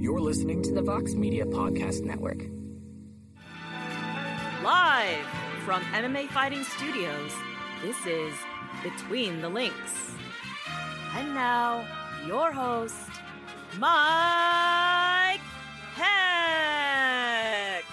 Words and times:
You're 0.00 0.20
listening 0.20 0.62
to 0.62 0.72
the 0.72 0.80
Vox 0.80 1.14
Media 1.14 1.44
Podcast 1.44 2.04
Network. 2.04 2.44
Live 4.62 5.26
from 5.64 5.82
MMA 5.92 6.28
Fighting 6.28 6.62
Studios, 6.62 7.32
this 7.82 8.06
is 8.06 8.32
Between 8.84 9.40
the 9.40 9.48
Links. 9.48 10.14
And 11.16 11.34
now, 11.34 11.84
your 12.28 12.52
host, 12.52 13.10
Mike 13.76 15.40
Heck. 15.96 17.84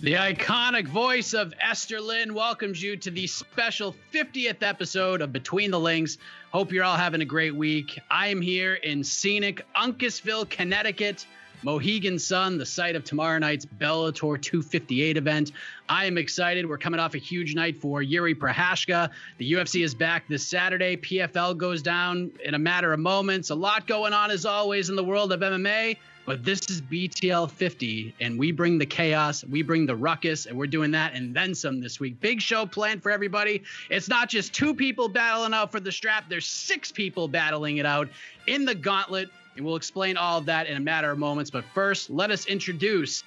The 0.00 0.12
iconic 0.12 0.86
voice 0.86 1.34
of 1.34 1.52
Esther 1.60 2.00
Lynn 2.00 2.34
welcomes 2.34 2.80
you 2.80 2.96
to 2.98 3.10
the 3.10 3.26
special 3.26 3.96
50th 4.14 4.62
episode 4.62 5.22
of 5.22 5.32
Between 5.32 5.72
the 5.72 5.80
Links. 5.80 6.18
Hope 6.50 6.72
you're 6.72 6.84
all 6.84 6.96
having 6.96 7.20
a 7.20 7.26
great 7.26 7.54
week. 7.54 8.00
I 8.10 8.28
am 8.28 8.40
here 8.40 8.74
in 8.74 9.04
scenic 9.04 9.66
Uncasville, 9.76 10.48
Connecticut, 10.48 11.26
Mohegan 11.62 12.18
Sun, 12.18 12.56
the 12.56 12.64
site 12.64 12.96
of 12.96 13.04
tomorrow 13.04 13.38
night's 13.38 13.66
Bellator 13.66 14.40
258 14.40 15.18
event. 15.18 15.52
I 15.90 16.06
am 16.06 16.16
excited. 16.16 16.66
We're 16.66 16.78
coming 16.78 17.00
off 17.00 17.14
a 17.14 17.18
huge 17.18 17.54
night 17.54 17.76
for 17.76 18.00
Yuri 18.00 18.34
Prochazka. 18.34 19.10
The 19.36 19.52
UFC 19.52 19.84
is 19.84 19.94
back 19.94 20.26
this 20.26 20.42
Saturday. 20.42 20.96
PFL 20.96 21.58
goes 21.58 21.82
down 21.82 22.30
in 22.42 22.54
a 22.54 22.58
matter 22.58 22.94
of 22.94 23.00
moments. 23.00 23.50
A 23.50 23.54
lot 23.54 23.86
going 23.86 24.14
on, 24.14 24.30
as 24.30 24.46
always, 24.46 24.88
in 24.88 24.96
the 24.96 25.04
world 25.04 25.32
of 25.32 25.40
MMA. 25.40 25.98
But 26.28 26.44
this 26.44 26.60
is 26.68 26.82
BTL 26.82 27.50
50, 27.50 28.14
and 28.20 28.38
we 28.38 28.52
bring 28.52 28.76
the 28.76 28.84
chaos, 28.84 29.44
we 29.44 29.62
bring 29.62 29.86
the 29.86 29.96
ruckus, 29.96 30.44
and 30.44 30.58
we're 30.58 30.66
doing 30.66 30.90
that 30.90 31.14
and 31.14 31.34
then 31.34 31.54
some 31.54 31.80
this 31.80 32.00
week. 32.00 32.20
Big 32.20 32.42
show 32.42 32.66
planned 32.66 33.02
for 33.02 33.10
everybody. 33.10 33.62
It's 33.88 34.10
not 34.10 34.28
just 34.28 34.52
two 34.52 34.74
people 34.74 35.08
battling 35.08 35.54
out 35.54 35.72
for 35.72 35.80
the 35.80 35.90
strap, 35.90 36.24
there's 36.28 36.44
six 36.44 36.92
people 36.92 37.28
battling 37.28 37.78
it 37.78 37.86
out 37.86 38.10
in 38.46 38.66
the 38.66 38.74
gauntlet, 38.74 39.30
and 39.56 39.64
we'll 39.64 39.76
explain 39.76 40.18
all 40.18 40.36
of 40.36 40.44
that 40.44 40.66
in 40.66 40.76
a 40.76 40.80
matter 40.80 41.10
of 41.10 41.16
moments. 41.16 41.50
But 41.50 41.64
first, 41.72 42.10
let 42.10 42.30
us 42.30 42.44
introduce 42.44 43.24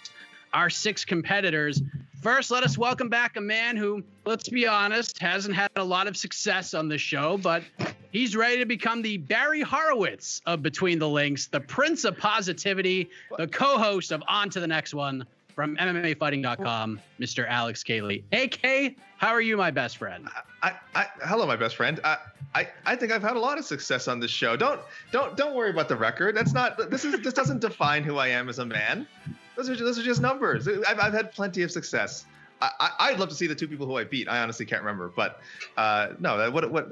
our 0.53 0.69
six 0.69 1.06
competitors. 1.06 1.81
First, 2.22 2.51
let 2.51 2.63
us 2.63 2.78
welcome 2.78 3.09
back 3.09 3.35
a 3.38 3.41
man 3.41 3.75
who, 3.75 4.03
let's 4.25 4.47
be 4.47 4.67
honest, 4.67 5.17
hasn't 5.19 5.56
had 5.56 5.72
a 5.75 5.84
lot 5.84 6.07
of 6.07 6.16
success 6.16 6.73
on 6.73 6.88
the 6.88 6.97
show, 6.97 7.38
but 7.38 7.63
he's 8.12 8.35
ready 8.35 8.57
to 8.57 8.66
become 8.66 9.01
the 9.01 9.17
Barry 9.17 9.61
Horowitz 9.61 10.41
of 10.45 10.61
Between 10.61 11.00
the 11.00 11.09
Links, 11.09 11.47
the 11.47 11.61
Prince 11.61 12.03
of 12.03 12.17
Positivity, 12.17 13.09
the 13.38 13.47
co-host 13.47 14.11
of 14.11 14.22
On 14.28 14.50
to 14.51 14.59
the 14.59 14.67
Next 14.67 14.94
One 14.94 15.25
from 15.56 15.75
MMAfighting.com, 15.78 17.00
Mr. 17.19 17.47
Alex 17.47 17.84
K. 17.84 18.01
Lee. 18.01 18.23
AK, 18.31 18.95
how 19.17 19.29
are 19.29 19.41
you, 19.41 19.57
my 19.57 19.72
best 19.72 19.97
friend? 19.97 20.28
I, 20.61 20.73
I, 20.95 21.07
hello, 21.23 21.45
my 21.45 21.56
best 21.56 21.75
friend. 21.75 22.00
I, 22.03 22.17
I, 22.53 22.67
I 22.85 22.95
think 22.95 23.11
I've 23.11 23.22
had 23.23 23.35
a 23.35 23.40
lot 23.40 23.57
of 23.57 23.66
success 23.66 24.07
on 24.07 24.19
this 24.19 24.31
show. 24.31 24.56
Don't, 24.56 24.79
don't, 25.11 25.35
don't 25.38 25.56
worry 25.56 25.72
about 25.72 25.88
the 25.90 25.95
record. 25.95 26.35
That's 26.35 26.53
not. 26.53 26.90
This 26.90 27.06
is. 27.06 27.19
This 27.22 27.34
doesn't 27.34 27.59
define 27.61 28.03
who 28.03 28.17
I 28.17 28.28
am 28.28 28.50
as 28.50 28.59
a 28.59 28.66
man. 28.66 29.07
Those 29.56 29.69
are, 29.69 29.75
those 29.75 30.00
are 30.00 30.03
just 30.03 30.22
numbers. 30.22 30.67
I've, 30.67 31.00
I've 31.00 31.13
had 31.13 31.34
plenty 31.34 31.63
of 31.63 31.72
success. 31.72 32.25
I, 32.62 33.12
would 33.12 33.19
love 33.19 33.29
to 33.29 33.35
see 33.35 33.47
the 33.47 33.56
two 33.56 33.67
people 33.67 33.88
who 33.88 33.97
I 33.97 34.03
beat. 34.03 34.29
I 34.29 34.39
honestly 34.39 34.66
can't 34.66 34.84
remember, 34.84 35.12
but 35.16 35.41
uh, 35.78 36.09
no. 36.19 36.51
What 36.51 36.72
what? 36.72 36.89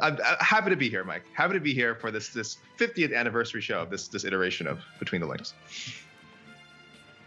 I'm, 0.00 0.18
I'm 0.24 0.36
happy 0.40 0.70
to 0.70 0.76
be 0.76 0.88
here, 0.88 1.04
Mike. 1.04 1.24
Happy 1.34 1.52
to 1.52 1.60
be 1.60 1.74
here 1.74 1.94
for 1.94 2.10
this 2.10 2.30
this 2.30 2.58
50th 2.78 3.14
anniversary 3.14 3.60
show 3.60 3.80
of 3.80 3.90
this 3.90 4.08
this 4.08 4.24
iteration 4.24 4.66
of 4.66 4.80
Between 4.98 5.20
the 5.20 5.26
Links. 5.26 5.52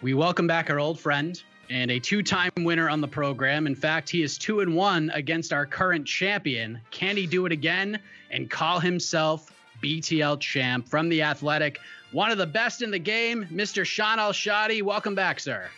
We 0.01 0.13
welcome 0.13 0.47
back 0.47 0.69
our 0.69 0.79
old 0.79 0.99
friend 0.99 1.41
and 1.69 1.89
a 1.89 1.99
two-time 1.99 2.51
winner 2.57 2.89
on 2.89 3.01
the 3.01 3.07
program. 3.07 3.65
In 3.65 3.75
fact, 3.75 4.09
he 4.09 4.23
is 4.23 4.37
two 4.37 4.59
and 4.59 4.75
one 4.75 5.11
against 5.13 5.53
our 5.53 5.65
current 5.65 6.05
champion. 6.05 6.79
Can 6.91 7.17
he 7.17 7.25
do 7.25 7.45
it 7.45 7.51
again 7.51 7.99
and 8.29 8.49
call 8.49 8.79
himself 8.79 9.51
BTL 9.81 10.39
champ 10.39 10.87
from 10.87 11.09
the 11.09 11.23
Athletic? 11.23 11.79
One 12.15 12.31
of 12.31 12.37
the 12.37 12.47
best 12.47 12.81
in 12.81 12.91
the 12.91 12.97
game, 12.97 13.45
Mr. 13.51 13.85
Sean 13.85 14.19
Al-Shatti. 14.19 14.81
Welcome 14.81 15.15
back, 15.15 15.37
sir. 15.37 15.69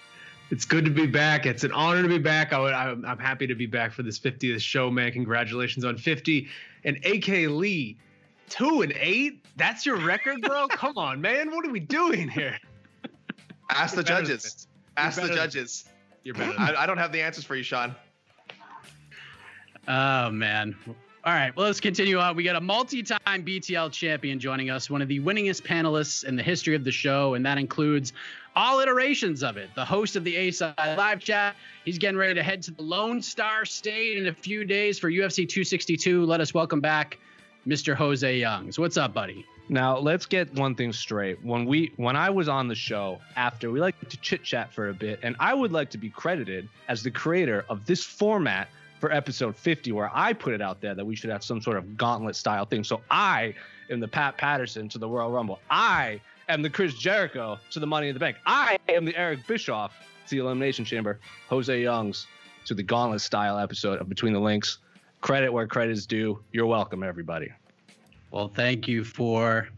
It's 0.51 0.65
good 0.65 0.85
to 0.85 0.91
be 0.91 1.07
back. 1.07 1.47
It's 1.47 1.63
an 1.63 1.71
honor 1.71 2.03
to 2.03 2.07
be 2.07 2.19
back. 2.19 2.53
I 2.53 2.91
am 2.91 3.17
happy 3.17 3.47
to 3.47 3.55
be 3.55 3.65
back 3.65 3.91
for 3.91 4.03
this 4.03 4.19
50th 4.19 4.61
show, 4.61 4.91
man. 4.91 5.11
Congratulations 5.13 5.83
on 5.83 5.97
50. 5.97 6.47
And 6.83 7.03
AK 7.03 7.27
Lee, 7.49 7.97
two 8.49 8.83
and 8.83 8.93
eight. 8.99 9.43
That's 9.55 9.83
your 9.83 9.95
record, 9.95 10.43
bro. 10.43 10.67
Come 10.69 10.95
on, 10.99 11.19
man. 11.19 11.49
What 11.49 11.65
are 11.65 11.71
we 11.71 11.79
doing 11.79 12.29
here? 12.29 12.59
Ask 13.71 13.95
the 13.95 14.03
judges. 14.03 14.67
Ask 14.95 15.19
the 15.19 15.29
judges. 15.29 15.85
You're 16.23 16.35
better. 16.35 16.53
I, 16.59 16.83
I 16.83 16.85
don't 16.85 16.99
have 16.99 17.11
the 17.11 17.21
answers 17.23 17.45
for 17.45 17.55
you, 17.55 17.63
Sean. 17.63 17.95
Oh 19.87 20.29
man. 20.29 20.75
All 21.27 21.33
right, 21.33 21.53
well, 21.57 21.65
let's 21.65 21.81
continue 21.81 22.19
on. 22.19 22.37
We 22.37 22.43
got 22.45 22.55
a 22.55 22.61
multi 22.61 23.03
time 23.03 23.19
BTL 23.43 23.91
champion 23.91 24.39
joining 24.39 24.69
us, 24.69 24.89
one 24.89 25.01
of 25.01 25.09
the 25.09 25.19
winningest 25.19 25.63
panelists 25.63 26.23
in 26.23 26.37
the 26.37 26.41
history 26.41 26.73
of 26.73 26.85
the 26.85 26.91
show, 26.93 27.33
and 27.33 27.45
that 27.45 27.57
includes 27.57 28.13
all 28.55 28.79
iterations 28.79 29.43
of 29.43 29.57
it. 29.57 29.69
The 29.75 29.83
host 29.83 30.15
of 30.15 30.23
the 30.23 30.33
A 30.37 30.51
Side 30.51 30.73
live 30.77 31.19
chat. 31.19 31.57
He's 31.83 31.97
getting 31.97 32.17
ready 32.17 32.33
to 32.35 32.41
head 32.41 32.61
to 32.61 32.71
the 32.71 32.81
Lone 32.81 33.21
Star 33.21 33.65
State 33.65 34.17
in 34.17 34.27
a 34.27 34.33
few 34.33 34.63
days 34.63 34.99
for 34.99 35.11
UFC 35.11 35.39
262. 35.39 36.23
Let 36.23 36.39
us 36.39 36.53
welcome 36.53 36.79
back 36.79 37.19
Mr. 37.67 37.93
Jose 37.93 38.37
Youngs. 38.37 38.79
What's 38.79 38.95
up, 38.95 39.13
buddy? 39.13 39.45
Now 39.67 39.97
let's 39.97 40.25
get 40.25 40.53
one 40.53 40.75
thing 40.75 40.93
straight. 40.93 41.43
When 41.43 41.65
we 41.65 41.91
when 41.97 42.15
I 42.15 42.29
was 42.29 42.47
on 42.47 42.69
the 42.69 42.75
show 42.75 43.19
after, 43.35 43.69
we 43.69 43.81
like 43.81 43.99
to 44.07 44.17
chit 44.21 44.45
chat 44.45 44.71
for 44.71 44.87
a 44.87 44.93
bit, 44.93 45.19
and 45.23 45.35
I 45.41 45.53
would 45.53 45.73
like 45.73 45.89
to 45.89 45.97
be 45.97 46.09
credited 46.09 46.69
as 46.87 47.03
the 47.03 47.11
creator 47.11 47.65
of 47.67 47.85
this 47.85 48.01
format 48.01 48.69
for 48.99 49.11
episode 49.11 49.55
50, 49.55 49.91
where 49.91 50.11
I 50.13 50.33
put 50.33 50.53
it 50.53 50.61
out 50.61 50.81
there 50.81 50.95
that 50.95 51.05
we 51.05 51.15
should 51.15 51.29
have 51.29 51.43
some 51.43 51.61
sort 51.61 51.77
of 51.77 51.97
gauntlet 51.97 52.35
style 52.35 52.65
thing. 52.65 52.83
So 52.83 53.01
I 53.11 53.53
am 53.89 53.99
the 53.99 54.07
Pat 54.07 54.37
Patterson 54.37 54.89
to 54.89 54.97
the 54.97 55.07
Royal 55.07 55.31
Rumble. 55.31 55.59
I 55.69 56.19
am 56.49 56.61
the 56.61 56.69
Chris 56.69 56.95
Jericho 56.95 57.59
to 57.71 57.79
the 57.79 57.87
Money 57.87 58.09
in 58.09 58.13
the 58.13 58.19
Bank. 58.19 58.37
I 58.45 58.77
am 58.89 59.05
the 59.05 59.15
Eric 59.15 59.45
Bischoff 59.47 59.93
to 60.27 60.35
the 60.35 60.41
Elimination 60.41 60.85
Chamber. 60.85 61.19
Jose 61.49 61.81
Youngs 61.81 62.27
to 62.65 62.73
the 62.73 62.83
gauntlet 62.83 63.21
style 63.21 63.57
episode 63.57 63.99
of 63.99 64.09
Between 64.09 64.33
the 64.33 64.39
Links. 64.39 64.79
Credit 65.21 65.51
where 65.51 65.67
credit 65.67 65.91
is 65.91 66.05
due. 66.05 66.39
You're 66.51 66.65
welcome, 66.65 67.03
everybody. 67.03 67.49
Well, 68.31 68.49
thank 68.49 68.87
you 68.87 69.03
for 69.03 69.69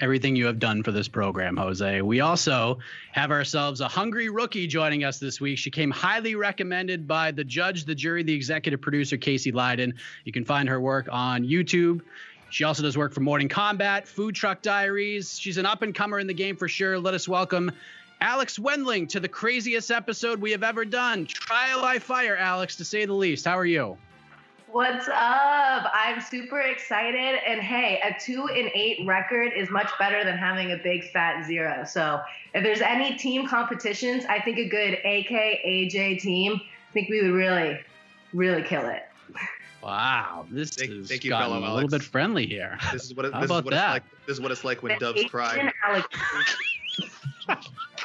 everything 0.00 0.34
you 0.34 0.46
have 0.46 0.58
done 0.58 0.82
for 0.82 0.92
this 0.92 1.08
program, 1.08 1.56
Jose. 1.56 2.00
We 2.02 2.20
also 2.20 2.78
have 3.12 3.30
ourselves 3.30 3.80
a 3.80 3.88
hungry 3.88 4.30
rookie 4.30 4.66
joining 4.66 5.04
us 5.04 5.18
this 5.18 5.40
week. 5.40 5.58
She 5.58 5.70
came 5.70 5.90
highly 5.90 6.34
recommended 6.34 7.06
by 7.06 7.30
the 7.30 7.44
judge, 7.44 7.84
the 7.84 7.94
jury, 7.94 8.22
the 8.22 8.32
executive 8.32 8.80
producer, 8.80 9.16
Casey 9.16 9.52
Leydon. 9.52 9.94
You 10.24 10.32
can 10.32 10.44
find 10.44 10.68
her 10.68 10.80
work 10.80 11.08
on 11.12 11.44
YouTube. 11.44 12.00
She 12.48 12.64
also 12.64 12.82
does 12.82 12.96
work 12.96 13.12
for 13.12 13.20
Morning 13.20 13.48
Combat, 13.48 14.08
Food 14.08 14.34
Truck 14.34 14.62
Diaries. 14.62 15.38
She's 15.38 15.58
an 15.58 15.66
up 15.66 15.82
and 15.82 15.94
comer 15.94 16.18
in 16.18 16.26
the 16.26 16.34
game 16.34 16.56
for 16.56 16.66
sure. 16.66 16.98
Let 16.98 17.14
us 17.14 17.28
welcome 17.28 17.70
Alex 18.20 18.58
Wendling 18.58 19.06
to 19.08 19.20
the 19.20 19.28
craziest 19.28 19.90
episode 19.90 20.40
we 20.40 20.50
have 20.50 20.62
ever 20.62 20.84
done. 20.84 21.26
Trial 21.26 21.80
by 21.80 21.98
fire, 21.98 22.36
Alex, 22.36 22.76
to 22.76 22.84
say 22.84 23.04
the 23.04 23.12
least. 23.12 23.44
How 23.44 23.58
are 23.58 23.66
you? 23.66 23.98
What's 24.72 25.08
up? 25.08 25.90
I'm 25.92 26.20
super 26.20 26.60
excited. 26.60 27.40
And 27.46 27.60
hey, 27.60 28.00
a 28.04 28.14
two 28.20 28.46
and 28.48 28.70
eight 28.74 29.04
record 29.06 29.52
is 29.56 29.68
much 29.70 29.90
better 29.98 30.22
than 30.24 30.36
having 30.36 30.72
a 30.72 30.76
big 30.76 31.10
fat 31.10 31.44
zero. 31.46 31.84
So 31.84 32.20
if 32.54 32.62
there's 32.62 32.80
any 32.80 33.16
team 33.16 33.48
competitions, 33.48 34.24
I 34.28 34.40
think 34.40 34.58
a 34.58 34.68
good 34.68 34.94
AK 34.94 35.30
AJ 35.30 36.20
team, 36.20 36.60
I 36.62 36.92
think 36.92 37.08
we 37.08 37.22
would 37.22 37.32
really, 37.32 37.80
really 38.32 38.62
kill 38.62 38.86
it. 38.88 39.02
Wow, 39.82 40.46
this 40.50 40.70
Thank- 40.70 40.90
is 40.92 41.08
thank 41.08 41.24
you, 41.24 41.30
gotten 41.30 41.46
fellow 41.48 41.58
a 41.58 41.60
little 41.62 41.78
Alex. 41.78 41.92
bit 41.94 42.02
friendly 42.02 42.46
here. 42.46 42.78
This 42.92 43.04
is 43.06 43.14
what 43.14 43.24
it, 43.24 43.32
How 43.32 43.40
this 43.40 43.50
is 43.50 43.62
what 43.64 43.70
that? 43.70 43.96
it's 43.96 44.04
like. 44.04 44.26
This 44.26 44.34
is 44.36 44.40
what 44.42 44.50
it's 44.52 44.62
like 44.64 44.82
when 44.82 44.98
doves 44.98 45.24
cry. 45.24 45.72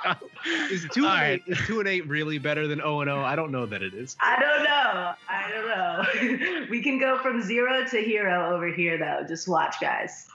Asian 0.04 0.18
Is 0.72 0.88
two 0.92 1.06
All 1.06 1.12
and 1.12 1.22
right. 1.22 1.42
eight 1.48 1.52
is 1.52 1.60
two 1.66 1.80
and 1.80 1.88
eight 1.88 2.08
really 2.08 2.38
better 2.38 2.68
than 2.68 2.80
zero 2.80 3.02
and 3.02 3.10
zero? 3.10 3.24
I 3.24 3.36
don't 3.36 3.52
know 3.52 3.66
that 3.66 3.82
it 3.82 3.94
is. 3.94 4.16
I 4.20 4.40
don't 4.40 4.64
know. 4.64 5.14
I 5.30 5.52
don't 5.52 6.60
know. 6.62 6.66
we 6.70 6.82
can 6.82 7.00
go 7.00 7.18
from 7.20 7.42
zero 7.42 7.86
to 7.86 7.98
hero 8.02 8.54
over 8.56 8.72
here, 8.72 8.98
though. 8.98 9.26
Just 9.28 9.48
watch, 9.48 9.76
guys. 9.80 10.28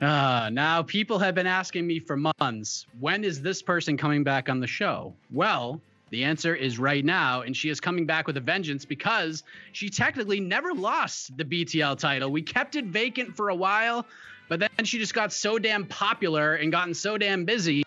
Uh, 0.00 0.50
now, 0.52 0.82
people 0.82 1.18
have 1.18 1.34
been 1.34 1.46
asking 1.46 1.86
me 1.86 1.98
for 2.00 2.16
months 2.16 2.86
when 3.00 3.24
is 3.24 3.40
this 3.40 3.62
person 3.62 3.96
coming 3.96 4.24
back 4.24 4.48
on 4.48 4.60
the 4.60 4.66
show? 4.66 5.14
Well, 5.30 5.80
the 6.10 6.24
answer 6.24 6.54
is 6.54 6.78
right 6.78 7.04
now, 7.04 7.40
and 7.40 7.56
she 7.56 7.70
is 7.70 7.80
coming 7.80 8.04
back 8.04 8.26
with 8.26 8.36
a 8.36 8.40
vengeance 8.40 8.84
because 8.84 9.44
she 9.72 9.88
technically 9.88 10.40
never 10.40 10.74
lost 10.74 11.34
the 11.38 11.44
BTL 11.44 11.98
title. 11.98 12.30
We 12.30 12.42
kept 12.42 12.76
it 12.76 12.84
vacant 12.84 13.34
for 13.34 13.48
a 13.48 13.54
while, 13.54 14.04
but 14.52 14.60
then 14.60 14.84
she 14.84 14.98
just 14.98 15.14
got 15.14 15.32
so 15.32 15.58
damn 15.58 15.86
popular 15.86 16.56
and 16.56 16.70
gotten 16.70 16.92
so 16.92 17.16
damn 17.16 17.46
busy, 17.46 17.82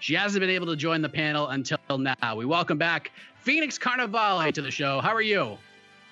she 0.00 0.12
hasn't 0.12 0.38
been 0.42 0.50
able 0.50 0.66
to 0.66 0.76
join 0.76 1.00
the 1.00 1.08
panel 1.08 1.48
until 1.48 1.78
now. 1.96 2.36
We 2.36 2.44
welcome 2.44 2.76
back 2.76 3.10
Phoenix 3.40 3.78
Carnevale 3.78 4.52
to 4.52 4.60
the 4.60 4.70
show. 4.70 5.00
How 5.00 5.14
are 5.14 5.22
you? 5.22 5.56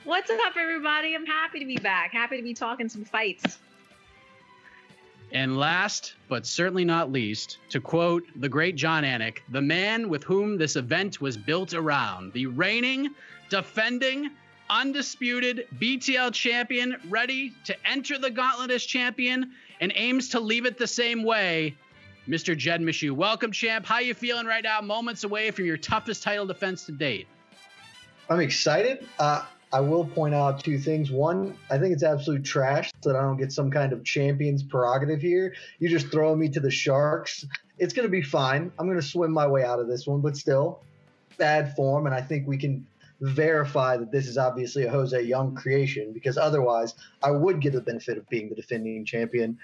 What's 0.04 0.30
up, 0.30 0.56
everybody? 0.58 1.14
I'm 1.14 1.26
happy 1.26 1.58
to 1.58 1.66
be 1.66 1.76
back. 1.76 2.12
Happy 2.12 2.38
to 2.38 2.42
be 2.42 2.54
talking 2.54 2.88
some 2.88 3.04
fights. 3.04 3.58
And 5.30 5.58
last, 5.58 6.14
but 6.30 6.46
certainly 6.46 6.86
not 6.86 7.12
least, 7.12 7.58
to 7.68 7.78
quote 7.78 8.24
the 8.34 8.48
great 8.48 8.76
Jon 8.76 9.04
Anik, 9.04 9.40
the 9.50 9.60
man 9.60 10.08
with 10.08 10.24
whom 10.24 10.56
this 10.56 10.76
event 10.76 11.20
was 11.20 11.36
built 11.36 11.74
around, 11.74 12.32
the 12.32 12.46
reigning, 12.46 13.10
defending, 13.50 14.30
undisputed 14.70 15.66
BTL 15.78 16.32
champion, 16.32 16.96
ready 17.10 17.52
to 17.64 17.76
enter 17.86 18.18
the 18.18 18.30
gauntlet 18.30 18.70
as 18.70 18.84
champion 18.84 19.52
and 19.80 19.92
aims 19.94 20.28
to 20.30 20.40
leave 20.40 20.66
it 20.66 20.78
the 20.78 20.86
same 20.86 21.22
way, 21.22 21.74
Mr. 22.28 22.56
Jed 22.56 22.80
Meshew. 22.80 23.12
Welcome, 23.12 23.52
champ. 23.52 23.86
How 23.86 24.00
you 24.00 24.14
feeling 24.14 24.46
right 24.46 24.62
now? 24.62 24.80
Moments 24.80 25.24
away 25.24 25.50
from 25.50 25.64
your 25.64 25.76
toughest 25.76 26.22
title 26.22 26.46
defense 26.46 26.86
to 26.86 26.92
date. 26.92 27.26
I'm 28.28 28.40
excited. 28.40 29.06
Uh, 29.18 29.44
I 29.72 29.80
will 29.80 30.04
point 30.04 30.34
out 30.34 30.62
two 30.62 30.78
things. 30.78 31.10
One, 31.10 31.56
I 31.70 31.78
think 31.78 31.92
it's 31.92 32.02
absolute 32.02 32.44
trash 32.44 32.90
that 33.02 33.16
I 33.16 33.20
don't 33.20 33.36
get 33.36 33.52
some 33.52 33.70
kind 33.70 33.92
of 33.92 34.04
champion's 34.04 34.62
prerogative 34.62 35.20
here. 35.20 35.54
You 35.78 35.88
just 35.88 36.08
throw 36.08 36.34
me 36.34 36.48
to 36.50 36.60
the 36.60 36.70
sharks. 36.70 37.44
It's 37.78 37.92
going 37.92 38.06
to 38.06 38.10
be 38.10 38.22
fine. 38.22 38.72
I'm 38.78 38.86
going 38.86 39.00
to 39.00 39.06
swim 39.06 39.32
my 39.32 39.46
way 39.46 39.64
out 39.64 39.78
of 39.78 39.86
this 39.86 40.06
one, 40.06 40.20
but 40.20 40.36
still, 40.36 40.80
bad 41.36 41.74
form. 41.76 42.06
And 42.06 42.14
I 42.14 42.20
think 42.20 42.46
we 42.46 42.56
can 42.56 42.86
verify 43.20 43.96
that 43.96 44.12
this 44.12 44.26
is 44.26 44.38
obviously 44.38 44.84
a 44.84 44.90
Jose 44.90 45.20
Young 45.20 45.48
mm-hmm. 45.48 45.56
creation 45.56 46.12
because 46.12 46.38
otherwise, 46.38 46.94
I 47.22 47.30
would 47.30 47.60
get 47.60 47.72
the 47.72 47.80
benefit 47.80 48.18
of 48.18 48.28
being 48.28 48.48
the 48.48 48.54
defending 48.54 49.04
champion. 49.04 49.58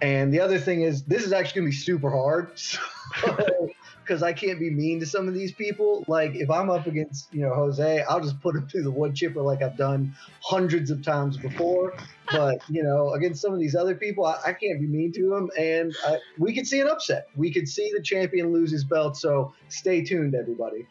And 0.00 0.34
the 0.34 0.40
other 0.40 0.58
thing 0.58 0.82
is, 0.82 1.04
this 1.04 1.24
is 1.24 1.32
actually 1.32 1.60
going 1.60 1.72
to 1.72 1.76
be 1.76 1.82
super 1.82 2.10
hard. 2.10 2.52
So, 3.20 3.70
because 4.04 4.22
I 4.22 4.32
can't 4.32 4.58
be 4.58 4.70
mean 4.70 5.00
to 5.00 5.06
some 5.06 5.28
of 5.28 5.34
these 5.34 5.52
people. 5.52 6.04
Like 6.06 6.34
if 6.34 6.50
I'm 6.50 6.70
up 6.70 6.86
against, 6.86 7.32
you 7.32 7.40
know, 7.40 7.54
Jose, 7.54 8.02
I'll 8.02 8.20
just 8.20 8.40
put 8.40 8.54
him 8.54 8.66
through 8.70 8.82
the 8.82 8.90
wood 8.90 9.14
chipper 9.14 9.40
like 9.40 9.62
I've 9.62 9.76
done 9.76 10.14
hundreds 10.40 10.90
of 10.90 11.02
times 11.02 11.36
before. 11.36 11.94
But 12.30 12.58
you 12.68 12.82
know, 12.82 13.12
against 13.14 13.40
some 13.40 13.52
of 13.52 13.58
these 13.58 13.74
other 13.74 13.94
people, 13.94 14.26
I, 14.26 14.38
I 14.46 14.52
can't 14.52 14.80
be 14.80 14.86
mean 14.86 15.12
to 15.12 15.28
them, 15.28 15.50
and 15.58 15.94
I, 16.06 16.18
we 16.38 16.54
could 16.54 16.66
see 16.66 16.80
an 16.80 16.88
upset. 16.88 17.28
We 17.36 17.52
could 17.52 17.68
see 17.68 17.92
the 17.94 18.02
champion 18.02 18.52
lose 18.52 18.70
his 18.70 18.84
belt. 18.84 19.16
So 19.16 19.52
stay 19.68 20.02
tuned, 20.02 20.34
everybody. 20.34 20.86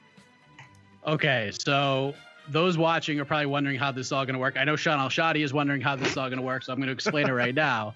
Okay, 1.06 1.52
so 1.60 2.14
those 2.50 2.78
watching 2.78 3.20
are 3.20 3.26
probably 3.26 3.48
wondering 3.48 3.78
how 3.78 3.92
this 3.92 4.08
is 4.08 4.12
all 4.14 4.26
going 4.26 4.36
to 4.36 4.40
work. 4.40 4.56
I 4.58 4.64
know 4.64 4.78
Sean 4.78 5.00
Al-Shatti 5.00 5.44
is 5.44 5.54
wondering 5.54 5.82
how 5.82 5.98
this 5.98 6.12
is 6.12 6.18
all 6.18 6.30
going 6.30 6.40
to 6.40 6.46
work, 6.46 6.64
so 6.64 6.72
I'm 6.72 6.80
going 6.80 6.88
to 6.88 6.94
explain 6.94 7.28
it 7.28 7.34
right 7.34 7.54
now. 7.54 7.94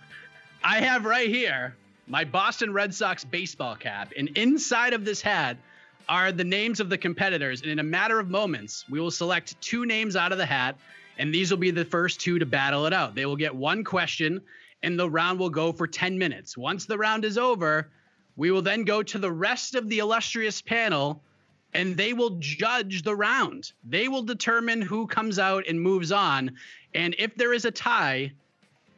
I 0.63 0.81
have 0.81 1.06
right 1.06 1.30
here 1.30 1.75
my 2.07 2.25
Boston 2.25 2.74
Red 2.74 2.94
Sox 2.94 3.24
baseball 3.24 3.75
cap, 3.75 4.12
and 4.18 4.30
inside 4.38 4.94
of 4.94 5.06
this 5.06 5.21
hat 5.21 5.57
are 6.09 6.31
the 6.31 6.44
names 6.44 6.80
of 6.80 6.89
the 6.89 6.98
competitors. 6.98 7.62
And 7.62 7.71
in 7.71 7.80
a 7.80 7.83
matter 7.83 8.19
of 8.19 8.30
moments, 8.30 8.86
we 8.89 9.00
will 9.00 9.12
select 9.12 9.60
two 9.62 9.86
names 9.86 10.15
out 10.15 10.31
of 10.31 10.38
the 10.38 10.45
hat, 10.45 10.77
and 11.18 11.33
these 11.33 11.50
will 11.50 11.57
be 11.57 11.71
the 11.71 11.86
first 11.86 12.19
two 12.19 12.39
to 12.39 12.45
battle 12.45 12.86
it 12.86 12.94
out. 12.94 13.15
They 13.15 13.25
will 13.25 13.36
get 13.36 13.56
one 13.56 13.83
question, 13.83 14.42
and 14.83 15.00
the 15.00 15.10
round 15.10 15.39
will 15.39 15.50
go 15.50 15.71
for 15.71 15.88
10 15.88 16.18
minutes. 16.18 16.57
Once 16.57 16.86
the 16.86 16.98
round 16.98 17.24
is 17.24 17.38
over, 17.38 17.89
we 18.36 18.51
will 18.51 18.62
then 18.62 18.83
go 18.83 19.01
to 19.03 19.18
the 19.18 19.31
rest 19.31 19.75
of 19.75 19.88
the 19.89 20.00
illustrious 20.00 20.62
panel 20.62 21.21
and 21.77 21.95
they 21.95 22.12
will 22.12 22.31
judge 22.39 23.03
the 23.03 23.15
round. 23.15 23.71
They 23.88 24.07
will 24.07 24.24
determine 24.24 24.81
who 24.81 25.06
comes 25.06 25.38
out 25.38 25.63
and 25.68 25.79
moves 25.79 26.12
on. 26.12 26.51
And 26.95 27.15
if 27.19 27.35
there 27.35 27.53
is 27.53 27.65
a 27.65 27.71
tie, 27.71 28.31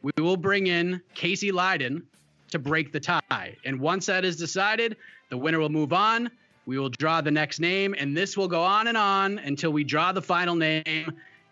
we 0.02 0.12
will 0.18 0.38
bring 0.38 0.68
in 0.68 1.02
Casey 1.14 1.52
Leydon 1.52 2.04
to 2.52 2.58
break 2.58 2.94
the 2.94 3.00
tie. 3.00 3.58
And 3.66 3.80
once 3.80 4.06
that 4.06 4.24
is 4.24 4.38
decided, 4.38 4.96
the 5.30 5.38
winner 5.38 5.60
will 5.60 5.70
move 5.70 5.92
on. 5.92 6.32
We 6.66 6.80
will 6.80 6.90
draw 6.90 7.20
the 7.20 7.32
next 7.32 7.60
name, 7.60 7.96
and 7.98 8.16
this 8.16 8.38
will 8.38 8.48
go 8.48 8.62
on 8.62 8.88
and 8.88 8.98
on 8.98 9.40
until 9.40 9.72
we 9.72 9.84
draw 9.84 10.12
the 10.12 10.22
final 10.22 10.56
name. 10.56 11.12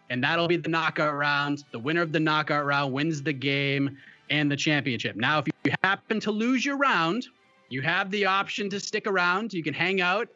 And 0.10 0.24
that'll 0.24 0.48
be 0.48 0.58
the 0.58 0.70
knockout 0.70 1.14
round. 1.14 1.66
The 1.72 1.80
winner 1.80 2.02
of 2.02 2.14
the 2.14 2.20
knockout 2.20 2.66
round 2.66 2.94
wins 2.94 3.22
the 3.22 3.34
game 3.34 3.98
and 4.30 4.50
the 4.50 4.56
championship. 4.56 5.18
Now, 5.18 5.40
if 5.40 5.48
you 5.66 5.74
happen 5.84 6.22
to 6.22 6.32
lose 6.32 6.64
your 6.64 6.78
round, 6.78 7.28
you 7.70 7.82
have 7.82 8.12
the 8.12 8.26
option 8.26 8.70
to 8.70 8.80
stick 8.80 9.08
around. 9.08 9.54
You 9.54 9.64
can 9.64 9.74
hang 9.74 10.00
out, 10.00 10.30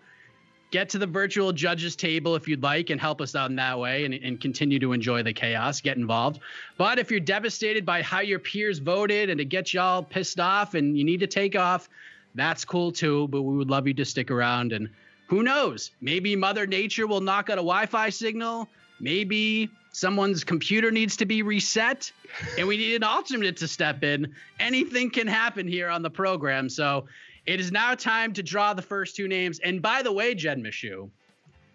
get 0.72 0.90
to 0.90 0.98
the 0.98 1.06
virtual 1.06 1.52
judges 1.52 1.96
table 1.96 2.36
if 2.36 2.48
you'd 2.48 2.64
like, 2.64 2.90
and 2.90 3.00
help 3.00 3.22
us 3.22 3.36
out 3.36 3.50
in 3.50 3.56
that 3.58 3.78
way 3.78 4.06
and, 4.06 4.14
and 4.14 4.40
continue 4.40 4.80
to 4.80 4.94
enjoy 4.94 5.22
the 5.22 5.34
chaos, 5.34 5.82
get 5.82 5.98
involved. 5.98 6.40
But 6.78 6.98
if 6.98 7.12
you're 7.12 7.20
devastated 7.20 7.86
by 7.86 8.02
how 8.02 8.22
your 8.22 8.40
peers 8.40 8.80
voted 8.80 9.30
and 9.30 9.40
it 9.40 9.46
gets 9.46 9.74
y'all 9.74 10.02
pissed 10.02 10.40
off 10.40 10.74
and 10.74 10.98
you 10.98 11.04
need 11.04 11.20
to 11.20 11.28
take 11.28 11.56
off, 11.56 11.90
that's 12.34 12.66
cool 12.66 12.92
too. 12.92 13.28
But 13.28 13.42
we 13.44 13.58
would 13.58 13.70
love 13.70 13.88
you 13.88 13.94
to 13.96 14.06
stick 14.06 14.32
around. 14.32 14.72
And 14.72 14.90
who 15.28 15.44
knows? 15.44 15.92
Maybe 16.02 16.36
Mother 16.36 16.66
Nature 16.66 17.06
will 17.06 17.22
knock 17.22 17.50
out 17.50 17.58
a 17.58 17.64
Wi 17.64 17.86
Fi 17.86 18.10
signal. 18.10 18.68
Maybe 19.00 19.70
someone's 19.92 20.44
computer 20.44 20.90
needs 20.90 21.18
to 21.18 21.26
be 21.26 21.42
reset 21.42 22.12
and 22.58 22.66
we 22.66 22.78
need 22.78 22.96
an 22.96 23.04
alternate 23.04 23.58
to 23.58 23.68
step 23.68 24.04
in. 24.04 24.34
Anything 24.60 25.10
can 25.10 25.28
happen 25.28 25.68
here 25.68 25.90
on 25.90 26.02
the 26.02 26.10
program. 26.10 26.70
So 26.70 27.06
it 27.46 27.60
is 27.60 27.72
now 27.72 27.96
time 27.96 28.34
to 28.34 28.44
draw 28.44 28.74
the 28.74 28.82
first 28.82 29.16
two 29.16 29.28
names. 29.28 29.60
And 29.60 29.82
by 29.82 30.02
the 30.04 30.12
way, 30.12 30.36
Jed 30.36 30.60
Meshew, 30.60 31.10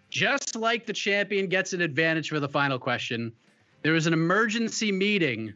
just 0.09 0.55
like 0.55 0.85
the 0.85 0.93
champion 0.93 1.47
gets 1.47 1.73
an 1.73 1.81
advantage 1.81 2.29
for 2.29 2.39
the 2.39 2.47
final 2.47 2.79
question, 2.79 3.33
there 3.83 3.93
was 3.93 4.07
an 4.07 4.13
emergency 4.13 4.91
meeting 4.91 5.53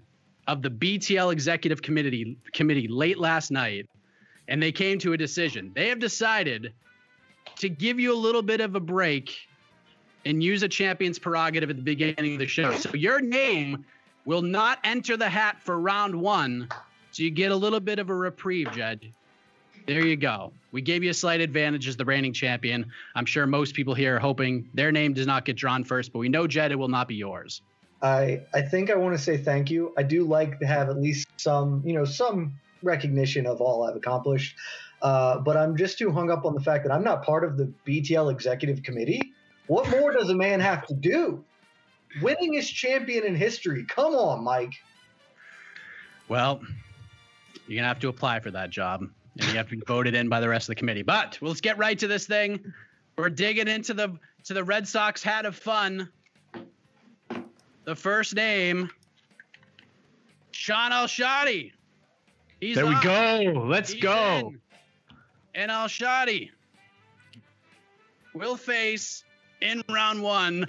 of 0.48 0.62
the 0.62 0.70
BTL 0.70 1.32
executive 1.32 1.82
committee 1.82 2.38
committee 2.54 2.88
late 2.88 3.18
last 3.18 3.52
night, 3.52 3.88
and 4.48 4.62
they 4.62 4.72
came 4.72 5.00
to 5.00 5.14
a 5.14 5.18
decision. 5.18 5.72
They 5.76 5.88
have 5.88 6.00
decided 6.00 6.74
to 7.58 7.70
give 7.70 8.00
you 8.00 8.14
a 8.14 8.16
little 8.16 8.42
bit 8.42 8.60
of 8.60 8.76
a 8.76 8.80
break 8.80 9.36
and 10.26 10.44
use 10.44 10.64
a 10.64 10.68
champion's 10.68 11.18
prerogative 11.18 11.70
at 11.70 11.78
the 11.78 11.82
beginning 11.82 12.34
of 12.34 12.40
the 12.40 12.48
show. 12.48 12.76
So 12.76 12.94
your 12.94 13.22
name 13.22 13.86
will 14.26 14.42
not 14.42 14.80
enter 14.84 15.18
the 15.18 15.30
hat 15.30 15.62
for 15.64 15.80
round 15.80 16.16
one. 16.16 16.68
So 17.12 17.24
you 17.24 17.32
get 17.32 17.52
a 17.52 17.56
little 17.56 17.80
bit 17.80 18.00
of 18.00 18.10
a 18.10 18.16
reprieve, 18.16 18.72
Jed. 18.72 19.12
There 19.88 20.06
you 20.06 20.16
go. 20.16 20.54
We 20.72 20.82
gave 20.82 21.04
you 21.04 21.10
a 21.10 21.14
slight 21.14 21.42
advantage 21.42 21.88
as 21.88 21.98
the 21.98 22.06
reigning 22.06 22.34
champion. 22.34 22.92
I'm 23.16 23.26
sure 23.26 23.46
most 23.46 23.76
people 23.76 23.94
here 23.94 24.16
are 24.16 24.20
hoping 24.20 24.70
their 24.74 24.92
name 24.92 25.14
does 25.14 25.28
not 25.28 25.44
get 25.44 25.58
drawn 25.58 25.84
first, 25.84 26.14
but 26.14 26.20
we 26.20 26.30
know, 26.30 26.48
Jed, 26.48 26.72
it 26.72 26.76
will 26.76 26.88
not 26.88 27.08
be 27.08 27.16
yours. 27.16 27.62
I 28.02 28.42
I 28.54 28.62
think 28.62 28.90
I 28.90 28.96
want 28.96 29.16
to 29.16 29.22
say 29.22 29.38
thank 29.38 29.70
you. 29.70 29.94
I 29.98 30.04
do 30.04 30.24
like 30.24 30.60
to 30.60 30.66
have 30.66 30.90
at 30.90 30.98
least 30.98 31.28
some, 31.38 31.84
you 31.86 31.94
know, 31.94 32.06
some 32.06 32.60
recognition 32.82 33.46
of 33.46 33.62
all 33.62 33.84
I've 33.84 33.96
accomplished. 33.96 34.56
Uh, 35.02 35.40
but 35.40 35.58
I'm 35.58 35.76
just 35.76 35.98
too 35.98 36.12
hung 36.12 36.30
up 36.30 36.46
on 36.46 36.54
the 36.54 36.62
fact 36.62 36.84
that 36.86 36.94
I'm 36.94 37.04
not 37.04 37.24
part 37.24 37.44
of 37.44 37.58
the 37.58 37.72
BTL 37.88 38.32
executive 38.32 38.84
committee. 38.84 39.22
What 39.68 39.90
more 39.90 40.12
does 40.12 40.30
a 40.30 40.36
man 40.36 40.60
have 40.60 40.86
to 40.88 40.94
do? 40.94 41.44
Winning 42.22 42.56
is 42.56 42.70
champion 42.70 43.26
in 43.26 43.36
history. 43.36 43.86
Come 43.88 44.14
on, 44.14 44.44
Mike. 44.44 44.74
Well, 46.28 46.62
You're 47.68 47.78
gonna 47.78 47.88
have 47.88 48.00
to 48.00 48.10
apply 48.10 48.40
for 48.40 48.52
that 48.52 48.70
job, 48.70 49.06
and 49.40 49.50
you 49.50 49.56
have 49.56 49.70
to 49.70 49.78
be 49.78 49.84
voted 49.88 50.16
in 50.16 50.30
by 50.30 50.40
the 50.40 50.50
rest 50.50 50.66
of 50.66 50.76
the 50.76 50.80
committee. 50.80 51.04
But 51.04 51.38
well, 51.42 51.50
let's 51.50 51.62
get 51.62 51.78
right 51.78 51.98
to 52.00 52.08
this 52.08 52.26
thing. 52.26 52.74
We're 53.18 53.30
digging 53.30 53.68
into 53.68 53.94
the 53.94 54.18
to 54.46 54.54
the 54.54 54.64
Red 54.64 54.88
Sox 54.88 55.22
hat 55.24 55.46
of 55.46 55.56
fun. 55.56 56.10
The 57.84 57.96
first 57.96 58.36
name, 58.36 58.90
Sean 60.52 60.92
Al-Shatti. 60.92 61.72
He's 62.60 62.76
there 62.76 62.86
we 62.86 62.94
up. 62.94 63.04
go. 63.04 63.66
Let's 63.66 63.92
He's 63.92 64.04
go. 64.04 64.52
in. 64.54 64.62
And 65.56 65.72
Al-Shatti 65.72 66.52
will 68.34 68.56
face 68.56 69.24
in 69.62 69.84
round 69.90 70.22
one 70.22 70.68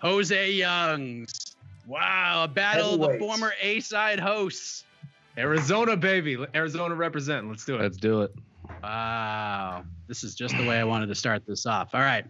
Jose 0.00 0.52
Youngs. 0.52 1.56
Wow, 1.86 2.44
a 2.44 2.48
battle 2.48 2.94
of 2.94 3.12
the 3.12 3.18
former 3.18 3.52
A 3.60 3.80
side 3.80 4.20
hosts. 4.20 4.84
Arizona, 5.38 5.96
baby. 5.96 6.36
Arizona 6.54 6.94
represent. 6.94 7.48
Let's 7.48 7.64
do 7.64 7.76
it. 7.76 7.82
Let's 7.82 7.96
do 7.96 8.22
it. 8.22 8.34
Wow. 8.82 9.84
This 10.06 10.24
is 10.24 10.34
just 10.34 10.56
the 10.56 10.66
way 10.66 10.78
I 10.78 10.84
wanted 10.84 11.06
to 11.06 11.14
start 11.14 11.46
this 11.46 11.66
off. 11.66 11.94
All 11.94 12.00
right. 12.00 12.24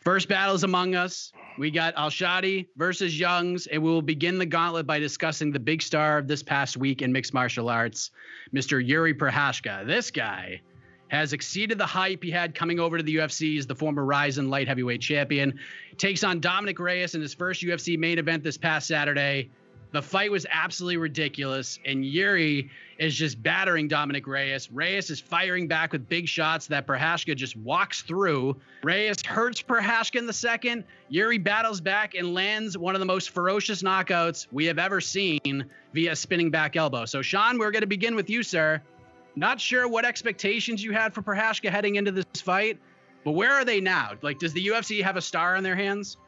First 0.00 0.28
battles 0.28 0.64
among 0.64 0.94
us. 0.94 1.32
We 1.58 1.70
got 1.70 1.94
Al 1.96 2.10
Shatti 2.10 2.66
versus 2.76 3.18
Youngs, 3.18 3.66
and 3.66 3.82
we 3.82 3.90
will 3.90 4.02
begin 4.02 4.38
the 4.38 4.46
gauntlet 4.46 4.86
by 4.86 4.98
discussing 4.98 5.50
the 5.50 5.58
big 5.58 5.82
star 5.82 6.18
of 6.18 6.28
this 6.28 6.42
past 6.42 6.76
week 6.76 7.02
in 7.02 7.12
mixed 7.12 7.34
martial 7.34 7.68
arts, 7.68 8.12
Mr. 8.54 8.84
Yuri 8.84 9.12
Prochazka. 9.12 9.84
This 9.86 10.10
guy 10.10 10.60
has 11.08 11.32
exceeded 11.32 11.78
the 11.78 11.86
hype 11.86 12.22
he 12.22 12.30
had 12.30 12.54
coming 12.54 12.78
over 12.78 12.96
to 12.96 13.02
the 13.02 13.16
UFC 13.16 13.58
as 13.58 13.66
the 13.66 13.74
former 13.74 14.04
RIZIN 14.04 14.50
light 14.50 14.68
heavyweight 14.68 15.00
champion. 15.00 15.58
Takes 15.96 16.22
on 16.22 16.38
Dominic 16.38 16.78
Reyes 16.78 17.14
in 17.14 17.20
his 17.20 17.34
first 17.34 17.62
UFC 17.62 17.98
main 17.98 18.18
event 18.18 18.44
this 18.44 18.56
past 18.56 18.86
Saturday. 18.86 19.50
The 19.90 20.02
fight 20.02 20.30
was 20.30 20.46
absolutely 20.50 20.98
ridiculous, 20.98 21.78
and 21.86 22.04
Yuri 22.04 22.70
is 22.98 23.14
just 23.14 23.42
battering 23.42 23.88
Dominic 23.88 24.26
Reyes. 24.26 24.70
Reyes 24.70 25.08
is 25.08 25.18
firing 25.18 25.66
back 25.66 25.92
with 25.92 26.08
big 26.08 26.28
shots 26.28 26.66
that 26.66 26.86
Prochazka 26.86 27.34
just 27.34 27.56
walks 27.56 28.02
through. 28.02 28.56
Reyes 28.82 29.24
hurts 29.24 29.62
Prochazka 29.62 30.16
in 30.16 30.26
the 30.26 30.32
second. 30.32 30.84
Yuri 31.08 31.38
battles 31.38 31.80
back 31.80 32.14
and 32.14 32.34
lands 32.34 32.76
one 32.76 32.94
of 32.94 32.98
the 32.98 33.06
most 33.06 33.30
ferocious 33.30 33.82
knockouts 33.82 34.46
we 34.52 34.66
have 34.66 34.78
ever 34.78 35.00
seen 35.00 35.64
via 35.94 36.14
spinning 36.14 36.50
back 36.50 36.76
elbow. 36.76 37.06
So, 37.06 37.22
Sean, 37.22 37.58
we're 37.58 37.70
going 37.70 37.80
to 37.80 37.86
begin 37.86 38.14
with 38.14 38.28
you, 38.28 38.42
sir. 38.42 38.82
Not 39.36 39.58
sure 39.58 39.88
what 39.88 40.04
expectations 40.04 40.84
you 40.84 40.92
had 40.92 41.14
for 41.14 41.22
Prochazka 41.22 41.70
heading 41.70 41.96
into 41.96 42.10
this 42.10 42.26
fight, 42.42 42.78
but 43.24 43.30
where 43.32 43.52
are 43.52 43.64
they 43.64 43.80
now? 43.80 44.12
Like, 44.20 44.38
does 44.38 44.52
the 44.52 44.66
UFC 44.66 45.02
have 45.02 45.16
a 45.16 45.22
star 45.22 45.56
on 45.56 45.62
their 45.62 45.76
hands? 45.76 46.18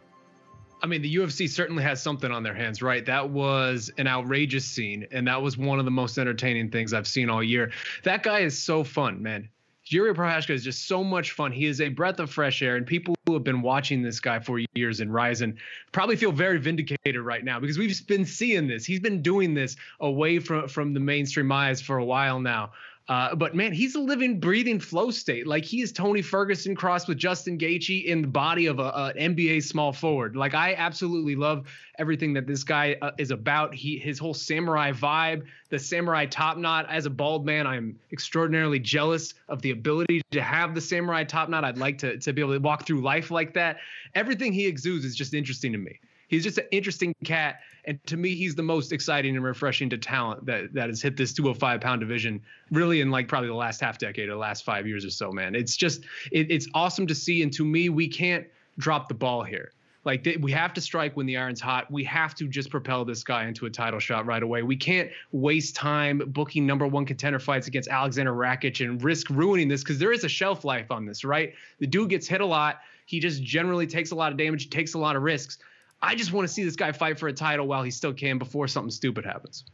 I 0.83 0.87
mean, 0.87 1.03
the 1.03 1.17
UFC 1.17 1.49
certainly 1.49 1.83
has 1.83 2.03
something 2.03 2.31
on 2.31 2.43
their 2.43 2.55
hands, 2.55 2.83
right? 2.83 3.05
That 3.05 3.31
was 3.31 3.91
an 3.99 4.07
outrageous 4.07 4.65
scene, 4.65 5.07
and 5.11 5.27
that 5.27 5.41
was 5.43 5.57
one 5.59 5.79
of 5.79 5.85
the 5.85 5.91
most 5.91 6.19
entertaining 6.19 6.71
things 6.71 6.93
I've 6.93 7.07
seen 7.07 7.29
all 7.29 7.43
year. 7.43 7.73
That 8.05 8.23
guy 8.23 8.41
is 8.41 8.61
so 8.61 8.85
fun, 8.85 9.23
man. 9.23 9.49
Yuri 9.85 10.15
Prochazka 10.15 10.51
is 10.51 10.63
just 10.63 10.87
so 10.87 11.03
much 11.03 11.33
fun. 11.33 11.51
He 11.51 11.67
is 11.67 11.81
a 11.81 11.89
breath 11.89 12.21
of 12.21 12.31
fresh 12.31 12.63
air, 12.63 12.77
and 12.77 12.87
people 12.87 13.17
who 13.27 13.35
have 13.35 13.43
been 13.43 13.61
watching 13.61 14.03
this 14.03 14.21
guy 14.21 14.39
for 14.39 14.61
years 14.75 15.01
in 15.01 15.11
RIZIN 15.11 15.57
probably 15.91 16.17
feel 16.17 16.33
very 16.33 16.59
vindicated 16.59 17.21
right 17.21 17.45
now 17.45 17.59
because 17.59 17.77
we've 17.77 18.07
been 18.07 18.25
seeing 18.25 18.69
this. 18.69 18.85
He's 18.85 19.01
been 19.01 19.21
doing 19.21 19.55
this 19.55 19.77
away 19.99 20.39
from 20.39 20.69
from 20.69 20.95
the 20.95 21.01
mainstream 21.01 21.51
eyes 21.51 21.81
for 21.81 21.99
a 21.99 22.05
while 22.05 22.39
now. 22.39 22.71
Uh, 23.11 23.35
but 23.35 23.57
man, 23.57 23.73
he's 23.73 23.97
a 23.97 24.01
living, 24.01 24.39
breathing 24.39 24.79
flow 24.79 25.11
state. 25.11 25.45
Like 25.45 25.65
he 25.65 25.83
is 25.83 25.91
Tony 25.91 26.23
Ferguson 26.23 26.77
crossed 26.77 27.09
with 27.09 27.19
Justin 27.19 27.59
Gaethje 27.59 28.05
in 28.05 28.23
the 28.23 28.29
body 28.29 28.67
of 28.67 28.79
a, 28.79 28.85
a 28.85 29.13
NBA 29.19 29.65
small 29.65 29.93
forward. 29.93 30.37
Like 30.37 30.55
I 30.55 30.75
absolutely 30.75 31.35
love 31.35 31.67
everything 31.99 32.33
that 32.35 32.47
this 32.47 32.63
guy 32.63 32.97
uh, 33.03 33.11
is 33.19 33.33
about. 33.33 33.75
He 33.75 33.99
his 33.99 34.21
whole 34.21 34.33
samurai 34.33 34.93
vibe, 34.93 35.43
the 35.71 35.79
samurai 35.81 36.27
top 36.27 36.57
knot. 36.57 36.87
As 36.89 37.05
a 37.05 37.11
bald 37.11 37.45
man, 37.45 37.67
I'm 37.67 37.99
extraordinarily 38.13 38.79
jealous 38.79 39.35
of 39.49 39.61
the 39.61 39.73
ability 39.73 40.23
to 40.31 40.41
have 40.41 40.77
the 40.77 40.81
samurai 40.81 41.25
top 41.25 41.49
knot. 41.49 41.65
I'd 41.65 41.79
like 41.79 41.99
to 41.99 42.17
to 42.17 42.33
be 42.33 42.41
able 42.41 42.53
to 42.53 42.61
walk 42.61 42.87
through 42.87 43.01
life 43.01 43.33
like 43.33 43.55
that. 43.55 43.79
Everything 44.15 44.53
he 44.53 44.69
exudes 44.69 45.05
is 45.05 45.17
just 45.17 45.35
interesting 45.35 45.73
to 45.73 45.79
me. 45.79 45.99
He's 46.31 46.45
just 46.45 46.59
an 46.59 46.67
interesting 46.71 47.13
cat, 47.25 47.61
and 47.85 47.99
to 48.07 48.17
me, 48.17 48.37
he's 48.37 48.55
the 48.55 48.63
most 48.63 48.93
exciting 48.93 49.35
and 49.35 49.45
refreshing 49.45 49.91
to 49.91 49.99
talent 49.99 50.47
that 50.47 50.73
that 50.75 50.89
has 50.89 51.03
hit 51.03 51.17
this 51.17 51.33
205 51.33 51.81
pound 51.81 52.01
division, 52.01 52.41
really 52.71 53.01
in 53.01 53.11
like 53.11 53.27
probably 53.27 53.49
the 53.49 53.55
last 53.55 53.81
half 53.81 53.99
decade 53.99 54.29
or 54.29 54.33
the 54.33 54.39
last 54.39 54.65
five 54.65 54.87
years 54.87 55.05
or 55.05 55.11
so. 55.11 55.33
Man, 55.33 55.57
it's 55.57 55.77
just 55.77 56.05
it, 56.31 56.49
it's 56.49 56.69
awesome 56.73 57.09
to 57.09 57.17
see, 57.17 57.43
and 57.43 57.53
to 57.55 57.65
me, 57.65 57.89
we 57.89 58.07
can't 58.07 58.47
drop 58.79 59.09
the 59.09 59.15
ball 59.15 59.43
here. 59.43 59.73
Like 60.05 60.23
th- 60.23 60.39
we 60.39 60.53
have 60.53 60.73
to 60.75 60.81
strike 60.81 61.17
when 61.17 61.27
the 61.27 61.37
iron's 61.37 61.61
hot. 61.61 61.91
We 61.91 62.05
have 62.05 62.37
to 62.37 62.47
just 62.47 62.71
propel 62.71 63.05
this 63.05 63.25
guy 63.25 63.47
into 63.47 63.67
a 63.67 63.71
title 63.71 63.99
shot 63.99 64.25
right 64.25 64.43
away. 64.43 64.63
We 64.63 64.77
can't 64.77 65.11
waste 65.33 65.75
time 65.75 66.23
booking 66.29 66.65
number 66.65 66.87
one 66.87 67.05
contender 67.05 67.41
fights 67.41 67.67
against 67.67 67.89
Alexander 67.89 68.33
Rakic 68.33 68.83
and 68.85 69.03
risk 69.03 69.29
ruining 69.31 69.67
this 69.67 69.83
because 69.83 69.99
there 69.99 70.13
is 70.13 70.23
a 70.23 70.29
shelf 70.29 70.65
life 70.65 70.93
on 70.93 71.05
this, 71.05 71.25
right? 71.25 71.55
The 71.81 71.89
dude 71.89 72.11
gets 72.11 72.29
hit 72.29 72.41
a 72.41 72.47
lot. 72.47 72.81
He 73.05 73.19
just 73.19 73.43
generally 73.43 73.89
takes 73.89 74.13
a 74.13 74.15
lot 74.15 74.31
of 74.31 74.39
damage, 74.39 74.71
takes 74.71 74.95
a 74.95 74.99
lot 74.99 75.17
of 75.17 75.23
risks. 75.23 75.59
I 76.03 76.15
just 76.15 76.33
want 76.33 76.49
to 76.49 76.53
see 76.53 76.65
this 76.65 76.77
guy 76.77 76.93
fight 76.93 77.19
for 77.19 77.29
a 77.29 77.33
title 77.33 77.67
while 77.67 77.83
he 77.83 77.91
still 77.91 78.13
can 78.13 78.39
before 78.39 78.69
something 78.69 78.91
stupid 78.91 79.25
happens. 79.25 79.65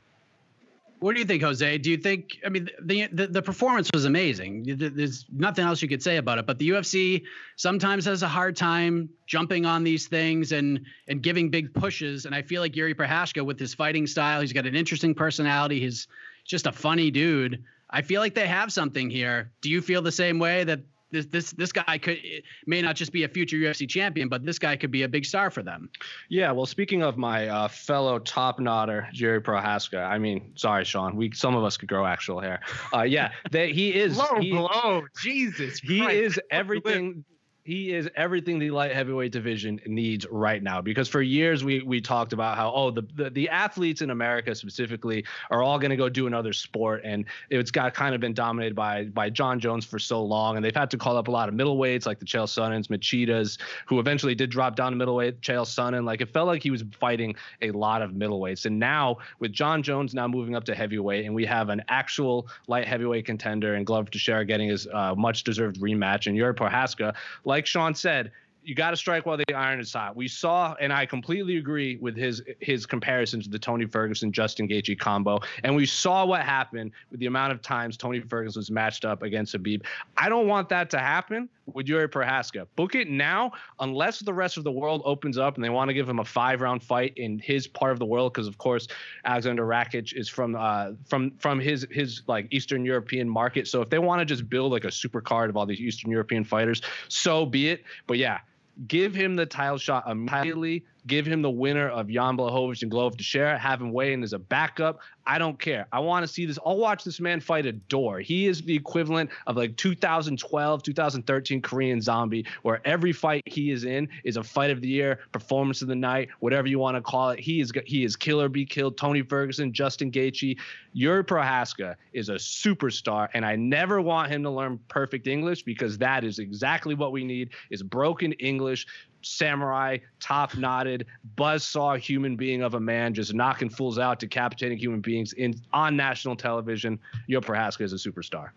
What 0.98 1.12
do 1.12 1.20
you 1.20 1.26
think, 1.26 1.42
Jose? 1.42 1.78
Do 1.78 1.90
you 1.90 1.98
think? 1.98 2.38
I 2.44 2.48
mean, 2.48 2.70
the 2.80 3.06
the, 3.12 3.26
the 3.26 3.42
performance 3.42 3.90
was 3.92 4.06
amazing. 4.06 4.64
There's 4.78 5.26
nothing 5.30 5.64
else 5.64 5.82
you 5.82 5.88
could 5.88 6.02
say 6.02 6.16
about 6.16 6.38
it. 6.38 6.46
But 6.46 6.58
the 6.58 6.70
UFC 6.70 7.24
sometimes 7.56 8.06
has 8.06 8.22
a 8.22 8.28
hard 8.28 8.56
time 8.56 9.10
jumping 9.26 9.66
on 9.66 9.84
these 9.84 10.06
things 10.06 10.52
and 10.52 10.86
and 11.06 11.22
giving 11.22 11.50
big 11.50 11.74
pushes. 11.74 12.24
And 12.24 12.34
I 12.34 12.40
feel 12.42 12.62
like 12.62 12.74
Yuri 12.74 12.94
Prochazka, 12.94 13.44
with 13.44 13.58
his 13.58 13.74
fighting 13.74 14.06
style, 14.06 14.40
he's 14.40 14.54
got 14.54 14.66
an 14.66 14.74
interesting 14.74 15.14
personality. 15.14 15.80
He's 15.80 16.08
just 16.44 16.66
a 16.66 16.72
funny 16.72 17.10
dude. 17.10 17.62
I 17.90 18.00
feel 18.00 18.20
like 18.22 18.34
they 18.34 18.46
have 18.46 18.72
something 18.72 19.10
here. 19.10 19.52
Do 19.60 19.68
you 19.68 19.82
feel 19.82 20.00
the 20.00 20.12
same 20.12 20.38
way 20.38 20.64
that 20.64 20.80
this 21.10 21.26
this 21.26 21.52
this 21.52 21.72
guy 21.72 21.98
could 21.98 22.18
may 22.66 22.82
not 22.82 22.96
just 22.96 23.12
be 23.12 23.24
a 23.24 23.28
future 23.28 23.56
UFC 23.56 23.88
champion, 23.88 24.28
but 24.28 24.44
this 24.44 24.58
guy 24.58 24.76
could 24.76 24.90
be 24.90 25.02
a 25.02 25.08
big 25.08 25.24
star 25.24 25.50
for 25.50 25.62
them. 25.62 25.88
Yeah, 26.28 26.52
well, 26.52 26.66
speaking 26.66 27.02
of 27.02 27.16
my 27.16 27.48
uh, 27.48 27.68
fellow 27.68 28.18
top 28.18 28.58
knotter, 28.58 29.08
Jerry 29.12 29.40
Prochazka, 29.40 30.04
I 30.04 30.18
mean, 30.18 30.52
sorry, 30.56 30.84
Sean, 30.84 31.16
we 31.16 31.32
some 31.32 31.54
of 31.54 31.64
us 31.64 31.76
could 31.76 31.88
grow 31.88 32.06
actual 32.06 32.40
hair. 32.40 32.60
Uh, 32.94 33.02
yeah, 33.02 33.30
they, 33.50 33.72
he 33.72 33.94
is 33.94 34.16
Low 34.26 34.40
he, 34.40 34.50
blow, 34.50 35.02
Jesus. 35.22 35.78
he 35.78 36.00
Christ. 36.00 36.16
is 36.16 36.40
everything. 36.50 37.24
He 37.66 37.92
is 37.92 38.08
everything 38.14 38.60
the 38.60 38.70
light 38.70 38.92
heavyweight 38.92 39.32
division 39.32 39.80
needs 39.86 40.24
right 40.30 40.62
now. 40.62 40.80
Because 40.80 41.08
for 41.08 41.20
years 41.20 41.64
we 41.64 41.82
we 41.82 42.00
talked 42.00 42.32
about 42.32 42.56
how 42.56 42.72
oh 42.72 42.92
the 42.92 43.02
the, 43.16 43.28
the 43.28 43.48
athletes 43.48 44.02
in 44.02 44.10
America 44.10 44.54
specifically 44.54 45.24
are 45.50 45.64
all 45.64 45.76
going 45.76 45.90
to 45.90 45.96
go 45.96 46.08
do 46.08 46.28
another 46.28 46.52
sport, 46.52 47.00
and 47.02 47.24
it's 47.50 47.72
got 47.72 47.92
kind 47.92 48.14
of 48.14 48.20
been 48.20 48.34
dominated 48.34 48.76
by 48.76 49.06
by 49.06 49.30
Jon 49.30 49.58
Jones 49.58 49.84
for 49.84 49.98
so 49.98 50.22
long, 50.22 50.54
and 50.54 50.64
they've 50.64 50.76
had 50.76 50.92
to 50.92 50.96
call 50.96 51.16
up 51.16 51.26
a 51.26 51.30
lot 51.32 51.48
of 51.48 51.56
middleweights 51.56 52.06
like 52.06 52.20
the 52.20 52.24
Chael 52.24 52.46
Sonnens, 52.46 52.86
Machidas, 52.86 53.58
who 53.86 53.98
eventually 53.98 54.36
did 54.36 54.48
drop 54.48 54.76
down 54.76 54.92
to 54.92 54.96
middleweight. 54.96 55.40
Chael 55.40 55.66
Sonnen, 55.66 56.04
like 56.04 56.20
it 56.20 56.32
felt 56.32 56.46
like 56.46 56.62
he 56.62 56.70
was 56.70 56.84
fighting 57.00 57.34
a 57.62 57.72
lot 57.72 58.00
of 58.00 58.12
middleweights, 58.12 58.66
and 58.66 58.78
now 58.78 59.16
with 59.40 59.50
Jon 59.50 59.82
Jones 59.82 60.14
now 60.14 60.28
moving 60.28 60.54
up 60.54 60.62
to 60.66 60.74
heavyweight, 60.76 61.24
and 61.24 61.34
we 61.34 61.44
have 61.44 61.68
an 61.70 61.82
actual 61.88 62.46
light 62.68 62.86
heavyweight 62.86 63.26
contender 63.26 63.74
and 63.74 63.84
Glover 63.84 64.08
Teixeira 64.08 64.44
getting 64.44 64.68
his 64.68 64.86
uh, 64.86 65.16
much 65.16 65.42
deserved 65.42 65.80
rematch, 65.80 66.28
and 66.28 66.36
Yuri 66.36 66.54
Prochazka, 66.54 67.12
like 67.44 67.55
Sean 67.64 67.94
said, 67.94 68.32
you 68.66 68.74
got 68.74 68.90
to 68.90 68.96
strike 68.96 69.24
while 69.24 69.36
the 69.36 69.54
iron 69.54 69.78
is 69.78 69.92
hot. 69.92 70.16
We 70.16 70.26
saw, 70.26 70.74
and 70.80 70.92
I 70.92 71.06
completely 71.06 71.56
agree 71.56 71.98
with 71.98 72.16
his 72.16 72.42
his 72.60 72.84
comparison 72.84 73.40
to 73.42 73.48
the 73.48 73.60
Tony 73.60 73.86
Ferguson 73.86 74.32
Justin 74.32 74.68
Gaethje 74.68 74.98
combo, 74.98 75.38
and 75.62 75.74
we 75.76 75.86
saw 75.86 76.26
what 76.26 76.42
happened 76.42 76.90
with 77.12 77.20
the 77.20 77.26
amount 77.26 77.52
of 77.52 77.62
times 77.62 77.96
Tony 77.96 78.18
Ferguson 78.18 78.58
was 78.58 78.70
matched 78.70 79.04
up 79.04 79.22
against 79.22 79.54
Khabib. 79.54 79.84
I 80.16 80.28
don't 80.28 80.48
want 80.48 80.68
that 80.70 80.90
to 80.90 80.98
happen 80.98 81.48
with 81.72 81.86
Yuri 81.86 82.08
Prochazka. 82.08 82.66
Book 82.74 82.96
it 82.96 83.08
now, 83.08 83.52
unless 83.78 84.18
the 84.18 84.34
rest 84.34 84.56
of 84.56 84.64
the 84.64 84.72
world 84.72 85.02
opens 85.04 85.38
up 85.38 85.54
and 85.54 85.64
they 85.64 85.70
want 85.70 85.88
to 85.88 85.94
give 85.94 86.08
him 86.08 86.18
a 86.18 86.24
five 86.24 86.60
round 86.60 86.82
fight 86.82 87.12
in 87.16 87.38
his 87.38 87.68
part 87.68 87.92
of 87.92 88.00
the 88.00 88.06
world, 88.06 88.32
because 88.32 88.48
of 88.48 88.58
course 88.58 88.88
Alexander 89.24 89.64
Rakic 89.64 90.12
is 90.12 90.28
from 90.28 90.56
uh 90.56 90.90
from 91.08 91.30
from 91.38 91.60
his 91.60 91.86
his 91.92 92.22
like 92.26 92.48
Eastern 92.50 92.84
European 92.84 93.28
market. 93.28 93.68
So 93.68 93.80
if 93.80 93.90
they 93.90 94.00
want 94.00 94.18
to 94.18 94.24
just 94.24 94.48
build 94.48 94.72
like 94.72 94.84
a 94.84 94.90
super 94.90 95.20
card 95.20 95.50
of 95.50 95.56
all 95.56 95.66
these 95.66 95.80
Eastern 95.80 96.10
European 96.10 96.42
fighters, 96.42 96.82
so 97.06 97.46
be 97.46 97.68
it. 97.68 97.84
But 98.08 98.18
yeah 98.18 98.40
give 98.86 99.14
him 99.14 99.36
the 99.36 99.46
title 99.46 99.78
shot 99.78 100.04
immediately. 100.08 100.84
Give 101.06 101.26
him 101.26 101.42
the 101.42 101.50
winner 101.50 101.88
of 101.88 102.08
Jan 102.08 102.36
Blachowicz 102.36 102.82
and 102.82 102.90
Glove 102.90 103.12
Glover 103.12 103.16
Teixeira. 103.18 103.58
Have 103.58 103.80
him 103.80 103.92
weigh 103.92 104.12
in 104.12 104.22
as 104.22 104.32
a 104.32 104.38
backup. 104.38 105.00
I 105.26 105.38
don't 105.38 105.58
care. 105.58 105.86
I 105.92 106.00
want 106.00 106.24
to 106.24 106.28
see 106.28 106.46
this. 106.46 106.58
I'll 106.64 106.76
watch 106.76 107.04
this 107.04 107.20
man 107.20 107.40
fight 107.40 107.66
a 107.66 107.72
door. 107.72 108.20
He 108.20 108.46
is 108.46 108.62
the 108.62 108.74
equivalent 108.74 109.30
of 109.46 109.56
like 109.56 109.76
2012, 109.76 110.82
2013 110.82 111.62
Korean 111.62 112.00
Zombie, 112.00 112.46
where 112.62 112.80
every 112.84 113.12
fight 113.12 113.42
he 113.46 113.70
is 113.70 113.84
in 113.84 114.08
is 114.24 114.36
a 114.36 114.42
fight 114.42 114.70
of 114.70 114.80
the 114.80 114.88
year, 114.88 115.20
performance 115.32 115.82
of 115.82 115.88
the 115.88 115.96
night, 115.96 116.28
whatever 116.40 116.68
you 116.68 116.78
want 116.78 116.96
to 116.96 117.00
call 117.00 117.30
it. 117.30 117.40
He 117.40 117.60
is 117.60 117.72
he 117.86 118.04
is 118.04 118.16
killer 118.16 118.48
be 118.48 118.64
killed. 118.64 118.96
Tony 118.96 119.22
Ferguson, 119.22 119.72
Justin 119.72 120.10
Gaethje, 120.10 120.58
Yuri 120.92 121.24
Prochazka 121.24 121.96
is 122.12 122.28
a 122.28 122.34
superstar, 122.34 123.28
and 123.34 123.44
I 123.44 123.56
never 123.56 124.00
want 124.00 124.30
him 124.30 124.42
to 124.44 124.50
learn 124.50 124.78
perfect 124.88 125.26
English 125.26 125.62
because 125.62 125.98
that 125.98 126.24
is 126.24 126.38
exactly 126.38 126.94
what 126.94 127.12
we 127.12 127.24
need: 127.24 127.50
is 127.70 127.82
broken 127.82 128.32
English 128.34 128.86
samurai, 129.26 129.98
top 130.20 130.56
knotted, 130.56 131.06
buzzsaw 131.36 131.98
human 131.98 132.36
being 132.36 132.62
of 132.62 132.74
a 132.74 132.80
man, 132.80 133.12
just 133.12 133.34
knocking 133.34 133.68
fools 133.68 133.98
out, 133.98 134.18
decapitating 134.18 134.78
human 134.78 135.00
beings 135.00 135.32
in 135.34 135.54
on 135.72 135.96
national 135.96 136.36
television. 136.36 136.98
Yo 137.26 137.40
Prochazka 137.40 137.82
is 137.82 137.92
a 137.92 137.96
superstar. 137.96 138.50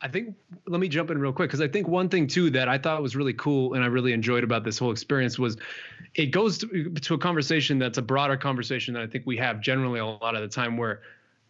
I 0.00 0.08
think 0.08 0.34
let 0.66 0.80
me 0.80 0.88
jump 0.88 1.10
in 1.10 1.18
real 1.18 1.32
quick 1.32 1.50
because 1.50 1.60
I 1.60 1.66
think 1.66 1.88
one 1.88 2.08
thing 2.08 2.26
too 2.28 2.50
that 2.50 2.68
I 2.68 2.78
thought 2.78 3.02
was 3.02 3.16
really 3.16 3.32
cool 3.32 3.74
and 3.74 3.82
I 3.82 3.88
really 3.88 4.12
enjoyed 4.12 4.44
about 4.44 4.64
this 4.64 4.78
whole 4.78 4.92
experience 4.92 5.38
was 5.38 5.56
it 6.14 6.26
goes 6.26 6.58
to, 6.58 6.90
to 6.90 7.14
a 7.14 7.18
conversation 7.18 7.78
that's 7.78 7.98
a 7.98 8.02
broader 8.02 8.36
conversation 8.36 8.94
that 8.94 9.02
I 9.02 9.06
think 9.08 9.26
we 9.26 9.36
have 9.38 9.60
generally 9.60 9.98
a 9.98 10.06
lot 10.06 10.36
of 10.36 10.42
the 10.42 10.48
time 10.48 10.76
where 10.76 11.02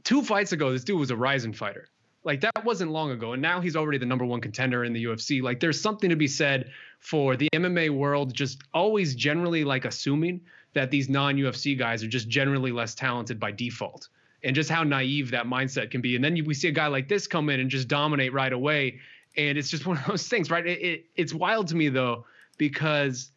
two 0.02 0.22
fights 0.22 0.52
ago 0.52 0.72
this 0.72 0.82
dude 0.82 0.98
was 0.98 1.10
a 1.10 1.16
rising 1.16 1.52
fighter. 1.52 1.88
Like 2.24 2.40
that 2.40 2.64
wasn't 2.64 2.90
long 2.90 3.10
ago 3.10 3.32
and 3.32 3.40
now 3.40 3.60
he's 3.60 3.76
already 3.76 3.98
the 3.98 4.06
number 4.06 4.24
1 4.24 4.40
contender 4.40 4.84
in 4.84 4.92
the 4.92 5.04
UFC. 5.04 5.42
Like 5.42 5.60
there's 5.60 5.80
something 5.80 6.10
to 6.10 6.16
be 6.16 6.26
said 6.26 6.70
for 6.98 7.36
the 7.36 7.48
MMA 7.54 7.90
world 7.90 8.34
just 8.34 8.62
always 8.74 9.14
generally 9.14 9.64
like 9.64 9.84
assuming 9.84 10.40
that 10.74 10.90
these 10.90 11.08
non-UFC 11.08 11.78
guys 11.78 12.02
are 12.02 12.08
just 12.08 12.28
generally 12.28 12.72
less 12.72 12.94
talented 12.94 13.40
by 13.40 13.52
default 13.52 14.08
and 14.42 14.54
just 14.54 14.70
how 14.70 14.84
naive 14.84 15.30
that 15.30 15.46
mindset 15.46 15.90
can 15.90 16.00
be. 16.00 16.14
And 16.14 16.24
then 16.24 16.36
you, 16.36 16.44
we 16.44 16.54
see 16.54 16.68
a 16.68 16.72
guy 16.72 16.86
like 16.86 17.08
this 17.08 17.26
come 17.26 17.50
in 17.50 17.60
and 17.60 17.70
just 17.70 17.88
dominate 17.88 18.32
right 18.32 18.52
away. 18.52 19.00
And 19.36 19.58
it's 19.58 19.70
just 19.70 19.86
one 19.86 19.98
of 19.98 20.06
those 20.06 20.28
things, 20.28 20.50
right? 20.50 20.66
It, 20.66 20.80
it, 20.80 21.04
it's 21.16 21.32
wild 21.32 21.68
to 21.68 21.76
me 21.76 21.88
though, 21.88 22.26
because 22.56 23.30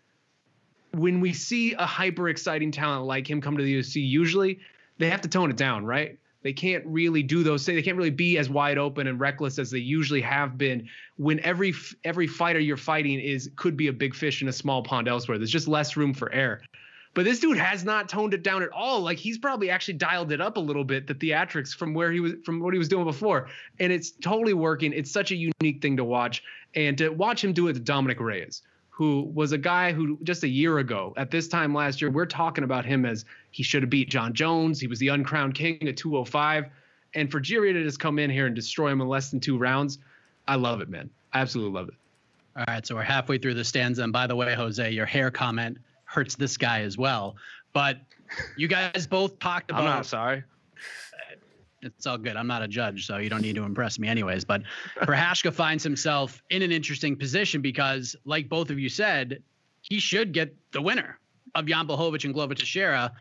when 0.93 1.21
we 1.21 1.33
see 1.33 1.73
a 1.73 1.85
hyper 1.85 2.29
exciting 2.29 2.71
talent 2.71 3.05
like 3.05 3.29
him 3.29 3.41
come 3.41 3.57
to 3.57 3.63
the 3.63 3.79
UFC, 3.79 4.07
usually 4.07 4.59
they 4.97 5.09
have 5.09 5.21
to 5.21 5.29
tone 5.29 5.50
it 5.50 5.57
down, 5.57 5.85
right? 5.85 6.19
They 6.43 6.53
can't 6.53 6.83
really 6.86 7.21
do 7.21 7.43
those 7.43 7.65
things. 7.65 7.77
They 7.77 7.83
can't 7.83 7.98
really 7.98 8.10
be 8.10 8.38
as 8.38 8.50
wide 8.50 8.77
open 8.77 9.07
and 9.07 9.19
reckless 9.19 9.60
as 9.60 9.69
they 9.69 9.79
usually 9.79 10.21
have 10.21 10.57
been. 10.57 10.88
When 11.17 11.39
every 11.41 11.74
every 12.03 12.27
fighter 12.27 12.60
you're 12.60 12.77
fighting 12.77 13.19
is 13.19 13.51
could 13.55 13.77
be 13.77 13.88
a 13.88 13.93
big 13.93 14.15
fish 14.15 14.41
in 14.41 14.48
a 14.48 14.53
small 14.53 14.81
pond 14.81 15.07
elsewhere. 15.07 15.38
There's 15.38 15.51
just 15.51 15.67
less 15.67 15.95
room 15.95 16.13
for 16.13 16.31
error. 16.31 16.62
But 17.13 17.25
this 17.25 17.39
dude 17.39 17.57
has 17.57 17.83
not 17.83 18.07
toned 18.07 18.33
it 18.33 18.41
down 18.41 18.63
at 18.63 18.69
all. 18.71 19.01
Like 19.01 19.17
he's 19.17 19.38
probably 19.38 19.69
actually 19.69 19.95
dialed 19.95 20.31
it 20.31 20.39
up 20.39 20.55
a 20.55 20.62
little 20.62 20.86
bit, 20.86 21.07
the 21.07 21.13
theatrics 21.15 21.75
from 21.75 21.93
where 21.93 22.12
he 22.12 22.21
was 22.21 22.33
from 22.45 22.62
what 22.62 22.74
he 22.74 22.79
was 22.79 22.88
doing 22.88 23.05
before. 23.05 23.50
And 23.79 23.91
it's 23.91 24.12
totally 24.12 24.53
working. 24.53 24.93
It's 24.93 25.12
such 25.12 25.31
a 25.31 25.36
unique 25.36 25.81
thing 25.81 25.98
to 25.98 26.03
watch. 26.03 26.43
And 26.74 26.98
to 27.00 27.10
watch 27.10 27.43
him 27.43 27.51
do 27.51 27.67
it 27.67 27.74
to 27.74 27.79
Dominic 27.81 28.19
Reyes, 28.21 28.62
who 29.01 29.31
was 29.34 29.51
a 29.51 29.58
guy 29.58 29.91
who 29.91 30.15
just 30.22 30.43
a 30.43 30.48
year 30.48 30.77
ago, 30.77 31.12
at 31.17 31.31
this 31.31 31.48
time 31.48 31.74
last 31.74 32.03
year, 32.03 32.12
we're 32.12 32.24
talking 32.24 32.63
about 32.63 32.86
him 32.86 33.03
as 33.03 33.25
he 33.50 33.63
should 33.63 33.81
have 33.81 33.89
beat 33.89 34.12
Jon 34.12 34.31
Jones. 34.31 34.79
He 34.79 34.86
was 34.86 35.00
the 35.00 35.08
uncrowned 35.08 35.55
king 35.55 35.79
at 35.88 35.98
205. 35.98 36.65
And 37.15 37.31
for 37.31 37.41
Jiri 37.41 37.74
to 37.74 37.84
just 37.84 38.00
come 38.00 38.20
in 38.20 38.29
here 38.29 38.46
and 38.46 38.55
destroy 38.55 38.91
him 38.91 39.01
in 39.01 39.08
less 39.08 39.31
than 39.31 39.39
two 39.39 39.58
rounds, 39.58 39.98
I 40.48 40.53
love 40.53 40.81
it, 40.81 40.89
man. 40.89 41.10
I 41.34 41.39
absolutely 41.39 41.79
love 41.79 41.88
it. 41.88 41.96
All 42.55 42.65
right, 42.67 42.86
so 42.86 42.93
we're 42.93 43.01
halfway 43.01 43.39
through 43.39 43.55
the 43.55 43.63
stanza. 43.63 44.03
And 44.03 44.13
by 44.13 44.27
the 44.27 44.36
way, 44.36 44.53
Jose, 44.53 44.91
your 44.91 45.08
hair 45.08 45.31
comment 45.31 45.79
hurts 46.05 46.36
this 46.36 46.55
guy 46.55 46.81
as 46.81 46.96
well. 46.96 47.38
But 47.74 47.98
you 48.55 48.67
guys 48.67 49.08
both 49.08 49.39
talked 49.39 49.72
about. 49.72 49.81
I'm 49.81 49.88
not 49.88 50.05
sorry. 50.05 50.43
It's 51.81 52.05
all 52.05 52.17
good. 52.17 52.35
I'm 52.35 52.47
not 52.47 52.61
a 52.61 52.67
judge, 52.67 53.07
so 53.07 53.17
you 53.17 53.29
don't 53.29 53.41
need 53.41 53.55
to 53.55 53.63
impress 53.63 53.97
me, 53.97 54.07
anyways. 54.07 54.45
But 54.45 54.63
Prochazka 55.01 55.53
finds 55.53 55.83
himself 55.83 56.41
in 56.50 56.61
an 56.61 56.71
interesting 56.71 57.15
position 57.15 57.61
because, 57.61 58.15
like 58.25 58.50
both 58.50 58.69
of 58.69 58.79
you 58.79 58.89
said, 58.89 59.41
he 59.81 60.00
should 60.00 60.31
get 60.31 60.55
the 60.71 60.81
winner 60.81 61.19
of 61.55 61.65
Jan 61.65 61.88
Blachowicz 61.88 62.23
and 62.23 62.33
Glover 62.33 62.53
Teixeira. 62.53 63.11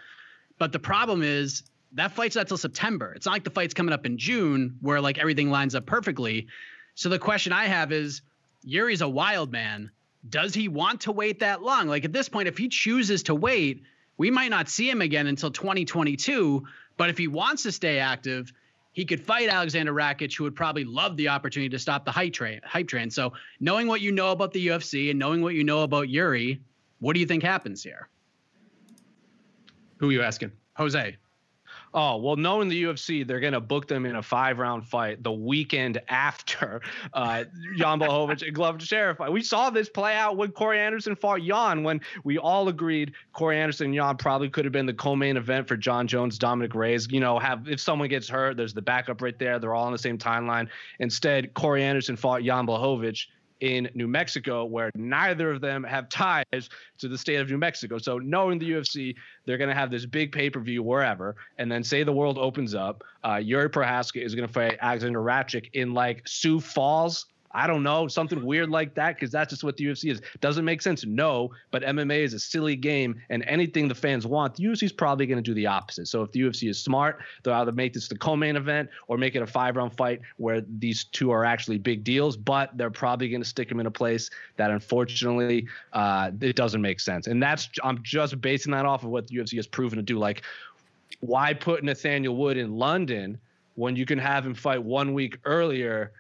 But 0.59 0.73
the 0.73 0.79
problem 0.79 1.23
is 1.23 1.63
that 1.93 2.13
fight's 2.13 2.37
not 2.37 2.49
till 2.49 2.59
September. 2.59 3.13
It's 3.15 3.27
not 3.27 3.33
like 3.33 3.45
the 3.45 3.51
fight's 3.51 3.75
coming 3.75 3.93
up 3.93 4.05
in 4.05 4.19
June 4.19 4.77
where 4.81 5.01
like 5.01 5.19
everything 5.19 5.51
lines 5.51 5.75
up 5.75 5.87
perfectly. 5.87 6.47
So 6.95 7.09
the 7.09 7.19
question 7.19 7.53
I 7.53 7.65
have 7.65 7.93
is 7.93 8.23
Yuri's 8.63 9.01
a 9.01 9.09
wild 9.09 9.51
man 9.51 9.91
does 10.29 10.55
he 10.55 10.69
want 10.69 11.03
to 11.03 11.13
wait 11.13 11.41
that 11.41 11.63
long? 11.63 11.89
Like 11.89 12.05
at 12.05 12.13
this 12.13 12.29
point, 12.29 12.49
if 12.49 12.59
he 12.59 12.69
chooses 12.69 13.23
to 13.25 13.35
wait, 13.35 13.83
we 14.19 14.31
might 14.31 14.51
not 14.51 14.69
see 14.69 14.89
him 14.89 15.01
again 15.01 15.27
until 15.27 15.51
2022. 15.51 16.63
But 17.01 17.09
if 17.09 17.17
he 17.17 17.29
wants 17.29 17.63
to 17.63 17.73
stay 17.73 17.99
active, 17.99 18.53
he 18.93 19.07
could 19.07 19.25
fight 19.25 19.49
Alexander 19.49 19.95
Rakic, 19.95 20.37
who 20.37 20.45
would 20.45 20.55
probably 20.55 20.85
love 20.85 21.17
the 21.17 21.29
opportunity 21.29 21.71
to 21.71 21.79
stop 21.79 22.05
the 22.05 22.11
hype 22.11 22.35
train. 22.35 22.61
Hype 22.63 22.89
train. 22.89 23.11
So 23.11 23.33
knowing 23.59 23.87
what 23.87 24.03
you 24.03 24.13
know 24.13 24.33
about 24.33 24.53
the 24.53 24.67
UFC 24.67 25.09
and 25.09 25.19
knowing 25.19 25.41
what 25.41 25.55
you 25.55 25.65
know 25.65 25.83
about 25.83 26.11
Yuri, 26.11 26.61
what 26.99 27.15
do 27.15 27.21
you 27.21 27.25
think 27.25 27.43
happens 27.43 27.83
here? 27.83 28.11
Who 29.97 30.11
are 30.11 30.13
you 30.13 30.21
asking? 30.21 30.53
Jose. 30.75 31.17
Oh, 31.93 32.19
well, 32.19 32.37
knowing 32.37 32.69
the 32.69 32.85
UFC, 32.85 33.27
they're 33.27 33.41
going 33.41 33.53
to 33.53 33.61
book 33.61 33.89
them 33.89 34.07
in 34.07 34.15
a 34.15 34.23
five 34.23 34.59
round 34.59 34.87
fight 34.87 35.23
the 35.25 35.33
weekend 35.33 36.01
after 36.09 36.81
uh, 37.15 37.45
Jan 37.77 37.99
Blachowicz 37.99 38.43
and 38.43 38.55
Glover 38.55 38.79
Teixeira 38.79 39.15
fight. 39.17 39.33
We 39.33 39.43
saw 39.43 39.71
this 39.71 39.89
play 39.89 40.15
out 40.15 40.37
when 40.37 40.53
Corey 40.53 40.79
Anderson 40.79 41.17
fought 41.17 41.41
Jan 41.43 41.83
when 41.83 42.01
we 42.23 42.39
all 42.39 42.69
agreed 42.69 43.13
Corey 43.33 43.59
Anderson 43.59 43.87
and 43.87 43.95
Jan 43.97 44.17
probably 44.17 44.49
could 44.49 44.65
have 44.65 44.73
been 44.73 44.87
the 44.87 44.95
co 44.95 45.17
main 45.17 45.37
event 45.37 45.67
for 45.67 45.77
Jon 45.77 46.07
Jones, 46.07 46.39
Dominic 46.39 46.75
Reyes. 46.77 47.09
You 47.11 47.21
know, 47.21 47.39
have 47.41 47.69
if 47.69 47.81
someone 47.81 48.09
gets 48.09 48.29
hurt, 48.29 48.57
there's 48.57 48.75
the 48.75 48.83
backup 48.83 49.21
right 49.21 49.39
there. 49.39 49.59
They're 49.59 49.75
all 49.75 49.87
on 49.87 49.93
the 49.93 49.99
same 49.99 50.19
timeline. 50.19 50.69
Instead, 51.01 51.55
Corey 51.55 51.83
Anderson 51.83 52.17
fought 52.17 52.43
Jan 52.43 52.67
Blachowicz 52.67 53.27
in 53.61 53.89
New 53.95 54.09
Mexico, 54.09 54.65
where 54.65 54.91
neither 54.95 55.51
of 55.51 55.61
them 55.61 55.85
have 55.85 56.09
ties 56.09 56.45
to 56.99 57.09
the 57.09 57.19
state 57.19 57.37
of 57.37 57.51
New 57.51 57.59
Mexico. 57.59 57.99
So, 57.99 58.19
knowing 58.19 58.59
the 58.59 58.71
UFC, 58.71 59.15
they're 59.45 59.59
going 59.59 59.69
to 59.69 59.75
have 59.75 59.91
this 59.91 60.07
big 60.07 60.33
pay 60.33 60.51
per 60.51 60.61
view 60.61 60.83
wherever, 60.83 61.37
and 61.59 61.71
then 61.71 61.85
say 61.85 62.03
the 62.03 62.13
world 62.13 62.39
opens 62.39 62.75
up, 62.75 63.05
uh, 63.25 63.37
Yuri 63.37 63.69
Prochazka 63.69 64.25
is 64.25 64.35
going 64.35 64.47
to 64.47 64.53
fight 64.53 64.79
Alexander 64.81 65.21
Rakic 65.21 65.71
in 65.75 65.95
like 65.95 66.27
Sioux 66.27 66.61
Falls, 66.61 67.27
I 67.53 67.67
don't 67.67 67.83
know, 67.83 68.07
something 68.07 68.45
weird 68.45 68.71
like 68.71 68.95
that, 68.95 69.17
because 69.17 69.31
that's 69.31 69.51
just 69.51 69.65
what 69.65 69.77
the 69.77 69.85
UFC 69.85 70.11
is. 70.11 70.23
Doesn't 70.41 70.65
make 70.65 70.83
sense, 70.83 71.05
no, 71.05 71.51
but 71.71 71.83
MMA 71.83 72.21
is 72.21 72.35
a 72.35 72.39
silly 72.39 72.77
game, 72.77 73.21
and 73.29 73.45
anything 73.47 73.89
the 73.89 73.95
fans 73.95 74.27
want, 74.27 74.55
the 74.55 74.65
UFC 74.65 74.85
is 74.85 74.93
probably 74.93 75.27
going 75.27 75.43
to 75.43 75.43
do 75.43 75.55
the 75.55 75.67
opposite. 75.67 76.07
So 76.07 76.23
if 76.23 76.31
the 76.33 76.41
UFC 76.41 76.69
is 76.69 76.79
smart, 76.79 77.21
they'll 77.43 77.55
either 77.55 77.73
make 77.73 77.93
this 77.93 78.09
the 78.09 78.17
co-main 78.17 78.57
event 78.57 78.89
or 79.09 79.19
make 79.19 79.35
it 79.35 79.43
a 79.43 79.47
five-round 79.47 79.97
fight 79.97 80.21
where 80.37 80.63
these 80.79 81.05
two 81.05 81.31
are 81.31 81.45
actually 81.45 81.79
big 81.79 82.05
deals, 82.05 82.37
but 82.37 82.77
they're 82.77 82.91
probably 82.91 83.29
going 83.29 83.43
to 83.43 83.49
stick 83.49 83.69
them 83.69 83.81
in 83.81 83.87
a 83.87 83.91
place 83.91 84.31
that 84.57 84.71
unfortunately 84.71 85.67
uh, 85.93 86.31
it 86.41 86.57
doesn't 86.57 86.81
make 86.81 87.01
sense. 87.01 87.27
And 87.27 87.43
that's 87.43 87.69
I'm 87.83 88.03
just 88.03 88.41
basing 88.41 88.73
that 88.73 88.87
off 88.87 89.03
of 89.05 89.11
what 89.11 89.27
the 89.27 89.37
UFC 89.37 89.57
has 89.57 89.67
proven 89.67 89.97
to 89.97 90.03
do. 90.03 90.19
Like, 90.19 90.43
why 91.21 91.55
put 91.55 91.83
Nathaniel 91.83 92.37
Wood 92.37 92.57
in 92.57 92.77
London 92.77 93.39
when 93.75 93.97
you 93.97 94.07
can 94.07 94.19
have 94.19 94.47
him 94.47 94.55
fight 94.55 94.83
one 94.83 95.15
week 95.15 95.39
earlier? 95.45 96.13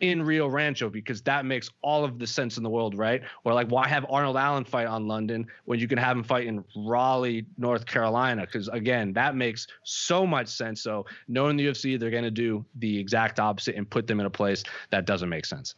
In 0.00 0.22
Rio 0.22 0.46
Rancho 0.48 0.88
because 0.88 1.22
that 1.22 1.44
makes 1.44 1.70
all 1.82 2.04
of 2.04 2.18
the 2.18 2.26
sense 2.26 2.56
in 2.56 2.62
the 2.62 2.70
world, 2.70 2.96
right? 2.96 3.22
Or 3.44 3.54
like, 3.54 3.68
why 3.68 3.86
have 3.86 4.06
Arnold 4.08 4.36
Allen 4.36 4.64
fight 4.64 4.86
on 4.86 5.06
London 5.06 5.46
when 5.66 5.78
you 5.78 5.86
can 5.86 5.98
have 5.98 6.16
him 6.16 6.24
fight 6.24 6.46
in 6.46 6.64
Raleigh, 6.76 7.46
North 7.58 7.86
Carolina? 7.86 8.42
Because 8.42 8.68
again, 8.68 9.12
that 9.12 9.36
makes 9.36 9.66
so 9.84 10.26
much 10.26 10.48
sense. 10.48 10.82
So 10.82 11.06
knowing 11.28 11.56
the 11.56 11.66
UFC, 11.66 11.98
they're 11.98 12.10
going 12.10 12.24
to 12.24 12.30
do 12.30 12.64
the 12.76 12.98
exact 12.98 13.38
opposite 13.38 13.76
and 13.76 13.88
put 13.88 14.06
them 14.06 14.20
in 14.20 14.26
a 14.26 14.30
place 14.30 14.64
that 14.90 15.04
doesn't 15.04 15.28
make 15.28 15.46
sense. 15.46 15.74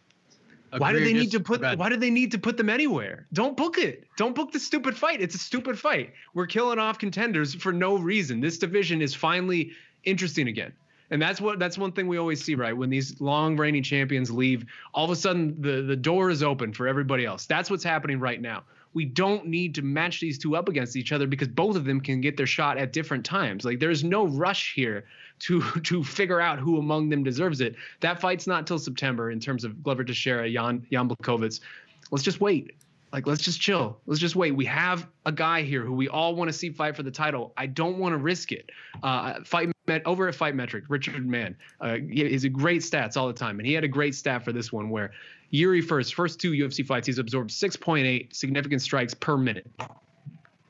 Why 0.79 0.93
do 0.93 1.05
they 1.05 1.13
need 1.13 1.31
to 1.33 1.41
put? 1.41 1.61
Why 1.61 1.91
do 1.91 1.97
they 1.99 2.11
need 2.11 2.31
to 2.31 2.39
put 2.39 2.57
them 2.57 2.71
anywhere? 2.71 3.27
Don't 3.35 3.57
book 3.57 3.77
it. 3.77 4.07
Don't 4.17 4.35
book 4.35 4.53
the 4.53 4.61
stupid 4.61 4.97
fight. 4.97 5.21
It's 5.21 5.35
a 5.35 5.39
stupid 5.39 5.79
fight. 5.79 6.15
We're 6.33 6.47
killing 6.47 6.79
off 6.79 6.99
contenders 6.99 7.55
for 7.55 7.73
no 7.73 7.99
reason. 7.99 8.41
This 8.41 8.57
division 8.57 9.03
is 9.03 9.15
finally 9.15 9.73
interesting 10.05 10.49
again. 10.49 10.73
And 11.13 11.21
that's 11.21 11.43
what 11.43 11.59
that's 11.59 11.77
one 11.77 11.93
thing 11.93 12.09
we 12.09 12.17
always 12.17 12.43
see, 12.43 12.55
right? 12.55 12.75
When 12.75 12.89
these 12.89 13.21
long 13.21 13.55
reigning 13.59 13.83
champions 13.83 14.31
leave, 14.31 14.65
all 14.95 15.05
of 15.05 15.11
a 15.11 15.17
sudden 15.17 15.61
the 15.61 15.83
the 15.83 15.95
door 15.95 16.31
is 16.31 16.43
open 16.43 16.73
for 16.73 16.89
everybody 16.89 17.27
else. 17.27 17.45
That's 17.45 17.71
what's 17.71 17.85
happening 17.85 18.19
right 18.19 18.41
now. 18.41 18.65
We 18.95 19.05
don't 19.05 19.47
need 19.47 19.75
to 19.75 19.83
match 19.83 20.21
these 20.21 20.39
two 20.39 20.57
up 20.57 20.71
against 20.71 20.97
each 20.97 21.13
other 21.13 21.27
because 21.27 21.49
both 21.49 21.77
of 21.77 21.85
them 21.85 22.01
can 22.01 22.23
get 22.23 22.39
their 22.39 22.47
shot 22.47 22.79
at 22.79 22.95
different 22.95 23.27
times. 23.27 23.63
Like 23.63 23.79
there's 23.79 24.03
no 24.03 24.25
rush 24.25 24.75
here 24.75 25.05
to 25.41 25.61
to 25.85 26.03
figure 26.03 26.41
out 26.41 26.59
who 26.59 26.79
among 26.79 27.11
them 27.11 27.23
deserves 27.23 27.61
it. 27.61 27.77
That 28.01 28.19
fight's 28.19 28.47
not 28.47 28.67
till 28.67 28.79
September 28.79 29.31
in 29.31 29.39
terms 29.39 29.65
of 29.65 29.83
Glover 29.83 30.05
Teixeira, 30.05 30.51
Jan 30.51 30.87
Jan. 30.91 31.11
Let's 31.29 32.25
just 32.25 32.41
wait. 32.41 32.75
Like, 33.13 33.27
let's 33.27 33.43
just 33.43 33.61
chill. 33.61 33.99
Let's 34.07 34.21
just 34.21 34.37
wait. 34.37 34.53
We 34.53 34.65
have 34.65 35.07
a 35.27 35.33
guy 35.33 35.61
here 35.61 35.83
who 35.83 35.93
we 35.93 36.09
all 36.09 36.35
want 36.35 36.49
to 36.49 36.53
see 36.55 36.71
fight 36.71 36.97
for 36.97 37.03
the 37.03 37.11
title. 37.11 37.53
I 37.59 37.67
don't 37.67 37.99
want 37.99 38.15
to 38.15 38.17
risk 38.17 38.53
it. 38.53 38.71
Uh, 39.03 39.45
fight 39.45 39.72
met, 39.87 40.03
over 40.07 40.29
at 40.29 40.35
Fight 40.35 40.55
Metric, 40.55 40.85
Richard 40.89 41.27
Mann. 41.27 41.57
Uh, 41.81 41.97
he's 41.97 42.45
a 42.45 42.49
great 42.49 42.83
stats 42.83 43.17
all 43.17 43.27
the 43.27 43.33
time, 43.33 43.59
and 43.59 43.67
he 43.67 43.73
had 43.73 43.85
a 43.85 43.89
great 43.89 44.15
stat 44.15 44.45
for 44.45 44.53
this 44.53 44.73
one 44.73 44.91
where 44.91 45.13
Yuri 45.51 45.81
first 45.81 46.15
first 46.15 46.41
two 46.41 46.53
UFC 46.53 46.85
fights 46.85 47.07
he's 47.07 47.19
absorbed 47.19 47.51
6.8 47.51 48.35
significant 48.35 48.83
strikes 48.83 49.15
per 49.15 49.37
minute. 49.37 49.69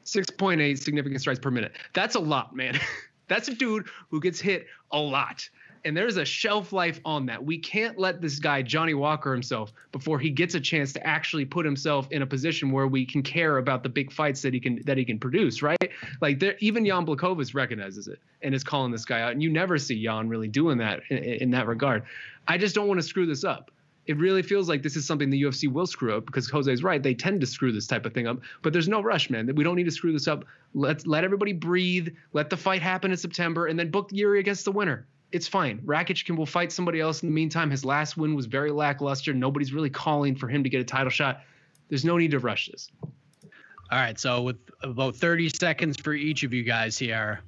6.8 0.05 0.79
significant 0.79 1.21
strikes 1.21 1.39
per 1.39 1.51
minute. 1.51 1.73
That's 1.93 2.17
a 2.17 2.21
lot, 2.21 2.55
man. 2.57 2.79
That's 3.29 3.49
a 3.49 3.55
dude 3.55 3.87
who 4.11 4.21
gets 4.21 4.41
hit 4.41 4.67
a 4.91 4.99
lot 4.99 5.49
and 5.85 5.97
there's 5.97 6.17
a 6.17 6.25
shelf 6.25 6.73
life 6.73 7.01
on 7.05 7.27
that. 7.27 7.45
We 7.45 7.59
can't 7.59 7.99
let 7.99 8.21
this 8.21 8.39
guy 8.39 8.63
Johnny 8.63 8.95
Walker 8.95 9.33
himself 9.33 9.73
before 9.91 10.19
he 10.19 10.31
gets 10.31 10.55
a 10.55 10.61
chance 10.61 10.93
to 10.93 11.07
actually 11.07 11.45
put 11.45 11.65
himself 11.65 12.09
in 12.11 12.23
a 12.23 12.27
position 12.27 12.71
where 12.71 12.87
we 12.87 13.05
can 13.05 13.23
care 13.23 13.59
about 13.59 13.83
the 13.83 13.89
big 13.89 14.13
fights 14.13 14.43
that 14.43 14.55
he 14.55 14.61
can 14.61 14.81
that 14.85 14.97
he 14.97 15.05
can 15.05 15.19
produce, 15.19 15.63
right? 15.63 15.93
Like 16.21 16.39
there, 16.39 16.57
even 16.61 16.85
Jan 16.87 17.05
Blachowicz 17.05 17.55
recognizes 17.55 18.09
it 18.09 18.19
and 18.43 18.55
is 18.55 18.63
calling 18.65 18.93
this 18.93 19.05
guy 19.05 19.23
out, 19.23 19.33
and 19.33 19.43
you 19.43 19.51
never 19.51 19.79
see 19.79 20.03
Jan 20.03 20.29
really 20.29 20.49
doing 20.49 20.79
that 20.79 21.01
in, 21.11 21.19
in 21.19 21.51
that 21.51 21.67
regard. 21.67 22.05
I 22.47 22.59
just 22.59 22.75
don't 22.75 22.89
want 22.89 23.01
to 23.01 23.07
screw 23.07 23.27
this 23.27 23.45
up. 23.45 23.71
it 24.07 24.17
really 24.19 24.43
feels 24.43 24.69
like 24.69 24.83
this 24.83 24.97
is 24.97 25.07
something 25.07 25.31
the 25.31 25.43
UFC 25.43 25.71
will 25.71 25.87
screw 25.87 26.17
up 26.17 26.27
because 26.27 26.51
Jose's 26.51 26.83
right. 26.83 27.03
They 27.03 27.15
tend 27.15 27.41
to 27.41 27.47
screw 27.47 27.73
this 27.73 27.87
type 27.87 28.05
of 28.05 28.13
thing 28.13 28.27
up, 28.27 28.41
but 28.63 28.73
there's 28.73 28.89
no 28.89 29.01
rush, 29.01 29.31
man. 29.31 29.53
We 29.55 29.63
don't 29.65 29.77
need 29.77 29.85
to 29.85 29.93
screw 29.93 30.13
this 30.13 30.29
up. 30.29 30.45
Let 30.75 31.07
let 31.07 31.25
everybody 31.25 31.53
breathe. 31.53 32.09
Let 32.33 32.51
the 32.51 32.57
fight 32.57 32.83
happen 32.83 33.11
in 33.11 33.17
September, 33.17 33.67
and 33.67 33.79
then 33.79 33.91
book 33.91 34.11
Yuri 34.13 34.41
against 34.41 34.65
the 34.65 34.73
winner. 34.73 35.07
It's 35.33 35.49
fine. 35.49 35.79
Rakic 35.79 36.25
can 36.25 36.37
will 36.37 36.47
fight 36.47 36.71
somebody 36.71 37.01
else 37.01 37.23
in 37.23 37.29
the 37.29 37.35
meantime. 37.35 37.71
His 37.71 37.85
last 37.85 38.17
win 38.17 38.35
was 38.35 38.47
very 38.47 38.71
lackluster. 38.71 39.33
Nobody's 39.33 39.73
really 39.73 39.91
calling 39.91 40.37
for 40.37 40.47
him 40.47 40.63
to 40.63 40.69
get 40.69 40.81
a 40.81 40.85
title 40.85 41.11
shot. 41.11 41.41
There's 41.89 42.05
no 42.05 42.19
need 42.19 42.33
to 42.33 42.39
rush 42.39 42.69
this. 42.69 42.91
All 43.03 43.99
right. 43.99 44.19
So 44.19 44.43
with 44.43 44.57
about 44.83 45.17
30 45.17 45.49
seconds 45.49 45.97
for 45.97 46.13
each 46.13 46.43
of 46.43 46.53
you 46.53 46.63
guys 46.63 46.99
here, 46.99 47.41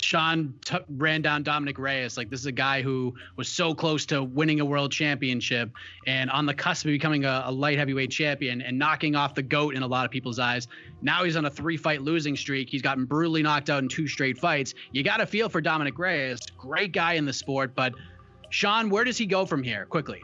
Sean 0.00 0.54
t- 0.64 0.78
ran 0.88 1.22
down 1.22 1.42
Dominic 1.42 1.78
Reyes. 1.78 2.16
Like 2.16 2.30
this 2.30 2.40
is 2.40 2.46
a 2.46 2.52
guy 2.52 2.82
who 2.82 3.14
was 3.36 3.48
so 3.48 3.74
close 3.74 4.06
to 4.06 4.22
winning 4.22 4.60
a 4.60 4.64
world 4.64 4.92
championship 4.92 5.70
and 6.06 6.30
on 6.30 6.46
the 6.46 6.54
cusp 6.54 6.84
of 6.84 6.90
becoming 6.90 7.24
a, 7.24 7.44
a, 7.46 7.52
light 7.52 7.78
heavyweight 7.78 8.10
champion 8.10 8.62
and 8.62 8.78
knocking 8.78 9.14
off 9.14 9.34
the 9.34 9.42
goat 9.42 9.74
in 9.74 9.82
a 9.82 9.86
lot 9.86 10.04
of 10.04 10.10
people's 10.10 10.38
eyes. 10.38 10.68
Now 11.02 11.24
he's 11.24 11.36
on 11.36 11.44
a 11.44 11.50
three-fight 11.50 12.02
losing 12.02 12.36
streak. 12.36 12.68
He's 12.68 12.82
gotten 12.82 13.04
brutally 13.04 13.42
knocked 13.42 13.70
out 13.70 13.82
in 13.82 13.88
two 13.88 14.08
straight 14.08 14.38
fights. 14.38 14.74
You 14.92 15.02
got 15.02 15.18
to 15.18 15.26
feel 15.26 15.48
for 15.48 15.60
Dominic 15.60 15.98
Reyes. 15.98 16.40
Great 16.56 16.92
guy 16.92 17.14
in 17.14 17.24
the 17.24 17.32
sport, 17.32 17.74
but 17.74 17.94
Sean, 18.50 18.90
where 18.90 19.04
does 19.04 19.18
he 19.18 19.26
go 19.26 19.46
from 19.46 19.62
here? 19.62 19.86
Quickly. 19.86 20.22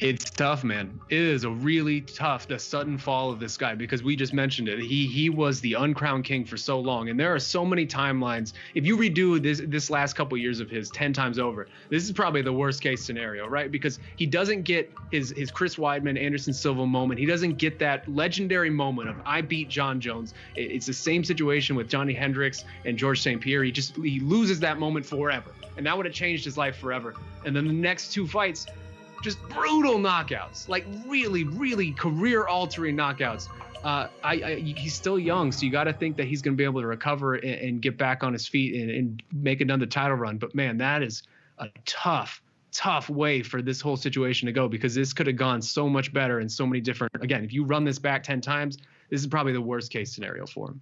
It's 0.00 0.30
tough, 0.30 0.64
man. 0.64 0.98
It 1.10 1.18
is 1.18 1.44
a 1.44 1.50
really 1.50 2.00
tough, 2.00 2.48
the 2.48 2.58
sudden 2.58 2.96
fall 2.96 3.30
of 3.30 3.38
this 3.38 3.58
guy 3.58 3.74
because 3.74 4.02
we 4.02 4.16
just 4.16 4.32
mentioned 4.32 4.66
it. 4.66 4.78
He 4.78 5.06
he 5.06 5.28
was 5.28 5.60
the 5.60 5.74
uncrowned 5.74 6.24
king 6.24 6.46
for 6.46 6.56
so 6.56 6.80
long, 6.80 7.10
and 7.10 7.20
there 7.20 7.34
are 7.34 7.38
so 7.38 7.66
many 7.66 7.86
timelines. 7.86 8.54
If 8.74 8.86
you 8.86 8.96
redo 8.96 9.40
this 9.42 9.60
this 9.66 9.90
last 9.90 10.14
couple 10.14 10.38
years 10.38 10.58
of 10.58 10.70
his 10.70 10.88
ten 10.88 11.12
times 11.12 11.38
over, 11.38 11.68
this 11.90 12.04
is 12.04 12.12
probably 12.12 12.40
the 12.40 12.52
worst 12.52 12.80
case 12.80 13.04
scenario, 13.04 13.46
right? 13.46 13.70
Because 13.70 13.98
he 14.16 14.24
doesn't 14.24 14.62
get 14.62 14.90
his 15.12 15.34
his 15.36 15.50
Chris 15.50 15.76
Weidman, 15.76 16.18
Anderson 16.18 16.54
Silva 16.54 16.86
moment. 16.86 17.20
He 17.20 17.26
doesn't 17.26 17.58
get 17.58 17.78
that 17.80 18.08
legendary 18.08 18.70
moment 18.70 19.10
of 19.10 19.16
I 19.26 19.42
beat 19.42 19.68
Jon 19.68 20.00
Jones. 20.00 20.32
It's 20.56 20.86
the 20.86 20.94
same 20.94 21.22
situation 21.24 21.76
with 21.76 21.90
Johnny 21.90 22.14
Hendricks 22.14 22.64
and 22.86 22.96
George 22.96 23.20
St. 23.20 23.38
Pierre. 23.38 23.64
He 23.64 23.70
just 23.70 23.96
he 23.96 24.18
loses 24.20 24.60
that 24.60 24.78
moment 24.78 25.04
forever, 25.04 25.50
and 25.76 25.84
that 25.84 25.94
would 25.94 26.06
have 26.06 26.14
changed 26.14 26.46
his 26.46 26.56
life 26.56 26.76
forever. 26.78 27.16
And 27.44 27.54
then 27.54 27.66
the 27.66 27.74
next 27.74 28.14
two 28.14 28.26
fights 28.26 28.66
just 29.22 29.40
brutal 29.48 29.98
knockouts, 29.98 30.68
like 30.68 30.86
really, 31.06 31.44
really 31.44 31.92
career-altering 31.92 32.96
knockouts. 32.96 33.48
Uh, 33.82 34.08
I, 34.22 34.34
I, 34.34 34.54
he's 34.56 34.94
still 34.94 35.18
young, 35.18 35.52
so 35.52 35.64
you 35.64 35.72
got 35.72 35.84
to 35.84 35.92
think 35.92 36.16
that 36.18 36.26
he's 36.26 36.42
going 36.42 36.54
to 36.54 36.56
be 36.56 36.64
able 36.64 36.82
to 36.82 36.86
recover 36.86 37.36
and, 37.36 37.54
and, 37.54 37.82
get 37.82 37.96
back 37.96 38.22
on 38.22 38.34
his 38.34 38.46
feet 38.46 38.74
and, 38.80 38.90
and 38.90 39.22
make 39.32 39.62
another 39.62 39.86
title 39.86 40.16
run. 40.16 40.36
But 40.36 40.54
man, 40.54 40.76
that 40.78 41.02
is 41.02 41.22
a 41.58 41.68
tough, 41.86 42.42
tough 42.72 43.08
way 43.08 43.42
for 43.42 43.62
this 43.62 43.80
whole 43.80 43.96
situation 43.96 44.46
to 44.46 44.52
go 44.52 44.68
because 44.68 44.94
this 44.94 45.14
could 45.14 45.26
have 45.26 45.36
gone 45.36 45.62
so 45.62 45.88
much 45.88 46.12
better 46.12 46.40
in 46.40 46.48
so 46.48 46.66
many 46.66 46.82
different. 46.82 47.14
Again, 47.22 47.42
if 47.42 47.54
you 47.54 47.64
run 47.64 47.84
this 47.84 47.98
back 47.98 48.22
ten 48.22 48.42
times, 48.42 48.76
this 49.08 49.22
is 49.22 49.26
probably 49.26 49.54
the 49.54 49.62
worst 49.62 49.90
case 49.90 50.12
scenario 50.12 50.46
for 50.46 50.68
him. 50.68 50.80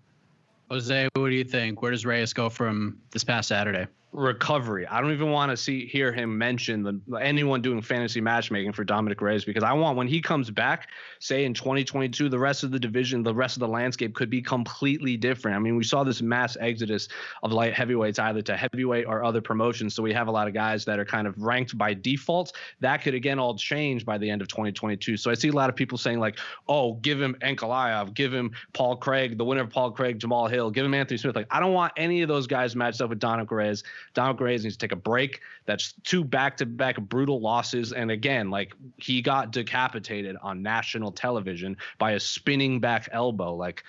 Jose, 0.68 1.08
what 1.14 1.28
do 1.28 1.34
you 1.34 1.44
think? 1.44 1.80
Where 1.80 1.92
does 1.92 2.04
Reyes 2.04 2.32
go 2.32 2.50
from 2.50 2.98
this 3.12 3.22
past 3.22 3.48
Saturday? 3.48 3.86
Recovery. 4.12 4.86
I 4.86 5.02
don't 5.02 5.12
even 5.12 5.30
want 5.30 5.50
to 5.50 5.56
see 5.56 5.86
hear 5.86 6.10
him 6.12 6.38
mention 6.38 6.82
the 6.82 7.16
anyone 7.16 7.60
doing 7.60 7.82
fantasy 7.82 8.22
matchmaking 8.22 8.72
for 8.72 8.82
Dominic 8.82 9.20
Reyes 9.20 9.44
because 9.44 9.62
I 9.62 9.74
want 9.74 9.98
when 9.98 10.08
he 10.08 10.22
comes 10.22 10.50
back, 10.50 10.88
say 11.18 11.44
in 11.44 11.52
2022, 11.52 12.30
the 12.30 12.38
rest 12.38 12.64
of 12.64 12.70
the 12.70 12.78
division, 12.80 13.22
the 13.22 13.34
rest 13.34 13.56
of 13.56 13.60
the 13.60 13.68
landscape 13.68 14.14
could 14.14 14.30
be 14.30 14.40
completely 14.40 15.18
different. 15.18 15.56
I 15.56 15.60
mean, 15.60 15.76
we 15.76 15.84
saw 15.84 16.04
this 16.04 16.22
mass 16.22 16.56
exodus 16.58 17.08
of 17.42 17.52
light 17.52 17.74
heavyweights 17.74 18.18
either 18.18 18.40
to 18.42 18.56
heavyweight 18.56 19.04
or 19.06 19.22
other 19.22 19.42
promotions. 19.42 19.94
So 19.94 20.02
we 20.02 20.14
have 20.14 20.26
a 20.26 20.32
lot 20.32 20.48
of 20.48 20.54
guys 20.54 20.86
that 20.86 20.98
are 20.98 21.04
kind 21.04 21.26
of 21.26 21.36
ranked 21.36 21.76
by 21.76 21.92
default. 21.92 22.52
That 22.80 23.02
could 23.02 23.12
again 23.12 23.38
all 23.38 23.56
change 23.58 24.06
by 24.06 24.16
the 24.16 24.30
end 24.30 24.40
of 24.40 24.48
2022. 24.48 25.18
So 25.18 25.30
I 25.30 25.34
see 25.34 25.48
a 25.48 25.52
lot 25.52 25.68
of 25.68 25.76
people 25.76 25.98
saying 25.98 26.18
like, 26.18 26.38
"Oh, 26.66 26.94
give 26.94 27.20
him 27.20 27.36
Ankalaev, 27.42 28.14
give 28.14 28.32
him 28.32 28.52
Paul 28.72 28.96
Craig, 28.96 29.36
the 29.36 29.44
winner 29.44 29.60
of 29.60 29.70
Paul 29.70 29.90
Craig, 29.90 30.18
Jamahal 30.18 30.48
Hill, 30.48 30.70
give 30.70 30.86
him 30.86 30.94
Anthony 30.94 31.18
Smith." 31.18 31.36
Like 31.36 31.48
I 31.50 31.60
don't 31.60 31.74
want 31.74 31.92
any 31.98 32.22
of 32.22 32.28
those 32.28 32.46
guys 32.46 32.74
matched 32.74 33.02
up 33.02 33.10
with 33.10 33.18
Dominic 33.18 33.50
Reyes. 33.50 33.84
Dominic 34.14 34.40
Reyes 34.40 34.64
needs 34.64 34.76
to 34.76 34.86
take 34.86 34.92
a 34.92 34.96
break. 34.96 35.40
That's 35.66 35.94
two 36.04 36.24
back-to-back 36.24 37.00
brutal 37.00 37.40
losses, 37.40 37.92
and 37.92 38.10
again, 38.10 38.50
like 38.50 38.74
he 38.96 39.22
got 39.22 39.52
decapitated 39.52 40.36
on 40.42 40.62
national 40.62 41.12
television 41.12 41.76
by 41.98 42.12
a 42.12 42.20
spinning 42.20 42.80
back 42.80 43.08
elbow. 43.12 43.54
Like, 43.54 43.84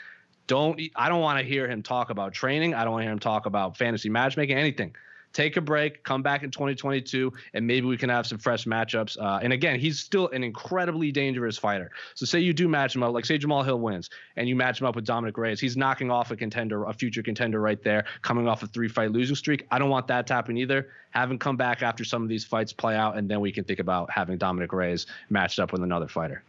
don't 0.47 0.81
I 0.95 1.09
don't 1.09 1.21
want 1.21 1.39
to 1.39 1.45
hear 1.45 1.67
him 1.67 1.83
talk 1.83 2.09
about 2.09 2.33
training. 2.33 2.73
I 2.73 2.83
don't 2.83 2.93
want 2.93 3.01
to 3.01 3.05
hear 3.05 3.13
him 3.13 3.19
talk 3.19 3.45
about 3.45 3.77
fantasy 3.77 4.09
matchmaking, 4.09 4.57
anything 4.57 4.95
take 5.33 5.57
a 5.57 5.61
break, 5.61 6.03
come 6.03 6.21
back 6.21 6.43
in 6.43 6.51
2022, 6.51 7.31
and 7.53 7.65
maybe 7.65 7.85
we 7.85 7.97
can 7.97 8.09
have 8.09 8.25
some 8.25 8.37
fresh 8.37 8.65
matchups. 8.65 9.17
Uh, 9.19 9.39
and 9.41 9.53
again, 9.53 9.79
he's 9.79 9.99
still 9.99 10.27
an 10.29 10.43
incredibly 10.43 11.11
dangerous 11.11 11.57
fighter. 11.57 11.91
So 12.15 12.25
say 12.25 12.39
you 12.39 12.53
do 12.53 12.67
match 12.67 12.95
him 12.95 13.03
up, 13.03 13.13
like 13.13 13.25
say 13.25 13.37
Jamahal 13.37 13.65
Hill 13.65 13.79
wins, 13.79 14.09
and 14.35 14.47
you 14.49 14.55
match 14.55 14.81
him 14.81 14.87
up 14.87 14.95
with 14.95 15.05
Dominic 15.05 15.37
Reyes, 15.37 15.59
he's 15.59 15.77
knocking 15.77 16.11
off 16.11 16.31
a 16.31 16.35
contender, 16.35 16.85
a 16.85 16.93
future 16.93 17.23
contender 17.23 17.59
right 17.59 17.81
there, 17.83 18.05
coming 18.21 18.47
off 18.47 18.63
a 18.63 18.67
three-fight 18.67 19.11
losing 19.11 19.35
streak. 19.35 19.67
I 19.71 19.79
don't 19.79 19.89
want 19.89 20.07
that 20.07 20.27
to 20.27 20.33
happen 20.33 20.57
either. 20.57 20.89
Have 21.11 21.31
him 21.31 21.39
come 21.39 21.57
back 21.57 21.81
after 21.81 22.03
some 22.03 22.23
of 22.23 22.29
these 22.29 22.45
fights 22.45 22.73
play 22.73 22.95
out, 22.95 23.17
and 23.17 23.29
then 23.29 23.39
we 23.39 23.51
can 23.51 23.63
think 23.63 23.79
about 23.79 24.11
having 24.11 24.37
Dominic 24.37 24.73
Reyes 24.73 25.05
matched 25.29 25.59
up 25.59 25.71
with 25.71 25.83
another 25.83 26.07
fighter. 26.07 26.43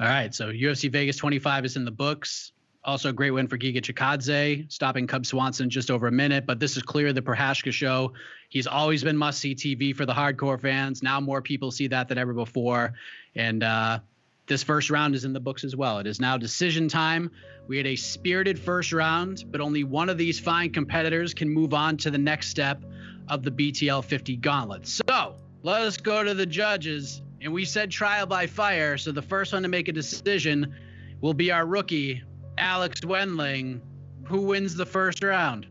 All 0.00 0.06
right, 0.06 0.32
so 0.32 0.52
UFC 0.52 0.90
Vegas 0.90 1.16
25 1.16 1.64
is 1.64 1.76
in 1.76 1.84
the 1.84 1.90
books. 1.90 2.52
Also, 2.88 3.10
a 3.10 3.12
great 3.12 3.32
win 3.32 3.46
for 3.46 3.58
Giga 3.58 3.82
Chikadze, 3.82 4.72
stopping 4.72 5.06
Cub 5.06 5.26
Swanson 5.26 5.68
just 5.68 5.90
over 5.90 6.06
a 6.06 6.10
minute. 6.10 6.46
But 6.46 6.58
this 6.58 6.74
is 6.74 6.82
clear 6.82 7.12
the 7.12 7.20
Prochazka 7.20 7.70
show. 7.70 8.14
He's 8.48 8.66
always 8.66 9.04
been 9.04 9.14
must 9.14 9.40
see 9.40 9.54
TV 9.54 9.94
for 9.94 10.06
the 10.06 10.14
hardcore 10.14 10.58
fans. 10.58 11.02
Now 11.02 11.20
more 11.20 11.42
people 11.42 11.70
see 11.70 11.88
that 11.88 12.08
than 12.08 12.16
ever 12.16 12.32
before. 12.32 12.94
And 13.34 13.62
uh, 13.62 13.98
this 14.46 14.62
first 14.62 14.88
round 14.88 15.14
is 15.14 15.26
in 15.26 15.34
the 15.34 15.38
books 15.38 15.64
as 15.64 15.76
well. 15.76 15.98
It 15.98 16.06
is 16.06 16.18
now 16.18 16.38
decision 16.38 16.88
time. 16.88 17.30
We 17.66 17.76
had 17.76 17.86
a 17.86 17.94
spirited 17.94 18.58
first 18.58 18.94
round, 18.94 19.44
but 19.50 19.60
only 19.60 19.84
one 19.84 20.08
of 20.08 20.16
these 20.16 20.40
fine 20.40 20.72
competitors 20.72 21.34
can 21.34 21.50
move 21.50 21.74
on 21.74 21.98
to 21.98 22.10
the 22.10 22.16
next 22.16 22.48
step 22.48 22.82
of 23.28 23.42
the 23.42 23.50
BTL 23.50 24.02
50 24.02 24.36
gauntlet. 24.36 24.86
So 24.86 25.34
let 25.62 25.82
us 25.82 25.98
go 25.98 26.24
to 26.24 26.32
the 26.32 26.46
judges. 26.46 27.20
And 27.42 27.52
we 27.52 27.66
said 27.66 27.90
trial 27.90 28.24
by 28.24 28.46
fire. 28.46 28.96
So 28.96 29.12
the 29.12 29.20
first 29.20 29.52
one 29.52 29.62
to 29.64 29.68
make 29.68 29.88
a 29.88 29.92
decision 29.92 30.74
will 31.20 31.34
be 31.34 31.52
our 31.52 31.66
rookie, 31.66 32.22
Alex 32.58 33.04
Wendling, 33.04 33.80
who 34.24 34.42
wins 34.42 34.74
the 34.74 34.86
first 34.86 35.22
round? 35.22 35.66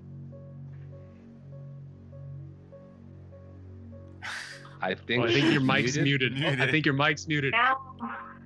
I 4.81 4.93
think. 4.93 5.25
I 5.25 5.33
think 5.33 5.51
your 5.51 5.61
mic's 5.61 5.97
muted. 5.97 6.33
muted. 6.33 6.61
I 6.61 6.71
think 6.71 6.85
your 6.85 6.93
mic's 6.93 7.27
muted. 7.27 7.51
Now, 7.51 7.79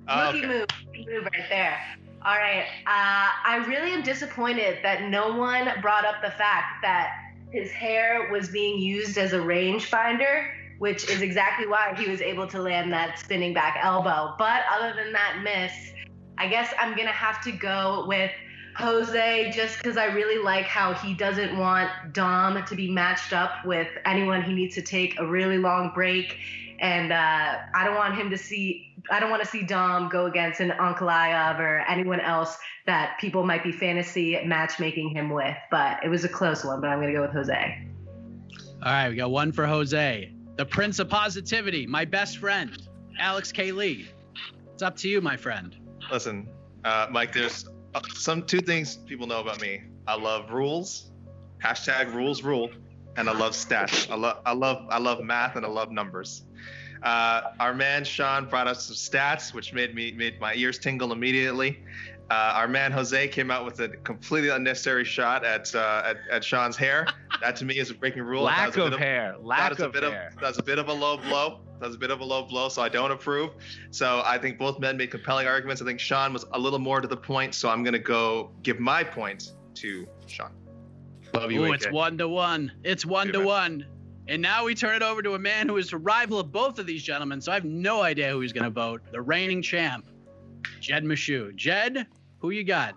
oh, 0.08 0.26
rookie 0.26 0.46
okay. 0.46 0.46
move, 0.46 1.06
move 1.06 1.24
right 1.24 1.48
there. 1.48 1.78
All 2.24 2.36
right. 2.36 2.64
Uh, 2.86 3.28
I 3.44 3.64
really 3.68 3.90
am 3.90 4.02
disappointed 4.02 4.78
that 4.82 5.10
no 5.10 5.36
one 5.36 5.68
brought 5.80 6.04
up 6.04 6.22
the 6.22 6.30
fact 6.30 6.82
that 6.82 7.10
his 7.50 7.70
hair 7.70 8.30
was 8.30 8.48
being 8.48 8.80
used 8.80 9.18
as 9.18 9.32
a 9.32 9.38
rangefinder, 9.38 10.48
which 10.78 11.08
is 11.10 11.20
exactly 11.20 11.66
why 11.66 11.94
he 11.96 12.08
was 12.08 12.20
able 12.20 12.46
to 12.46 12.62
land 12.62 12.92
that 12.92 13.18
spinning 13.18 13.52
back 13.52 13.76
elbow. 13.82 14.34
But 14.38 14.62
other 14.72 14.94
than 14.94 15.12
that 15.12 15.40
miss, 15.42 15.91
I 16.38 16.48
guess 16.48 16.72
I'm 16.78 16.96
gonna 16.96 17.10
have 17.10 17.42
to 17.44 17.52
go 17.52 18.04
with 18.06 18.30
Jose 18.76 19.50
just 19.54 19.78
because 19.78 19.96
I 19.96 20.06
really 20.06 20.42
like 20.42 20.64
how 20.64 20.94
he 20.94 21.14
doesn't 21.14 21.58
want 21.58 21.90
Dom 22.12 22.64
to 22.64 22.74
be 22.74 22.90
matched 22.90 23.32
up 23.32 23.64
with 23.64 23.88
anyone 24.04 24.42
he 24.42 24.54
needs 24.54 24.74
to 24.76 24.82
take 24.82 25.18
a 25.18 25.26
really 25.26 25.58
long 25.58 25.92
break. 25.94 26.38
And 26.80 27.12
uh, 27.12 27.58
I 27.74 27.84
don't 27.84 27.94
want 27.94 28.16
him 28.16 28.30
to 28.30 28.38
see, 28.38 28.96
I 29.10 29.20
don't 29.20 29.30
want 29.30 29.42
to 29.42 29.48
see 29.48 29.62
Dom 29.62 30.08
go 30.08 30.26
against 30.26 30.60
an 30.60 30.70
Ankalaev 30.70 31.60
or 31.60 31.80
anyone 31.80 32.18
else 32.18 32.56
that 32.86 33.18
people 33.20 33.44
might 33.44 33.62
be 33.62 33.70
fantasy 33.70 34.42
matchmaking 34.44 35.10
him 35.10 35.30
with. 35.30 35.56
But 35.70 36.02
it 36.02 36.08
was 36.08 36.24
a 36.24 36.28
close 36.28 36.64
one, 36.64 36.80
but 36.80 36.88
I'm 36.88 36.98
going 36.98 37.12
to 37.12 37.16
go 37.16 37.22
with 37.22 37.32
Jose. 37.32 37.88
All 38.82 38.92
right, 38.92 39.08
we 39.10 39.16
got 39.16 39.30
one 39.30 39.52
for 39.52 39.66
Jose. 39.66 40.32
The 40.56 40.66
Prince 40.66 40.98
of 40.98 41.08
Positivity, 41.08 41.86
my 41.86 42.04
best 42.04 42.38
friend, 42.38 42.76
Alex 43.18 43.52
K. 43.52 43.70
Lee. 43.70 44.08
It's 44.74 44.82
up 44.82 44.96
to 44.96 45.08
you, 45.08 45.20
my 45.20 45.36
friend. 45.36 45.76
Listen, 46.10 46.48
uh, 46.84 47.06
Mike, 47.10 47.32
there's 47.32 47.68
uh, 47.94 48.00
some 48.14 48.42
two 48.42 48.60
things 48.60 48.96
people 48.96 49.26
know 49.26 49.40
about 49.40 49.60
me. 49.60 49.82
I 50.06 50.16
love 50.16 50.50
rules, 50.50 51.10
hashtag 51.62 52.12
rules 52.12 52.42
rule, 52.42 52.70
and 53.16 53.28
I 53.28 53.32
love 53.32 53.52
stats. 53.52 54.10
I 54.10 54.16
love 54.16 54.42
I 54.44 54.52
love 54.52 54.86
I 54.90 54.98
love 54.98 55.22
math 55.22 55.56
and 55.56 55.64
I 55.64 55.68
love 55.68 55.90
numbers. 55.90 56.44
Uh, 57.02 57.42
our 57.58 57.74
man 57.74 58.04
Sean 58.04 58.48
brought 58.48 58.66
us 58.66 58.86
some 58.86 58.96
stats, 58.96 59.52
which 59.54 59.72
made 59.72 59.94
me 59.94 60.12
made 60.12 60.40
my 60.40 60.54
ears 60.54 60.78
tingle 60.78 61.12
immediately. 61.12 61.82
Uh, 62.30 62.52
our 62.54 62.68
man 62.68 62.92
Jose 62.92 63.28
came 63.28 63.50
out 63.50 63.64
with 63.64 63.80
a 63.80 63.88
completely 63.88 64.48
unnecessary 64.48 65.04
shot 65.04 65.44
at, 65.44 65.74
uh, 65.74 66.02
at, 66.06 66.16
at 66.30 66.42
Sean's 66.42 66.78
hair. 66.78 67.06
That 67.42 67.56
to 67.56 67.64
me 67.64 67.76
is 67.76 67.90
a 67.90 67.94
breaking 67.94 68.22
rule. 68.22 68.44
Lack 68.44 68.76
of, 68.76 68.92
of 68.92 68.98
hair. 69.00 69.34
Lack 69.40 69.80
of 69.80 69.92
hair. 69.92 70.30
Of, 70.32 70.40
that's 70.40 70.58
a 70.58 70.62
bit 70.62 70.78
of 70.78 70.88
a 70.88 70.92
low 70.92 71.16
blow. 71.16 71.58
That's 71.80 71.96
a 71.96 71.98
bit 71.98 72.12
of 72.12 72.20
a 72.20 72.24
low 72.24 72.44
blow, 72.44 72.68
so 72.68 72.82
I 72.82 72.88
don't 72.88 73.10
approve. 73.10 73.50
So 73.90 74.22
I 74.24 74.38
think 74.38 74.58
both 74.58 74.78
men 74.78 74.96
made 74.96 75.10
compelling 75.10 75.48
arguments. 75.48 75.82
I 75.82 75.84
think 75.84 75.98
Sean 75.98 76.32
was 76.32 76.44
a 76.52 76.58
little 76.58 76.78
more 76.78 77.00
to 77.00 77.08
the 77.08 77.16
point, 77.16 77.56
so 77.56 77.68
I'm 77.68 77.82
gonna 77.82 77.98
go 77.98 78.52
give 78.62 78.78
my 78.78 79.02
points 79.02 79.56
to 79.74 80.06
Sean. 80.28 80.52
Love 81.34 81.50
you. 81.50 81.64
Ooh, 81.64 81.72
it's 81.72 81.90
one 81.90 82.16
to 82.18 82.28
one. 82.28 82.70
It's 82.84 83.04
one 83.04 83.26
Good 83.26 83.32
to 83.32 83.38
man. 83.38 83.46
one. 83.46 83.86
And 84.28 84.40
now 84.40 84.64
we 84.64 84.76
turn 84.76 84.94
it 84.94 85.02
over 85.02 85.20
to 85.20 85.34
a 85.34 85.38
man 85.40 85.68
who 85.68 85.78
is 85.78 85.92
a 85.92 85.98
rival 85.98 86.38
of 86.38 86.52
both 86.52 86.78
of 86.78 86.86
these 86.86 87.02
gentlemen, 87.02 87.40
so 87.40 87.50
I 87.50 87.56
have 87.56 87.64
no 87.64 88.02
idea 88.02 88.30
who 88.30 88.40
he's 88.40 88.52
going 88.52 88.64
to 88.64 88.70
vote. 88.70 89.02
The 89.10 89.20
reigning 89.20 89.62
champ, 89.62 90.06
Jed 90.78 91.02
Meshew. 91.02 91.56
Jed, 91.56 92.06
who 92.38 92.50
you 92.50 92.62
got? 92.62 92.94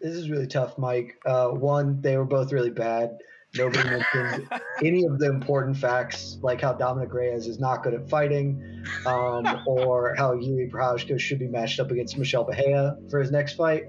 This 0.00 0.16
is 0.16 0.28
really 0.28 0.48
tough, 0.48 0.76
Mike. 0.76 1.20
Uh, 1.24 1.50
one, 1.50 2.00
they 2.00 2.16
were 2.16 2.24
both 2.24 2.52
really 2.52 2.70
bad. 2.70 3.16
Nobody 3.56 3.88
mentioned 3.88 4.48
any 4.82 5.04
of 5.04 5.18
the 5.18 5.26
important 5.26 5.76
facts, 5.76 6.38
like 6.42 6.60
how 6.60 6.72
Dominic 6.72 7.12
Reyes 7.12 7.46
is 7.46 7.60
not 7.60 7.84
good 7.84 7.94
at 7.94 8.08
fighting, 8.08 8.60
um, 9.06 9.46
or 9.66 10.14
how 10.16 10.34
Yuri 10.34 10.68
Prochazka 10.68 11.18
should 11.20 11.38
be 11.38 11.46
matched 11.46 11.78
up 11.78 11.90
against 11.90 12.18
Michelle 12.18 12.44
Bahia 12.44 12.96
for 13.10 13.20
his 13.20 13.30
next 13.30 13.54
fight. 13.54 13.84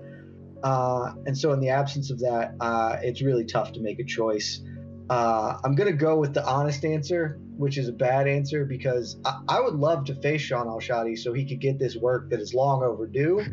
Uh, 0.64 1.14
and 1.26 1.38
so, 1.38 1.52
in 1.54 1.60
the 1.60 1.70
absence 1.70 2.12
of 2.12 2.20
that, 2.20 2.56
uh, 2.60 2.98
it's 3.02 3.22
really 3.22 3.46
tough 3.46 3.72
to 3.74 3.80
make 3.82 4.00
a 4.00 4.04
choice. 4.04 4.62
Uh, 5.10 5.58
I'm 5.64 5.76
going 5.76 5.92
to 5.92 5.98
go 5.98 6.18
with 6.18 6.34
the 6.34 6.46
honest 6.46 6.84
answer, 6.86 7.40
which 7.58 7.78
is 7.78 7.88
a 7.88 7.94
bad 7.94 8.28
answer 8.28 8.66
because 8.66 9.18
I, 9.26 9.40
I 9.48 9.62
would 9.62 9.76
love 9.76 10.06
to 10.06 10.16
face 10.16 10.42
Sean 10.42 10.68
Al-Shatti 10.68 11.18
so 11.18 11.34
he 11.34 11.46
could 11.46 11.60
get 11.60 11.78
this 11.78 11.96
work 11.96 12.30
that 12.32 12.40
is 12.40 12.54
long 12.54 12.84
overdue. 12.84 13.44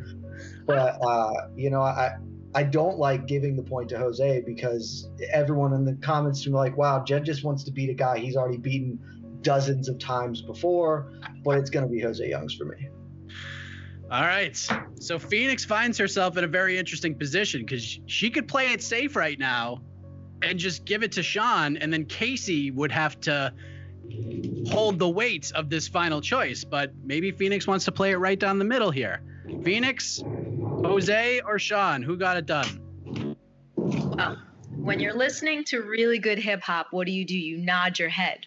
But, 0.67 0.99
uh, 1.03 1.33
you 1.57 1.71
know, 1.71 1.83
I, 1.83 2.17
I 2.55 2.63
don't 2.63 2.99
like 2.99 3.27
giving 3.27 3.57
the 3.57 3.63
point 3.63 3.89
to 3.91 3.99
Jose 3.99 4.43
because 4.47 5.09
everyone 5.31 5.73
in 5.73 5.85
the 5.85 5.95
comments 5.95 6.47
are 6.47 6.51
like, 6.51 6.77
wow, 6.77 7.03
Jed 7.03 7.25
just 7.25 7.45
wants 7.45 7.65
to 7.65 7.73
beat 7.73 7.89
a 7.89 7.95
guy 7.95 8.19
he's 8.19 8.37
already 8.37 8.59
beaten 8.59 8.99
dozens 9.41 9.89
of 9.89 9.99
times 9.99 10.43
before, 10.43 11.13
but 11.45 11.59
it's 11.59 11.71
going 11.71 11.87
to 11.87 11.91
be 11.91 12.01
Jose 12.01 12.29
Youngs 12.29 12.55
for 12.55 12.65
me. 12.65 12.89
All 14.11 14.23
right. 14.23 14.55
So 15.01 15.19
Phoenix 15.19 15.65
finds 15.65 15.97
herself 15.97 16.37
in 16.37 16.45
a 16.45 16.49
very 16.49 16.79
interesting 16.79 17.15
position 17.15 17.63
because 17.63 18.01
she 18.07 18.29
could 18.29 18.47
play 18.47 18.73
it 18.73 18.83
safe 18.83 19.17
right 19.17 19.39
now 19.39 19.81
and 20.43 20.59
just 20.59 20.85
give 20.85 21.03
it 21.03 21.13
to 21.13 21.23
Sean, 21.23 21.77
and 21.77 21.93
then 21.93 22.05
Casey 22.05 22.71
would 22.71 22.93
have 22.93 23.19
to 23.21 23.55
hold 24.69 24.99
the 24.99 25.09
weight 25.09 25.53
of 25.55 25.71
this 25.71 25.89
final 25.89 26.21
choice. 26.21 26.65
But 26.65 26.93
maybe 27.03 27.31
Phoenix 27.31 27.67
wants 27.67 27.87
to 27.87 27.93
play 27.93 28.11
it 28.11 28.17
right 28.17 28.39
down 28.39 28.59
the 28.59 28.65
middle 28.65 28.91
here. 28.91 29.23
Phoenix, 29.65 30.23
Jose, 30.85 31.41
or 31.41 31.59
Sean, 31.59 32.03
who 32.03 32.17
got 32.17 32.37
it 32.37 32.47
done? 32.47 33.37
Well, 33.77 34.39
when 34.77 35.01
you're 35.01 35.15
listening 35.15 35.65
to 35.65 35.83
really 35.83 36.19
good 36.19 36.39
hip 36.39 36.61
hop, 36.61 36.89
what 36.91 37.07
do 37.07 37.13
you 37.13 37.25
do? 37.25 37.39
You 37.39 37.59
nod 37.59 37.99
your 37.99 38.09
head, 38.09 38.47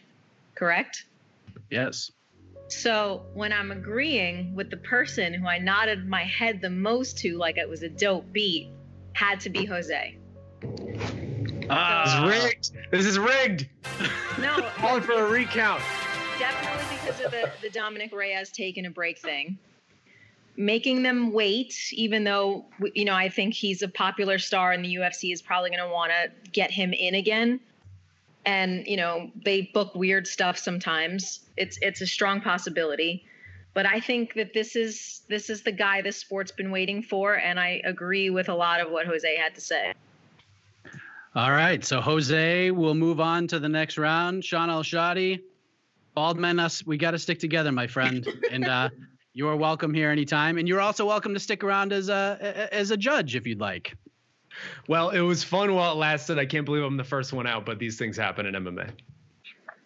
correct? 0.53 1.05
Yes. 1.69 2.11
So 2.67 3.23
when 3.33 3.53
I'm 3.53 3.71
agreeing 3.71 4.55
with 4.55 4.69
the 4.69 4.77
person 4.77 5.33
who 5.33 5.47
I 5.47 5.59
nodded 5.59 6.07
my 6.07 6.23
head 6.23 6.61
the 6.61 6.69
most 6.69 7.17
to, 7.19 7.37
like 7.37 7.57
it 7.57 7.69
was 7.69 7.83
a 7.83 7.89
dope 7.89 8.31
beat, 8.33 8.69
had 9.13 9.39
to 9.41 9.49
be 9.49 9.65
Jose. 9.65 10.17
Ah, 11.69 12.03
this 12.03 12.35
is 12.35 12.43
rigged. 12.43 12.91
This 12.91 13.05
is 13.05 13.19
rigged. 13.19 13.69
No, 14.39 14.69
calling 14.75 15.03
for 15.03 15.13
a 15.13 15.29
recount. 15.29 15.81
Definitely 16.37 16.97
because 16.97 17.25
of 17.25 17.31
the, 17.31 17.51
the 17.61 17.69
Dominic 17.69 18.13
Reyes 18.13 18.51
taking 18.51 18.85
a 18.85 18.89
break 18.89 19.19
thing. 19.19 19.57
Making 20.57 21.03
them 21.03 21.33
wait, 21.33 21.75
even 21.91 22.23
though 22.23 22.65
you 22.93 23.05
know 23.05 23.13
I 23.13 23.29
think 23.29 23.53
he's 23.53 23.81
a 23.81 23.87
popular 23.87 24.39
star 24.39 24.71
and 24.71 24.83
the 24.85 24.95
UFC 24.95 25.33
is 25.33 25.41
probably 25.41 25.69
going 25.69 25.83
to 25.83 25.93
want 25.93 26.11
to 26.11 26.49
get 26.51 26.71
him 26.71 26.93
in 26.93 27.15
again. 27.15 27.59
And 28.45 28.85
you 28.87 28.95
know 28.97 29.31
they 29.43 29.63
book 29.73 29.95
weird 29.95 30.27
stuff 30.27 30.57
sometimes. 30.57 31.41
It's 31.57 31.77
it's 31.81 32.01
a 32.01 32.07
strong 32.07 32.41
possibility, 32.41 33.25
but 33.73 33.85
I 33.85 33.99
think 33.99 34.33
that 34.35 34.53
this 34.53 34.75
is 34.75 35.23
this 35.27 35.49
is 35.49 35.63
the 35.63 35.71
guy 35.71 36.01
this 36.01 36.17
sport's 36.17 36.51
been 36.51 36.71
waiting 36.71 37.03
for, 37.03 37.35
and 37.35 37.59
I 37.59 37.81
agree 37.83 38.29
with 38.29 38.47
a 38.47 38.55
lot 38.55 38.79
of 38.79 38.91
what 38.91 39.05
Jose 39.05 39.35
had 39.35 39.55
to 39.55 39.61
say. 39.61 39.93
All 41.35 41.51
right. 41.51 41.83
So 41.83 41.99
Jose 41.99 42.71
we'll 42.71 42.95
move 42.95 43.19
on 43.19 43.47
to 43.47 43.59
the 43.59 43.67
next 43.67 43.97
round. 43.97 44.45
Sean 44.45 44.69
Al-Shatti, 44.69 45.41
bald 46.13 46.39
men, 46.39 46.59
us, 46.59 46.85
we 46.85 46.97
got 46.97 47.11
to 47.11 47.19
stick 47.19 47.39
together, 47.39 47.73
my 47.73 47.87
friend. 47.87 48.25
and 48.51 48.65
uh, 48.65 48.89
you 49.35 49.49
are 49.49 49.55
welcome 49.55 49.93
here 49.93 50.09
anytime. 50.09 50.57
And 50.57 50.67
you're 50.67 50.81
also 50.81 51.05
welcome 51.05 51.33
to 51.33 51.39
stick 51.39 51.63
around 51.63 51.93
as 51.93 52.09
a 52.09 52.69
as 52.71 52.89
a 52.89 52.97
judge 52.97 53.35
if 53.35 53.45
you'd 53.45 53.59
like. 53.59 53.95
Well, 54.87 55.09
it 55.09 55.19
was 55.19 55.43
fun 55.43 55.75
while 55.75 55.91
it 55.91 55.97
lasted. 55.97 56.39
I 56.39 56.45
can't 56.45 56.65
believe 56.65 56.83
I'm 56.83 56.95
the 56.95 57.03
first 57.03 57.33
one 57.33 57.45
out, 57.45 57.65
but 57.65 57.77
these 57.77 57.97
things 57.97 58.15
happen 58.15 58.45
in 58.45 58.55
MMA. 58.55 58.89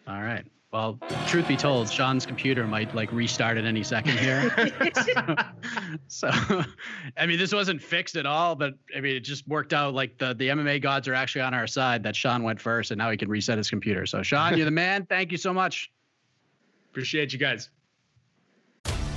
All 0.08 0.22
right. 0.22 0.46
Well, 0.72 1.00
truth 1.26 1.48
be 1.48 1.58
told, 1.58 1.90
Sean's 1.90 2.28
computer 2.28 2.68
might 2.68 2.94
like 2.94 3.12
restart 3.12 3.58
at 3.58 3.66
any 3.66 3.82
second 3.82 4.20
here. 4.20 4.56
so, 6.08 6.30
I 7.18 7.26
mean, 7.26 7.40
this 7.40 7.52
wasn't 7.52 7.82
fixed 7.82 8.16
at 8.16 8.28
all, 8.28 8.54
but 8.54 8.76
I 8.96 9.02
mean, 9.02 9.16
it 9.16 9.22
just 9.22 9.48
worked 9.48 9.74
out 9.74 9.96
like 9.96 10.20
the, 10.20 10.36
the 10.36 10.50
MMA 10.50 10.80
gods 10.80 11.08
are 11.08 11.16
actually 11.16 11.42
on 11.42 11.56
our 11.56 11.66
side 11.66 12.04
that 12.04 12.16
Sean 12.16 12.44
went 12.44 12.62
first 12.62 12.92
and 12.92 13.00
now 13.00 13.10
he 13.10 13.18
can 13.18 13.30
reset 13.30 13.58
his 13.58 13.68
computer. 13.68 14.06
So, 14.06 14.22
Sean, 14.22 14.56
you're 14.56 14.66
the 14.66 14.72
man. 14.72 15.08
Thank 15.08 15.32
you 15.32 15.40
so 15.40 15.52
much. 15.52 15.92
Appreciate 16.92 17.34
you 17.34 17.40
guys. 17.40 17.72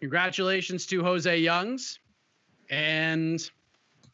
Congratulations 0.00 0.86
to 0.86 1.02
Jose 1.02 1.38
Youngs. 1.38 1.98
And 2.70 3.40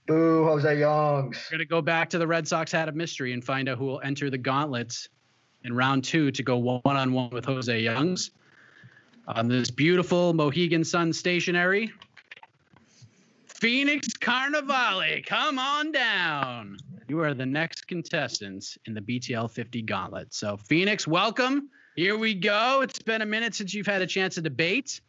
Boo, 0.07 0.45
Jose 0.45 0.79
Youngs. 0.79 1.37
we're 1.51 1.59
going 1.59 1.67
to 1.67 1.71
go 1.71 1.83
back 1.83 2.11
to 2.11 2.19
the 2.19 2.27
Red 2.27 2.47
Sox 2.47 2.73
hat 2.73 2.89
of 2.89 2.95
mystery 2.95 3.33
and 3.33 3.45
find 3.45 3.69
out 3.69 3.79
who 3.79 3.87
will 3.87 4.01
enter 4.03 4.31
the 4.31 4.39
gauntlets 4.39 5.09
in 5.65 5.75
round 5.75 6.05
two 6.05 6.31
to 6.33 6.43
go 6.43 6.59
one 6.59 6.81
on 6.85 7.13
one 7.13 7.31
with 7.31 7.45
Jose 7.45 7.81
Youngs 7.81 8.31
on 9.29 9.49
this 9.49 9.71
beautiful 9.71 10.33
Mohegan 10.33 10.85
Sun 10.85 11.13
stationery. 11.13 11.93
Phoenix 13.47 14.09
Carnevale, 14.21 15.25
come 15.27 15.59
on 15.59 15.91
down. 15.91 16.77
You 17.09 17.21
are 17.21 17.35
the 17.35 17.47
next 17.47 17.89
contestants 17.89 18.77
in 18.87 18.95
the 18.95 19.01
BTL 19.01 19.51
50 19.51 19.83
gauntlet. 19.83 20.35
So, 20.35 20.57
Phoenix, 20.57 21.07
welcome. 21.07 21.71
Here 21.97 22.19
we 22.19 22.35
go. 22.35 22.83
It's 22.83 22.99
been 22.99 23.23
a 23.23 23.27
minute 23.27 23.55
since 23.55 23.73
you've 23.73 23.87
had 23.87 24.03
a 24.03 24.07
chance 24.07 24.35
to 24.35 24.43
debate, 24.43 25.01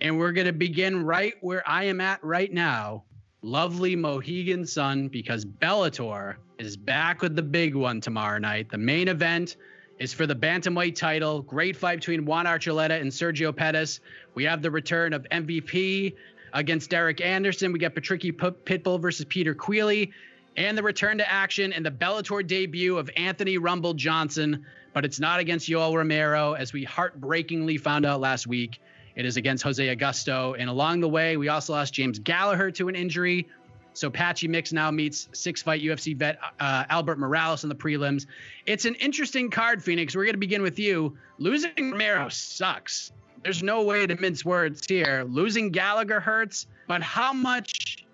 and 0.00 0.18
we're 0.18 0.32
going 0.32 0.46
to 0.46 0.52
begin 0.52 1.04
right 1.04 1.34
where 1.40 1.68
I 1.68 1.84
am 1.84 2.00
at 2.00 2.22
right 2.24 2.52
now. 2.52 3.04
Lovely 3.42 3.96
Mohegan 3.96 4.64
Sun, 4.64 5.08
because 5.08 5.44
Bellator 5.44 6.36
is 6.58 6.76
back 6.76 7.22
with 7.22 7.34
the 7.34 7.42
big 7.42 7.74
one 7.74 8.00
tomorrow 8.00 8.38
night. 8.38 8.70
The 8.70 8.78
main 8.78 9.08
event 9.08 9.56
is 9.98 10.12
for 10.12 10.26
the 10.26 10.34
bantamweight 10.34 10.94
title. 10.94 11.42
Great 11.42 11.76
fight 11.76 11.96
between 11.96 12.24
Juan 12.24 12.46
Archuleta 12.46 13.00
and 13.00 13.10
Sergio 13.10 13.54
Pettis. 13.54 14.00
We 14.34 14.44
have 14.44 14.62
the 14.62 14.70
return 14.70 15.12
of 15.12 15.26
MVP 15.30 16.14
against 16.52 16.90
Derek 16.90 17.20
Anderson. 17.20 17.72
We 17.72 17.78
got 17.78 17.94
Patricky 17.94 18.32
Pitbull 18.32 19.00
versus 19.00 19.26
Peter 19.28 19.54
Queally, 19.54 20.12
and 20.56 20.76
the 20.76 20.82
return 20.82 21.18
to 21.18 21.30
action 21.30 21.72
and 21.72 21.84
the 21.84 21.90
Bellator 21.90 22.46
debut 22.46 22.96
of 22.96 23.10
Anthony 23.16 23.58
Rumble 23.58 23.94
Johnson. 23.94 24.64
But 24.92 25.04
it's 25.04 25.18
not 25.18 25.40
against 25.40 25.68
Yoel 25.68 25.96
Romero, 25.96 26.52
as 26.52 26.72
we 26.72 26.84
heartbreakingly 26.84 27.78
found 27.78 28.04
out 28.04 28.20
last 28.20 28.46
week. 28.46 28.78
It 29.14 29.26
is 29.26 29.36
against 29.36 29.62
Jose 29.64 29.94
Augusto. 29.94 30.56
And 30.58 30.68
along 30.68 31.00
the 31.00 31.08
way, 31.08 31.36
we 31.36 31.48
also 31.48 31.72
lost 31.72 31.94
James 31.94 32.18
Gallagher 32.18 32.70
to 32.72 32.88
an 32.88 32.94
injury. 32.94 33.48
So 33.94 34.08
Patchy 34.08 34.48
Mix 34.48 34.72
now 34.72 34.90
meets 34.90 35.28
six 35.32 35.62
fight 35.62 35.82
UFC 35.82 36.16
vet 36.16 36.38
uh, 36.58 36.84
Albert 36.88 37.18
Morales 37.18 37.62
in 37.62 37.68
the 37.68 37.74
prelims. 37.74 38.26
It's 38.64 38.84
an 38.84 38.94
interesting 38.94 39.50
card, 39.50 39.82
Phoenix. 39.82 40.16
We're 40.16 40.24
going 40.24 40.34
to 40.34 40.38
begin 40.38 40.62
with 40.62 40.78
you. 40.78 41.16
Losing 41.38 41.72
Romero 41.76 42.28
sucks. 42.30 43.12
There's 43.42 43.62
no 43.62 43.82
way 43.82 44.06
to 44.06 44.14
mince 44.20 44.44
words 44.44 44.86
here. 44.86 45.24
Losing 45.28 45.70
Gallagher 45.70 46.20
hurts, 46.20 46.66
but 46.86 47.02
how 47.02 47.32
much 47.32 48.06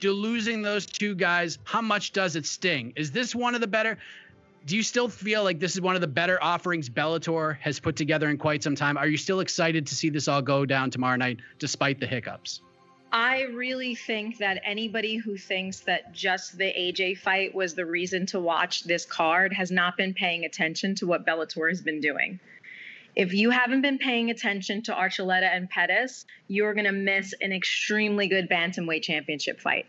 do 0.00 0.12
losing 0.12 0.62
those 0.62 0.86
two 0.86 1.14
guys, 1.14 1.58
how 1.64 1.82
much 1.82 2.12
does 2.12 2.34
it 2.34 2.46
sting? 2.46 2.92
Is 2.96 3.12
this 3.12 3.34
one 3.34 3.54
of 3.54 3.60
the 3.60 3.66
better? 3.66 3.98
Do 4.66 4.76
you 4.76 4.82
still 4.82 5.08
feel 5.08 5.42
like 5.42 5.58
this 5.58 5.74
is 5.74 5.80
one 5.80 5.94
of 5.94 6.02
the 6.02 6.06
better 6.06 6.42
offerings 6.42 6.90
Bellator 6.90 7.56
has 7.60 7.80
put 7.80 7.96
together 7.96 8.28
in 8.28 8.36
quite 8.36 8.62
some 8.62 8.74
time? 8.74 8.98
Are 8.98 9.06
you 9.06 9.16
still 9.16 9.40
excited 9.40 9.86
to 9.86 9.94
see 9.94 10.10
this 10.10 10.28
all 10.28 10.42
go 10.42 10.66
down 10.66 10.90
tomorrow 10.90 11.16
night 11.16 11.38
despite 11.58 11.98
the 11.98 12.06
hiccups? 12.06 12.60
I 13.10 13.42
really 13.54 13.94
think 13.94 14.38
that 14.38 14.60
anybody 14.64 15.16
who 15.16 15.36
thinks 15.36 15.80
that 15.80 16.12
just 16.12 16.58
the 16.58 16.66
AJ 16.66 17.18
fight 17.18 17.54
was 17.54 17.74
the 17.74 17.86
reason 17.86 18.26
to 18.26 18.38
watch 18.38 18.84
this 18.84 19.04
card 19.04 19.52
has 19.54 19.70
not 19.70 19.96
been 19.96 20.14
paying 20.14 20.44
attention 20.44 20.94
to 20.96 21.06
what 21.06 21.26
Bellator 21.26 21.68
has 21.68 21.80
been 21.80 22.00
doing. 22.00 22.38
If 23.16 23.32
you 23.32 23.50
haven't 23.50 23.80
been 23.80 23.98
paying 23.98 24.30
attention 24.30 24.82
to 24.82 24.92
Archuleta 24.92 25.52
and 25.52 25.68
Pettis, 25.68 26.26
you're 26.46 26.74
going 26.74 26.84
to 26.84 26.92
miss 26.92 27.34
an 27.40 27.52
extremely 27.52 28.28
good 28.28 28.48
bantamweight 28.48 29.02
championship 29.02 29.58
fight 29.58 29.86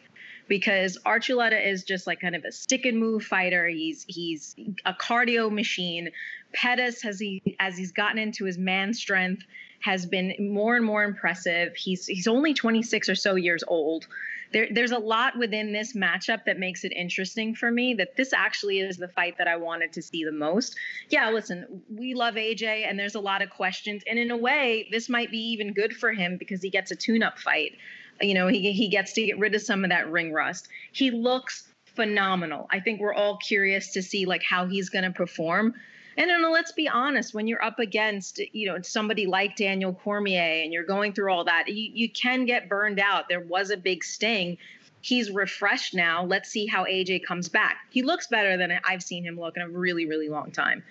because 0.51 0.97
Archuleta 1.05 1.65
is 1.65 1.85
just 1.85 2.05
like 2.05 2.19
kind 2.19 2.35
of 2.35 2.43
a 2.43 2.51
stick 2.51 2.85
and 2.85 2.99
move 2.99 3.23
fighter. 3.23 3.67
He's 3.67 4.03
he's 4.09 4.53
a 4.85 4.93
cardio 4.93 5.49
machine. 5.49 6.09
Pettis 6.51 7.01
has 7.03 7.21
he 7.21 7.41
as 7.61 7.77
he's 7.77 7.93
gotten 7.93 8.17
into 8.17 8.43
his 8.43 8.57
man 8.57 8.93
strength 8.93 9.43
has 9.79 10.05
been 10.05 10.35
more 10.37 10.75
and 10.75 10.83
more 10.83 11.05
impressive. 11.05 11.73
He's 11.77 12.05
he's 12.05 12.27
only 12.27 12.53
26 12.53 13.07
or 13.07 13.15
so 13.15 13.35
years 13.35 13.63
old. 13.65 14.07
There, 14.51 14.67
there's 14.69 14.91
a 14.91 14.99
lot 14.99 15.37
within 15.37 15.71
this 15.71 15.93
matchup 15.93 16.43
that 16.45 16.59
makes 16.59 16.83
it 16.83 16.91
interesting 16.91 17.55
for 17.55 17.71
me 17.71 17.93
that 17.93 18.17
this 18.17 18.33
actually 18.33 18.81
is 18.81 18.97
the 18.97 19.07
fight 19.07 19.37
that 19.37 19.47
I 19.47 19.55
wanted 19.55 19.93
to 19.93 20.01
see 20.01 20.25
the 20.25 20.33
most. 20.33 20.75
Yeah, 21.07 21.29
listen, 21.29 21.81
we 21.89 22.13
love 22.13 22.35
AJ 22.35 22.89
and 22.89 22.99
there's 22.99 23.15
a 23.15 23.21
lot 23.21 23.41
of 23.41 23.49
questions. 23.49 24.03
And 24.05 24.19
in 24.19 24.29
a 24.31 24.35
way, 24.35 24.89
this 24.91 25.07
might 25.07 25.31
be 25.31 25.37
even 25.53 25.71
good 25.71 25.95
for 25.95 26.11
him 26.11 26.35
because 26.35 26.61
he 26.61 26.69
gets 26.69 26.91
a 26.91 26.97
tune 26.97 27.23
up 27.23 27.39
fight. 27.39 27.77
You 28.21 28.34
know, 28.34 28.47
he, 28.47 28.71
he 28.71 28.88
gets 28.88 29.13
to 29.13 29.25
get 29.25 29.39
rid 29.39 29.55
of 29.55 29.62
some 29.62 29.84
of 29.84 29.89
that 29.89 30.10
ring 30.12 30.31
rust. 30.31 30.67
He 30.91 31.12
looks 31.12 31.67
phenomenal. 31.86 32.67
I 32.71 32.79
think 32.79 32.99
we're 32.99 33.13
all 33.13 33.38
curious 33.38 33.91
to 33.93 34.01
see 34.01 34.25
like 34.25 34.43
how 34.43 34.65
he's 34.65 34.89
going 34.89 35.03
to 35.03 35.12
perform. 35.12 35.75
And 36.17 36.29
then 36.29 36.51
let's 36.51 36.73
be 36.73 36.89
honest, 36.89 37.34
when 37.34 37.47
you're 37.47 37.63
up 37.63 37.79
against, 37.79 38.39
you 38.53 38.67
know, 38.67 38.81
somebody 38.81 39.25
like 39.25 39.55
Daniel 39.55 39.93
Cormier 39.93 40.62
and 40.63 40.73
you're 40.73 40.86
going 40.86 41.13
through 41.13 41.31
all 41.31 41.45
that, 41.45 41.69
you, 41.69 41.91
you 41.93 42.10
can 42.10 42.45
get 42.45 42.67
burned 42.67 42.99
out. 42.99 43.29
There 43.29 43.39
was 43.39 43.71
a 43.71 43.77
big 43.77 44.03
sting. 44.03 44.57
He's 44.99 45.31
refreshed 45.31 45.95
now. 45.95 46.25
Let's 46.25 46.49
see 46.49 46.67
how 46.67 46.86
AJ 46.86 47.23
comes 47.23 47.49
back. 47.49 47.77
He 47.89 48.03
looks 48.03 48.27
better 48.27 48.57
than 48.57 48.79
I've 48.84 49.01
seen 49.01 49.23
him 49.23 49.39
look 49.39 49.55
in 49.55 49.63
a 49.63 49.69
really, 49.69 50.05
really 50.05 50.29
long 50.29 50.51
time. 50.51 50.84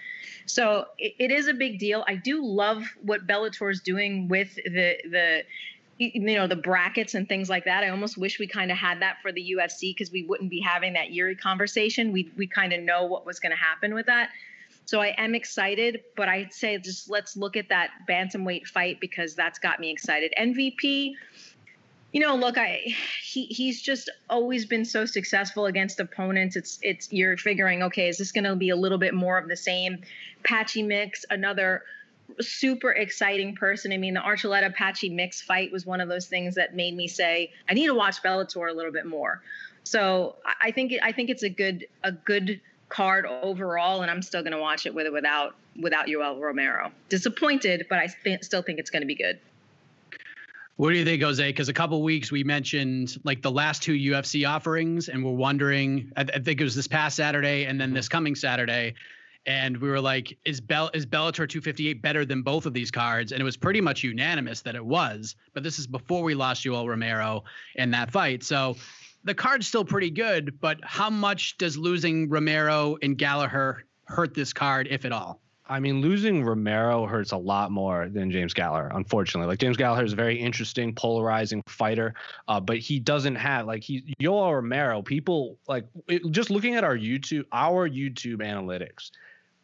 So 0.47 0.87
it, 0.99 1.15
it 1.19 1.31
is 1.31 1.49
a 1.49 1.55
big 1.55 1.79
deal. 1.79 2.05
I 2.09 2.17
do 2.17 2.45
love 2.45 2.85
what 3.03 3.27
Bellator 3.27 3.71
is 3.71 3.81
doing 3.81 4.27
with 4.27 4.55
the 4.57 4.97
the 5.05 5.43
you 6.01 6.21
know 6.21 6.47
the 6.47 6.57
brackets 6.57 7.15
and 7.15 7.29
things 7.29 7.51
like 7.51 7.67
that. 7.67 7.85
I 7.85 7.91
almost 7.91 8.17
wish 8.17 8.39
we 8.39 8.47
kind 8.47 8.71
of 8.71 8.79
had 8.79 9.03
that 9.03 9.19
for 9.21 9.33
the 9.33 9.55
UFC 9.57 9.95
because 9.95 10.11
we 10.11 10.25
wouldn't 10.25 10.49
be 10.49 10.61
having 10.61 10.95
that 10.95 11.13
Yuri 11.13 11.37
conversation. 11.37 12.11
We 12.11 12.33
we 12.37 12.47
kind 12.47 12.73
of 12.73 12.81
know 12.81 13.05
what 13.05 13.27
was 13.27 13.39
going 13.39 13.53
to 13.53 13.59
happen 13.59 13.95
with 13.95 14.07
that. 14.07 14.31
So 14.87 15.01
I 15.01 15.15
am 15.19 15.35
excited, 15.35 16.03
but 16.17 16.29
I'd 16.29 16.53
say 16.53 16.79
just 16.79 17.11
let's 17.11 17.37
look 17.37 17.57
at 17.57 17.69
that 17.69 17.91
bantamweight 18.09 18.67
fight 18.67 18.99
because 18.99 19.35
that's 19.35 19.59
got 19.59 19.79
me 19.79 19.91
excited. 19.91 20.33
MVP, 20.41 21.13
you 22.13 22.21
know, 22.21 22.35
look, 22.35 22.57
I 22.57 22.81
he 23.23 23.45
he's 23.45 23.83
just 23.83 24.11
always 24.31 24.65
been 24.65 24.87
so 24.87 25.05
successful 25.05 25.67
against 25.67 26.01
opponents. 26.01 26.57
It's 26.57 26.79
it's 26.83 27.13
you're 27.13 27.37
figuring, 27.37 27.83
okay, 27.85 28.09
is 28.09 28.17
this 28.17 28.33
going 28.33 28.45
to 28.45 28.57
be 28.57 28.71
a 28.71 28.77
little 28.77 28.99
bit 28.99 29.13
more 29.13 29.37
of 29.37 29.49
the 29.49 29.57
same? 29.57 29.99
Patchy 30.45 30.83
Mix, 30.83 31.27
another 31.29 31.83
super 32.41 32.93
exciting 32.93 33.55
person. 33.55 33.93
I 33.93 33.97
mean, 33.97 34.15
the 34.15 34.21
Archuleta 34.21 34.75
Patchy 34.75 35.09
Mix 35.09 35.41
fight 35.41 35.73
was 35.73 35.87
one 35.87 36.01
of 36.01 36.09
those 36.09 36.27
things 36.27 36.55
that 36.55 36.75
made 36.75 36.97
me 36.97 37.09
say, 37.09 37.53
I 37.69 37.75
need 37.75 37.87
to 37.87 37.95
watch 37.95 38.23
Bellator 38.23 38.71
a 38.71 38.75
little 38.75 38.93
bit 38.93 39.07
more. 39.07 39.43
So 39.85 40.37
I 40.61 40.71
think 40.71 40.93
I 41.03 41.13
think 41.13 41.31
it's 41.31 41.43
a 41.43 41.49
good 41.49 41.87
a 42.05 42.13
good 42.13 42.61
card 42.89 43.27
overall, 43.27 44.03
and 44.03 44.11
I'm 44.11 44.23
still 44.23 44.43
going 44.43 44.53
to 44.53 44.61
watch 44.61 44.87
it 44.87 44.95
with 44.95 45.07
or 45.07 45.13
without 45.13 45.55
without 45.81 46.07
Yoel 46.07 46.39
Romero. 46.39 46.93
Disappointed, 47.09 47.87
but 47.89 47.99
I 47.99 48.09
th- 48.25 48.45
still 48.45 48.63
think 48.63 48.79
it's 48.79 48.91
going 48.91 49.03
to 49.03 49.07
be 49.07 49.15
good. 49.15 49.39
What 50.77 50.91
do 50.91 50.97
you 50.97 51.05
think, 51.05 51.23
Jose? 51.23 51.47
Because 51.47 51.69
a 51.69 51.75
couple 51.75 52.03
weeks 52.03 52.33
we 52.33 52.43
mentioned 52.43 53.19
like 53.25 53.43
the 53.43 53.51
last 53.51 53.83
two 53.83 53.93
UFC 53.93 54.49
offerings, 54.49 55.09
and 55.09 55.25
we're 55.25 55.33
wondering. 55.33 56.13
I, 56.17 56.25
th- 56.25 56.39
I, 56.39 56.43
think 56.43 56.61
it 56.61 56.65
was 56.65 56.75
this 56.75 56.87
past 56.87 57.17
Saturday 57.17 57.65
and 57.65 57.81
then 57.81 57.93
this 57.93 58.09
coming 58.09 58.35
Saturday, 58.35 58.95
and 59.47 59.77
we 59.77 59.89
were 59.89 60.01
like, 60.01 60.37
"Is 60.45 60.61
Bell 60.61 60.91
is 60.95 61.07
Bellator 61.07 61.49
258 61.49 62.03
better 62.03 62.25
than 62.25 62.43
both 62.43 62.67
of 62.67 62.75
these 62.75 62.91
cards?" 62.91 63.33
And 63.33 63.41
it 63.41 63.45
was 63.45 63.57
pretty 63.57 63.81
much 63.81 64.03
unanimous 64.03 64.63
that 64.63 64.75
it 64.75 64.85
was. 64.85 65.37
But 65.53 65.63
this 65.63 65.79
is 65.79 65.87
before 65.87 66.23
we 66.23 66.35
lost 66.35 66.65
Yoel 66.65 66.89
Romero 66.89 67.45
in 67.77 67.91
that 67.93 68.11
fight, 68.11 68.43
so 68.43 68.77
the 69.25 69.35
card's 69.35 69.67
still 69.67 69.85
pretty 69.85 70.11
good, 70.11 70.59
but 70.61 70.79
how 70.83 71.11
much 71.11 71.59
does 71.59 71.77
losing 71.77 72.29
Romero 72.29 72.97
and 73.03 73.19
Gallagher 73.19 73.85
hurt 74.05 74.35
this 74.35 74.53
card, 74.53 74.89
if 74.91 75.05
at 75.05 75.13
all? 75.13 75.41
I 75.71 75.79
mean, 75.79 76.01
losing 76.01 76.45
Romero 76.45 77.07
hurts 77.07 77.31
a 77.31 77.37
lot 77.37 77.71
more 77.71 78.09
than 78.09 78.29
James 78.29 78.53
Gallagher, 78.53 78.91
unfortunately. 78.93 79.47
Like 79.47 79.61
James 79.61 79.77
Gallagher 79.77 80.05
is 80.05 80.13
a 80.13 80.17
very 80.17 80.37
interesting, 80.37 80.93
polarizing 80.93 81.63
fighter, 81.69 82.15
uh, 82.49 82.59
but 82.59 82.79
he 82.79 82.99
doesn't 82.99 83.37
have 83.37 83.67
like 83.67 83.85
he 83.85 84.17
Yoel 84.21 84.53
Romero. 84.53 85.01
People 85.01 85.59
like 85.69 85.87
it, 86.09 86.29
just 86.33 86.51
looking 86.51 86.75
at 86.75 86.83
our 86.83 86.97
YouTube, 86.97 87.45
our 87.53 87.89
YouTube 87.89 88.39
analytics, 88.39 89.13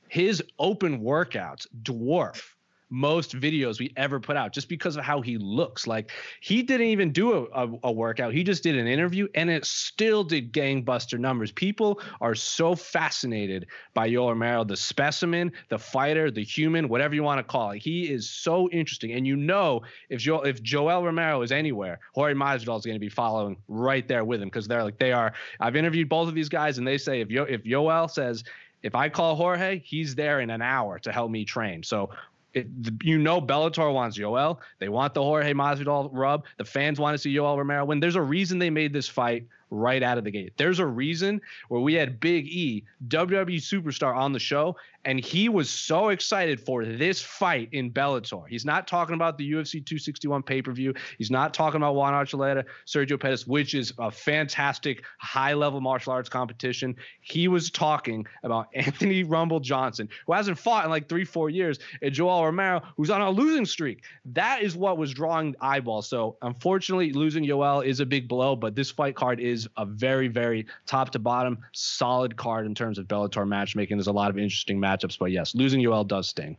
his 0.09 0.43
open 0.59 1.01
workouts 1.01 1.67
dwarf 1.83 2.43
most 2.91 3.35
videos 3.35 3.79
we 3.81 3.93
ever 3.97 4.21
put 4.21 4.37
out 4.37 4.53
just 4.53 4.69
because 4.69 4.97
of 4.97 5.05
how 5.05 5.21
he 5.21 5.39
looks. 5.39 5.87
Like 5.87 6.11
he 6.41 6.63
didn't 6.63 6.87
even 6.87 7.11
do 7.13 7.33
a, 7.33 7.67
a, 7.67 7.79
a, 7.85 7.93
workout. 7.93 8.33
He 8.33 8.45
just 8.45 8.63
did 8.63 8.77
an 8.77 8.87
interview 8.87 9.27
and 9.35 9.51
it 9.51 9.65
still 9.65 10.23
did 10.23 10.53
gangbuster 10.53 11.19
numbers. 11.19 11.51
People 11.51 12.01
are 12.21 12.35
so 12.35 12.77
fascinated 12.77 13.67
by 13.95 14.09
Yoel 14.09 14.31
Romero, 14.31 14.65
the 14.65 14.77
specimen, 14.77 15.53
the 15.69 15.79
fighter, 15.79 16.31
the 16.31 16.45
human, 16.45 16.89
whatever 16.89 17.15
you 17.15 17.23
want 17.23 17.39
to 17.39 17.45
call 17.45 17.71
it. 17.73 17.79
He 17.79 18.05
is 18.05 18.31
so 18.31 18.69
interesting. 18.71 19.13
And 19.13 19.27
you 19.27 19.37
know, 19.37 19.83
if 20.09 20.21
jo- 20.21 20.43
if 20.43 20.63
Joel 20.63 21.05
Romero 21.05 21.43
is 21.43 21.53
anywhere, 21.53 21.99
Jorge 22.15 22.35
Masvidal 22.35 22.79
is 22.79 22.87
going 22.87 22.97
to 22.97 23.01
be 23.01 23.09
following 23.09 23.57
right 23.69 24.07
there 24.07 24.25
with 24.25 24.41
him 24.41 24.49
because 24.49 24.69
they're 24.69 24.85
like, 24.85 24.99
they 24.99 25.13
are. 25.13 25.33
I've 25.59 25.77
interviewed 25.77 26.09
both 26.09 26.29
of 26.29 26.35
these 26.35 26.49
guys 26.49 26.79
and 26.79 26.87
they 26.87 26.99
say 26.99 27.21
if, 27.21 27.31
Yo- 27.31 27.45
if 27.45 27.65
Yoel 27.65 28.11
says, 28.11 28.45
if 28.87 28.95
I 28.95 29.09
call 29.09 29.35
Jorge, 29.35 29.81
he's 29.85 30.15
there 30.15 30.41
in 30.41 30.49
an 30.49 30.63
hour 30.63 31.01
to 31.01 31.11
help 31.11 31.29
me 31.31 31.45
train. 31.45 31.83
So 31.83 32.11
it, 32.55 32.69
you 33.03 33.19
know 33.19 33.41
Bellator 33.41 33.93
wants 33.93 34.17
Yoel. 34.17 34.59
They 34.79 34.89
want 34.89 35.13
the 35.13 35.23
Jorge 35.23 35.53
Masvidal 35.53 36.09
rub. 36.13 36.45
The 36.57 36.65
fans 36.65 37.01
want 37.01 37.15
to 37.15 37.19
see 37.19 37.35
Yoel 37.35 37.59
Romero 37.59 37.85
win. 37.85 37.99
There's 37.99 38.15
a 38.15 38.23
reason 38.23 38.61
they 38.61 38.71
made 38.71 38.93
this 38.93 39.09
fight 39.09 39.45
right 39.71 40.05
out 40.05 40.19
of 40.19 40.25
the 40.25 40.31
gate. 40.31 40.53
There's 40.57 40.79
a 40.79 40.87
reason 40.87 41.41
where 41.69 41.81
we 41.81 41.95
had 41.95 42.21
Big 42.21 42.47
E, 42.47 42.85
WWE 43.09 43.57
superstar, 43.57 44.17
on 44.17 44.33
the 44.33 44.39
show, 44.39 44.77
and 45.07 45.21
he 45.21 45.49
was 45.49 45.71
so 45.71 46.09
excited 46.09 46.61
for 46.61 46.85
this 46.85 47.23
fight 47.23 47.69
in 47.71 47.93
Bellator. 47.93 48.43
He's 48.49 48.65
not 48.65 48.89
talking 48.89 49.15
about 49.15 49.39
the 49.39 49.53
UFC 49.53 49.75
261 49.75 50.43
pay 50.43 50.61
per 50.61 50.73
view. 50.73 50.93
He's 51.17 51.31
not 51.31 51.55
talking 51.55 51.77
about 51.77 51.95
Juan 51.95 52.13
Archuleta, 52.13 52.65
Sergio 52.87 53.19
Pettis, 53.19 53.47
which 53.47 53.75
is 53.75 53.93
a 53.99 54.11
fantastic 54.11 55.05
high 55.19 55.55
level 55.55 55.81
martial 55.81 56.13
arts 56.13 56.29
competition. 56.29 56.97
He 57.21 57.47
was 57.47 57.71
talking 57.71 58.27
about 58.43 58.67
Anthony 58.75 59.23
Rumble 59.23 59.61
Johnson, 59.61 60.09
who 60.27 60.33
hasn't 60.33 60.59
fought 60.59 60.85
in 60.85 60.91
like 60.91 61.09
three, 61.09 61.25
four 61.25 61.51
years, 61.51 61.79
and 62.03 62.13
Joel 62.13 62.45
Romero, 62.45 62.83
who's 62.97 63.11
on 63.11 63.21
a 63.21 63.31
losing 63.31 63.65
streak. 63.65 64.03
That 64.25 64.63
is 64.63 64.77
what 64.77 64.99
was 64.99 65.15
drawing 65.15 65.55
eyeballs. 65.61 66.09
So 66.09 66.37
unfortunately, 66.43 67.13
losing 67.13 67.45
Yoel 67.45 67.87
is 67.87 68.01
a 68.01 68.07
big 68.07 68.27
blow, 68.27 68.57
but 68.57 68.75
this 68.75 68.91
fight 68.91 69.15
card 69.15 69.39
is 69.39 69.69
a 69.77 69.87
very, 69.87 70.27
very 70.27 70.67
top 70.85 71.11
to 71.11 71.21
bottom 71.21 71.59
solid 71.71 72.37
card 72.37 72.67
in 72.67 72.75
terms 72.75 72.99
of 72.99 73.07
Bellator 73.07 73.47
matchmaking. 73.47 73.97
There's 73.99 74.09
a 74.09 74.13
lot 74.13 74.31
of 74.31 74.37
interesting 74.37 74.81
matches 74.81 74.96
matchups. 74.97 75.19
But 75.19 75.33
yes, 75.33 75.55
losing 75.55 75.81
Yoel 75.81 76.07
does 76.07 76.29
sting. 76.29 76.57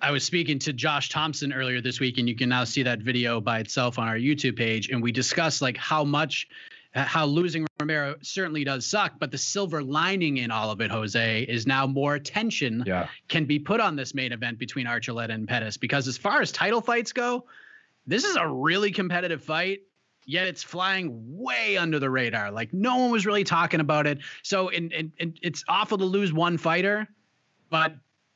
I 0.00 0.10
was 0.10 0.24
speaking 0.24 0.58
to 0.60 0.72
Josh 0.72 1.10
Thompson 1.10 1.52
earlier 1.52 1.80
this 1.80 2.00
week, 2.00 2.18
and 2.18 2.28
you 2.28 2.34
can 2.34 2.48
now 2.48 2.64
see 2.64 2.82
that 2.82 2.98
video 2.98 3.40
by 3.40 3.60
itself 3.60 3.98
on 4.00 4.08
our 4.08 4.16
YouTube 4.16 4.56
page. 4.56 4.90
And 4.90 5.00
we 5.00 5.12
discussed 5.12 5.62
like 5.62 5.76
how 5.76 6.02
much, 6.02 6.48
how 6.92 7.24
losing 7.24 7.66
Romero 7.78 8.16
certainly 8.20 8.64
does 8.64 8.84
suck, 8.84 9.12
but 9.20 9.30
the 9.30 9.38
silver 9.38 9.80
lining 9.80 10.38
in 10.38 10.50
all 10.50 10.72
of 10.72 10.80
it, 10.80 10.90
Jose, 10.90 11.42
is 11.42 11.68
now 11.68 11.86
more 11.86 12.16
attention 12.16 12.82
yeah. 12.84 13.06
can 13.28 13.44
be 13.44 13.60
put 13.60 13.80
on 13.80 13.94
this 13.94 14.12
main 14.12 14.32
event 14.32 14.58
between 14.58 14.86
Archuleta 14.86 15.30
and 15.30 15.46
Pettis. 15.46 15.76
Because 15.76 16.08
as 16.08 16.18
far 16.18 16.42
as 16.42 16.50
title 16.50 16.80
fights 16.80 17.12
go, 17.12 17.44
this 18.04 18.24
is 18.24 18.34
a 18.34 18.48
really 18.48 18.90
competitive 18.90 19.44
fight 19.44 19.82
yet 20.24 20.46
it's 20.46 20.62
flying 20.62 21.38
way 21.38 21.76
under 21.76 21.98
the 21.98 22.10
radar. 22.10 22.50
Like 22.50 22.72
no 22.72 22.96
one 22.96 23.10
was 23.10 23.26
really 23.26 23.44
talking 23.44 23.80
about 23.80 24.06
it. 24.06 24.18
So 24.42 24.68
and, 24.68 24.92
and, 24.92 25.38
it's 25.42 25.64
awful 25.68 25.98
to 25.98 26.04
lose 26.04 26.32
one 26.32 26.58
fighter, 26.58 27.08
but 27.70 27.94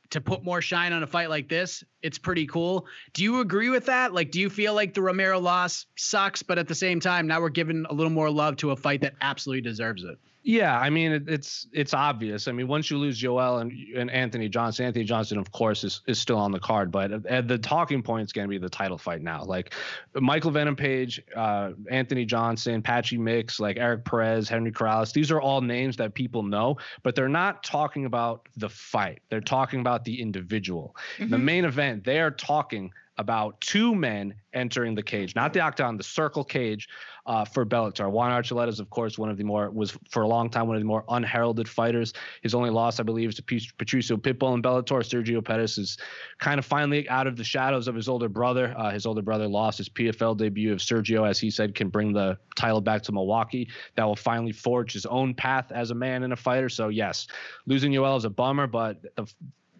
to 0.09 0.21
put 0.21 0.43
more 0.43 0.61
shine 0.61 0.93
on 0.93 1.03
a 1.03 1.07
fight 1.07 1.29
like 1.29 1.49
this, 1.49 1.83
it's 2.01 2.17
pretty 2.17 2.47
cool. 2.47 2.87
Do 3.13 3.23
you 3.23 3.41
agree 3.41 3.69
with 3.69 3.85
that? 3.87 4.13
Like, 4.13 4.31
do 4.31 4.39
you 4.39 4.49
feel 4.49 4.73
like 4.73 4.93
the 4.93 5.01
Romero 5.01 5.39
loss 5.39 5.85
sucks, 5.97 6.41
but 6.43 6.57
at 6.57 6.67
the 6.67 6.75
same 6.75 6.99
time, 6.99 7.27
now 7.27 7.41
we're 7.41 7.49
giving 7.49 7.85
a 7.89 7.93
little 7.93 8.11
more 8.11 8.29
love 8.29 8.55
to 8.57 8.71
a 8.71 8.75
fight 8.75 9.01
that 9.01 9.15
absolutely 9.19 9.61
deserves 9.61 10.03
it? 10.03 10.17
Yeah, 10.47 10.79
I 10.79 10.89
mean 10.89 11.11
it, 11.11 11.27
it's 11.27 11.67
it's 11.73 11.93
obvious. 11.93 12.47
I 12.47 12.53
mean, 12.53 12.69
once 12.69 12.89
you 12.89 12.97
lose 12.97 13.17
Joel 13.17 13.57
and 13.57 13.73
and 13.97 14.09
Anthony 14.09 14.47
Johnson, 14.47 14.85
Anthony 14.85 15.03
Johnson, 15.03 15.37
of 15.37 15.51
course, 15.51 15.83
is 15.83 15.99
is 16.07 16.19
still 16.19 16.37
on 16.37 16.53
the 16.53 16.59
card, 16.59 16.89
but 16.89 17.11
uh, 17.29 17.41
the 17.41 17.57
talking 17.57 18.01
point 18.01 18.27
is 18.27 18.31
going 18.31 18.47
to 18.47 18.49
be 18.49 18.57
the 18.57 18.69
title 18.69 18.97
fight 18.97 19.21
now. 19.21 19.43
Like 19.43 19.73
Michael 20.13 20.51
Venom 20.51 20.77
Page, 20.77 21.21
uh, 21.35 21.71
Anthony 21.91 22.23
Johnson, 22.23 22.81
Patchy 22.81 23.17
Mix, 23.17 23.59
like 23.59 23.75
Erick 23.75 24.05
Perez, 24.05 24.47
Henry 24.47 24.71
Corrales. 24.71 25.11
These 25.11 25.31
are 25.31 25.41
all 25.41 25.59
names 25.59 25.97
that 25.97 26.13
people 26.13 26.43
know, 26.43 26.77
but 27.03 27.13
they're 27.13 27.27
not 27.27 27.61
talking 27.61 28.05
about 28.05 28.47
the 28.55 28.69
fight. 28.69 29.19
They're 29.29 29.41
talking 29.41 29.81
about 29.81 30.05
the 30.05 30.21
individual. 30.21 30.95
Mm-hmm. 31.17 31.29
The 31.29 31.37
main 31.39 31.65
event, 31.65 32.05
they 32.05 32.21
are 32.21 32.31
talking 32.31 32.93
about 33.17 33.59
two 33.61 33.95
men 33.95 34.33
entering 34.53 34.95
the 34.95 35.03
cage, 35.03 35.35
not 35.35 35.53
the 35.53 35.59
octagon, 35.59 35.97
the 35.97 36.03
circle 36.03 36.43
cage 36.43 36.87
uh, 37.25 37.43
for 37.43 37.65
Bellator. 37.65 38.09
Juan 38.09 38.31
Archuleta 38.31 38.69
is, 38.69 38.79
of 38.79 38.89
course, 38.89 39.17
one 39.17 39.29
of 39.29 39.37
the 39.37 39.43
more 39.43 39.69
was 39.69 39.97
for 40.09 40.23
a 40.23 40.27
long 40.27 40.49
time 40.49 40.67
one 40.67 40.75
of 40.75 40.81
the 40.81 40.87
more 40.87 41.03
unheralded 41.09 41.67
fighters. 41.67 42.13
His 42.41 42.53
only 42.53 42.69
loss, 42.69 42.99
I 42.99 43.03
believe, 43.03 43.29
is 43.29 43.35
to 43.35 43.43
Patricio 43.43 44.17
Pitbull 44.17 44.53
in 44.53 44.61
Bellator. 44.61 45.03
Sergio 45.03 45.43
Pettis 45.43 45.77
is 45.77 45.97
kind 46.39 46.59
of 46.59 46.65
finally 46.65 47.07
out 47.09 47.27
of 47.27 47.35
the 47.35 47.43
shadows 47.43 47.87
of 47.87 47.95
his 47.95 48.07
older 48.07 48.29
brother. 48.29 48.73
Uh, 48.77 48.91
his 48.91 49.05
older 49.05 49.21
brother 49.21 49.47
lost 49.47 49.77
his 49.77 49.89
PFL 49.89 50.37
debut. 50.37 50.73
If 50.73 50.79
Sergio, 50.79 51.27
as 51.27 51.39
he 51.39 51.49
said, 51.49 51.75
can 51.75 51.89
bring 51.89 52.13
the 52.13 52.37
title 52.55 52.81
back 52.81 53.01
to 53.03 53.11
Milwaukee, 53.11 53.67
that 53.95 54.05
will 54.05 54.15
finally 54.15 54.53
forge 54.53 54.93
his 54.93 55.05
own 55.05 55.33
path 55.33 55.71
as 55.71 55.91
a 55.91 55.95
man 55.95 56.23
and 56.23 56.33
a 56.33 56.37
fighter. 56.37 56.69
So 56.69 56.89
yes, 56.89 57.27
losing 57.65 57.91
Yoel 57.91 58.17
is 58.17 58.25
a 58.25 58.29
bummer, 58.29 58.67
but 58.67 59.01
the 59.15 59.27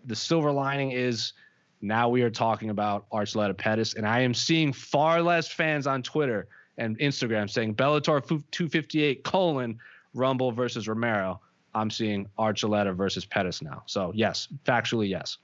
the 0.07 0.15
silver 0.15 0.51
lining 0.51 0.91
is 0.91 1.33
now 1.81 2.09
we 2.09 2.21
are 2.23 2.29
talking 2.29 2.69
about 2.69 3.09
Archuleta 3.11 3.55
Pettis, 3.55 3.93
and 3.93 4.07
I 4.07 4.21
am 4.21 4.33
seeing 4.33 4.73
far 4.73 5.21
less 5.21 5.47
fans 5.47 5.87
on 5.87 6.01
Twitter 6.01 6.47
and 6.77 6.97
Instagram 6.99 7.49
saying 7.49 7.75
Bellator 7.75 8.25
258 8.51 9.23
colon 9.23 9.79
Rumble 10.13 10.51
versus 10.51 10.87
Romero. 10.87 11.39
I'm 11.75 11.91
seeing 11.91 12.27
Archuleta 12.39 12.95
versus 12.95 13.25
Pettis 13.25 13.61
now. 13.61 13.83
So 13.85 14.11
yes, 14.15 14.47
factually 14.65 15.09
yes. 15.09 15.37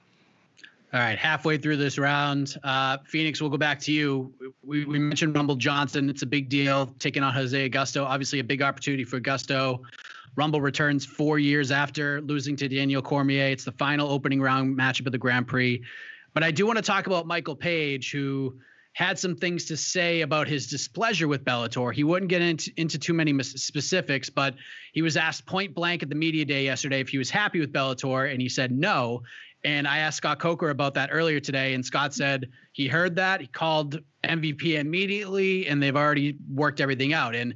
All 0.92 1.00
right, 1.00 1.18
halfway 1.18 1.58
through 1.58 1.76
this 1.78 1.98
round, 1.98 2.56
uh, 2.62 2.98
Phoenix, 3.04 3.40
we'll 3.40 3.50
go 3.50 3.56
back 3.56 3.80
to 3.80 3.92
you. 3.92 4.32
We, 4.64 4.84
we 4.84 5.00
mentioned 5.00 5.34
Rumble 5.34 5.56
Johnson. 5.56 6.08
It's 6.08 6.22
a 6.22 6.26
big 6.26 6.48
deal 6.48 6.86
taking 7.00 7.24
on 7.24 7.34
Jose 7.34 7.68
Augusto. 7.68 8.04
Obviously, 8.04 8.38
a 8.38 8.44
big 8.44 8.62
opportunity 8.62 9.02
for 9.02 9.20
Augusto. 9.20 9.80
Rumble 10.36 10.60
returns 10.60 11.04
four 11.04 11.40
years 11.40 11.72
after 11.72 12.20
losing 12.20 12.54
to 12.56 12.68
Daniel 12.68 13.02
Cormier. 13.02 13.46
It's 13.46 13.64
the 13.64 13.72
final 13.72 14.08
opening 14.08 14.40
round 14.40 14.76
matchup 14.78 15.06
of 15.06 15.12
the 15.12 15.18
Grand 15.18 15.48
Prix. 15.48 15.82
But 16.34 16.42
I 16.42 16.50
do 16.50 16.66
want 16.66 16.76
to 16.76 16.82
talk 16.82 17.06
about 17.06 17.26
Michael 17.26 17.56
Page, 17.56 18.10
who 18.10 18.58
had 18.94 19.18
some 19.18 19.34
things 19.34 19.64
to 19.66 19.76
say 19.76 20.20
about 20.20 20.46
his 20.46 20.68
displeasure 20.68 21.26
with 21.26 21.44
Bellator. 21.44 21.92
He 21.92 22.04
wouldn't 22.04 22.28
get 22.28 22.42
into, 22.42 22.70
into 22.76 22.98
too 22.98 23.12
many 23.12 23.40
specifics, 23.42 24.30
but 24.30 24.54
he 24.92 25.02
was 25.02 25.16
asked 25.16 25.46
point 25.46 25.74
blank 25.74 26.02
at 26.02 26.08
the 26.08 26.14
media 26.14 26.44
day 26.44 26.64
yesterday 26.64 27.00
if 27.00 27.08
he 27.08 27.18
was 27.18 27.30
happy 27.30 27.58
with 27.60 27.72
Bellator, 27.72 28.30
and 28.30 28.40
he 28.40 28.48
said 28.48 28.70
no. 28.70 29.22
And 29.64 29.88
I 29.88 29.98
asked 29.98 30.18
Scott 30.18 30.38
Coker 30.38 30.70
about 30.70 30.94
that 30.94 31.08
earlier 31.10 31.40
today, 31.40 31.74
and 31.74 31.84
Scott 31.84 32.14
said 32.14 32.50
he 32.72 32.86
heard 32.86 33.16
that. 33.16 33.40
He 33.40 33.46
called 33.46 34.00
MVP 34.22 34.78
immediately, 34.78 35.66
and 35.66 35.82
they've 35.82 35.96
already 35.96 36.36
worked 36.52 36.80
everything 36.80 37.12
out. 37.12 37.34
And 37.34 37.54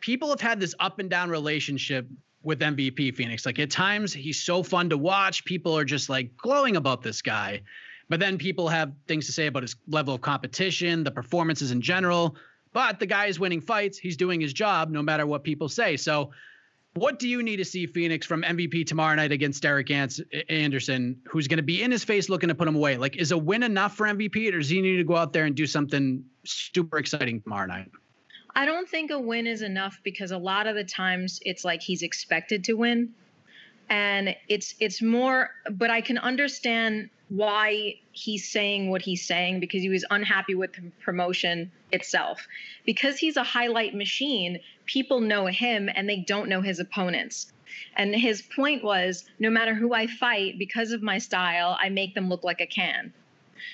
people 0.00 0.28
have 0.30 0.40
had 0.40 0.60
this 0.60 0.74
up 0.80 0.98
and 0.98 1.08
down 1.08 1.30
relationship 1.30 2.06
with 2.42 2.60
MVP 2.60 3.14
Phoenix. 3.14 3.46
Like 3.46 3.58
at 3.58 3.70
times, 3.70 4.12
he's 4.12 4.42
so 4.42 4.62
fun 4.62 4.90
to 4.90 4.98
watch. 4.98 5.44
People 5.44 5.76
are 5.76 5.84
just 5.84 6.08
like 6.08 6.36
glowing 6.36 6.76
about 6.76 7.02
this 7.02 7.22
guy. 7.22 7.62
But 8.08 8.20
then 8.20 8.36
people 8.36 8.68
have 8.68 8.92
things 9.06 9.26
to 9.26 9.32
say 9.32 9.46
about 9.46 9.62
his 9.62 9.76
level 9.88 10.14
of 10.14 10.20
competition, 10.20 11.04
the 11.04 11.10
performances 11.10 11.70
in 11.70 11.80
general. 11.80 12.36
But 12.72 12.98
the 12.98 13.06
guy 13.06 13.26
is 13.26 13.38
winning 13.38 13.60
fights. 13.60 13.98
He's 13.98 14.16
doing 14.16 14.40
his 14.40 14.52
job 14.52 14.90
no 14.90 15.02
matter 15.02 15.26
what 15.26 15.44
people 15.44 15.68
say. 15.68 15.96
So, 15.96 16.32
what 16.94 17.18
do 17.18 17.26
you 17.26 17.42
need 17.42 17.56
to 17.56 17.64
see 17.64 17.86
Phoenix 17.86 18.26
from 18.26 18.42
MVP 18.42 18.86
tomorrow 18.86 19.14
night 19.14 19.32
against 19.32 19.62
Derek 19.62 19.90
Anderson, 19.90 21.22
who's 21.26 21.48
going 21.48 21.56
to 21.56 21.62
be 21.62 21.82
in 21.82 21.90
his 21.90 22.04
face 22.04 22.28
looking 22.28 22.50
to 22.50 22.54
put 22.54 22.68
him 22.68 22.76
away? 22.76 22.98
Like, 22.98 23.16
is 23.16 23.32
a 23.32 23.38
win 23.38 23.62
enough 23.62 23.96
for 23.96 24.06
MVP, 24.06 24.52
or 24.52 24.58
does 24.58 24.68
he 24.68 24.82
need 24.82 24.98
to 24.98 25.04
go 25.04 25.16
out 25.16 25.32
there 25.32 25.46
and 25.46 25.54
do 25.54 25.66
something 25.66 26.22
super 26.44 26.98
exciting 26.98 27.40
tomorrow 27.40 27.66
night? 27.66 27.88
I 28.54 28.66
don't 28.66 28.88
think 28.88 29.10
a 29.10 29.18
win 29.18 29.46
is 29.46 29.62
enough 29.62 30.00
because 30.02 30.30
a 30.30 30.38
lot 30.38 30.66
of 30.66 30.74
the 30.74 30.84
times 30.84 31.40
it's 31.44 31.64
like 31.64 31.82
he's 31.82 32.02
expected 32.02 32.64
to 32.64 32.74
win 32.74 33.14
and 33.88 34.34
it's 34.48 34.74
it's 34.80 35.02
more 35.02 35.50
but 35.70 35.90
I 35.90 36.00
can 36.00 36.18
understand 36.18 37.10
why 37.28 37.94
he's 38.12 38.50
saying 38.50 38.90
what 38.90 39.00
he's 39.00 39.26
saying 39.26 39.58
because 39.58 39.80
he 39.80 39.88
was 39.88 40.04
unhappy 40.10 40.54
with 40.54 40.74
the 40.74 40.82
promotion 41.02 41.72
itself. 41.90 42.46
Because 42.84 43.18
he's 43.18 43.38
a 43.38 43.42
highlight 43.42 43.94
machine, 43.94 44.60
people 44.84 45.20
know 45.20 45.46
him 45.46 45.88
and 45.94 46.06
they 46.06 46.18
don't 46.18 46.50
know 46.50 46.60
his 46.60 46.78
opponents. 46.78 47.50
And 47.96 48.14
his 48.14 48.42
point 48.42 48.84
was 48.84 49.24
no 49.38 49.48
matter 49.48 49.74
who 49.74 49.94
I 49.94 50.06
fight, 50.06 50.58
because 50.58 50.92
of 50.92 51.02
my 51.02 51.16
style, 51.16 51.78
I 51.80 51.88
make 51.88 52.14
them 52.14 52.28
look 52.28 52.44
like 52.44 52.60
a 52.60 52.66
can. 52.66 53.14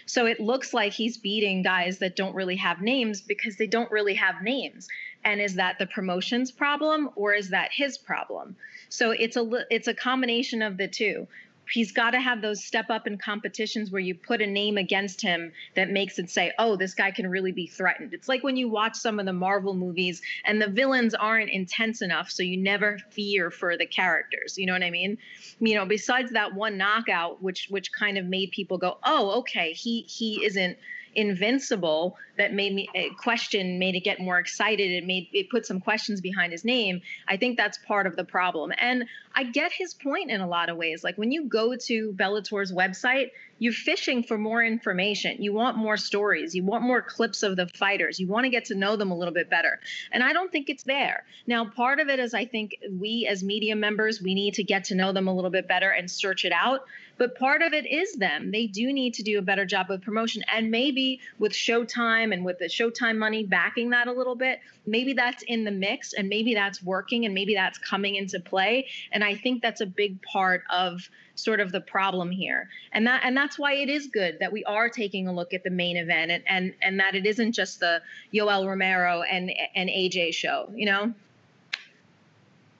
So 0.06 0.26
it 0.26 0.40
looks 0.40 0.74
like 0.74 0.92
he's 0.92 1.16
beating 1.16 1.62
guys 1.62 1.98
that 1.98 2.16
don't 2.16 2.34
really 2.34 2.56
have 2.56 2.80
names 2.80 3.20
because 3.20 3.56
they 3.56 3.66
don't 3.66 3.90
really 3.90 4.14
have 4.14 4.42
names. 4.42 4.88
And 5.24 5.40
is 5.40 5.54
that 5.54 5.78
the 5.78 5.86
promotion's 5.86 6.50
problem 6.50 7.10
or 7.16 7.34
is 7.34 7.50
that 7.50 7.70
his 7.72 7.98
problem? 7.98 8.56
So 8.88 9.10
it's 9.10 9.36
a 9.36 9.66
it's 9.70 9.88
a 9.88 9.94
combination 9.94 10.62
of 10.62 10.76
the 10.76 10.88
two 10.88 11.26
he's 11.70 11.92
got 11.92 12.10
to 12.10 12.20
have 12.20 12.42
those 12.42 12.64
step 12.64 12.90
up 12.90 13.06
in 13.06 13.18
competitions 13.18 13.90
where 13.90 14.00
you 14.00 14.14
put 14.14 14.40
a 14.40 14.46
name 14.46 14.76
against 14.76 15.20
him 15.20 15.52
that 15.74 15.90
makes 15.90 16.18
it 16.18 16.30
say, 16.30 16.52
oh, 16.58 16.76
this 16.76 16.94
guy 16.94 17.10
can 17.10 17.28
really 17.28 17.52
be 17.52 17.66
threatened. 17.66 18.14
It's 18.14 18.28
like 18.28 18.42
when 18.42 18.56
you 18.56 18.68
watch 18.68 18.96
some 18.96 19.18
of 19.18 19.26
the 19.26 19.32
Marvel 19.32 19.74
movies 19.74 20.22
and 20.44 20.60
the 20.60 20.68
villains 20.68 21.14
aren't 21.14 21.50
intense 21.50 22.02
enough, 22.02 22.30
so 22.30 22.42
you 22.42 22.56
never 22.56 22.98
fear 23.10 23.50
for 23.50 23.76
the 23.76 23.86
characters. 23.86 24.56
You 24.56 24.66
know 24.66 24.72
what 24.72 24.82
I 24.82 24.90
mean? 24.90 25.18
You 25.60 25.74
know, 25.74 25.86
besides 25.86 26.32
that 26.32 26.54
one 26.54 26.76
knockout, 26.76 27.42
which 27.42 27.68
which 27.70 27.92
kind 27.92 28.18
of 28.18 28.26
made 28.26 28.50
people 28.50 28.78
go, 28.78 28.98
oh, 29.04 29.38
okay, 29.40 29.72
he 29.72 30.02
he 30.02 30.44
isn't 30.44 30.78
invincible 31.18 32.16
that 32.36 32.54
made 32.54 32.72
me 32.72 32.88
question 33.18 33.78
made 33.78 33.96
it 33.96 34.04
get 34.04 34.20
more 34.20 34.38
excited. 34.38 34.90
It 34.90 35.04
made 35.04 35.28
it 35.32 35.50
put 35.50 35.66
some 35.66 35.80
questions 35.80 36.20
behind 36.20 36.52
his 36.52 36.64
name. 36.64 37.02
I 37.26 37.36
think 37.36 37.56
that's 37.56 37.76
part 37.78 38.06
of 38.06 38.16
the 38.16 38.24
problem. 38.24 38.72
And 38.78 39.04
i 39.34 39.42
get 39.44 39.72
his 39.72 39.94
point 39.94 40.30
in 40.30 40.40
a 40.40 40.48
lot 40.48 40.68
of 40.68 40.76
ways. 40.76 41.02
Like 41.02 41.18
when 41.18 41.32
you 41.32 41.48
go 41.48 41.76
to 41.76 42.12
bellator's 42.12 42.72
website 42.72 43.30
you're 43.58 43.72
fishing 43.72 44.22
for 44.22 44.38
more 44.38 44.62
information. 44.62 45.42
You 45.42 45.52
want 45.52 45.76
more 45.76 45.96
stories. 45.96 46.54
You 46.54 46.62
want 46.62 46.84
more 46.84 47.02
clips 47.02 47.42
of 47.42 47.56
the 47.56 47.66
fighters. 47.66 48.20
You 48.20 48.28
want 48.28 48.44
to 48.44 48.50
get 48.50 48.66
to 48.66 48.74
know 48.74 48.96
them 48.96 49.10
a 49.10 49.16
little 49.16 49.34
bit 49.34 49.50
better. 49.50 49.80
And 50.12 50.22
i 50.22 50.32
don't 50.32 50.50
think 50.50 50.70
it's 50.70 50.84
there. 50.84 51.24
Now 51.46 51.64
part 51.68 52.00
of 52.00 52.08
it 52.08 52.18
is 52.18 52.34
i 52.34 52.44
think 52.44 52.76
we 52.90 53.26
as 53.28 53.42
media 53.42 53.76
members 53.76 54.22
we 54.22 54.34
need 54.34 54.54
to 54.54 54.62
get 54.62 54.84
to 54.84 54.94
know 54.94 55.12
them 55.12 55.28
a 55.28 55.34
little 55.34 55.50
bit 55.50 55.66
better 55.66 55.90
and 55.90 56.10
search 56.10 56.44
it 56.44 56.52
out 56.52 56.82
but 57.18 57.36
part 57.36 57.62
of 57.62 57.72
it 57.72 57.84
is 57.86 58.14
them. 58.14 58.50
They 58.50 58.66
do 58.66 58.92
need 58.92 59.14
to 59.14 59.22
do 59.22 59.38
a 59.38 59.42
better 59.42 59.66
job 59.66 59.90
of 59.90 60.00
promotion 60.00 60.42
and 60.52 60.70
maybe 60.70 61.20
with 61.38 61.52
Showtime 61.52 62.32
and 62.32 62.44
with 62.44 62.58
the 62.58 62.66
Showtime 62.66 63.18
money 63.18 63.44
backing 63.44 63.90
that 63.90 64.06
a 64.06 64.12
little 64.12 64.36
bit, 64.36 64.60
maybe 64.86 65.12
that's 65.12 65.42
in 65.42 65.64
the 65.64 65.70
mix 65.70 66.12
and 66.12 66.28
maybe 66.28 66.54
that's 66.54 66.82
working 66.82 67.24
and 67.24 67.34
maybe 67.34 67.54
that's 67.54 67.78
coming 67.78 68.14
into 68.14 68.40
play. 68.40 68.86
And 69.12 69.24
I 69.24 69.34
think 69.34 69.60
that's 69.60 69.80
a 69.80 69.86
big 69.86 70.22
part 70.22 70.62
of 70.70 71.08
sort 71.34 71.60
of 71.60 71.72
the 71.72 71.80
problem 71.80 72.30
here. 72.30 72.68
And 72.92 73.06
that 73.06 73.22
and 73.24 73.36
that's 73.36 73.58
why 73.58 73.74
it 73.74 73.88
is 73.88 74.06
good 74.06 74.38
that 74.40 74.52
we 74.52 74.64
are 74.64 74.88
taking 74.88 75.28
a 75.28 75.32
look 75.32 75.52
at 75.52 75.64
the 75.64 75.70
main 75.70 75.96
event 75.96 76.30
and 76.30 76.42
and, 76.48 76.74
and 76.82 77.00
that 77.00 77.14
it 77.14 77.26
isn't 77.26 77.52
just 77.52 77.80
the 77.80 78.00
Yoel 78.32 78.66
Romero 78.66 79.22
and 79.22 79.52
and 79.74 79.88
AJ 79.88 80.34
show, 80.34 80.70
you 80.74 80.86
know? 80.86 81.12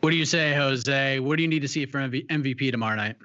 What 0.01 0.11
do 0.11 0.16
you 0.16 0.24
say, 0.24 0.55
Jose? 0.55 1.18
What 1.18 1.36
do 1.36 1.42
you 1.42 1.49
need 1.49 1.62
to 1.62 1.68
see 1.68 1.84
for 1.84 1.99
MVP 1.99 2.70
tomorrow 2.70 2.94
night? 2.94 3.16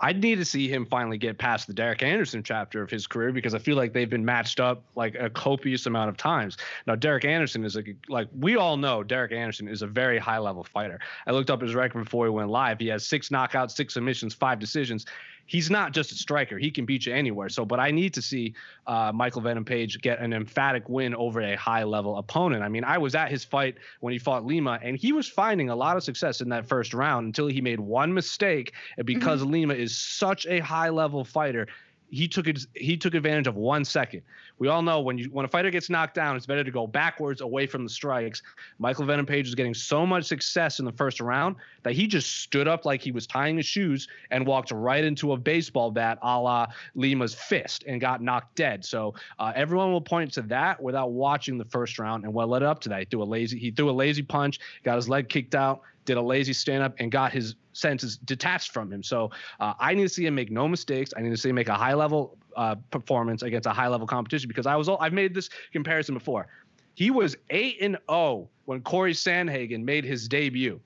I'd 0.00 0.20
need 0.20 0.36
to 0.36 0.44
see 0.44 0.66
him 0.66 0.86
finally 0.86 1.18
get 1.18 1.38
past 1.38 1.66
the 1.66 1.74
Derek 1.74 2.02
Anderson 2.02 2.42
chapter 2.42 2.82
of 2.82 2.90
his 2.90 3.06
career 3.06 3.32
because 3.32 3.54
I 3.54 3.58
feel 3.58 3.76
like 3.76 3.92
they've 3.92 4.08
been 4.08 4.24
matched 4.24 4.58
up 4.58 4.82
like 4.96 5.14
a 5.14 5.28
copious 5.28 5.86
amount 5.86 6.08
of 6.08 6.16
times. 6.16 6.56
Now, 6.86 6.96
Derek 6.96 7.24
Anderson 7.24 7.64
is 7.64 7.76
like, 7.76 7.94
like 8.08 8.28
we 8.36 8.56
all 8.56 8.76
know 8.76 9.04
Derek 9.04 9.32
Anderson 9.32 9.68
is 9.68 9.82
a 9.82 9.86
very 9.86 10.18
high 10.18 10.38
level 10.38 10.64
fighter. 10.64 10.98
I 11.26 11.32
looked 11.32 11.50
up 11.50 11.60
his 11.60 11.74
record 11.74 12.02
before 12.04 12.24
he 12.24 12.30
went 12.30 12.48
live. 12.48 12.80
He 12.80 12.88
has 12.88 13.06
six 13.06 13.28
knockouts, 13.28 13.72
six 13.72 13.94
submissions, 13.94 14.34
five 14.34 14.58
decisions 14.58 15.06
he's 15.46 15.70
not 15.70 15.92
just 15.92 16.12
a 16.12 16.14
striker. 16.14 16.58
He 16.58 16.70
can 16.70 16.84
beat 16.84 17.06
you 17.06 17.14
anywhere. 17.14 17.48
So, 17.48 17.64
but 17.64 17.80
I 17.80 17.90
need 17.90 18.14
to 18.14 18.22
see 18.22 18.54
uh, 18.86 19.12
Michael 19.14 19.42
Venom 19.42 19.64
Page 19.64 20.00
get 20.00 20.20
an 20.20 20.32
emphatic 20.32 20.88
win 20.88 21.14
over 21.14 21.40
a 21.40 21.56
high 21.56 21.84
level 21.84 22.18
opponent. 22.18 22.62
I 22.62 22.68
mean, 22.68 22.84
I 22.84 22.98
was 22.98 23.14
at 23.14 23.30
his 23.30 23.44
fight 23.44 23.76
when 24.00 24.12
he 24.12 24.18
fought 24.18 24.44
Lima, 24.44 24.78
and 24.82 24.96
he 24.96 25.12
was 25.12 25.28
finding 25.28 25.70
a 25.70 25.76
lot 25.76 25.96
of 25.96 26.02
success 26.02 26.40
in 26.40 26.48
that 26.50 26.66
first 26.66 26.94
round 26.94 27.26
until 27.26 27.46
he 27.46 27.60
made 27.60 27.80
one 27.80 28.12
mistake. 28.12 28.72
And 28.96 29.06
because 29.06 29.42
mm-hmm. 29.42 29.52
Lima 29.52 29.74
is 29.74 29.96
such 29.96 30.46
a 30.46 30.60
high 30.60 30.88
level 30.88 31.24
fighter, 31.24 31.66
he 32.10 32.28
took 32.28 32.46
it 32.46 32.66
he 32.74 32.96
took 32.96 33.14
advantage 33.14 33.46
of 33.46 33.56
one 33.56 33.84
second. 33.84 34.22
We 34.62 34.68
all 34.68 34.80
know 34.80 35.00
when 35.00 35.18
you 35.18 35.24
when 35.32 35.44
a 35.44 35.48
fighter 35.48 35.72
gets 35.72 35.90
knocked 35.90 36.14
down, 36.14 36.36
it's 36.36 36.46
better 36.46 36.62
to 36.62 36.70
go 36.70 36.86
backwards 36.86 37.40
away 37.40 37.66
from 37.66 37.82
the 37.82 37.90
strikes. 37.90 38.44
Michael 38.78 39.04
Venom 39.04 39.26
Page 39.26 39.46
was 39.46 39.56
getting 39.56 39.74
so 39.74 40.06
much 40.06 40.24
success 40.24 40.78
in 40.78 40.84
the 40.84 40.92
first 40.92 41.20
round 41.20 41.56
that 41.82 41.94
he 41.94 42.06
just 42.06 42.42
stood 42.42 42.68
up 42.68 42.84
like 42.84 43.02
he 43.02 43.10
was 43.10 43.26
tying 43.26 43.56
his 43.56 43.66
shoes 43.66 44.06
and 44.30 44.46
walked 44.46 44.70
right 44.70 45.02
into 45.02 45.32
a 45.32 45.36
baseball 45.36 45.90
bat 45.90 46.16
a 46.22 46.40
la 46.40 46.68
Lima's 46.94 47.34
fist 47.34 47.82
and 47.88 48.00
got 48.00 48.22
knocked 48.22 48.54
dead. 48.54 48.84
So 48.84 49.14
uh, 49.40 49.52
everyone 49.56 49.90
will 49.90 50.00
point 50.00 50.32
to 50.34 50.42
that 50.42 50.80
without 50.80 51.10
watching 51.10 51.58
the 51.58 51.64
first 51.64 51.98
round 51.98 52.22
and 52.22 52.32
what 52.32 52.48
led 52.48 52.62
up 52.62 52.80
to 52.82 52.88
that. 52.90 53.00
He 53.00 53.04
threw 53.06 53.24
a 53.24 53.24
lazy 53.24 53.58
he 53.58 53.72
threw 53.72 53.90
a 53.90 53.98
lazy 54.04 54.22
punch, 54.22 54.60
got 54.84 54.94
his 54.94 55.08
leg 55.08 55.28
kicked 55.28 55.56
out, 55.56 55.80
did 56.04 56.18
a 56.18 56.22
lazy 56.22 56.52
stand 56.52 56.84
up 56.84 56.94
and 56.98 57.10
got 57.10 57.32
his 57.32 57.56
senses 57.72 58.16
detached 58.16 58.72
from 58.72 58.92
him. 58.92 59.02
So 59.02 59.32
uh, 59.58 59.74
I 59.80 59.94
need 59.94 60.02
to 60.02 60.08
see 60.08 60.24
him 60.24 60.36
make 60.36 60.52
no 60.52 60.68
mistakes. 60.68 61.12
I 61.16 61.20
need 61.20 61.30
to 61.30 61.36
see 61.36 61.48
him 61.48 61.56
make 61.56 61.68
a 61.68 61.74
high 61.74 61.94
level 61.94 62.36
uh, 62.56 62.76
performance 62.90 63.42
against 63.42 63.66
a 63.66 63.72
high 63.72 63.88
level 63.88 64.06
competition 64.06 64.48
because 64.48 64.66
I 64.66 64.76
was 64.76 64.88
I've 64.88 65.12
made 65.12 65.34
this 65.34 65.48
comparison 65.72 66.14
before. 66.14 66.46
He 66.94 67.10
was 67.10 67.36
eight 67.50 67.78
and 67.80 67.94
zero 67.94 68.02
oh 68.08 68.48
when 68.66 68.80
Corey 68.82 69.12
Sandhagen 69.12 69.82
made 69.82 70.04
his 70.04 70.28
debut. 70.28 70.80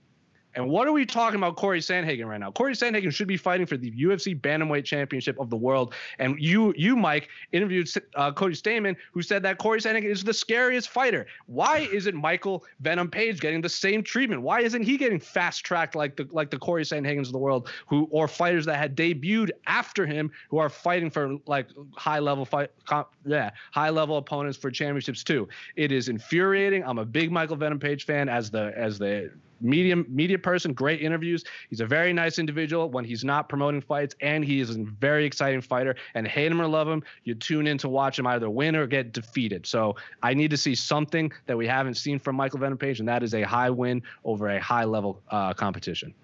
And 0.56 0.68
what 0.68 0.88
are 0.88 0.92
we 0.92 1.04
talking 1.04 1.38
about 1.38 1.56
Corey 1.56 1.80
Sandhagen 1.80 2.26
right 2.26 2.40
now? 2.40 2.50
Corey 2.50 2.74
Sandhagen 2.74 3.12
should 3.12 3.28
be 3.28 3.36
fighting 3.36 3.66
for 3.66 3.76
the 3.76 3.90
UFC 3.92 4.38
Bantamweight 4.38 4.84
Championship 4.84 5.38
of 5.38 5.50
the 5.50 5.56
world. 5.56 5.94
And 6.18 6.36
you, 6.40 6.72
you, 6.76 6.96
Mike, 6.96 7.28
interviewed 7.52 7.88
uh, 8.14 8.32
Cody 8.32 8.54
Stamann, 8.54 8.96
who 9.12 9.20
said 9.20 9.42
that 9.42 9.58
Corey 9.58 9.80
Sandhagen 9.80 10.10
is 10.10 10.24
the 10.24 10.32
scariest 10.32 10.88
fighter. 10.88 11.26
Why 11.46 11.88
isn't 11.92 12.16
Michael 12.16 12.64
Venom 12.80 13.10
Page 13.10 13.40
getting 13.40 13.60
the 13.60 13.68
same 13.68 14.02
treatment? 14.02 14.40
Why 14.40 14.60
isn't 14.60 14.82
he 14.82 14.96
getting 14.96 15.20
fast 15.20 15.64
tracked 15.64 15.94
like 15.94 16.16
the 16.16 16.26
like 16.32 16.50
the 16.50 16.58
Corey 16.58 16.84
Sandhagens 16.84 17.26
of 17.26 17.32
the 17.32 17.38
world, 17.38 17.68
who 17.86 18.08
or 18.10 18.26
fighters 18.26 18.64
that 18.64 18.76
had 18.78 18.96
debuted 18.96 19.50
after 19.66 20.06
him, 20.06 20.30
who 20.48 20.56
are 20.56 20.70
fighting 20.70 21.10
for 21.10 21.36
like 21.46 21.68
high 21.94 22.18
level 22.18 22.46
fight, 22.46 22.70
comp, 22.86 23.08
yeah, 23.26 23.50
high 23.72 23.90
level 23.90 24.16
opponents 24.16 24.56
for 24.56 24.70
championships 24.70 25.22
too. 25.22 25.48
It 25.76 25.92
is 25.92 26.08
infuriating. 26.08 26.82
I'm 26.84 26.98
a 26.98 27.04
big 27.04 27.30
Michael 27.30 27.56
Venom 27.56 27.78
Page 27.78 28.06
fan 28.06 28.28
as 28.30 28.50
the 28.50 28.72
as 28.76 28.98
the 28.98 29.30
medium 29.60 30.06
media 30.08 30.38
person, 30.38 30.72
great 30.72 31.00
interviews. 31.00 31.44
He's 31.70 31.80
a 31.80 31.86
very 31.86 32.12
nice 32.12 32.38
individual 32.38 32.90
when 32.90 33.04
he's 33.04 33.24
not 33.24 33.48
promoting 33.48 33.80
fights, 33.80 34.14
and 34.20 34.44
he 34.44 34.60
is 34.60 34.70
a 34.70 34.84
very 34.84 35.24
exciting 35.24 35.60
fighter. 35.60 35.96
And 36.14 36.26
hate 36.26 36.50
him 36.50 36.60
or 36.60 36.66
love 36.66 36.88
him, 36.88 37.02
you 37.24 37.34
tune 37.34 37.66
in 37.66 37.78
to 37.78 37.88
watch 37.88 38.18
him 38.18 38.26
either 38.26 38.48
win 38.50 38.76
or 38.76 38.86
get 38.86 39.12
defeated. 39.12 39.66
So 39.66 39.96
I 40.22 40.34
need 40.34 40.50
to 40.50 40.56
see 40.56 40.74
something 40.74 41.32
that 41.46 41.56
we 41.56 41.66
haven't 41.66 41.94
seen 41.94 42.18
from 42.18 42.36
Michael 42.36 42.60
Venom 42.60 42.78
and 42.80 43.08
that 43.08 43.22
is 43.22 43.34
a 43.34 43.42
high 43.42 43.70
win 43.70 44.02
over 44.24 44.48
a 44.48 44.60
high 44.60 44.84
level 44.84 45.22
uh, 45.30 45.52
competition. 45.54 46.14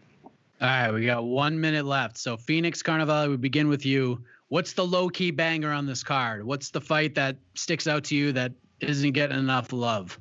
All 0.60 0.68
right, 0.68 0.92
we 0.92 1.06
got 1.06 1.24
one 1.24 1.60
minute 1.60 1.84
left. 1.84 2.16
So 2.18 2.36
Phoenix 2.36 2.82
Carnevale, 2.82 3.30
we 3.30 3.36
begin 3.36 3.68
with 3.68 3.84
you. 3.84 4.22
What's 4.48 4.74
the 4.74 4.84
low 4.84 5.08
key 5.08 5.30
banger 5.30 5.72
on 5.72 5.86
this 5.86 6.04
card? 6.04 6.44
What's 6.44 6.70
the 6.70 6.80
fight 6.80 7.14
that 7.16 7.36
sticks 7.54 7.86
out 7.86 8.04
to 8.04 8.14
you 8.14 8.32
that 8.32 8.52
isn't 8.80 9.12
getting 9.12 9.38
enough 9.38 9.72
love? 9.72 10.18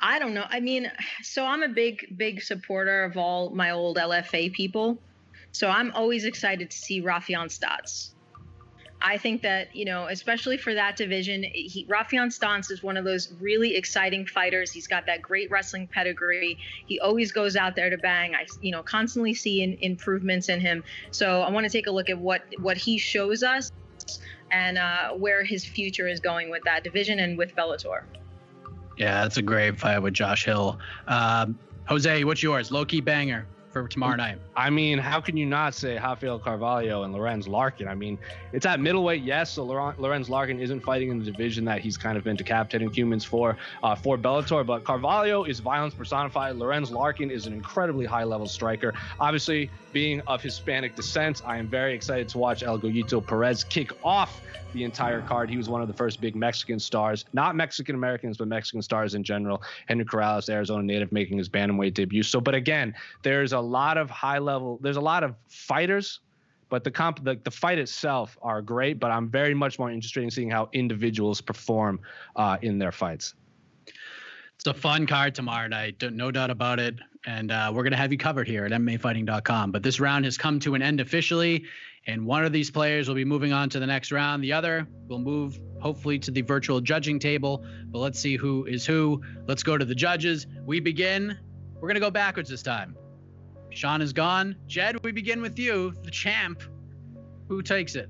I 0.00 0.18
don't 0.18 0.34
know. 0.34 0.44
I 0.48 0.60
mean, 0.60 0.90
so 1.22 1.44
I'm 1.44 1.62
a 1.62 1.68
big, 1.68 2.14
big 2.16 2.42
supporter 2.42 3.04
of 3.04 3.16
all 3.16 3.50
my 3.50 3.70
old 3.70 3.96
LFA 3.96 4.52
people. 4.52 4.98
So 5.52 5.68
I'm 5.68 5.90
always 5.92 6.24
excited 6.24 6.70
to 6.70 6.76
see 6.76 7.02
Raufeon 7.02 7.46
Stots. 7.46 8.10
I 9.00 9.16
think 9.16 9.42
that, 9.42 9.74
you 9.74 9.84
know, 9.84 10.06
especially 10.06 10.56
for 10.56 10.74
that 10.74 10.96
division, 10.96 11.44
he, 11.44 11.86
Raufeon 11.88 12.36
Stots 12.36 12.70
is 12.70 12.82
one 12.82 12.96
of 12.96 13.04
those 13.04 13.32
really 13.40 13.76
exciting 13.76 14.26
fighters. 14.26 14.72
He's 14.72 14.88
got 14.88 15.06
that 15.06 15.22
great 15.22 15.50
wrestling 15.50 15.86
pedigree. 15.86 16.58
He 16.86 16.98
always 16.98 17.30
goes 17.30 17.54
out 17.56 17.76
there 17.76 17.90
to 17.90 17.98
bang. 17.98 18.34
I, 18.34 18.46
you 18.60 18.72
know, 18.72 18.82
constantly 18.82 19.34
see 19.34 19.62
in, 19.62 19.78
improvements 19.80 20.48
in 20.48 20.60
him. 20.60 20.82
So 21.12 21.42
I 21.42 21.50
want 21.50 21.64
to 21.64 21.70
take 21.70 21.86
a 21.86 21.92
look 21.92 22.10
at 22.10 22.18
what 22.18 22.42
what 22.58 22.76
he 22.76 22.98
shows 22.98 23.42
us 23.42 23.70
and 24.50 24.78
uh, 24.78 25.10
where 25.10 25.44
his 25.44 25.64
future 25.64 26.08
is 26.08 26.18
going 26.18 26.50
with 26.50 26.64
that 26.64 26.82
division 26.82 27.20
and 27.20 27.38
with 27.38 27.54
Bellator. 27.54 28.02
Yeah, 28.98 29.22
that's 29.22 29.36
a 29.36 29.42
great 29.42 29.78
fight 29.78 30.00
with 30.00 30.14
Josh 30.14 30.44
Hill. 30.44 30.78
Um, 31.06 31.58
Jose, 31.86 32.24
what's 32.24 32.42
yours? 32.42 32.70
Low 32.70 32.84
key 32.84 33.00
banger 33.00 33.46
for 33.72 33.86
tomorrow 33.86 34.16
night. 34.16 34.38
I 34.56 34.70
mean, 34.70 34.98
how 34.98 35.20
can 35.20 35.36
you 35.36 35.46
not 35.46 35.74
say 35.74 35.96
Rafael 35.96 36.38
Carvalho 36.38 37.04
and 37.04 37.12
Lorenz 37.12 37.46
Larkin? 37.46 37.86
I 37.86 37.94
mean, 37.94 38.18
it's 38.52 38.66
at 38.66 38.80
middleweight, 38.80 39.22
yes. 39.22 39.52
So 39.52 39.64
Lorenz 39.64 40.28
Larkin 40.28 40.60
isn't 40.60 40.80
fighting 40.80 41.10
in 41.10 41.18
the 41.18 41.24
division 41.24 41.64
that 41.66 41.80
he's 41.80 41.96
kind 41.96 42.18
of 42.18 42.24
been 42.24 42.36
decapitating 42.36 42.90
humans 42.92 43.24
for 43.24 43.56
uh, 43.82 43.94
for 43.94 44.18
Bellator, 44.18 44.66
but 44.66 44.84
Carvalho 44.84 45.44
is 45.44 45.60
violence 45.60 45.94
personified. 45.94 46.56
Lorenz 46.56 46.90
Larkin 46.90 47.30
is 47.30 47.46
an 47.46 47.52
incredibly 47.52 48.04
high 48.04 48.24
level 48.24 48.46
striker. 48.46 48.94
Obviously, 49.20 49.70
being 49.92 50.20
of 50.26 50.42
Hispanic 50.42 50.94
descent, 50.94 51.42
I 51.44 51.58
am 51.58 51.68
very 51.68 51.94
excited 51.94 52.28
to 52.30 52.38
watch 52.38 52.62
El 52.62 52.78
Goyito 52.78 53.24
Perez 53.24 53.64
kick 53.64 53.92
off 54.04 54.40
the 54.72 54.84
entire 54.84 55.22
card. 55.22 55.50
He 55.50 55.56
was 55.56 55.68
one 55.68 55.80
of 55.80 55.88
the 55.88 55.94
first 55.94 56.20
big 56.20 56.36
Mexican 56.36 56.78
stars, 56.78 57.24
not 57.32 57.56
Mexican 57.56 57.94
Americans, 57.94 58.36
but 58.36 58.48
Mexican 58.48 58.82
stars 58.82 59.14
in 59.14 59.24
general. 59.24 59.62
Henry 59.86 60.04
Corrales, 60.04 60.48
Arizona 60.50 60.82
native, 60.82 61.10
making 61.12 61.38
his 61.38 61.48
bantamweight 61.48 61.94
debut. 61.94 62.22
So, 62.22 62.40
but 62.40 62.54
again, 62.54 62.94
there's 63.22 63.52
a 63.52 63.60
lot 63.60 63.96
of 63.96 64.10
high 64.10 64.38
level, 64.38 64.78
there's 64.82 64.96
a 64.96 65.00
lot 65.00 65.22
of 65.22 65.34
fighters 65.48 66.20
but 66.70 66.84
the 66.84 66.90
comp 66.90 67.24
the, 67.24 67.38
the 67.44 67.50
fight 67.50 67.78
itself 67.78 68.36
are 68.42 68.60
great 68.60 69.00
but 69.00 69.10
i'm 69.10 69.28
very 69.28 69.54
much 69.54 69.78
more 69.78 69.90
interested 69.90 70.22
in 70.22 70.30
seeing 70.30 70.50
how 70.50 70.68
individuals 70.72 71.40
perform 71.40 71.98
uh, 72.36 72.58
in 72.60 72.78
their 72.78 72.92
fights 72.92 73.34
it's 74.58 74.66
a 74.66 74.74
fun 74.74 75.06
card 75.06 75.34
tomorrow 75.34 75.68
night 75.68 76.02
no 76.12 76.30
doubt 76.30 76.50
about 76.50 76.80
it 76.80 76.96
and 77.26 77.50
uh, 77.50 77.70
we're 77.72 77.82
going 77.82 77.92
to 77.92 77.96
have 77.96 78.12
you 78.12 78.18
covered 78.18 78.48
here 78.48 78.64
at 78.64 78.72
mmafighting.com 78.72 79.70
but 79.70 79.82
this 79.82 80.00
round 80.00 80.24
has 80.24 80.36
come 80.36 80.58
to 80.58 80.74
an 80.74 80.82
end 80.82 81.00
officially 81.00 81.64
and 82.08 82.24
one 82.24 82.42
of 82.46 82.52
these 82.52 82.70
players 82.70 83.06
will 83.06 83.14
be 83.14 83.26
moving 83.26 83.52
on 83.52 83.68
to 83.68 83.78
the 83.78 83.86
next 83.86 84.10
round. 84.10 84.42
The 84.42 84.54
other 84.54 84.88
will 85.08 85.18
move, 85.18 85.60
hopefully, 85.78 86.18
to 86.20 86.30
the 86.30 86.40
virtual 86.40 86.80
judging 86.80 87.18
table. 87.18 87.66
But 87.88 87.98
let's 87.98 88.18
see 88.18 88.34
who 88.34 88.64
is 88.64 88.86
who. 88.86 89.20
Let's 89.46 89.62
go 89.62 89.76
to 89.76 89.84
the 89.84 89.94
judges. 89.94 90.46
We 90.64 90.80
begin. 90.80 91.36
We're 91.74 91.88
going 91.88 91.96
to 91.96 92.00
go 92.00 92.10
backwards 92.10 92.48
this 92.48 92.62
time. 92.62 92.96
Sean 93.68 94.00
is 94.00 94.14
gone. 94.14 94.56
Jed, 94.66 95.04
we 95.04 95.12
begin 95.12 95.42
with 95.42 95.58
you, 95.58 95.92
the 96.02 96.10
champ. 96.10 96.62
Who 97.46 97.60
takes 97.60 97.94
it? 97.94 98.08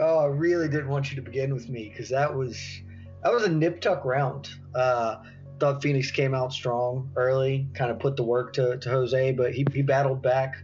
Oh, 0.00 0.18
I 0.18 0.26
really 0.26 0.68
didn't 0.68 0.88
want 0.88 1.10
you 1.10 1.16
to 1.16 1.22
begin 1.22 1.52
with 1.52 1.68
me 1.68 1.88
because 1.88 2.08
that 2.10 2.32
was 2.32 2.56
that 3.24 3.32
was 3.32 3.42
a 3.42 3.48
nip 3.48 3.80
tuck 3.80 4.04
round. 4.04 4.48
Uh, 4.76 5.16
thought 5.58 5.82
Phoenix 5.82 6.10
came 6.10 6.34
out 6.34 6.52
strong 6.52 7.10
early, 7.16 7.68
kind 7.74 7.90
of 7.90 7.98
put 7.98 8.16
the 8.16 8.22
work 8.22 8.52
to, 8.54 8.78
to 8.78 8.88
Jose, 8.88 9.32
but 9.32 9.54
he, 9.54 9.66
he 9.72 9.82
battled 9.82 10.22
back. 10.22 10.56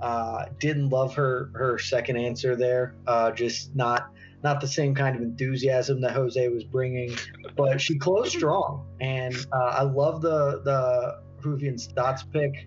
Uh, 0.00 0.46
didn't 0.58 0.88
love 0.88 1.14
her 1.14 1.50
her 1.54 1.78
second 1.78 2.16
answer 2.16 2.56
there. 2.56 2.94
Uh, 3.06 3.30
just 3.30 3.74
not 3.76 4.10
not 4.42 4.60
the 4.60 4.66
same 4.66 4.94
kind 4.94 5.14
of 5.14 5.20
enthusiasm 5.20 6.00
that 6.00 6.12
Jose 6.12 6.48
was 6.48 6.64
bringing, 6.64 7.14
but 7.54 7.80
she 7.80 7.98
closed 7.98 8.32
strong, 8.32 8.86
and 9.00 9.36
uh, 9.52 9.74
I 9.78 9.82
love 9.82 10.22
the 10.22 10.62
the 10.64 11.20
Raufeon 11.42 11.74
Stots 11.74 12.22
pick. 12.32 12.66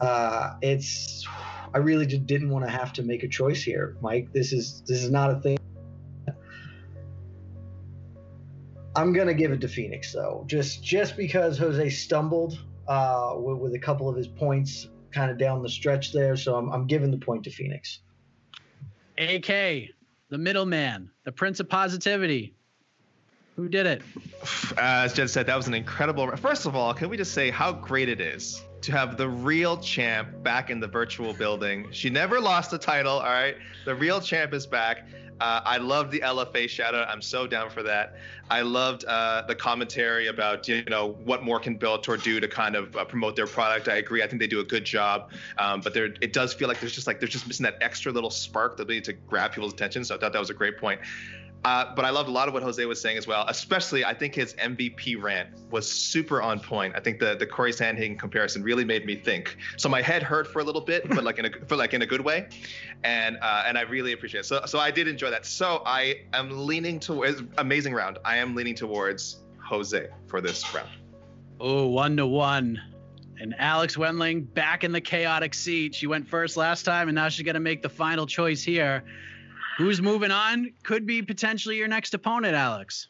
Uh, 0.00 0.54
it's 0.62 1.26
I 1.74 1.78
really 1.78 2.06
just 2.06 2.26
didn't 2.26 2.50
want 2.50 2.64
to 2.64 2.70
have 2.70 2.92
to 2.94 3.02
make 3.02 3.24
a 3.24 3.28
choice 3.28 3.62
here, 3.62 3.96
Mike. 4.00 4.32
This 4.32 4.52
is 4.52 4.82
this 4.86 5.02
is 5.02 5.10
not 5.10 5.32
a 5.32 5.40
thing. 5.40 5.58
I'm 8.98 9.12
gonna 9.12 9.34
give 9.34 9.52
it 9.52 9.60
to 9.60 9.68
Phoenix 9.68 10.12
though, 10.12 10.42
just 10.48 10.82
just 10.82 11.16
because 11.16 11.56
Jose 11.56 11.88
stumbled 11.90 12.58
uh, 12.88 13.34
with, 13.36 13.58
with 13.58 13.74
a 13.74 13.78
couple 13.78 14.08
of 14.08 14.16
his 14.16 14.26
points 14.26 14.88
kind 15.12 15.30
of 15.30 15.38
down 15.38 15.62
the 15.62 15.68
stretch 15.68 16.12
there. 16.12 16.36
So 16.36 16.56
I'm, 16.56 16.68
I'm 16.72 16.86
giving 16.86 17.12
the 17.12 17.18
point 17.18 17.44
to 17.44 17.50
Phoenix. 17.50 18.00
AK, 19.16 19.46
the 20.30 20.38
middleman, 20.38 21.10
the 21.22 21.30
prince 21.30 21.60
of 21.60 21.68
positivity. 21.68 22.54
Who 23.54 23.68
did 23.68 23.86
it? 23.86 24.02
As 24.78 25.14
Jed 25.14 25.30
said, 25.30 25.46
that 25.46 25.56
was 25.56 25.68
an 25.68 25.74
incredible. 25.74 26.36
First 26.36 26.66
of 26.66 26.74
all, 26.74 26.92
can 26.92 27.08
we 27.08 27.16
just 27.16 27.32
say 27.32 27.50
how 27.50 27.70
great 27.70 28.08
it 28.08 28.20
is 28.20 28.64
to 28.80 28.92
have 28.92 29.16
the 29.16 29.28
real 29.28 29.76
champ 29.76 30.42
back 30.42 30.70
in 30.70 30.80
the 30.80 30.88
virtual 30.88 31.32
building? 31.34 31.86
She 31.92 32.10
never 32.10 32.40
lost 32.40 32.72
the 32.72 32.78
title. 32.78 33.14
All 33.14 33.22
right, 33.22 33.54
the 33.84 33.94
real 33.94 34.20
champ 34.20 34.54
is 34.54 34.66
back. 34.66 35.06
Uh, 35.40 35.60
I 35.64 35.78
loved 35.78 36.10
the 36.10 36.20
LFA 36.20 36.68
shout 36.68 36.94
out. 36.94 37.08
I'm 37.08 37.22
so 37.22 37.46
down 37.46 37.70
for 37.70 37.82
that. 37.84 38.16
I 38.50 38.62
loved 38.62 39.04
uh, 39.04 39.42
the 39.46 39.54
commentary 39.54 40.28
about 40.28 40.66
you 40.68 40.82
know 40.84 41.12
what 41.24 41.42
more 41.42 41.60
can 41.60 41.78
Bellator 41.78 42.22
do 42.22 42.40
to 42.40 42.48
kind 42.48 42.74
of 42.76 42.96
uh, 42.96 43.04
promote 43.04 43.36
their 43.36 43.46
product. 43.46 43.88
I 43.88 43.96
agree. 43.96 44.22
I 44.22 44.26
think 44.26 44.40
they 44.40 44.46
do 44.46 44.60
a 44.60 44.64
good 44.64 44.84
job, 44.84 45.30
um, 45.58 45.80
but 45.80 45.94
there 45.94 46.06
it 46.20 46.32
does 46.32 46.54
feel 46.54 46.68
like 46.68 46.80
there's 46.80 46.94
just 46.94 47.06
like 47.06 47.20
there's 47.20 47.32
just 47.32 47.46
missing 47.46 47.64
that 47.64 47.78
extra 47.80 48.10
little 48.10 48.30
spark 48.30 48.76
that 48.76 48.84
ability 48.84 49.02
to 49.02 49.12
grab 49.12 49.52
people's 49.52 49.72
attention. 49.72 50.04
So 50.04 50.14
I 50.14 50.18
thought 50.18 50.32
that 50.32 50.40
was 50.40 50.50
a 50.50 50.54
great 50.54 50.78
point. 50.78 51.00
Uh, 51.64 51.92
but 51.94 52.04
I 52.04 52.10
loved 52.10 52.28
a 52.28 52.32
lot 52.32 52.46
of 52.46 52.54
what 52.54 52.62
Jose 52.62 52.84
was 52.84 53.00
saying 53.00 53.18
as 53.18 53.26
well. 53.26 53.44
Especially, 53.48 54.04
I 54.04 54.14
think 54.14 54.34
his 54.34 54.54
MVP 54.54 55.20
rant 55.20 55.50
was 55.70 55.90
super 55.90 56.40
on 56.40 56.60
point. 56.60 56.94
I 56.96 57.00
think 57.00 57.18
the 57.18 57.34
the 57.34 57.46
Corey 57.46 57.72
Sandhagen 57.72 58.18
comparison 58.18 58.62
really 58.62 58.84
made 58.84 59.04
me 59.04 59.16
think. 59.16 59.56
So 59.76 59.88
my 59.88 60.00
head 60.00 60.22
hurt 60.22 60.46
for 60.46 60.60
a 60.60 60.64
little 60.64 60.80
bit, 60.80 61.08
but 61.08 61.24
like 61.24 61.38
in 61.38 61.46
a 61.46 61.50
for 61.66 61.76
like 61.76 61.94
in 61.94 62.02
a 62.02 62.06
good 62.06 62.20
way, 62.20 62.48
and 63.02 63.38
uh, 63.42 63.64
and 63.66 63.76
I 63.76 63.82
really 63.82 64.12
appreciate 64.12 64.40
it. 64.40 64.44
So 64.44 64.62
so 64.66 64.78
I 64.78 64.90
did 64.90 65.08
enjoy 65.08 65.30
that. 65.30 65.46
So 65.46 65.82
I 65.84 66.22
am 66.32 66.66
leaning 66.66 67.00
towards 67.00 67.42
amazing 67.58 67.92
round. 67.92 68.18
I 68.24 68.36
am 68.36 68.54
leaning 68.54 68.76
towards 68.76 69.40
Jose 69.68 70.08
for 70.26 70.40
this 70.40 70.72
round. 70.72 70.90
Oh, 71.60 71.86
one 71.88 72.16
to 72.18 72.26
one. 72.26 72.80
And 73.40 73.54
Alex 73.58 73.96
Wendling 73.96 74.42
back 74.42 74.82
in 74.84 74.90
the 74.90 75.00
chaotic 75.00 75.54
seat. 75.54 75.94
She 75.94 76.06
went 76.06 76.28
first 76.28 76.56
last 76.56 76.84
time, 76.84 77.08
and 77.08 77.14
now 77.14 77.28
she's 77.28 77.44
going 77.44 77.54
to 77.54 77.60
make 77.60 77.82
the 77.82 77.88
final 77.88 78.26
choice 78.26 78.62
here. 78.62 79.04
Who's 79.78 80.02
moving 80.02 80.32
on? 80.32 80.72
Could 80.82 81.06
be 81.06 81.22
potentially 81.22 81.76
your 81.76 81.86
next 81.86 82.12
opponent, 82.12 82.56
Alex. 82.56 83.06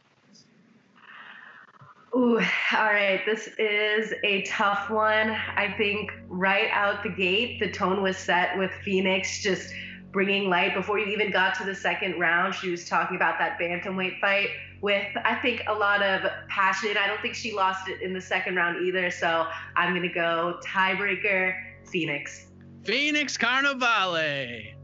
Ooh, 2.14 2.38
all 2.38 2.84
right. 2.84 3.22
This 3.24 3.48
is 3.58 4.12
a 4.22 4.42
tough 4.42 4.90
one. 4.90 5.30
I 5.30 5.74
think 5.78 6.10
right 6.28 6.68
out 6.70 7.02
the 7.02 7.08
gate, 7.08 7.58
the 7.58 7.70
tone 7.70 8.02
was 8.02 8.18
set 8.18 8.58
with 8.58 8.70
Phoenix 8.84 9.42
just 9.42 9.72
bringing 10.12 10.50
light. 10.50 10.74
Before 10.74 10.98
you 10.98 11.06
even 11.06 11.30
got 11.30 11.54
to 11.54 11.64
the 11.64 11.74
second 11.74 12.20
round, 12.20 12.54
she 12.54 12.70
was 12.70 12.86
talking 12.86 13.16
about 13.16 13.38
that 13.38 13.58
bantamweight 13.58 14.20
fight 14.20 14.50
with, 14.82 15.06
I 15.24 15.36
think, 15.36 15.62
a 15.68 15.74
lot 15.74 16.02
of 16.02 16.30
passion. 16.48 16.98
I 16.98 17.06
don't 17.06 17.20
think 17.22 17.34
she 17.34 17.54
lost 17.54 17.88
it 17.88 18.02
in 18.02 18.12
the 18.12 18.20
second 18.20 18.56
round 18.56 18.86
either. 18.86 19.10
So 19.10 19.46
I'm 19.74 19.94
going 19.94 20.06
to 20.06 20.14
go 20.14 20.60
tiebreaker, 20.62 21.54
Phoenix. 21.86 22.48
Phoenix 22.84 23.38
Carnevale 23.38 24.77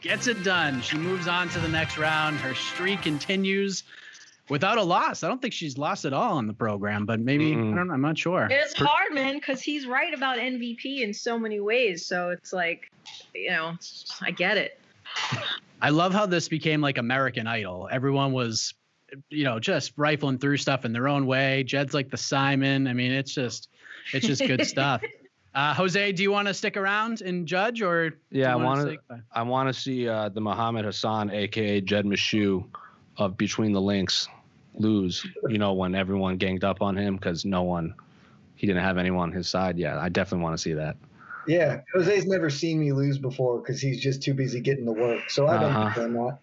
gets 0.00 0.26
it 0.26 0.42
done. 0.42 0.80
She 0.82 0.96
moves 0.96 1.28
on 1.28 1.48
to 1.50 1.58
the 1.60 1.68
next 1.68 1.98
round. 1.98 2.36
Her 2.38 2.54
streak 2.54 3.02
continues 3.02 3.84
without 4.48 4.78
a 4.78 4.82
loss. 4.82 5.22
I 5.22 5.28
don't 5.28 5.40
think 5.40 5.54
she's 5.54 5.78
lost 5.78 6.04
at 6.04 6.12
all 6.12 6.36
on 6.36 6.46
the 6.46 6.52
program, 6.52 7.06
but 7.06 7.20
maybe 7.20 7.52
mm-hmm. 7.52 7.72
I 7.72 7.76
don't. 7.76 7.90
I'm 7.90 8.00
not 8.00 8.18
sure. 8.18 8.48
It's 8.50 8.74
hard, 8.74 9.12
man, 9.12 9.34
because 9.34 9.62
he's 9.62 9.86
right 9.86 10.12
about 10.12 10.38
MVP 10.38 11.00
in 11.00 11.14
so 11.14 11.38
many 11.38 11.60
ways. 11.60 12.06
So 12.06 12.30
it's 12.30 12.52
like, 12.52 12.90
you 13.34 13.50
know, 13.50 13.76
I 14.20 14.30
get 14.30 14.56
it. 14.56 14.78
I 15.80 15.90
love 15.90 16.12
how 16.12 16.26
this 16.26 16.48
became 16.48 16.80
like 16.80 16.98
American 16.98 17.46
Idol. 17.46 17.88
Everyone 17.90 18.32
was, 18.32 18.74
you 19.28 19.44
know, 19.44 19.58
just 19.58 19.92
rifling 19.96 20.38
through 20.38 20.58
stuff 20.58 20.84
in 20.84 20.92
their 20.92 21.08
own 21.08 21.26
way. 21.26 21.62
Jed's 21.62 21.94
like 21.94 22.10
the 22.10 22.16
Simon. 22.16 22.86
I 22.86 22.92
mean, 22.92 23.12
it's 23.12 23.32
just, 23.32 23.68
it's 24.12 24.26
just 24.26 24.46
good 24.46 24.66
stuff. 24.66 25.02
Uh, 25.54 25.74
Jose, 25.74 26.12
do 26.12 26.22
you 26.22 26.30
want 26.30 26.46
to 26.46 26.54
stick 26.54 26.76
around 26.76 27.22
and 27.22 27.46
judge, 27.46 27.82
or 27.82 28.12
yeah, 28.30 28.52
I 28.52 28.56
want 28.56 28.88
to. 28.88 29.22
I 29.32 29.42
want 29.42 29.68
to 29.68 29.72
see 29.72 30.08
uh, 30.08 30.28
the 30.28 30.40
Muhammad 30.40 30.84
Hassan, 30.84 31.30
aka 31.30 31.80
Jed 31.80 32.04
Meshew, 32.04 32.64
of 33.16 33.36
Between 33.36 33.72
the 33.72 33.80
Links, 33.80 34.28
lose. 34.74 35.26
You 35.48 35.58
know 35.58 35.72
when 35.72 35.96
everyone 35.96 36.36
ganged 36.36 36.62
up 36.62 36.82
on 36.82 36.96
him 36.96 37.16
because 37.16 37.44
no 37.44 37.62
one, 37.62 37.94
he 38.54 38.66
didn't 38.66 38.82
have 38.82 38.96
anyone 38.96 39.30
on 39.30 39.32
his 39.32 39.48
side. 39.48 39.76
Yeah, 39.76 39.98
I 39.98 40.08
definitely 40.08 40.44
want 40.44 40.56
to 40.56 40.62
see 40.62 40.74
that. 40.74 40.96
Yeah, 41.48 41.80
Jose's 41.92 42.26
never 42.26 42.48
seen 42.48 42.78
me 42.78 42.92
lose 42.92 43.18
before 43.18 43.58
because 43.58 43.80
he's 43.80 44.00
just 44.00 44.22
too 44.22 44.34
busy 44.34 44.60
getting 44.60 44.84
to 44.84 44.92
work. 44.92 45.30
So 45.30 45.48
I 45.48 45.54
don't 45.54 45.72
uh-huh. 45.72 45.80
understand 45.80 46.16
that. 46.16 46.38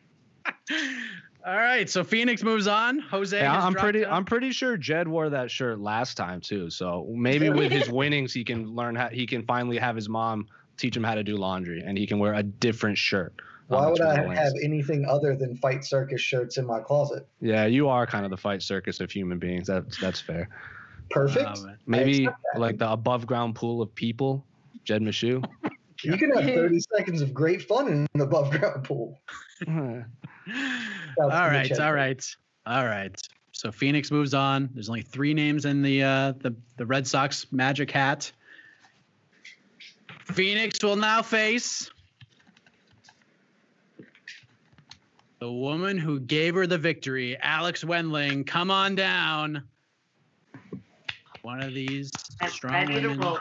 All 1.48 1.56
right, 1.56 1.90
so 1.90 2.04
Phoenix 2.04 2.44
moves 2.44 2.68
on. 2.68 3.00
Jose, 3.00 3.40
yeah, 3.40 3.66
I'm 3.66 3.74
pretty. 3.74 4.06
I'm 4.06 4.26
pretty 4.26 4.52
sure 4.52 4.76
Jed 4.76 5.08
wore 5.08 5.30
that 5.30 5.50
shirt 5.50 5.80
last 5.80 6.16
time 6.16 6.42
too. 6.42 6.70
So 6.70 7.08
maybe 7.10 7.50
with 7.50 7.72
his 7.72 7.90
winnings, 7.90 8.34
he 8.34 8.44
can 8.44 8.76
learn 8.76 8.96
how. 8.96 9.08
He 9.08 9.26
can 9.26 9.46
finally 9.46 9.78
have 9.78 9.96
his 9.96 10.10
mom 10.10 10.48
teach 10.76 10.98
him 10.98 11.06
how 11.06 11.16
to 11.16 11.24
do 11.24 11.38
laundry, 11.38 11.82
and 11.86 11.98
he 11.98 12.06
can 12.06 12.20
wear 12.20 12.34
a 12.34 12.44
different 12.44 12.98
shirt. 12.98 13.34
Why 13.68 13.88
would 13.88 14.02
I 14.02 14.34
have 14.34 14.52
anything 14.62 15.06
other 15.06 15.38
than 15.38 15.56
fight 15.56 15.86
circus 15.86 16.20
shirts 16.20 16.58
in 16.58 16.66
my 16.66 16.82
closet? 16.82 17.26
Yeah, 17.40 17.66
you 17.66 17.88
are 17.88 18.06
kind 18.06 18.26
of 18.26 18.32
the 18.32 18.38
fight 18.38 18.62
circus 18.62 19.00
of 19.00 19.10
human 19.10 19.40
beings. 19.40 19.68
That's 19.68 19.98
that's 20.02 20.20
fair. 20.20 20.50
Perfect. 21.12 21.48
Um, 21.48 21.78
maybe 21.86 22.28
like 22.58 22.78
the 22.78 22.92
above 22.92 23.26
ground 23.26 23.56
pool 23.56 23.82
of 23.82 23.96
people, 23.96 24.46
Jed 24.84 25.02
Meshew. 25.02 25.46
you 26.04 26.18
can 26.18 26.32
have 26.32 26.46
30 26.46 26.80
seconds 26.96 27.22
of 27.22 27.34
great 27.34 27.62
fun 27.62 27.88
in 27.88 28.08
an 28.14 28.22
above 28.22 28.52
ground 28.52 28.84
pool. 28.84 29.20
all 29.68 30.04
right, 31.28 31.80
all 31.80 31.94
right, 31.94 32.36
all 32.66 32.86
right. 32.86 33.20
So 33.52 33.72
Phoenix 33.72 34.12
moves 34.12 34.34
on. 34.34 34.70
There's 34.74 34.90
only 34.90 35.02
three 35.02 35.34
names 35.34 35.66
in 35.66 35.82
the 35.82 36.04
uh, 36.04 36.34
the 36.34 36.56
the 36.78 36.86
Red 36.86 37.08
Sox 37.08 37.52
magic 37.52 37.90
hat. 37.90 38.32
Phoenix 40.26 40.84
will 40.84 40.96
now 40.96 41.22
face 41.22 41.90
the 45.40 45.52
woman 45.52 45.98
who 45.98 46.20
gave 46.20 46.56
her 46.56 46.68
the 46.68 46.78
victory, 46.78 47.38
Alex 47.42 47.84
Wendling. 47.84 48.44
Come 48.44 48.70
on 48.70 48.96
down. 48.96 49.64
One 51.42 51.62
of 51.62 51.74
these 51.74 52.12
strong 52.50 52.94
women. 52.94 53.38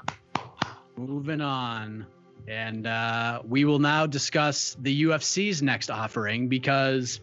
Moving 0.97 1.41
on. 1.41 2.07
And 2.49 2.86
uh, 2.86 3.42
we 3.47 3.64
will 3.64 3.78
now 3.78 4.07
discuss 4.07 4.76
the 4.80 5.05
UFC's 5.05 5.62
next 5.62 5.90
offering 5.90 6.49
because 6.49 7.20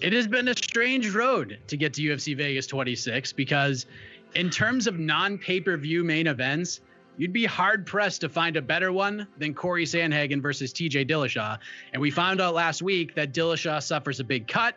it 0.00 0.12
has 0.12 0.26
been 0.26 0.48
a 0.48 0.54
strange 0.54 1.10
road 1.10 1.58
to 1.68 1.76
get 1.76 1.94
to 1.94 2.02
UFC 2.02 2.36
Vegas 2.36 2.66
26 2.66 3.32
because, 3.32 3.86
in 4.34 4.50
terms 4.50 4.86
of 4.86 4.98
non 4.98 5.38
pay 5.38 5.60
per 5.60 5.76
view 5.76 6.04
main 6.04 6.26
events, 6.26 6.80
you'd 7.16 7.32
be 7.32 7.44
hard 7.44 7.86
pressed 7.86 8.20
to 8.22 8.28
find 8.28 8.56
a 8.56 8.62
better 8.62 8.92
one 8.92 9.26
than 9.38 9.54
Corey 9.54 9.84
Sandhagen 9.84 10.40
versus 10.40 10.72
TJ 10.72 11.08
Dillashaw. 11.08 11.58
And 11.92 12.00
we 12.00 12.10
found 12.10 12.40
out 12.40 12.54
last 12.54 12.82
week 12.82 13.14
that 13.14 13.32
Dillashaw 13.32 13.82
suffers 13.82 14.20
a 14.20 14.24
big 14.24 14.48
cut. 14.48 14.74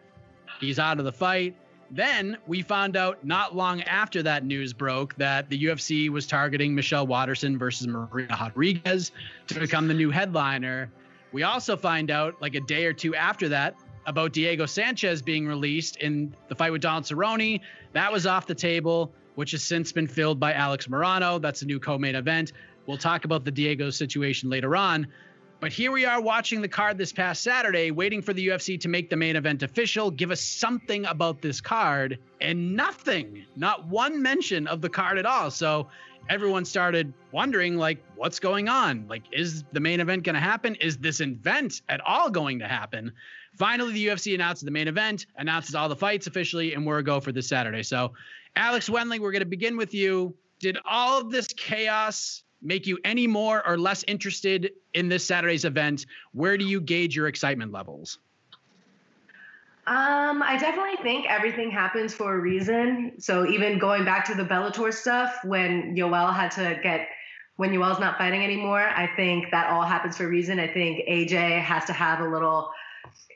He's 0.59 0.79
out 0.79 0.99
of 0.99 1.05
the 1.05 1.11
fight. 1.11 1.55
Then 1.94 2.39
we 2.48 2.64
found 2.64 2.98
out 2.98 3.24
not 3.24 3.56
long 3.56 3.84
after 3.84 4.24
that 4.24 4.44
news 4.44 4.74
broke 4.74 5.14
that 5.18 5.48
the 5.48 5.66
UFC 5.66 6.10
was 6.10 6.26
targeting 6.26 6.74
Michelle 6.74 7.06
Waterson 7.06 7.56
versus 7.56 7.86
Marina 7.86 8.36
Rodriguez 8.41 9.12
to 9.46 9.60
become 9.60 9.88
the 9.88 9.94
new 9.94 10.10
headliner. 10.10 10.89
We 11.32 11.44
also 11.44 11.78
find 11.78 12.10
out, 12.10 12.41
like 12.41 12.56
a 12.56 12.62
day 12.62 12.86
or 12.86 12.94
two 12.94 13.14
after 13.14 13.48
that, 13.50 13.76
about 14.08 14.34
Diego 14.34 14.66
Sanchez 14.66 15.22
being 15.22 15.48
released 15.48 15.98
in 15.98 16.36
the 16.48 16.56
fight 16.56 16.72
with 16.72 16.82
Donald 16.82 17.04
Cerrone. 17.04 17.62
That 17.91 18.12
was 18.12 18.26
off 18.26 18.48
the 18.48 18.56
table, 18.56 19.14
which 19.36 19.52
has 19.52 19.64
since 19.64 19.91
been 19.91 20.08
filled 20.08 20.39
by 20.39 20.54
Alex 20.54 20.88
Morono. 20.88 21.39
That's 21.39 21.62
a 21.62 21.66
new 21.68 21.80
co 21.80 22.00
main 22.00 22.16
event. 22.16 22.54
We'll 22.88 22.98
talk 22.98 23.24
about 23.24 23.46
the 23.46 23.52
Diego 23.52 23.91
situation 23.91 24.50
later 24.50 24.76
on. 24.76 25.06
But 25.64 25.72
here 25.72 25.93
we 25.93 26.03
are 26.03 26.20
watching 26.20 26.59
the 26.59 26.68
card 26.68 26.97
this 26.97 27.14
past 27.14 27.41
Saturday, 27.41 27.89
waiting 27.89 28.22
for 28.22 28.34
the 28.34 28.47
UFC 28.49 28.78
to 28.82 28.89
make 28.89 29.09
the 29.09 29.16
main 29.16 29.38
event 29.38 29.64
official, 29.64 30.11
give 30.11 30.30
us 30.30 30.41
something 30.41 31.05
about 31.05 31.41
this 31.41 31.61
card, 31.61 32.20
and 32.41 32.76
nothing, 32.76 33.45
not 33.55 33.88
one 33.88 34.22
mention 34.22 34.68
of 34.68 34.82
the 34.82 34.89
card 34.89 35.18
at 35.18 35.26
all. 35.26 35.49
So 35.49 35.88
everyone 36.28 36.66
started 36.66 37.14
wondering, 37.32 37.78
like, 37.78 38.03
what's 38.16 38.41
going 38.41 38.68
on? 38.68 39.05
Like, 39.07 39.24
is 39.32 39.64
the 39.72 39.80
main 39.80 40.01
event 40.01 40.24
going 40.24 40.34
to 40.34 40.41
happen? 40.41 40.76
Is 40.82 40.97
this 40.97 41.22
event 41.22 41.82
at 41.88 42.01
all 42.05 42.30
going 42.30 42.59
to 42.59 42.68
happen? 42.68 43.14
Finally, 43.57 43.93
the 43.93 44.07
UFC 44.07 44.36
announces 44.36 44.66
the 44.66 44.72
main 44.72 44.89
event, 44.89 45.28
announces 45.38 45.76
all 45.76 45.88
the 45.88 45.95
fights 45.95 46.28
officially, 46.28 46.74
and 46.74 46.86
we're 46.86 46.97
a 46.97 47.03
go 47.05 47.22
for 47.22 47.32
this 47.32 47.47
Saturday. 47.47 47.84
So, 47.84 48.11
Alex 48.57 48.89
Wendling, 48.89 49.22
we're 49.22 49.32
going 49.32 49.39
to 49.39 49.45
begin 49.45 49.78
with 49.78 49.93
you. 49.93 50.36
Did 50.59 50.78
all 50.84 51.22
of 51.22 51.32
this 51.32 51.47
chaos 51.47 52.43
make 52.64 52.88
you 52.88 52.97
any 53.03 53.28
more 53.28 53.66
or 53.68 53.78
less 53.78 54.03
interested 54.07 54.72
in 54.93 55.09
this 55.09 55.26
Saturday's 55.26 55.66
event? 55.66 56.05
Where 56.32 56.57
do 56.57 56.66
you 56.66 56.82
gauge 56.82 57.16
your 57.16 57.28
excitement 57.28 57.72
levels? 57.72 58.20
Um, 59.86 60.41
I 60.41 60.57
definitely 60.57 60.95
think 61.03 61.26
everything 61.30 61.70
happens 61.70 62.14
for 62.14 62.36
a 62.36 62.39
reason. 62.39 63.14
So 63.20 63.45
even 63.45 63.80
going 63.80 64.05
back 64.05 64.26
to 64.28 64.36
the 64.36 64.43
Bellator 64.43 64.93
stuff, 64.93 65.39
when 65.43 65.93
Yoel 65.95 66.34
had 66.34 66.51
to 66.51 66.80
get 66.82 67.09
when 67.57 67.72
Yoel's 67.72 67.99
not 67.99 68.18
fighting 68.18 68.43
anymore, 68.43 68.80
I 68.80 69.07
think 69.16 69.51
that 69.51 69.68
all 69.68 69.84
happens 69.84 70.18
for 70.18 70.24
a 70.24 70.28
reason. 70.28 70.59
I 70.59 70.68
think 70.68 71.07
AJ 71.07 71.61
has 71.61 71.86
to 71.86 71.93
have 71.93 72.22
a 72.22 72.28
little 72.28 72.72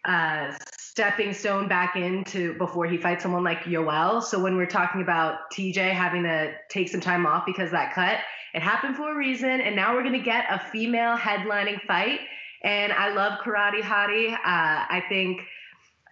uh, 0.06 0.54
stepping 0.80 1.34
stone 1.34 1.68
back 1.68 1.96
into 1.96 2.58
before 2.58 2.88
he 2.88 2.98
fights 2.98 3.22
someone 3.22 3.44
like 3.44 3.60
Yoel. 3.64 4.24
So 4.24 4.42
when 4.42 4.56
we're 4.56 4.66
talking 4.66 5.02
about 5.02 5.52
TJ 5.54 5.92
having 5.92 6.24
to 6.24 6.54
take 6.70 6.90
some 6.90 7.02
time 7.02 7.28
off 7.28 7.46
because 7.46 7.70
that 7.72 7.94
cut, 7.94 8.18
it 8.54 8.62
happened 8.62 8.96
for 8.96 9.12
a 9.12 9.16
reason, 9.16 9.50
and 9.62 9.76
now 9.76 9.96
we're 9.96 10.04
gonna 10.04 10.20
get 10.20 10.46
a 10.50 10.60
female 10.72 11.18
headlining 11.18 11.82
fight. 11.82 12.20
And 12.64 12.92
I 12.92 13.14
love 13.14 13.40
Karate 13.40 13.82
Hottie. 13.82 14.34
Uh, 14.34 14.38
I 14.44 15.04
think 15.10 15.42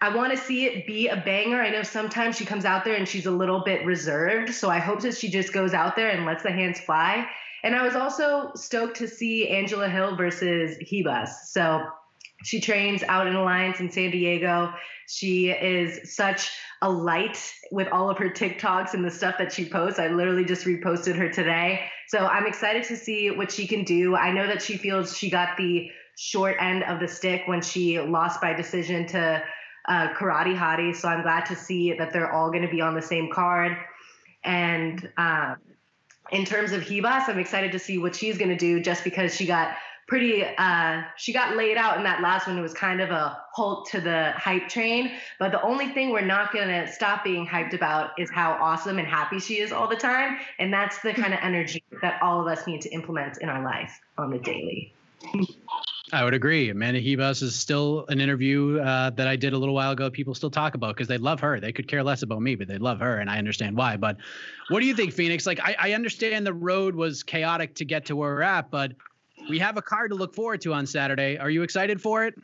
I 0.00 0.14
want 0.14 0.32
to 0.32 0.38
see 0.38 0.66
it 0.66 0.86
be 0.86 1.08
a 1.08 1.16
banger. 1.16 1.60
I 1.60 1.70
know 1.70 1.82
sometimes 1.82 2.36
she 2.36 2.44
comes 2.44 2.64
out 2.64 2.84
there 2.84 2.94
and 2.94 3.08
she's 3.08 3.26
a 3.26 3.30
little 3.30 3.62
bit 3.64 3.84
reserved. 3.84 4.54
So 4.54 4.68
I 4.68 4.78
hope 4.78 5.00
that 5.00 5.16
she 5.16 5.28
just 5.28 5.52
goes 5.52 5.74
out 5.74 5.96
there 5.96 6.10
and 6.10 6.26
lets 6.26 6.42
the 6.42 6.52
hands 6.52 6.80
fly. 6.80 7.26
And 7.64 7.74
I 7.74 7.82
was 7.82 7.96
also 7.96 8.52
stoked 8.54 8.96
to 8.98 9.08
see 9.08 9.48
Angela 9.48 9.88
Hill 9.88 10.16
versus 10.16 10.76
Ribas. 10.90 11.28
So 11.46 11.84
she 12.42 12.60
trains 12.60 13.02
out 13.04 13.26
in 13.26 13.34
Alliance 13.34 13.80
in 13.80 13.90
San 13.90 14.10
Diego. 14.10 14.72
She 15.08 15.50
is 15.50 16.14
such 16.14 16.50
a 16.82 16.90
light 16.90 17.52
with 17.70 17.88
all 17.88 18.10
of 18.10 18.18
her 18.18 18.28
TikToks 18.28 18.94
and 18.94 19.04
the 19.04 19.10
stuff 19.10 19.36
that 19.38 19.52
she 19.52 19.68
posts. 19.68 19.98
I 19.98 20.08
literally 20.08 20.44
just 20.44 20.66
reposted 20.66 21.16
her 21.16 21.28
today. 21.28 21.88
So 22.08 22.18
I'm 22.18 22.46
excited 22.46 22.84
to 22.84 22.96
see 22.96 23.30
what 23.30 23.50
she 23.50 23.66
can 23.66 23.84
do. 23.84 24.14
I 24.14 24.32
know 24.32 24.46
that 24.46 24.62
she 24.62 24.76
feels 24.76 25.16
she 25.16 25.30
got 25.30 25.56
the 25.56 25.90
short 26.18 26.56
end 26.60 26.84
of 26.84 27.00
the 27.00 27.08
stick 27.08 27.42
when 27.46 27.62
she 27.62 27.98
lost 28.00 28.40
by 28.40 28.52
decision 28.52 29.06
to 29.08 29.42
uh, 29.88 30.08
Karate 30.14 30.56
Hottie. 30.56 30.94
So 30.94 31.08
I'm 31.08 31.22
glad 31.22 31.46
to 31.46 31.56
see 31.56 31.94
that 31.94 32.12
they're 32.12 32.32
all 32.32 32.50
going 32.50 32.62
to 32.62 32.70
be 32.70 32.80
on 32.80 32.94
the 32.94 33.02
same 33.02 33.30
card. 33.32 33.76
And 34.44 35.08
uh, 35.16 35.54
in 36.30 36.44
terms 36.44 36.72
of 36.72 36.82
Ribas, 36.82 37.28
I'm 37.28 37.38
excited 37.38 37.72
to 37.72 37.78
see 37.78 37.98
what 37.98 38.14
she's 38.14 38.38
going 38.38 38.50
to 38.50 38.56
do 38.56 38.80
just 38.80 39.04
because 39.04 39.34
she 39.34 39.46
got 39.46 39.76
pretty 40.06 40.44
uh, 40.44 41.02
she 41.16 41.32
got 41.32 41.56
laid 41.56 41.76
out 41.76 41.96
in 41.96 42.04
that 42.04 42.20
last 42.20 42.46
one 42.46 42.58
it 42.58 42.62
was 42.62 42.74
kind 42.74 43.00
of 43.00 43.10
a 43.10 43.38
halt 43.52 43.88
to 43.90 44.00
the 44.00 44.32
hype 44.36 44.68
train 44.68 45.12
but 45.38 45.50
the 45.50 45.60
only 45.62 45.88
thing 45.88 46.10
we're 46.10 46.20
not 46.20 46.52
going 46.52 46.68
to 46.68 46.90
stop 46.90 47.24
being 47.24 47.46
hyped 47.46 47.74
about 47.74 48.10
is 48.18 48.30
how 48.30 48.52
awesome 48.60 48.98
and 48.98 49.08
happy 49.08 49.38
she 49.38 49.58
is 49.58 49.72
all 49.72 49.88
the 49.88 49.96
time 49.96 50.38
and 50.58 50.72
that's 50.72 50.98
the 51.00 51.12
kind 51.12 51.32
of 51.32 51.40
energy 51.42 51.82
that 52.02 52.20
all 52.22 52.40
of 52.40 52.46
us 52.46 52.66
need 52.66 52.80
to 52.80 52.88
implement 52.90 53.38
in 53.38 53.48
our 53.48 53.62
life 53.62 54.00
on 54.18 54.30
the 54.30 54.38
daily 54.38 54.92
I 56.12 56.22
would 56.22 56.34
agree. 56.34 56.70
Amanda 56.70 57.00
Ribas 57.00 57.42
is 57.42 57.56
still 57.56 58.04
an 58.08 58.20
interview 58.20 58.78
uh, 58.78 59.10
that 59.10 59.26
I 59.26 59.34
did 59.34 59.54
a 59.54 59.58
little 59.58 59.74
while 59.74 59.90
ago. 59.90 60.08
People 60.08 60.34
still 60.34 60.50
talk 60.50 60.74
about 60.74 60.94
because 60.94 61.08
they 61.08 61.18
love 61.18 61.40
her. 61.40 61.58
They 61.58 61.72
could 61.72 61.88
care 61.88 62.04
less 62.04 62.22
about 62.22 62.40
me, 62.40 62.54
but 62.54 62.68
they 62.68 62.78
love 62.78 63.00
her, 63.00 63.18
and 63.18 63.28
I 63.28 63.38
understand 63.38 63.76
why. 63.76 63.96
But 63.96 64.16
what 64.68 64.80
do 64.80 64.86
you 64.86 64.94
think, 64.94 65.12
Phoenix? 65.12 65.46
Like, 65.46 65.58
I, 65.60 65.74
I 65.78 65.92
understand 65.94 66.46
the 66.46 66.54
road 66.54 66.94
was 66.94 67.24
chaotic 67.24 67.74
to 67.76 67.84
get 67.84 68.04
to 68.06 68.14
where 68.14 68.34
we're 68.34 68.42
at, 68.42 68.70
but 68.70 68.92
we 69.48 69.58
have 69.58 69.76
a 69.76 69.82
card 69.82 70.10
to 70.10 70.16
look 70.16 70.34
forward 70.34 70.60
to 70.62 70.72
on 70.72 70.86
Saturday. 70.86 71.38
Are 71.38 71.50
you 71.50 71.62
excited 71.62 72.00
for 72.00 72.24
it? 72.24 72.34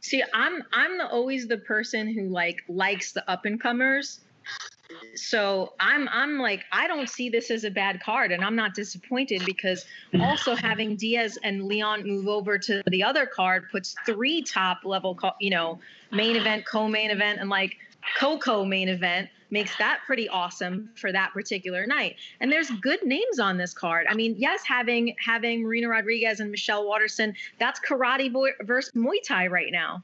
See, 0.00 0.22
I'm 0.34 0.62
I'm 0.72 0.98
the, 0.98 1.08
always 1.08 1.48
the 1.48 1.58
person 1.58 2.12
who 2.12 2.28
like 2.28 2.62
likes 2.68 3.12
the 3.12 3.28
up 3.30 3.46
and 3.46 3.60
comers. 3.60 4.20
So 5.14 5.72
I'm 5.80 6.08
I'm 6.10 6.38
like 6.38 6.64
I 6.72 6.86
don't 6.86 7.08
see 7.08 7.30
this 7.30 7.50
as 7.50 7.64
a 7.64 7.70
bad 7.70 8.02
card, 8.02 8.30
and 8.30 8.44
I'm 8.44 8.54
not 8.54 8.74
disappointed 8.74 9.42
because 9.46 9.86
also 10.20 10.54
having 10.54 10.96
Diaz 10.96 11.38
and 11.42 11.64
Leon 11.64 12.06
move 12.06 12.28
over 12.28 12.58
to 12.58 12.82
the 12.88 13.02
other 13.02 13.24
card 13.24 13.64
puts 13.72 13.94
three 14.04 14.42
top 14.42 14.80
level, 14.84 15.18
you 15.40 15.50
know, 15.50 15.78
main 16.12 16.36
event, 16.36 16.66
co-main 16.66 17.10
event, 17.10 17.40
and 17.40 17.48
like 17.48 17.76
co-co 18.18 18.64
main 18.64 18.90
event 18.90 19.30
makes 19.54 19.74
that 19.78 20.00
pretty 20.04 20.28
awesome 20.28 20.90
for 20.96 21.12
that 21.12 21.32
particular 21.32 21.86
night. 21.86 22.16
And 22.40 22.50
there's 22.50 22.70
good 22.82 23.02
names 23.04 23.38
on 23.38 23.56
this 23.56 23.72
card. 23.72 24.06
I 24.10 24.14
mean, 24.14 24.34
yes, 24.36 24.62
having 24.66 25.14
having 25.24 25.62
Marina 25.62 25.88
Rodriguez 25.88 26.40
and 26.40 26.50
Michelle 26.50 26.86
Waterson, 26.86 27.34
that's 27.60 27.78
karate 27.80 28.30
versus 28.62 28.92
Muay 28.94 29.22
Thai 29.26 29.46
right 29.46 29.70
now. 29.70 30.02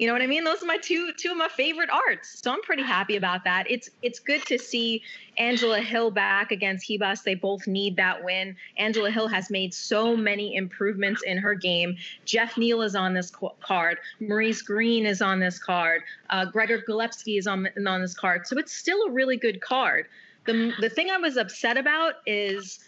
You 0.00 0.06
know 0.06 0.14
what 0.14 0.22
I 0.22 0.26
mean? 0.26 0.44
Those 0.44 0.62
are 0.62 0.66
my 0.66 0.78
two 0.78 1.12
two 1.12 1.30
of 1.30 1.36
my 1.36 1.48
favorite 1.48 1.90
arts. 1.90 2.40
So 2.42 2.50
I'm 2.50 2.62
pretty 2.62 2.82
happy 2.82 3.16
about 3.16 3.44
that. 3.44 3.70
It's 3.70 3.90
it's 4.00 4.18
good 4.18 4.40
to 4.46 4.58
see 4.58 5.02
Angela 5.36 5.78
Hill 5.78 6.10
back 6.10 6.52
against 6.52 6.88
Ribas. 6.88 7.22
They 7.22 7.34
both 7.34 7.66
need 7.66 7.96
that 7.96 8.24
win. 8.24 8.56
Angela 8.78 9.10
Hill 9.10 9.28
has 9.28 9.50
made 9.50 9.74
so 9.74 10.16
many 10.16 10.56
improvements 10.56 11.22
in 11.22 11.36
her 11.36 11.52
game. 11.52 11.98
Jeff 12.24 12.56
Neal 12.56 12.80
is 12.80 12.96
on 12.96 13.12
this 13.12 13.30
card. 13.60 13.98
Maurice 14.20 14.62
Greene 14.62 15.04
is 15.04 15.20
on 15.20 15.38
this 15.38 15.58
card. 15.58 16.00
Uh, 16.30 16.46
Gregor 16.46 16.78
Gillespie 16.78 17.36
is 17.36 17.46
on 17.46 17.68
on 17.86 18.00
this 18.00 18.14
card. 18.14 18.46
So 18.46 18.56
it's 18.56 18.72
still 18.72 19.02
a 19.02 19.10
really 19.10 19.36
good 19.36 19.60
card. 19.60 20.06
The 20.46 20.72
the 20.80 20.88
thing 20.88 21.10
I 21.10 21.18
was 21.18 21.36
upset 21.36 21.76
about 21.76 22.14
is. 22.24 22.78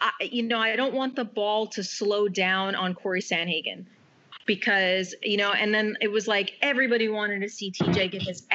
I, 0.00 0.10
you 0.20 0.42
know, 0.42 0.58
I 0.58 0.74
don't 0.74 0.94
want 0.94 1.14
the 1.14 1.24
ball 1.24 1.66
to 1.68 1.84
slow 1.84 2.28
down 2.28 2.74
on 2.74 2.94
Corey 2.94 3.20
Sandhagen 3.20 3.84
because 4.46 5.14
you 5.22 5.36
know 5.36 5.52
and 5.52 5.74
then 5.74 5.96
it 6.00 6.10
was 6.10 6.26
like 6.28 6.52
everybody 6.62 7.08
wanted 7.08 7.40
to 7.40 7.48
see 7.48 7.70
tj 7.70 8.10
get 8.10 8.22
his 8.22 8.46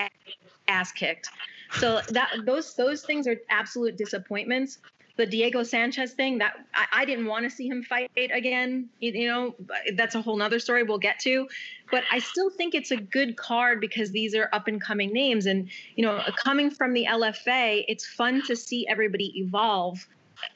ass 0.68 0.92
kicked. 0.92 1.30
So 1.72 2.02
that 2.10 2.32
those 2.46 2.76
those 2.76 3.04
things 3.04 3.28
are 3.28 3.36
absolute 3.50 3.98
disappointments. 3.98 4.80
The 5.18 5.26
diego 5.26 5.64
sanchez 5.64 6.14
thing 6.14 6.38
that 6.38 6.54
i, 6.76 6.86
I 6.92 7.06
didn't 7.06 7.26
want 7.26 7.44
to 7.46 7.50
see 7.50 7.68
him 7.68 7.82
fight 7.82 8.12
again 8.16 8.88
you, 9.00 9.12
you 9.14 9.28
know 9.28 9.56
that's 9.96 10.14
a 10.14 10.22
whole 10.22 10.38
nother 10.38 10.60
story 10.60 10.84
we'll 10.84 11.00
get 11.00 11.20
to. 11.22 11.48
But 11.90 12.04
i 12.12 12.20
still 12.20 12.50
think 12.50 12.76
it's 12.76 12.92
a 12.92 12.98
good 12.98 13.36
card 13.36 13.82
because 13.82 14.12
these 14.12 14.36
are 14.36 14.50
up 14.54 14.68
and 14.68 14.80
coming 14.82 15.12
names. 15.12 15.46
And 15.46 15.70
you 15.96 16.06
know 16.06 16.22
coming 16.44 16.70
from 16.70 16.94
the 16.94 17.06
lfa 17.10 17.86
it's 17.88 18.06
fun 18.06 18.44
to 18.48 18.56
see 18.56 18.88
everybody 18.88 19.40
evolve 19.40 20.06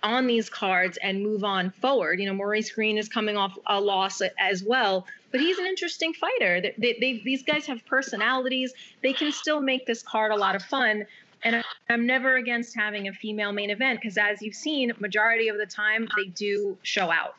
on 0.03 0.27
these 0.27 0.49
cards 0.49 0.97
and 1.01 1.23
move 1.23 1.43
on 1.43 1.71
forward. 1.71 2.19
You 2.19 2.27
know, 2.27 2.33
Maurice 2.33 2.71
Greene 2.71 2.97
is 2.97 3.09
coming 3.09 3.37
off 3.37 3.57
a 3.67 3.79
loss 3.79 4.21
as 4.39 4.63
well, 4.63 5.05
but 5.31 5.39
he's 5.39 5.57
an 5.57 5.65
interesting 5.65 6.13
fighter. 6.13 6.61
They, 6.61 6.73
they, 6.77 6.97
they, 6.99 7.21
these 7.23 7.43
guys 7.43 7.65
have 7.67 7.85
personalities. 7.85 8.73
They 9.01 9.13
can 9.13 9.31
still 9.31 9.61
make 9.61 9.85
this 9.85 10.03
card 10.03 10.31
a 10.31 10.35
lot 10.35 10.55
of 10.55 10.63
fun. 10.63 11.05
And 11.43 11.63
I'm 11.89 12.05
never 12.05 12.35
against 12.35 12.75
having 12.75 13.07
a 13.07 13.13
female 13.13 13.51
main 13.51 13.71
event 13.71 13.99
because, 14.01 14.17
as 14.17 14.41
you've 14.41 14.55
seen, 14.55 14.91
majority 14.99 15.47
of 15.47 15.57
the 15.57 15.65
time 15.65 16.07
they 16.15 16.25
do 16.25 16.77
show 16.83 17.11
out. 17.11 17.35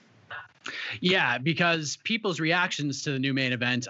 Yeah, 1.00 1.38
because 1.38 1.98
people's 2.02 2.40
reactions 2.40 3.02
to 3.04 3.12
the 3.12 3.18
new 3.18 3.34
main 3.34 3.52
event, 3.52 3.86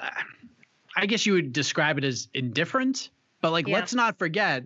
I 0.96 1.06
guess 1.06 1.24
you 1.24 1.34
would 1.34 1.52
describe 1.52 1.98
it 1.98 2.04
as 2.04 2.28
indifferent. 2.34 3.10
But 3.40 3.52
like, 3.52 3.66
yeah. 3.66 3.74
let's 3.74 3.94
not 3.94 4.18
forget 4.18 4.64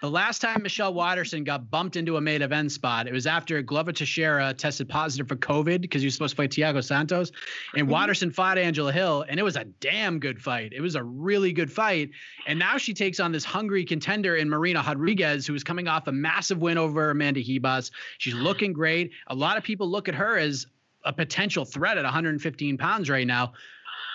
the 0.00 0.10
last 0.10 0.40
time 0.40 0.62
Michelle 0.62 0.94
Waterson 0.94 1.42
got 1.42 1.70
bumped 1.70 1.96
into 1.96 2.16
a 2.16 2.20
main 2.20 2.42
event 2.42 2.70
spot, 2.70 3.08
it 3.08 3.12
was 3.12 3.26
after 3.26 3.60
Glover 3.62 3.92
Teixeira 3.92 4.54
tested 4.54 4.88
positive 4.88 5.26
for 5.26 5.36
COVID 5.36 5.80
because 5.80 6.02
he 6.02 6.06
was 6.06 6.14
supposed 6.14 6.32
to 6.32 6.36
fight 6.36 6.50
Thiago 6.50 6.84
Santos. 6.84 7.32
And 7.74 7.84
mm-hmm. 7.84 7.92
Waterson 7.92 8.30
fought 8.30 8.58
Angela 8.58 8.92
Hill, 8.92 9.24
and 9.28 9.40
it 9.40 9.42
was 9.42 9.56
a 9.56 9.64
damn 9.64 10.20
good 10.20 10.40
fight. 10.40 10.72
It 10.72 10.80
was 10.80 10.94
a 10.94 11.02
really 11.02 11.52
good 11.52 11.72
fight. 11.72 12.10
And 12.46 12.58
now 12.58 12.76
she 12.78 12.94
takes 12.94 13.18
on 13.18 13.32
this 13.32 13.44
hungry 13.44 13.84
contender 13.84 14.36
in 14.36 14.48
Marina 14.48 14.84
Rodriguez, 14.86 15.46
who 15.46 15.54
is 15.54 15.64
coming 15.64 15.88
off 15.88 16.06
a 16.06 16.12
massive 16.12 16.58
win 16.58 16.78
over 16.78 17.10
Amanda 17.10 17.40
Ribas. 17.40 17.90
She's 18.18 18.34
looking 18.34 18.72
great. 18.72 19.10
A 19.26 19.34
lot 19.34 19.56
of 19.56 19.64
people 19.64 19.88
look 19.90 20.08
at 20.08 20.14
her 20.14 20.38
as 20.38 20.66
a 21.04 21.12
potential 21.12 21.64
threat 21.64 21.98
at 21.98 22.04
115 22.04 22.78
pounds 22.78 23.10
right 23.10 23.26
now. 23.26 23.52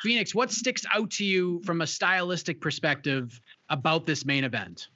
Phoenix, 0.01 0.35
what 0.35 0.51
sticks 0.51 0.85
out 0.93 1.11
to 1.11 1.25
you 1.25 1.61
from 1.65 1.81
a 1.81 1.87
stylistic 1.87 2.61
perspective 2.61 3.39
about 3.69 4.05
this 4.05 4.25
main 4.25 4.43
event? 4.43 4.89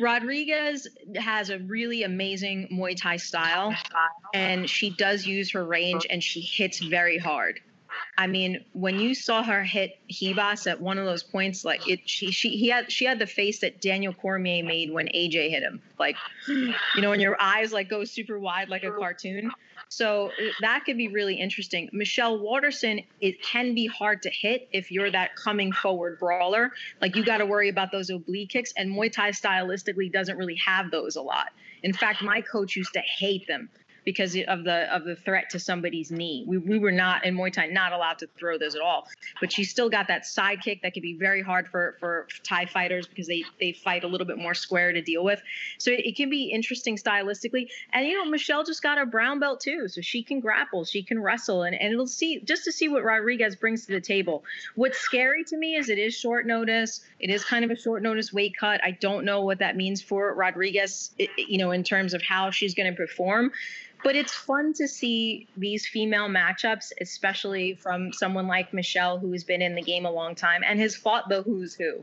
Rodriguez 0.00 0.88
has 1.16 1.50
a 1.50 1.58
really 1.58 2.02
amazing 2.02 2.68
Muay 2.72 2.96
Thai 2.96 3.16
style, 3.16 3.74
and 4.34 4.68
she 4.68 4.90
does 4.90 5.26
use 5.26 5.50
her 5.52 5.64
range 5.64 6.06
and 6.08 6.22
she 6.22 6.40
hits 6.40 6.78
very 6.78 7.18
hard. 7.18 7.60
I 8.16 8.26
mean, 8.26 8.64
when 8.72 8.98
you 8.98 9.14
saw 9.14 9.42
her 9.42 9.64
hit 9.64 9.98
Ribas 10.10 10.70
at 10.70 10.80
one 10.80 10.98
of 10.98 11.06
those 11.06 11.22
points, 11.22 11.64
like 11.64 11.88
it, 11.88 12.00
she 12.04 12.30
she 12.30 12.50
he 12.50 12.68
had 12.68 12.90
she 12.92 13.04
had 13.04 13.18
the 13.18 13.26
face 13.26 13.60
that 13.60 13.80
Daniel 13.80 14.12
Cormier 14.12 14.62
made 14.64 14.90
when 14.92 15.06
AJ 15.08 15.50
hit 15.50 15.62
him, 15.62 15.80
like 15.98 16.16
you 16.46 16.74
know, 16.98 17.10
when 17.10 17.20
your 17.20 17.36
eyes 17.40 17.72
like 17.72 17.88
go 17.88 18.04
super 18.04 18.38
wide 18.38 18.68
like 18.68 18.84
a 18.84 18.90
cartoon. 18.90 19.50
So 19.92 20.28
uh, 20.28 20.52
that 20.62 20.84
could 20.86 20.96
be 20.96 21.08
really 21.08 21.34
interesting. 21.34 21.90
Michelle 21.92 22.38
Waterson, 22.38 23.02
it 23.20 23.42
can 23.42 23.74
be 23.74 23.86
hard 23.86 24.22
to 24.22 24.30
hit 24.30 24.66
if 24.72 24.90
you're 24.90 25.10
that 25.10 25.36
coming 25.36 25.70
forward 25.70 26.18
brawler. 26.18 26.72
Like 27.02 27.14
you 27.14 27.22
got 27.22 27.38
to 27.38 27.46
worry 27.46 27.68
about 27.68 27.92
those 27.92 28.08
oblique 28.08 28.48
kicks, 28.48 28.72
and 28.78 28.90
Muay 28.90 29.12
Thai 29.12 29.32
stylistically 29.32 30.10
doesn't 30.10 30.38
really 30.38 30.56
have 30.56 30.90
those 30.90 31.16
a 31.16 31.20
lot. 31.20 31.48
In 31.82 31.92
fact, 31.92 32.22
my 32.22 32.40
coach 32.40 32.74
used 32.74 32.94
to 32.94 33.00
hate 33.00 33.46
them 33.46 33.68
because 34.04 34.36
of 34.48 34.64
the 34.64 34.94
of 34.94 35.04
the 35.04 35.16
threat 35.16 35.50
to 35.50 35.58
somebody's 35.58 36.10
knee. 36.10 36.44
We, 36.46 36.58
we 36.58 36.78
were 36.78 36.92
not 36.92 37.24
in 37.24 37.36
Muay 37.36 37.52
Thai 37.52 37.66
not 37.66 37.92
allowed 37.92 38.18
to 38.18 38.28
throw 38.38 38.58
those 38.58 38.74
at 38.74 38.80
all. 38.80 39.08
But 39.40 39.52
she 39.52 39.64
still 39.64 39.88
got 39.88 40.08
that 40.08 40.26
side 40.26 40.60
kick 40.62 40.82
that 40.82 40.94
could 40.94 41.02
be 41.02 41.14
very 41.14 41.42
hard 41.42 41.68
for 41.68 41.96
for 42.00 42.26
Thai 42.42 42.66
fighters 42.66 43.06
because 43.06 43.26
they 43.26 43.44
they 43.60 43.72
fight 43.72 44.04
a 44.04 44.08
little 44.08 44.26
bit 44.26 44.38
more 44.38 44.54
square 44.54 44.92
to 44.92 45.00
deal 45.00 45.24
with. 45.24 45.40
So 45.78 45.90
it, 45.90 46.00
it 46.06 46.16
can 46.16 46.30
be 46.30 46.50
interesting 46.50 46.96
stylistically. 46.96 47.68
And 47.92 48.06
you 48.06 48.16
know 48.16 48.28
Michelle 48.28 48.64
just 48.64 48.82
got 48.82 48.98
a 48.98 49.06
brown 49.06 49.38
belt 49.38 49.60
too, 49.60 49.88
so 49.88 50.00
she 50.00 50.22
can 50.22 50.40
grapple, 50.40 50.84
she 50.84 51.02
can 51.02 51.20
wrestle, 51.20 51.62
and 51.62 51.74
and 51.80 51.92
it'll 51.92 52.06
see 52.06 52.40
just 52.40 52.64
to 52.64 52.72
see 52.72 52.88
what 52.88 53.04
Rodriguez 53.04 53.56
brings 53.56 53.86
to 53.86 53.92
the 53.92 54.00
table. 54.00 54.44
What's 54.74 54.98
scary 54.98 55.44
to 55.44 55.56
me 55.56 55.76
is 55.76 55.88
it 55.88 55.98
is 55.98 56.14
short 56.14 56.46
notice. 56.46 57.00
It 57.20 57.30
is 57.30 57.44
kind 57.44 57.64
of 57.64 57.70
a 57.70 57.76
short 57.76 58.02
notice 58.02 58.32
weight 58.32 58.56
cut. 58.58 58.82
I 58.82 58.92
don't 58.92 59.24
know 59.24 59.42
what 59.42 59.58
that 59.58 59.76
means 59.76 60.02
for 60.02 60.34
Rodriguez, 60.34 61.10
you 61.36 61.58
know, 61.58 61.70
in 61.70 61.84
terms 61.84 62.14
of 62.14 62.22
how 62.22 62.50
she's 62.50 62.74
going 62.74 62.90
to 62.90 62.96
perform 62.96 63.52
but 64.04 64.16
it's 64.16 64.32
fun 64.32 64.72
to 64.74 64.88
see 64.88 65.48
these 65.56 65.86
female 65.86 66.28
matchups, 66.28 66.92
especially 67.00 67.74
from 67.74 68.12
someone 68.12 68.46
like 68.46 68.72
Michelle, 68.72 69.18
who's 69.18 69.44
been 69.44 69.62
in 69.62 69.74
the 69.74 69.82
game 69.82 70.06
a 70.06 70.10
long 70.10 70.34
time 70.34 70.62
and 70.66 70.80
has 70.80 70.96
fought 70.96 71.28
the 71.28 71.42
who's 71.42 71.74
who. 71.74 72.02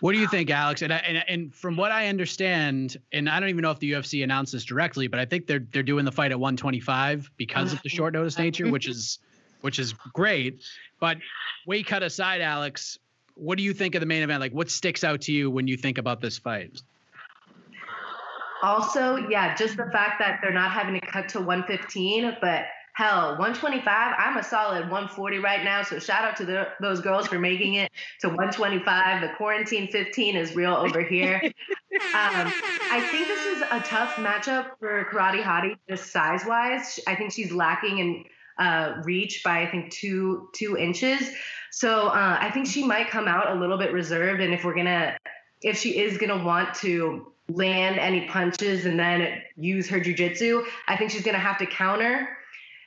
What 0.00 0.12
do 0.12 0.18
you 0.18 0.28
think, 0.28 0.50
Alex? 0.50 0.80
And, 0.82 0.92
and 0.92 1.22
and 1.28 1.54
from 1.54 1.76
what 1.76 1.92
I 1.92 2.08
understand, 2.08 2.96
and 3.12 3.28
I 3.28 3.38
don't 3.38 3.50
even 3.50 3.62
know 3.62 3.70
if 3.70 3.78
the 3.80 3.92
UFC 3.92 4.24
announced 4.24 4.52
this 4.52 4.64
directly, 4.64 5.08
but 5.08 5.20
I 5.20 5.26
think 5.26 5.46
they're 5.46 5.66
they're 5.72 5.82
doing 5.82 6.06
the 6.06 6.12
fight 6.12 6.30
at 6.30 6.40
125 6.40 7.30
because 7.36 7.72
of 7.74 7.82
the 7.82 7.90
short 7.90 8.14
notice 8.14 8.38
nature, 8.38 8.70
which 8.70 8.88
is 8.88 9.18
which 9.60 9.78
is 9.78 9.92
great. 10.14 10.62
But 11.00 11.18
way 11.66 11.82
cut 11.82 12.02
aside, 12.02 12.40
Alex, 12.40 12.98
what 13.34 13.58
do 13.58 13.64
you 13.64 13.74
think 13.74 13.94
of 13.94 14.00
the 14.00 14.06
main 14.06 14.22
event? 14.22 14.40
Like, 14.40 14.52
what 14.52 14.70
sticks 14.70 15.04
out 15.04 15.22
to 15.22 15.32
you 15.32 15.50
when 15.50 15.66
you 15.66 15.76
think 15.76 15.98
about 15.98 16.20
this 16.20 16.38
fight? 16.38 16.80
Also, 18.62 19.16
yeah, 19.28 19.54
just 19.54 19.76
the 19.76 19.88
fact 19.92 20.18
that 20.20 20.40
they're 20.42 20.52
not 20.52 20.70
having 20.70 20.98
to 21.00 21.06
cut 21.06 21.28
to 21.30 21.38
115, 21.38 22.36
but 22.40 22.64
hell, 22.94 23.30
125, 23.38 23.86
I'm 24.18 24.36
a 24.36 24.42
solid 24.42 24.82
140 24.82 25.38
right 25.38 25.64
now. 25.64 25.82
So 25.82 25.98
shout 25.98 26.24
out 26.24 26.36
to 26.36 26.44
the, 26.44 26.68
those 26.80 27.00
girls 27.00 27.26
for 27.26 27.38
making 27.38 27.74
it 27.74 27.90
to 28.20 28.28
125. 28.28 29.22
The 29.22 29.34
quarantine 29.36 29.88
15 29.88 30.36
is 30.36 30.54
real 30.54 30.74
over 30.74 31.02
here. 31.02 31.40
um, 31.42 31.52
I 32.12 33.06
think 33.10 33.26
this 33.26 33.46
is 33.46 33.62
a 33.70 33.80
tough 33.80 34.14
matchup 34.16 34.78
for 34.78 35.06
Karate 35.10 35.42
Hottie, 35.42 35.76
just 35.88 36.12
size 36.12 36.44
wise. 36.46 37.00
I 37.06 37.14
think 37.14 37.32
she's 37.32 37.52
lacking 37.52 37.98
in 37.98 38.24
uh, 38.58 39.00
reach 39.04 39.42
by 39.42 39.62
I 39.62 39.70
think 39.70 39.90
two 39.90 40.50
two 40.52 40.76
inches. 40.76 41.30
So 41.70 42.08
uh, 42.08 42.38
I 42.40 42.50
think 42.50 42.66
she 42.66 42.84
might 42.84 43.08
come 43.08 43.26
out 43.26 43.56
a 43.56 43.58
little 43.58 43.78
bit 43.78 43.92
reserved. 43.92 44.42
And 44.42 44.52
if 44.52 44.64
we're 44.64 44.74
gonna, 44.74 45.16
if 45.62 45.78
she 45.78 45.98
is 45.98 46.18
gonna 46.18 46.44
want 46.44 46.74
to 46.76 47.32
land 47.54 47.98
any 47.98 48.26
punches 48.28 48.86
and 48.86 48.98
then 48.98 49.42
use 49.56 49.88
her 49.88 50.00
jujitsu, 50.00 50.64
I 50.88 50.96
think 50.96 51.10
she's 51.10 51.22
gonna 51.22 51.38
have 51.38 51.58
to 51.58 51.66
counter 51.66 52.28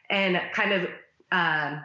and 0.10 0.40
kind 0.54 0.74
of 0.74 0.90
uh, 1.32 1.80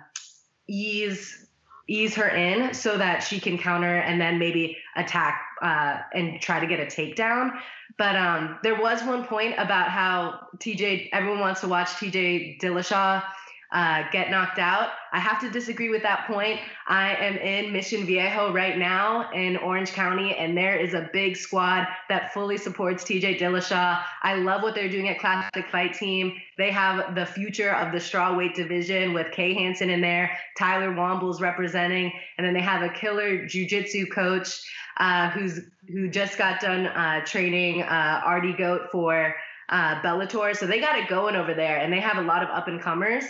ease 0.68 1.47
ease 1.91 2.14
her 2.14 2.29
in 2.29 2.74
so 2.74 2.99
that 2.99 3.20
she 3.20 3.41
can 3.41 3.57
counter 3.57 3.97
and 3.97 4.20
then 4.20 4.39
maybe 4.39 4.76
attack 4.97 5.41
uh, 5.62 5.99
and 6.12 6.39
try 6.41 6.61
to 6.61 6.66
get 6.66 6.79
a 6.79 6.85
takedown. 6.85 7.51
But 7.97 8.14
um, 8.14 8.59
there 8.62 8.79
was 8.79 9.03
one 9.03 9.24
point 9.24 9.55
about 9.57 9.89
how 9.89 10.49
TJ, 10.59 11.09
everyone 11.12 11.41
wants 11.41 11.62
to 11.62 11.68
watch 11.68 11.89
TJ 11.89 12.61
Dillashaw 12.61 13.24
uh, 13.71 14.05
get 14.11 14.31
knocked 14.31 14.59
out. 14.59 14.91
I 15.12 15.19
have 15.19 15.41
to 15.43 15.51
disagree 15.51 15.91
with 15.91 16.03
that 16.03 16.27
point. 16.27 16.59
I 16.87 17.14
am 17.16 17.37
in 17.37 17.73
Mission 17.73 18.07
Viejo 18.07 18.53
right 18.53 18.79
now 18.79 19.31
in 19.33 19.59
Orange 19.59 19.93
County, 19.93 20.35
and 20.35 20.57
there 20.57 20.77
is 20.77 20.95
a 20.95 21.11
big 21.12 21.37
squad 21.37 21.87
that 22.09 22.33
fully 22.33 22.57
supports 22.57 23.05
TJ 23.05 23.39
Dillashaw. 23.39 24.03
I 24.23 24.35
love 24.37 24.62
what 24.62 24.75
they're 24.75 24.89
doing 24.89 25.09
at 25.09 25.19
Classic 25.19 25.66
Fight 25.71 25.93
Team. 25.93 26.35
They 26.57 26.71
have 26.71 27.14
the 27.14 27.27
future 27.27 27.75
of 27.75 27.93
the 27.93 27.99
strawweight 27.99 28.55
division 28.55 29.12
with 29.12 29.33
Kay 29.33 29.53
Hansen 29.53 29.91
in 29.91 30.01
there, 30.01 30.39
Tyler 30.59 30.93
Womble's 30.95 31.41
representing, 31.41 32.12
and 32.39 32.47
then 32.47 32.55
they 32.55 32.62
have 32.62 32.83
a 32.83 32.89
killer 32.89 33.47
jiu-jitsu 33.47 34.07
coach 34.07 34.62
uh, 34.99 35.31
who's 35.31 35.61
who 35.89 36.09
just 36.09 36.37
got 36.37 36.61
done 36.61 36.87
uh, 36.87 37.25
training 37.25 37.83
uh, 37.83 38.21
Artie 38.25 38.53
Goat 38.53 38.89
for 38.91 39.35
uh, 39.69 40.01
Bellator. 40.03 40.57
So 40.57 40.66
they 40.66 40.81
got 40.81 40.99
it 40.99 41.09
going 41.09 41.37
over 41.37 41.55
there, 41.55 41.79
and 41.79 41.93
they 41.93 42.01
have 42.01 42.19
a 42.19 42.23
lot 42.23 42.43
of 42.43 42.49
up 42.51 42.69
and 42.69 42.81
comers. 42.81 43.25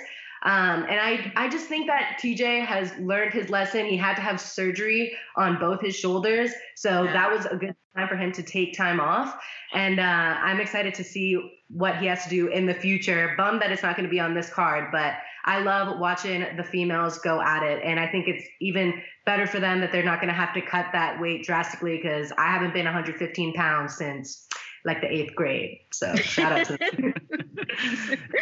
Um, 0.45 0.84
and 0.89 1.01
I, 1.01 1.32
I 1.36 1.49
just 1.49 1.66
think 1.66 1.89
that 1.89 2.18
TJ 2.22 2.64
has 2.64 2.93
learned 2.99 3.32
his 3.32 3.51
lesson. 3.51 3.86
He 3.86 3.97
had 3.97 4.14
to 4.16 4.22
have 4.22 4.41
surgery 4.41 5.16
on 5.36 5.59
both 5.59 5.80
his 5.80 5.97
shoulders. 5.97 6.53
So 6.76 7.03
yeah. 7.05 7.12
that 7.12 7.30
was 7.30 7.47
a 7.47 7.57
good 7.57 7.74
time 7.97 8.09
for 8.09 8.16
him 8.16 8.32
to 8.32 8.43
take 8.43 8.76
time 8.76 9.01
off. 9.01 9.36
And 9.72 9.99
uh, 9.99 10.03
I'm 10.03 10.61
excited 10.61 10.95
to 10.95 11.05
see 11.05 11.61
what 11.68 11.97
he 11.99 12.07
has 12.07 12.22
to 12.24 12.30
do 12.30 12.49
in 12.49 12.66
the 12.66 12.74
future. 12.74 13.34
Bummed 13.36 13.61
that 13.62 13.72
it's 13.72 13.82
not 13.82 13.97
going 13.97 14.07
to 14.07 14.11
be 14.11 14.20
on 14.20 14.34
this 14.34 14.49
card, 14.49 14.91
but 14.93 15.14
I 15.45 15.61
love 15.61 15.99
watching 15.99 16.45
the 16.57 16.64
females 16.64 17.18
go 17.18 17.41
at 17.41 17.62
it. 17.62 17.82
And 17.82 17.99
I 17.99 18.07
think 18.07 18.28
it's 18.28 18.47
even 18.61 19.03
better 19.26 19.47
for 19.47 19.61
them 19.61 19.80
that 19.80 19.93
they're 19.93 20.05
not 20.05 20.20
going 20.20 20.28
to 20.28 20.34
have 20.34 20.55
to 20.55 20.61
cut 20.61 20.86
that 20.93 21.20
weight 21.20 21.45
drastically 21.45 21.97
because 21.97 22.32
I 22.39 22.47
haven't 22.47 22.72
been 22.72 22.84
115 22.84 23.55
pounds 23.55 23.97
since 23.97 24.47
like 24.84 25.01
the 25.01 25.12
eighth 25.12 25.34
grade. 25.34 25.78
So 25.93 26.14
shout 26.16 26.53
out 26.53 26.66
to 26.66 26.78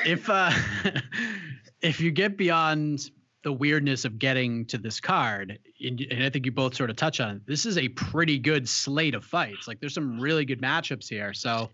if 0.06 0.28
uh 0.28 0.52
if 1.82 2.00
you 2.00 2.10
get 2.10 2.36
beyond 2.36 3.10
the 3.42 3.52
weirdness 3.52 4.04
of 4.04 4.18
getting 4.18 4.64
to 4.66 4.78
this 4.78 4.98
card, 5.00 5.58
and, 5.80 6.04
I 6.20 6.30
think 6.30 6.46
you 6.46 6.52
both 6.52 6.74
sort 6.74 6.90
of 6.90 6.96
touch 6.96 7.20
on 7.20 7.36
it, 7.36 7.46
this 7.46 7.64
is 7.64 7.78
a 7.78 7.88
pretty 7.90 8.38
good 8.38 8.68
slate 8.68 9.14
of 9.14 9.24
fights. 9.24 9.68
Like 9.68 9.80
there's 9.80 9.94
some 9.94 10.18
really 10.20 10.44
good 10.44 10.60
matchups 10.60 11.08
here. 11.08 11.32
So, 11.32 11.70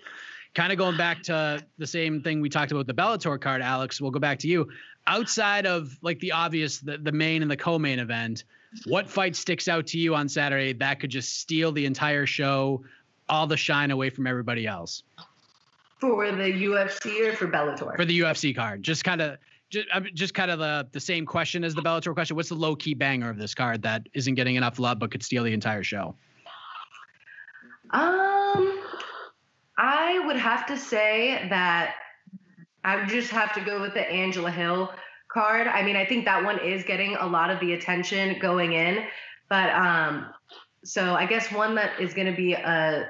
kind 0.54 0.70
of 0.70 0.76
going 0.76 0.98
back 0.98 1.22
to 1.22 1.64
the 1.78 1.86
same 1.86 2.20
thing 2.20 2.40
we 2.40 2.50
talked 2.50 2.72
about 2.72 2.86
the 2.86 2.94
Bellator 2.94 3.40
card, 3.40 3.62
Alex. 3.62 4.00
We'll 4.00 4.10
go 4.10 4.20
back 4.20 4.38
to 4.40 4.48
you. 4.48 4.68
Outside 5.06 5.66
of 5.66 5.96
like 6.02 6.20
the 6.20 6.32
obvious, 6.32 6.78
the, 6.78 6.98
the 6.98 7.10
main 7.10 7.42
and 7.42 7.50
the 7.50 7.56
co-main 7.56 7.98
event, 7.98 8.44
what 8.86 9.08
fight 9.08 9.34
sticks 9.34 9.66
out 9.66 9.86
to 9.88 9.98
you 9.98 10.14
on 10.14 10.28
Saturday 10.28 10.72
that 10.74 11.00
could 11.00 11.10
just 11.10 11.40
steal 11.40 11.72
the 11.72 11.86
entire 11.86 12.26
show, 12.26 12.84
all 13.28 13.46
the 13.46 13.56
shine 13.56 13.90
away 13.90 14.10
from 14.10 14.26
everybody 14.26 14.66
else? 14.66 15.02
For 15.98 16.30
the 16.32 16.52
UFC 16.64 17.28
or 17.28 17.32
for 17.34 17.48
Bellator? 17.48 17.96
For 17.96 18.04
the 18.04 18.20
UFC 18.20 18.54
card, 18.54 18.82
just 18.82 19.04
kind 19.04 19.22
of 19.22 19.38
just, 19.72 19.88
just 20.14 20.34
kind 20.34 20.50
of 20.50 20.58
the 20.58 20.86
the 20.92 21.00
same 21.00 21.26
question 21.26 21.64
as 21.64 21.74
the 21.74 21.82
Bellator 21.82 22.14
question. 22.14 22.36
What's 22.36 22.50
the 22.50 22.54
low 22.54 22.76
key 22.76 22.94
banger 22.94 23.30
of 23.30 23.38
this 23.38 23.54
card 23.54 23.82
that 23.82 24.06
isn't 24.12 24.34
getting 24.34 24.56
enough 24.56 24.78
love 24.78 24.98
but 24.98 25.10
could 25.10 25.22
steal 25.22 25.42
the 25.42 25.52
entire 25.52 25.82
show? 25.82 26.14
Um, 27.90 28.80
I 29.78 30.22
would 30.26 30.36
have 30.36 30.66
to 30.66 30.76
say 30.76 31.46
that 31.48 31.94
I 32.84 32.96
would 32.96 33.08
just 33.08 33.30
have 33.30 33.52
to 33.54 33.60
go 33.60 33.80
with 33.80 33.94
the 33.94 34.08
Angela 34.08 34.50
Hill 34.50 34.92
card. 35.32 35.66
I 35.66 35.82
mean, 35.82 35.96
I 35.96 36.04
think 36.04 36.24
that 36.26 36.44
one 36.44 36.58
is 36.60 36.84
getting 36.84 37.16
a 37.16 37.26
lot 37.26 37.50
of 37.50 37.58
the 37.60 37.72
attention 37.72 38.38
going 38.38 38.74
in, 38.74 39.04
but 39.48 39.70
um, 39.70 40.26
so 40.84 41.14
I 41.14 41.26
guess 41.26 41.50
one 41.50 41.74
that 41.76 42.00
is 42.00 42.12
going 42.12 42.26
to 42.26 42.36
be 42.36 42.52
a 42.52 42.58
uh, 42.60 43.04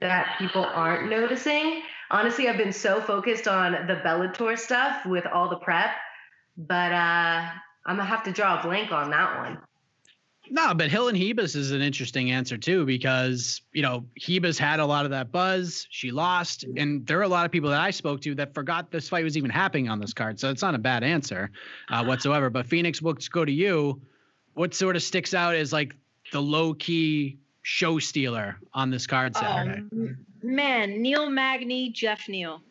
that 0.00 0.36
people 0.38 0.64
aren't 0.64 1.10
noticing 1.10 1.82
honestly, 2.10 2.48
I've 2.48 2.56
been 2.56 2.72
so 2.72 3.00
focused 3.00 3.48
on 3.48 3.72
the 3.86 3.96
Bellator 4.04 4.58
stuff 4.58 5.06
with 5.06 5.26
all 5.26 5.48
the 5.48 5.56
prep, 5.56 5.90
but 6.56 6.92
uh, 6.92 7.48
I'm 7.86 7.96
gonna 7.96 8.04
have 8.04 8.24
to 8.24 8.32
draw 8.32 8.60
a 8.60 8.62
blank 8.62 8.92
on 8.92 9.10
that 9.10 9.38
one. 9.38 9.58
No, 10.52 10.74
but 10.74 10.90
Hill 10.90 11.06
and 11.06 11.16
Ribas 11.16 11.54
is 11.54 11.70
an 11.70 11.80
interesting 11.80 12.32
answer 12.32 12.56
too 12.58 12.84
because 12.84 13.62
you 13.72 13.82
know 13.82 14.04
Ribas 14.20 14.58
had 14.58 14.80
a 14.80 14.86
lot 14.86 15.04
of 15.04 15.12
that 15.12 15.30
buzz. 15.30 15.86
She 15.90 16.10
lost, 16.10 16.64
and 16.76 17.06
there 17.06 17.18
are 17.20 17.22
a 17.22 17.28
lot 17.28 17.46
of 17.46 17.52
people 17.52 17.70
that 17.70 17.80
I 17.80 17.90
spoke 17.90 18.20
to 18.22 18.34
that 18.34 18.52
forgot 18.52 18.90
this 18.90 19.08
fight 19.08 19.22
was 19.22 19.36
even 19.36 19.50
happening 19.50 19.88
on 19.88 20.00
this 20.00 20.12
card. 20.12 20.40
So 20.40 20.50
it's 20.50 20.62
not 20.62 20.74
a 20.74 20.78
bad 20.78 21.04
answer 21.04 21.50
uh, 21.88 22.04
whatsoever. 22.06 22.50
But 22.50 22.66
Phoenix, 22.66 23.00
let's 23.00 23.28
go 23.28 23.44
to 23.44 23.52
you. 23.52 24.00
What 24.54 24.74
sort 24.74 24.96
of 24.96 25.02
sticks 25.02 25.34
out 25.34 25.54
is 25.54 25.72
like 25.72 25.94
the 26.32 26.42
low 26.42 26.74
key 26.74 27.38
show 27.62 28.00
stealer 28.00 28.56
on 28.74 28.90
this 28.90 29.06
card 29.06 29.36
Saturday? 29.36 29.82
Um, 29.92 30.26
man, 30.42 31.02
Neil 31.02 31.30
Magny, 31.30 31.90
Jeff 31.90 32.28
Neal. 32.28 32.62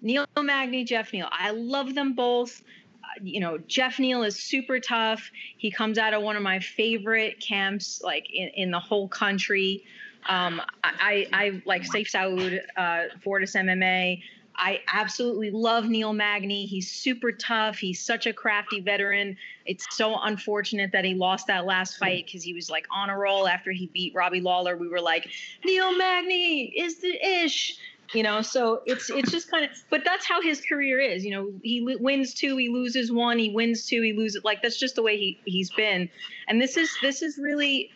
Neil 0.00 0.26
Magny, 0.40 0.84
Jeff 0.84 1.12
Neal. 1.12 1.28
I 1.30 1.50
love 1.50 1.94
them 1.94 2.14
both. 2.14 2.62
Uh, 3.02 3.20
you 3.22 3.40
know, 3.40 3.58
Jeff 3.66 3.98
Neal 3.98 4.22
is 4.22 4.36
super 4.36 4.78
tough. 4.78 5.30
He 5.56 5.70
comes 5.70 5.98
out 5.98 6.14
of 6.14 6.22
one 6.22 6.36
of 6.36 6.42
my 6.42 6.60
favorite 6.60 7.40
camps, 7.40 8.00
like 8.02 8.26
in, 8.32 8.48
in 8.54 8.70
the 8.70 8.80
whole 8.80 9.08
country. 9.08 9.84
Um, 10.28 10.60
I, 10.84 11.26
I 11.32 11.62
like 11.64 11.82
Sayif 11.82 12.10
Saud, 12.10 12.60
uh, 12.76 13.14
Fortis 13.22 13.54
MMA. 13.54 14.22
I 14.58 14.80
absolutely 14.92 15.50
love 15.50 15.86
Neil 15.86 16.12
Magny. 16.12 16.66
He's 16.66 16.90
super 16.90 17.30
tough. 17.30 17.78
He's 17.78 18.04
such 18.04 18.26
a 18.26 18.32
crafty 18.32 18.80
veteran. 18.80 19.36
It's 19.66 19.86
so 19.90 20.18
unfortunate 20.20 20.90
that 20.92 21.04
he 21.04 21.14
lost 21.14 21.46
that 21.46 21.64
last 21.64 21.96
fight 21.96 22.26
because 22.26 22.42
he 22.42 22.52
was 22.54 22.68
like 22.68 22.86
on 22.90 23.08
a 23.08 23.16
roll 23.16 23.46
after 23.46 23.70
he 23.70 23.86
beat 23.86 24.14
Robbie 24.16 24.40
Lawler. 24.40 24.76
We 24.76 24.88
were 24.88 25.00
like, 25.00 25.28
Neil 25.64 25.96
Magny 25.96 26.64
is 26.76 26.98
the 26.98 27.44
ish. 27.44 27.78
You 28.14 28.22
know, 28.22 28.40
so 28.40 28.80
it's 28.86 29.10
it's 29.10 29.30
just 29.30 29.50
kind 29.50 29.66
of, 29.66 29.70
but 29.90 30.00
that's 30.02 30.26
how 30.26 30.40
his 30.40 30.62
career 30.62 30.98
is. 30.98 31.26
You 31.26 31.30
know, 31.30 31.52
he 31.62 31.82
wins 32.00 32.32
two, 32.32 32.56
he 32.56 32.70
loses 32.70 33.12
one, 33.12 33.38
he 33.38 33.50
wins 33.50 33.86
two, 33.86 34.00
he 34.00 34.14
loses. 34.14 34.42
Like 34.44 34.62
that's 34.62 34.78
just 34.78 34.94
the 34.94 35.02
way 35.02 35.18
he 35.18 35.38
he's 35.44 35.68
been. 35.70 36.08
And 36.48 36.60
this 36.60 36.78
is 36.78 36.90
this 37.02 37.20
is 37.20 37.36
really 37.36 37.90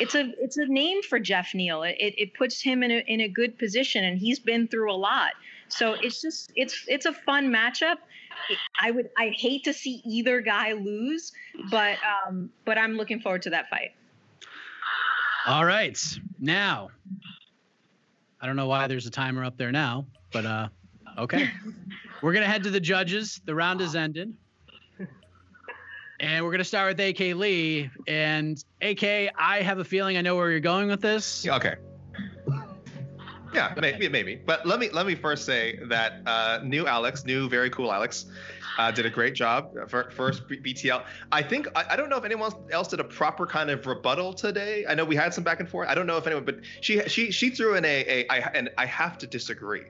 it's 0.00 0.14
a 0.14 0.32
it's 0.42 0.56
a 0.56 0.64
name 0.66 1.02
for 1.02 1.18
Jeff 1.18 1.54
Neal. 1.54 1.82
It, 1.82 1.96
it 1.98 2.34
puts 2.34 2.62
him 2.62 2.82
in 2.82 2.90
a 2.90 3.04
in 3.06 3.20
a 3.20 3.28
good 3.28 3.58
position, 3.58 4.04
and 4.04 4.18
he's 4.18 4.38
been 4.38 4.68
through 4.68 4.90
a 4.90 4.96
lot. 4.96 5.32
So 5.68 5.94
it's 5.94 6.20
just 6.20 6.52
it's 6.54 6.84
it's 6.88 7.06
a 7.06 7.12
fun 7.12 7.48
matchup. 7.48 7.96
I 8.80 8.90
would 8.90 9.10
I 9.16 9.32
hate 9.36 9.64
to 9.64 9.72
see 9.72 10.02
either 10.04 10.40
guy 10.40 10.72
lose, 10.72 11.32
but 11.70 11.98
um, 12.26 12.50
but 12.64 12.78
I'm 12.78 12.96
looking 12.96 13.20
forward 13.20 13.42
to 13.42 13.50
that 13.50 13.68
fight. 13.68 13.92
All 15.46 15.64
right, 15.64 15.98
now 16.40 16.90
I 18.40 18.46
don't 18.46 18.56
know 18.56 18.66
why 18.66 18.86
there's 18.86 19.06
a 19.06 19.10
timer 19.10 19.44
up 19.44 19.56
there 19.56 19.72
now, 19.72 20.06
but 20.32 20.46
uh, 20.46 20.68
okay, 21.18 21.50
we're 22.22 22.32
gonna 22.32 22.46
head 22.46 22.62
to 22.64 22.70
the 22.70 22.80
judges. 22.80 23.40
The 23.44 23.54
round 23.54 23.80
is 23.80 23.94
ended. 23.94 24.34
And 26.20 26.44
we're 26.44 26.50
gonna 26.50 26.64
start 26.64 26.96
with 26.96 27.06
AK 27.06 27.36
Lee. 27.36 27.90
And 28.08 28.62
AK, 28.82 29.30
I 29.38 29.62
have 29.62 29.78
a 29.78 29.84
feeling 29.84 30.16
I 30.16 30.20
know 30.20 30.34
where 30.34 30.50
you're 30.50 30.58
going 30.58 30.88
with 30.88 31.00
this. 31.00 31.46
Okay. 31.46 31.76
Yeah, 33.58 33.74
maybe, 33.80 34.08
maybe. 34.08 34.36
But 34.36 34.66
let 34.66 34.78
me 34.78 34.88
let 34.90 35.06
me 35.06 35.14
first 35.14 35.44
say 35.44 35.78
that 35.84 36.22
uh, 36.26 36.60
new 36.62 36.86
Alex, 36.86 37.24
new 37.24 37.48
very 37.48 37.70
cool 37.70 37.92
Alex, 37.92 38.26
uh, 38.78 38.90
did 38.92 39.04
a 39.04 39.10
great 39.10 39.34
job. 39.34 39.72
for 39.88 40.10
First 40.12 40.46
BTL. 40.48 41.02
I 41.32 41.42
think 41.42 41.66
I, 41.74 41.84
I, 41.90 41.96
don't 41.96 42.08
know 42.08 42.16
if 42.16 42.24
anyone 42.24 42.52
else 42.70 42.88
did 42.88 43.00
a 43.00 43.04
proper 43.04 43.46
kind 43.46 43.70
of 43.70 43.84
rebuttal 43.86 44.32
today. 44.32 44.86
I 44.88 44.94
know 44.94 45.04
we 45.04 45.16
had 45.16 45.34
some 45.34 45.42
back 45.42 45.58
and 45.60 45.68
forth. 45.68 45.88
I 45.88 45.94
don't 45.94 46.06
know 46.06 46.16
if 46.16 46.26
anyone, 46.26 46.44
but 46.44 46.60
she 46.80 47.00
she 47.08 47.30
she 47.32 47.50
threw 47.50 47.74
in 47.74 47.84
a, 47.84 48.04
a 48.06 48.26
I, 48.30 48.38
and 48.54 48.70
I 48.78 48.86
have 48.86 49.18
to 49.18 49.26
disagree. 49.26 49.86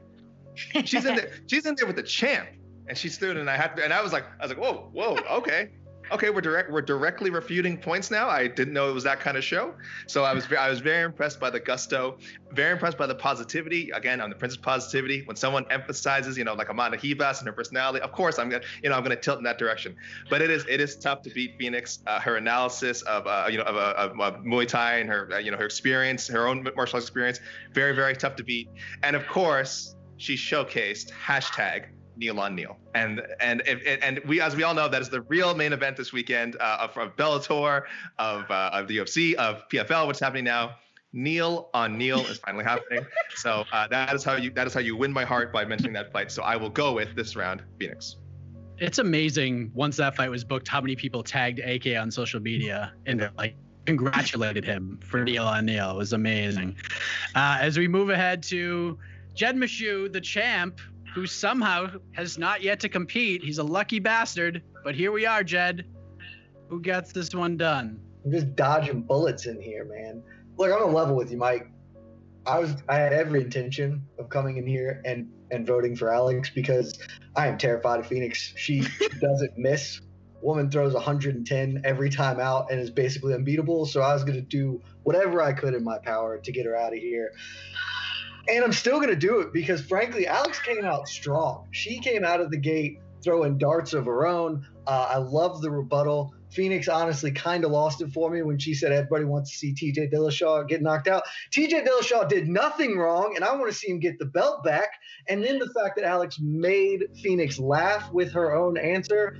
She's 0.54 1.04
in 1.04 1.14
there. 1.14 1.32
she's 1.46 1.66
in 1.66 1.74
there 1.76 1.86
with 1.86 1.96
the 1.96 2.02
champ, 2.02 2.48
and 2.88 2.96
she's 2.96 3.18
threw 3.18 3.30
it, 3.30 3.36
and 3.36 3.50
I 3.50 3.56
had 3.56 3.76
to, 3.76 3.84
and 3.84 3.92
I 3.92 4.02
was 4.02 4.12
like 4.12 4.24
I 4.40 4.46
was 4.46 4.50
like 4.50 4.60
whoa 4.60 4.88
whoa 4.92 5.18
okay. 5.38 5.70
Okay, 6.10 6.30
we're 6.30 6.40
direct, 6.40 6.70
we're 6.70 6.82
directly 6.82 7.30
refuting 7.30 7.76
points 7.76 8.10
now. 8.10 8.28
I 8.28 8.46
didn't 8.46 8.74
know 8.74 8.88
it 8.90 8.94
was 8.94 9.04
that 9.04 9.20
kind 9.20 9.36
of 9.36 9.44
show, 9.44 9.74
so 10.06 10.24
I 10.24 10.32
was, 10.34 10.50
I 10.52 10.68
was 10.68 10.80
very 10.80 11.04
impressed 11.04 11.40
by 11.40 11.50
the 11.50 11.60
gusto, 11.60 12.18
very 12.52 12.72
impressed 12.72 12.98
by 12.98 13.06
the 13.06 13.14
positivity. 13.14 13.90
Again, 13.90 14.20
on 14.20 14.30
the 14.30 14.36
Princess 14.36 14.58
positivity, 14.58 15.22
when 15.24 15.36
someone 15.36 15.66
emphasizes, 15.70 16.38
you 16.38 16.44
know, 16.44 16.54
like 16.54 16.68
Amanda 16.68 16.98
Ribas 16.98 17.38
and 17.38 17.46
her 17.46 17.52
personality, 17.52 18.00
of 18.00 18.12
course, 18.12 18.38
I'm 18.38 18.48
gonna, 18.48 18.64
you 18.82 18.90
know, 18.90 18.96
I'm 18.96 19.02
gonna 19.02 19.16
tilt 19.16 19.38
in 19.38 19.44
that 19.44 19.58
direction. 19.58 19.96
But 20.30 20.42
it 20.42 20.50
is, 20.50 20.64
it 20.68 20.80
is 20.80 20.96
tough 20.96 21.22
to 21.22 21.30
beat 21.30 21.56
Phoenix. 21.58 22.00
Uh, 22.06 22.20
her 22.20 22.36
analysis 22.36 23.02
of, 23.02 23.26
uh, 23.26 23.46
you 23.50 23.58
know, 23.58 23.64
of, 23.64 23.76
uh, 23.76 23.94
of, 23.96 24.20
of 24.20 24.44
Muay 24.44 24.66
Thai 24.66 24.98
and 24.98 25.10
her, 25.10 25.28
uh, 25.32 25.38
you 25.38 25.50
know, 25.50 25.56
her 25.56 25.66
experience, 25.66 26.28
her 26.28 26.48
own 26.48 26.62
martial 26.76 26.96
arts 26.96 27.06
experience, 27.06 27.40
very, 27.72 27.94
very 27.94 28.14
tough 28.14 28.36
to 28.36 28.44
beat. 28.44 28.68
And 29.02 29.14
of 29.14 29.26
course, 29.26 29.94
she 30.16 30.34
showcased 30.34 31.10
hashtag 31.12 31.86
Neil 32.18 32.38
on 32.40 32.54
Neil, 32.54 32.76
and 32.94 33.22
and 33.40 33.62
and 33.62 34.20
we 34.26 34.40
as 34.40 34.56
we 34.56 34.64
all 34.64 34.74
know 34.74 34.88
that 34.88 35.00
is 35.00 35.08
the 35.08 35.22
real 35.22 35.54
main 35.54 35.72
event 35.72 35.96
this 35.96 36.12
weekend 36.12 36.56
uh, 36.56 36.78
of, 36.80 36.98
of 36.98 37.16
Bellator, 37.16 37.84
of 38.18 38.50
uh, 38.50 38.70
of 38.72 38.88
the 38.88 38.98
UFC, 38.98 39.34
of 39.34 39.68
PFL, 39.68 40.06
what's 40.06 40.20
happening 40.20 40.44
now. 40.44 40.76
Neil 41.14 41.70
on 41.72 41.96
Neil 41.96 42.20
is 42.26 42.38
finally 42.38 42.64
happening. 42.64 43.06
So 43.36 43.64
uh, 43.72 43.86
that 43.86 44.14
is 44.16 44.24
how 44.24 44.34
you 44.34 44.50
that 44.50 44.66
is 44.66 44.74
how 44.74 44.80
you 44.80 44.96
win 44.96 45.12
my 45.12 45.24
heart 45.24 45.52
by 45.52 45.64
mentioning 45.64 45.92
that 45.92 46.12
fight. 46.12 46.32
So 46.32 46.42
I 46.42 46.56
will 46.56 46.70
go 46.70 46.92
with 46.92 47.14
this 47.14 47.36
round, 47.36 47.62
Phoenix. 47.78 48.16
It's 48.78 48.98
amazing 48.98 49.70
once 49.74 49.96
that 49.98 50.16
fight 50.16 50.28
was 50.28 50.42
booked, 50.42 50.66
how 50.66 50.80
many 50.80 50.96
people 50.96 51.22
tagged 51.22 51.60
AK 51.60 51.96
on 51.96 52.10
social 52.10 52.40
media 52.40 52.92
and 53.06 53.30
like 53.38 53.54
congratulated 53.86 54.64
him 54.64 54.98
for 55.02 55.22
Neil 55.22 55.46
on 55.46 55.66
Neil. 55.66 55.92
It 55.92 55.96
was 55.96 56.12
amazing. 56.12 56.76
Uh, 57.36 57.58
as 57.60 57.78
we 57.78 57.86
move 57.86 58.10
ahead 58.10 58.42
to 58.44 58.98
Jed 59.34 59.56
Meshew, 59.56 60.12
the 60.12 60.20
champ, 60.20 60.80
who 61.18 61.26
somehow 61.26 61.90
has 62.12 62.38
not 62.38 62.62
yet 62.62 62.78
to 62.78 62.88
compete. 62.88 63.42
He's 63.42 63.58
a 63.58 63.64
lucky 63.64 63.98
bastard, 63.98 64.62
but 64.84 64.94
here 64.94 65.10
we 65.10 65.26
are, 65.26 65.42
Jed. 65.42 65.84
Who 66.68 66.80
gets 66.80 67.12
this 67.12 67.34
one 67.34 67.56
done? 67.56 68.00
I'm 68.24 68.30
just 68.30 68.54
dodging 68.54 69.02
bullets 69.02 69.46
in 69.46 69.60
here, 69.60 69.84
man. 69.84 70.22
Look, 70.58 70.70
I'm 70.70 70.80
on 70.80 70.92
level 70.92 71.16
with 71.16 71.32
you, 71.32 71.36
Mike. 71.36 71.72
I 72.46 72.60
was 72.60 72.76
I 72.88 72.94
had 72.96 73.12
every 73.12 73.42
intention 73.42 74.06
of 74.20 74.28
coming 74.28 74.58
in 74.58 74.66
here 74.66 75.02
and 75.04 75.28
and 75.50 75.66
voting 75.66 75.96
for 75.96 76.12
Alex 76.12 76.50
because 76.54 76.96
I 77.34 77.48
am 77.48 77.58
terrified 77.58 77.98
of 77.98 78.06
Phoenix. 78.06 78.52
She, 78.56 78.82
she 78.82 79.08
doesn't 79.20 79.58
miss. 79.58 80.00
Woman 80.40 80.70
throws 80.70 80.94
110 80.94 81.82
every 81.84 82.10
time 82.10 82.38
out 82.38 82.70
and 82.70 82.78
is 82.78 82.90
basically 82.90 83.34
unbeatable. 83.34 83.86
So 83.86 84.02
I 84.02 84.14
was 84.14 84.22
gonna 84.22 84.40
do 84.40 84.80
whatever 85.02 85.42
I 85.42 85.52
could 85.52 85.74
in 85.74 85.82
my 85.82 85.98
power 85.98 86.38
to 86.38 86.52
get 86.52 86.64
her 86.64 86.76
out 86.76 86.92
of 86.92 87.00
here 87.00 87.32
and 88.48 88.64
I'm 88.64 88.72
still 88.72 88.96
going 88.96 89.10
to 89.10 89.16
do 89.16 89.40
it 89.40 89.52
because, 89.52 89.80
frankly, 89.82 90.26
Alex 90.26 90.60
came 90.60 90.84
out 90.84 91.08
strong. 91.08 91.68
She 91.70 92.00
came 92.00 92.24
out 92.24 92.40
of 92.40 92.50
the 92.50 92.58
gate 92.58 92.98
throwing 93.22 93.58
darts 93.58 93.92
of 93.92 94.06
her 94.06 94.26
own. 94.26 94.66
Uh, 94.86 95.08
I 95.10 95.16
love 95.18 95.60
the 95.60 95.70
rebuttal. 95.70 96.34
Phoenix 96.50 96.88
honestly 96.88 97.30
kind 97.30 97.64
of 97.64 97.70
lost 97.70 98.00
it 98.00 98.10
for 98.12 98.30
me 98.30 98.40
when 98.42 98.58
she 98.58 98.72
said 98.72 98.90
everybody 98.90 99.24
wants 99.24 99.50
to 99.50 99.58
see 99.58 99.74
TJ 99.74 100.12
Dillashaw 100.12 100.66
get 100.66 100.80
knocked 100.80 101.08
out. 101.08 101.24
TJ 101.50 101.86
Dillashaw 101.86 102.26
did 102.28 102.48
nothing 102.48 102.96
wrong, 102.96 103.34
and 103.36 103.44
I 103.44 103.54
want 103.54 103.70
to 103.70 103.76
see 103.76 103.90
him 103.90 104.00
get 104.00 104.18
the 104.18 104.24
belt 104.24 104.64
back. 104.64 104.88
And 105.28 105.44
then 105.44 105.58
the 105.58 105.68
fact 105.78 105.96
that 105.96 106.06
Alex 106.06 106.38
made 106.40 107.04
Phoenix 107.22 107.58
laugh 107.58 108.10
with 108.12 108.32
her 108.32 108.54
own 108.54 108.78
answer. 108.78 109.36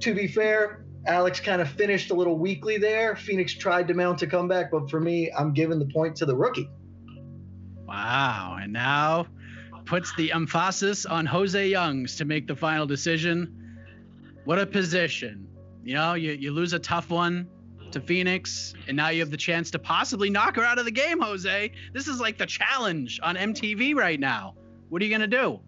To 0.00 0.14
be 0.14 0.26
fair, 0.26 0.84
Alex 1.06 1.40
kind 1.40 1.62
of 1.62 1.70
finished 1.70 2.10
a 2.10 2.14
little 2.14 2.38
weakly 2.38 2.76
there. 2.76 3.16
Phoenix 3.16 3.54
tried 3.54 3.88
to 3.88 3.94
mount 3.94 4.20
a 4.22 4.26
comeback, 4.26 4.70
but 4.70 4.90
for 4.90 5.00
me, 5.00 5.32
I'm 5.36 5.54
giving 5.54 5.78
the 5.78 5.88
point 5.94 6.16
to 6.16 6.26
the 6.26 6.36
rookie. 6.36 6.68
Wow. 7.86 8.58
And 8.60 8.72
now 8.72 9.26
puts 9.84 10.14
the 10.14 10.32
emphasis 10.32 11.06
on 11.06 11.26
Jose 11.26 11.68
Youngs 11.68 12.16
to 12.16 12.24
make 12.24 12.46
the 12.46 12.56
final 12.56 12.86
decision. 12.86 13.76
What 14.44 14.58
a 14.58 14.66
position. 14.66 15.48
You 15.84 15.94
know, 15.94 16.14
you, 16.14 16.32
you 16.32 16.52
lose 16.52 16.72
a 16.72 16.78
tough 16.78 17.10
one 17.10 17.48
to 17.90 18.00
Phoenix, 18.00 18.74
and 18.88 18.96
now 18.96 19.08
you 19.10 19.20
have 19.20 19.30
the 19.30 19.36
chance 19.36 19.70
to 19.72 19.78
possibly 19.78 20.30
knock 20.30 20.56
her 20.56 20.64
out 20.64 20.78
of 20.78 20.84
the 20.84 20.90
game, 20.90 21.20
Jose. 21.20 21.72
This 21.92 22.08
is 22.08 22.20
like 22.20 22.38
the 22.38 22.46
challenge 22.46 23.20
on 23.22 23.36
MTV 23.36 23.94
right 23.94 24.18
now. 24.18 24.54
What 24.88 25.02
are 25.02 25.04
you 25.04 25.10
going 25.10 25.28
to 25.30 25.36
do? 25.36 25.60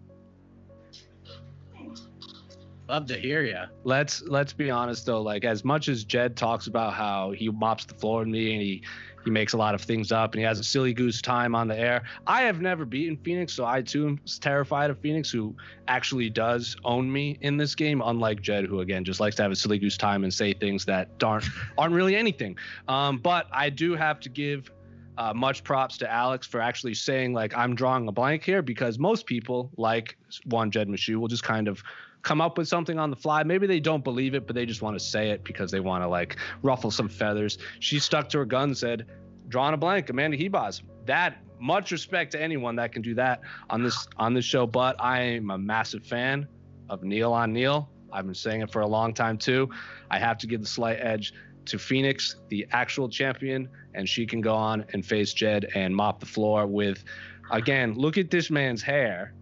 Love 2.87 3.07
to 3.07 3.17
hear 3.17 3.41
you. 3.41 3.61
Let's 3.83 4.21
let's 4.21 4.53
be 4.53 4.69
honest 4.69 5.07
though. 5.07 5.21
Like 5.21 5.43
as 5.43 5.65
much 5.65 5.89
as 5.89 6.03
Jed 6.03 6.37
talks 6.37 6.67
about 6.67 6.93
how 6.93 7.31
he 7.31 7.49
mops 7.49 7.85
the 7.85 7.95
floor 7.95 8.19
with 8.19 8.27
me 8.27 8.53
and 8.53 8.61
he 8.61 8.83
he 9.25 9.31
makes 9.31 9.53
a 9.53 9.57
lot 9.57 9.75
of 9.75 9.81
things 9.81 10.11
up 10.11 10.33
and 10.33 10.39
he 10.39 10.45
has 10.45 10.59
a 10.59 10.63
silly 10.63 10.93
goose 10.93 11.21
time 11.21 11.55
on 11.55 11.67
the 11.67 11.77
air. 11.77 12.03
I 12.27 12.43
have 12.43 12.61
never 12.61 12.85
beaten 12.85 13.17
Phoenix, 13.17 13.53
so 13.53 13.65
I 13.65 13.81
too 13.81 14.07
am 14.07 14.19
terrified 14.39 14.91
of 14.91 14.99
Phoenix, 14.99 15.29
who 15.31 15.55
actually 15.87 16.29
does 16.29 16.77
own 16.85 17.11
me 17.11 17.37
in 17.41 17.57
this 17.57 17.75
game, 17.75 18.01
unlike 18.05 18.41
Jed, 18.41 18.65
who 18.65 18.79
again 18.79 19.03
just 19.03 19.19
likes 19.19 19.35
to 19.37 19.43
have 19.43 19.51
a 19.51 19.55
silly 19.55 19.79
goose 19.79 19.97
time 19.97 20.23
and 20.23 20.33
say 20.33 20.53
things 20.53 20.85
that 20.85 21.09
aren't 21.23 21.45
aren't 21.77 21.93
really 21.93 22.15
anything. 22.15 22.57
Um, 22.87 23.17
but 23.17 23.47
I 23.51 23.69
do 23.69 23.95
have 23.95 24.19
to 24.21 24.29
give 24.29 24.71
uh, 25.17 25.33
much 25.33 25.63
props 25.63 25.97
to 25.97 26.11
Alex 26.11 26.45
for 26.45 26.59
actually 26.61 26.93
saying 26.93 27.33
like 27.33 27.55
I'm 27.57 27.75
drawing 27.75 28.07
a 28.07 28.11
blank 28.11 28.43
here 28.43 28.61
because 28.61 28.99
most 28.99 29.25
people 29.25 29.71
like 29.77 30.17
one 30.45 30.71
Jed 30.71 30.87
Meshew 30.87 31.15
will 31.17 31.27
just 31.27 31.43
kind 31.43 31.67
of 31.67 31.83
come 32.25 32.41
up 32.41 32.57
with 32.57 32.67
something 32.67 32.99
on 32.99 33.11
the 33.11 33.15
fly. 33.15 33.43
Maybe 33.43 33.67
they 33.67 33.79
don't 33.79 34.03
believe 34.03 34.33
it, 34.33 34.47
but 34.47 34.55
they 34.55 34.65
just 34.65 34.81
want 34.81 34.99
to 34.99 35.05
say 35.05 35.29
it 35.29 35.43
because 35.43 35.71
they 35.71 35.79
want 35.79 36.03
to 36.03 36.07
like 36.07 36.37
ruffle 36.63 36.91
some 36.91 37.07
feathers. 37.07 37.59
She 37.79 37.99
stuck 37.99 38.27
to 38.29 38.39
her 38.39 38.45
gun, 38.45 38.75
said, 38.75 39.05
"Drawing 39.47 39.75
a 39.75 39.77
blank, 39.77 40.09
Amanda 40.09 40.35
Ribas." 40.35 40.81
That 41.05 41.37
much 41.59 41.91
respect 41.91 42.31
to 42.33 42.41
anyone 42.41 42.75
that 42.75 42.91
can 42.91 43.01
do 43.01 43.13
that 43.13 43.41
on 43.69 43.83
this 43.83 44.07
on 44.17 44.33
this 44.33 44.43
show. 44.43 44.67
But 44.67 44.95
I 44.99 45.21
am 45.21 45.51
a 45.51 45.57
massive 45.57 46.03
fan 46.03 46.47
of 46.89 47.03
Neil 47.03 47.31
on 47.31 47.53
Neil. 47.53 47.89
I've 48.11 48.25
been 48.25 48.35
saying 48.35 48.61
it 48.61 48.71
for 48.71 48.81
a 48.81 48.87
long 48.87 49.13
time 49.13 49.37
too. 49.37 49.69
I 50.09 50.17
have 50.17 50.37
to 50.39 50.47
give 50.47 50.61
the 50.61 50.67
slight 50.67 50.97
edge 50.99 51.33
to 51.65 51.77
Phoenix, 51.77 52.37
the 52.49 52.67
actual 52.71 53.07
champion, 53.07 53.69
and 53.93 54.09
she 54.09 54.25
can 54.25 54.41
go 54.41 54.55
on 54.55 54.83
and 54.93 55.05
face 55.05 55.33
Jed 55.33 55.67
and 55.75 55.95
mop 55.95 56.19
the 56.19 56.25
floor 56.25 56.65
with. 56.65 57.03
Again, 57.51 57.93
look 57.93 58.17
at 58.17 58.31
this 58.31 58.49
man's 58.49 58.81
hair 58.81 59.33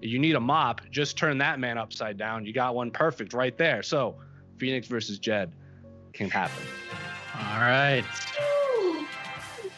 you 0.00 0.18
need 0.18 0.36
a 0.36 0.40
mop, 0.40 0.80
just 0.90 1.16
turn 1.16 1.38
that 1.38 1.58
man 1.58 1.78
upside 1.78 2.16
down. 2.16 2.46
You 2.46 2.52
got 2.52 2.74
one 2.74 2.90
perfect 2.90 3.32
right 3.32 3.56
there. 3.56 3.82
So, 3.82 4.16
Phoenix 4.58 4.86
versus 4.86 5.18
Jed 5.18 5.52
can 6.12 6.30
happen. 6.30 6.62
All 7.34 7.60
right. 7.60 8.04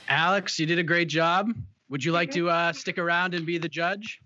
Alex, 0.09 0.59
you 0.59 0.66
did 0.66 0.79
a 0.79 0.83
great 0.83 1.09
job. 1.09 1.53
Would 1.89 2.05
you 2.05 2.12
like 2.12 2.31
to 2.33 2.49
uh, 2.49 2.73
stick 2.73 2.99
around 2.99 3.35
and 3.35 3.45
be 3.45 3.59
the 3.59 3.68
judge? 3.68 4.20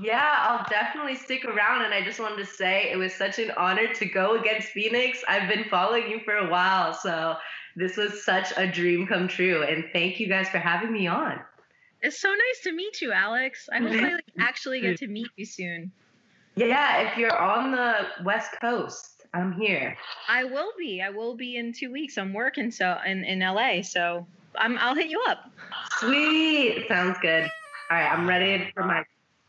Yeah, 0.00 0.36
I'll 0.40 0.64
definitely 0.68 1.16
stick 1.16 1.44
around. 1.44 1.84
And 1.84 1.94
I 1.94 2.02
just 2.02 2.20
wanted 2.20 2.36
to 2.36 2.46
say 2.46 2.90
it 2.90 2.96
was 2.96 3.14
such 3.14 3.38
an 3.38 3.50
honor 3.56 3.92
to 3.94 4.06
go 4.06 4.38
against 4.38 4.68
Phoenix. 4.68 5.24
I've 5.26 5.48
been 5.48 5.64
following 5.64 6.08
you 6.10 6.20
for 6.24 6.36
a 6.36 6.48
while. 6.48 6.92
So 6.92 7.36
this 7.76 7.96
was 7.96 8.24
such 8.24 8.52
a 8.56 8.66
dream 8.66 9.06
come 9.06 9.26
true. 9.26 9.62
And 9.62 9.86
thank 9.92 10.20
you 10.20 10.28
guys 10.28 10.48
for 10.48 10.58
having 10.58 10.92
me 10.92 11.06
on. 11.06 11.40
It's 12.02 12.20
so 12.20 12.28
nice 12.28 12.62
to 12.64 12.72
meet 12.72 13.00
you, 13.00 13.12
Alex. 13.12 13.68
I 13.72 13.78
hope 13.78 13.92
I 13.92 14.12
like, 14.14 14.24
actually 14.38 14.80
get 14.80 14.98
to 14.98 15.08
meet 15.08 15.28
you 15.36 15.44
soon. 15.44 15.90
Yeah, 16.54 17.08
if 17.08 17.16
you're 17.16 17.36
on 17.36 17.72
the 17.72 18.24
West 18.24 18.50
Coast, 18.60 19.26
I'm 19.34 19.52
here. 19.52 19.96
I 20.28 20.44
will 20.44 20.72
be. 20.78 21.02
I 21.02 21.10
will 21.10 21.36
be 21.36 21.56
in 21.56 21.72
two 21.72 21.92
weeks. 21.92 22.18
I'm 22.18 22.32
working 22.32 22.70
so 22.70 22.96
in, 23.04 23.24
in 23.24 23.40
LA, 23.40 23.82
so 23.82 24.26
I'm 24.56 24.78
I'll 24.78 24.94
hit 24.94 25.08
you 25.08 25.22
up. 25.28 25.50
Sweet. 25.98 26.86
Sounds 26.88 27.18
good. 27.20 27.44
All 27.90 27.96
right, 27.96 28.12
I'm 28.12 28.28
ready 28.28 28.70
for 28.74 28.84
my 28.84 29.04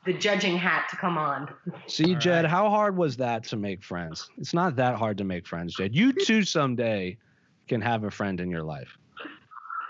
the 0.05 0.13
judging 0.13 0.57
hat 0.57 0.87
to 0.89 0.95
come 0.95 1.17
on. 1.17 1.53
See, 1.87 2.13
All 2.13 2.19
Jed, 2.19 2.45
right. 2.45 2.51
how 2.51 2.69
hard 2.69 2.95
was 2.95 3.17
that 3.17 3.43
to 3.45 3.57
make 3.57 3.83
friends? 3.83 4.29
It's 4.37 4.53
not 4.53 4.75
that 4.77 4.95
hard 4.95 5.17
to 5.17 5.23
make 5.23 5.45
friends, 5.45 5.75
Jed. 5.75 5.93
You 5.93 6.13
too 6.13 6.43
someday 6.43 7.17
can 7.67 7.81
have 7.81 8.03
a 8.05 8.11
friend 8.11 8.39
in 8.39 8.49
your 8.49 8.63
life. 8.63 8.97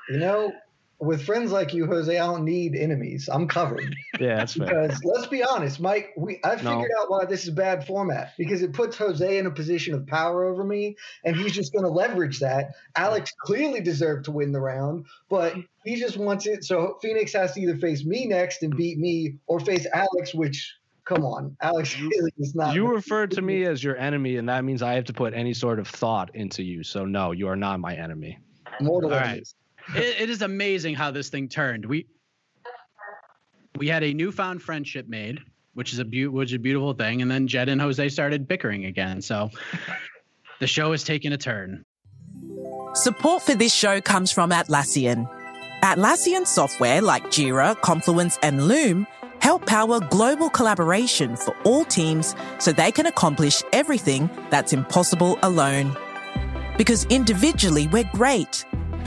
You 0.09 0.17
know, 0.17 0.51
with 0.99 1.25
friends 1.25 1.51
like 1.51 1.73
you, 1.73 1.85
Jose, 1.85 2.17
I 2.17 2.25
don't 2.25 2.43
need 2.43 2.75
enemies. 2.75 3.29
I'm 3.31 3.47
covered. 3.47 3.95
Yeah, 4.19 4.35
that's 4.35 4.55
fair. 4.55 4.67
Because 4.67 5.01
let's 5.05 5.27
be 5.27 5.45
honest, 5.45 5.79
Mike, 5.79 6.11
we 6.17 6.41
I 6.43 6.57
figured 6.57 6.65
no. 6.65 7.01
out 7.01 7.09
why 7.09 7.23
this 7.23 7.45
is 7.45 7.51
bad 7.51 7.87
format 7.87 8.33
because 8.37 8.61
it 8.61 8.73
puts 8.73 8.97
Jose 8.97 9.37
in 9.37 9.45
a 9.45 9.51
position 9.51 9.93
of 9.93 10.05
power 10.07 10.43
over 10.43 10.61
me, 10.65 10.97
and 11.23 11.37
he's 11.37 11.53
just 11.53 11.71
going 11.71 11.85
to 11.85 11.89
leverage 11.89 12.39
that. 12.39 12.71
Alex 12.97 13.31
clearly 13.39 13.79
deserved 13.79 14.25
to 14.25 14.31
win 14.31 14.51
the 14.51 14.59
round, 14.59 15.05
but 15.29 15.55
he 15.85 15.95
just 15.95 16.17
wants 16.17 16.47
it. 16.47 16.65
So 16.65 16.97
Phoenix 17.01 17.31
has 17.31 17.53
to 17.53 17.61
either 17.61 17.77
face 17.77 18.03
me 18.03 18.25
next 18.25 18.61
and 18.61 18.73
hmm. 18.73 18.77
beat 18.77 18.99
me, 18.99 19.35
or 19.47 19.61
face 19.61 19.87
Alex, 19.93 20.33
which 20.33 20.75
come 21.05 21.23
on, 21.23 21.55
Alex 21.61 21.97
really 22.01 22.33
is 22.39 22.53
not. 22.55 22.75
You 22.75 22.87
refer 22.87 23.25
to 23.25 23.41
me 23.41 23.63
as 23.63 23.81
your 23.81 23.95
enemy, 23.95 24.35
and 24.35 24.49
that 24.49 24.65
means 24.65 24.81
I 24.81 24.95
have 24.95 25.05
to 25.05 25.13
put 25.13 25.33
any 25.33 25.53
sort 25.53 25.79
of 25.79 25.87
thought 25.87 26.35
into 26.35 26.61
you. 26.61 26.83
So 26.83 27.05
no, 27.05 27.31
you 27.31 27.47
are 27.47 27.55
not 27.55 27.79
my 27.79 27.95
enemy. 27.95 28.37
Mortal 28.81 29.13
enemies 29.13 29.55
it, 29.95 30.21
it 30.21 30.29
is 30.29 30.41
amazing 30.41 30.95
how 30.95 31.11
this 31.11 31.29
thing 31.29 31.47
turned. 31.49 31.85
We 31.85 32.07
we 33.77 33.87
had 33.87 34.03
a 34.03 34.13
newfound 34.13 34.61
friendship 34.61 35.07
made, 35.07 35.39
which 35.73 35.93
is 35.93 35.99
a 35.99 36.05
be- 36.05 36.27
which 36.27 36.49
is 36.49 36.55
a 36.55 36.59
beautiful 36.59 36.93
thing, 36.93 37.21
and 37.21 37.29
then 37.29 37.47
Jed 37.47 37.69
and 37.69 37.79
Jose 37.79 38.09
started 38.09 38.47
bickering 38.47 38.85
again. 38.85 39.21
So 39.21 39.49
the 40.59 40.67
show 40.67 40.91
is 40.93 41.03
taking 41.03 41.33
a 41.33 41.37
turn. 41.37 41.83
Support 42.93 43.43
for 43.43 43.55
this 43.55 43.73
show 43.73 44.01
comes 44.01 44.31
from 44.31 44.51
Atlassian. 44.51 45.29
Atlassian 45.81 46.45
software 46.45 47.01
like 47.01 47.23
Jira, 47.25 47.79
Confluence, 47.79 48.37
and 48.43 48.67
Loom 48.67 49.07
help 49.41 49.65
power 49.65 49.99
global 49.99 50.49
collaboration 50.49 51.35
for 51.37 51.55
all 51.63 51.85
teams 51.85 52.35
so 52.59 52.71
they 52.73 52.91
can 52.91 53.05
accomplish 53.05 53.63
everything 53.71 54.29
that's 54.49 54.73
impossible 54.73 55.39
alone. 55.43 55.95
Because 56.77 57.05
individually 57.05 57.87
we're 57.87 58.09
great, 58.13 58.65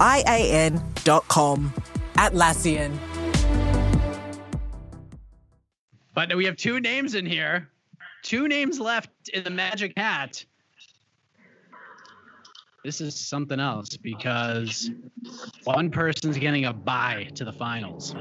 I 0.00 0.22
A 0.26 0.52
N.com. 0.52 1.72
Atlassian. 2.14 2.96
But 6.14 6.36
we 6.36 6.44
have 6.46 6.56
two 6.56 6.80
names 6.80 7.14
in 7.14 7.24
here, 7.24 7.68
two 8.22 8.48
names 8.48 8.80
left 8.80 9.10
in 9.32 9.44
the 9.44 9.50
magic 9.50 9.92
hat. 9.96 10.44
This 12.84 13.00
is 13.00 13.14
something 13.14 13.60
else 13.60 13.96
because 13.96 14.90
one 15.64 15.90
person's 15.90 16.38
getting 16.38 16.64
a 16.64 16.72
bye 16.72 17.28
to 17.34 17.44
the 17.44 17.52
finals. 17.52 18.14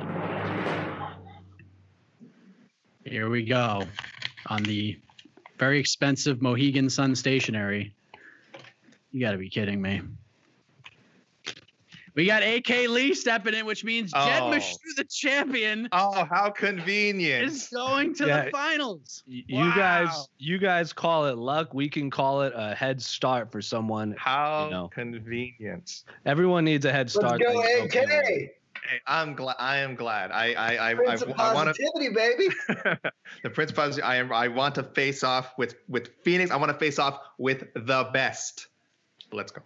Here 3.03 3.29
we 3.29 3.45
go 3.45 3.83
on 4.47 4.63
the 4.63 4.99
very 5.57 5.79
expensive 5.79 6.41
Mohegan 6.41 6.89
Sun 6.89 7.15
stationery. 7.15 7.95
You 9.11 9.21
got 9.21 9.31
to 9.31 9.37
be 9.37 9.49
kidding 9.49 9.81
me. 9.81 10.01
We 12.17 12.25
got 12.25 12.41
AK 12.43 12.89
Lee 12.89 13.13
stepping 13.13 13.53
in, 13.53 13.65
which 13.65 13.83
means 13.85 14.11
Jed 14.11 14.41
Oh. 14.41 14.49
Meshew, 14.51 14.75
the 14.97 15.03
champion, 15.05 15.87
Oh, 15.91 16.25
how 16.29 16.49
convenient. 16.49 17.45
is 17.51 17.69
going 17.71 18.13
to 18.15 18.25
Yeah. 18.27 18.45
the 18.45 18.51
finals. 18.51 19.23
Y- 19.27 19.43
You 19.47 19.73
guys, 19.75 20.27
you 20.39 20.57
guys 20.57 20.91
call 20.91 21.27
it 21.27 21.37
luck. 21.37 21.73
We 21.75 21.87
can 21.87 22.09
call 22.09 22.41
it 22.41 22.53
a 22.55 22.73
head 22.73 23.01
start 23.01 23.51
for 23.51 23.61
someone. 23.61 24.15
How 24.17 24.65
You 24.65 24.71
know. 24.71 24.87
convenient. 24.89 26.03
Everyone 26.25 26.65
needs 26.65 26.85
a 26.85 26.91
head 26.91 27.09
start. 27.11 27.39
Let's 27.39 27.51
start. 27.51 27.55
go, 27.55 27.61
Thanks, 27.61 27.95
AK. 27.95 28.03
okay. 28.03 28.51
Hey, 28.89 28.99
I'm 29.05 29.35
glad. 29.35 29.55
I 29.59 29.77
am 29.77 29.93
glad. 29.95 30.31
I 30.31 30.53
I 30.53 30.75
I, 30.75 30.89
I, 30.91 30.93
Prince 30.95 31.21
of 31.21 31.33
I 31.37 31.53
want 31.53 31.75
to. 31.75 31.83
positivity, 31.83 32.15
baby. 32.15 32.99
the 33.43 33.49
Prince 33.51 33.69
of 33.71 33.77
Positive. 33.77 34.03
I 34.05 34.15
am. 34.15 34.31
I 34.33 34.47
want 34.47 34.73
to 34.75 34.83
face 34.83 35.23
off 35.23 35.55
with 35.57 35.75
with 35.87 36.09
Phoenix. 36.23 36.49
I 36.51 36.55
want 36.55 36.71
to 36.71 36.77
face 36.79 36.97
off 36.97 37.19
with 37.37 37.65
the 37.75 38.09
best. 38.13 38.67
Let's 39.31 39.51
go. 39.51 39.61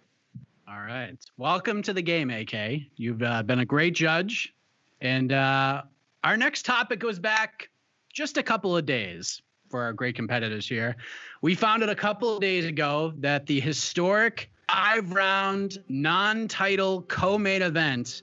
All 0.72 0.82
right. 0.82 1.18
Welcome 1.36 1.82
to 1.82 1.92
the 1.92 2.02
game, 2.02 2.30
AK. 2.30 2.54
You've 2.96 3.22
uh, 3.22 3.44
been 3.44 3.60
a 3.60 3.66
great 3.66 3.94
judge. 3.94 4.54
And 5.02 5.34
uh, 5.34 5.82
our 6.24 6.38
next 6.38 6.66
topic 6.66 7.00
goes 7.00 7.20
back 7.20 7.70
just 8.14 8.38
a 8.38 8.44
couple 8.44 8.78
of 8.78 8.86
days 8.86 9.42
for 9.70 9.82
our 9.82 9.92
great 9.92 10.16
competitors 10.16 10.66
here. 10.66 10.96
We 11.42 11.56
found 11.56 11.84
out 11.84 11.90
a 11.90 11.96
couple 11.96 12.36
of 12.36 12.40
days 12.40 12.66
ago 12.66 13.12
that 13.18 13.48
the 13.48 13.60
historic 13.60 14.50
five 14.70 15.12
round 15.12 15.80
non 15.90 16.48
title 16.48 17.02
co 17.02 17.38
main 17.38 17.64
event, 17.64 18.22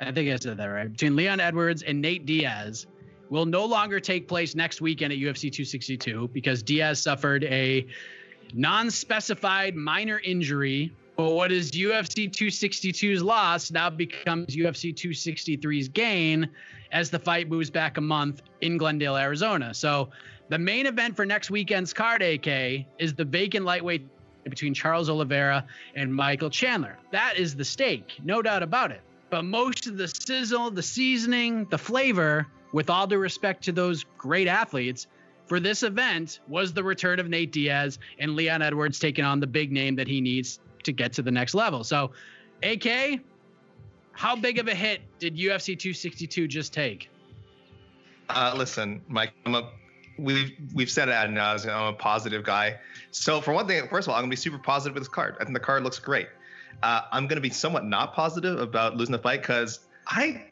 I 0.00 0.12
think 0.12 0.30
I 0.30 0.36
said 0.36 0.56
that 0.56 0.66
right, 0.66 0.90
between 0.90 1.14
Leon 1.14 1.40
Edwards 1.40 1.82
and 1.82 2.00
Nate 2.00 2.24
Diaz 2.24 2.86
will 3.28 3.46
no 3.46 3.66
longer 3.66 4.00
take 4.00 4.28
place 4.28 4.54
next 4.54 4.80
weekend 4.80 5.12
at 5.12 5.18
UFC 5.18 5.52
262 5.52 6.30
because 6.32 6.62
Diaz 6.62 7.02
suffered 7.02 7.44
a 7.44 7.86
non 8.54 8.90
specified 8.90 9.74
minor 9.74 10.20
injury. 10.20 10.90
But 11.16 11.32
what 11.32 11.52
is 11.52 11.70
UFC 11.72 12.30
262's 12.30 13.22
loss 13.22 13.70
now 13.70 13.90
becomes 13.90 14.56
UFC 14.56 14.94
263's 14.94 15.88
gain 15.88 16.48
as 16.90 17.10
the 17.10 17.18
fight 17.18 17.48
moves 17.48 17.70
back 17.70 17.98
a 17.98 18.00
month 18.00 18.42
in 18.60 18.78
Glendale, 18.78 19.16
Arizona. 19.16 19.74
So 19.74 20.08
the 20.48 20.58
main 20.58 20.86
event 20.86 21.14
for 21.16 21.26
next 21.26 21.50
weekend's 21.50 21.92
card, 21.92 22.22
AK, 22.22 22.86
is 22.98 23.14
the 23.14 23.24
vacant 23.24 23.64
lightweight 23.64 24.08
between 24.44 24.74
Charles 24.74 25.08
Oliveira 25.08 25.64
and 25.94 26.14
Michael 26.14 26.50
Chandler. 26.50 26.98
That 27.10 27.36
is 27.36 27.54
the 27.54 27.64
stake, 27.64 28.18
no 28.24 28.42
doubt 28.42 28.62
about 28.62 28.90
it. 28.90 29.02
But 29.30 29.44
most 29.44 29.86
of 29.86 29.96
the 29.96 30.08
sizzle, 30.08 30.70
the 30.70 30.82
seasoning, 30.82 31.66
the 31.70 31.78
flavor, 31.78 32.46
with 32.72 32.90
all 32.90 33.06
due 33.06 33.18
respect 33.18 33.62
to 33.64 33.72
those 33.72 34.04
great 34.18 34.48
athletes, 34.48 35.06
for 35.46 35.60
this 35.60 35.82
event 35.82 36.40
was 36.48 36.72
the 36.72 36.82
return 36.82 37.18
of 37.20 37.28
Nate 37.28 37.52
Diaz 37.52 37.98
and 38.18 38.34
Leon 38.34 38.62
Edwards 38.62 38.98
taking 38.98 39.24
on 39.24 39.40
the 39.40 39.46
big 39.46 39.72
name 39.72 39.96
that 39.96 40.08
he 40.08 40.20
needs 40.20 40.60
to 40.84 40.92
get 40.92 41.12
to 41.14 41.22
the 41.22 41.30
next 41.30 41.54
level. 41.54 41.84
So, 41.84 42.12
AK, 42.62 43.20
how 44.12 44.36
big 44.36 44.58
of 44.58 44.68
a 44.68 44.74
hit 44.74 45.00
did 45.18 45.36
UFC 45.36 45.78
262 45.78 46.46
just 46.48 46.72
take? 46.72 47.10
Uh, 48.28 48.54
listen, 48.56 49.02
Mike. 49.08 49.32
I'm 49.46 49.54
a. 49.54 49.70
We've 50.18 50.52
we've 50.74 50.90
said 50.90 51.08
it 51.08 51.12
ad 51.12 51.30
nauseum. 51.30 51.74
I'm 51.74 51.94
a 51.94 51.96
positive 51.96 52.44
guy. 52.44 52.78
So 53.10 53.40
for 53.40 53.52
one 53.52 53.66
thing, 53.66 53.88
first 53.88 54.06
of 54.06 54.10
all, 54.10 54.16
I'm 54.16 54.22
gonna 54.22 54.30
be 54.30 54.36
super 54.36 54.58
positive 54.58 54.94
with 54.94 55.02
this 55.02 55.08
card. 55.08 55.36
I 55.40 55.44
think 55.44 55.54
the 55.54 55.60
card 55.60 55.82
looks 55.84 55.98
great. 55.98 56.28
Uh, 56.82 57.02
I'm 57.10 57.26
gonna 57.26 57.40
be 57.40 57.50
somewhat 57.50 57.84
not 57.84 58.14
positive 58.14 58.60
about 58.60 58.96
losing 58.96 59.12
the 59.12 59.18
fight 59.18 59.40
because 59.40 59.80
I 60.06 60.44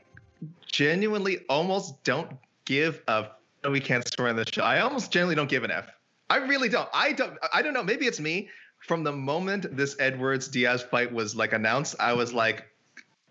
genuinely 0.67 1.41
almost 1.49 2.03
don't 2.05 2.33
give 2.65 3.03
a. 3.09 3.27
We 3.69 3.81
can't 3.81 4.05
on 4.19 4.37
the 4.37 4.47
show. 4.51 4.63
I 4.63 4.81
almost 4.81 5.13
genuinely 5.13 5.37
don't 5.37 5.51
give 5.51 5.65
an 5.65 5.71
F. 5.71 5.91
I 6.31 6.37
really 6.37 6.71
don't. 6.71 6.89
I 6.95 7.13
don't. 7.13 7.37
I 7.53 7.61
don't 7.61 7.75
know. 7.75 7.83
Maybe 7.83 8.07
it's 8.07 8.21
me. 8.21 8.49
From 8.81 9.05
the 9.05 9.13
moment 9.13 9.77
this 9.77 9.97
Edwards 9.99 10.49
Diaz 10.49 10.83
fight 10.83 11.13
was 11.13 11.37
like 11.37 11.53
announced, 11.53 11.97
I 12.01 12.13
was 12.15 12.33
like, 12.33 12.67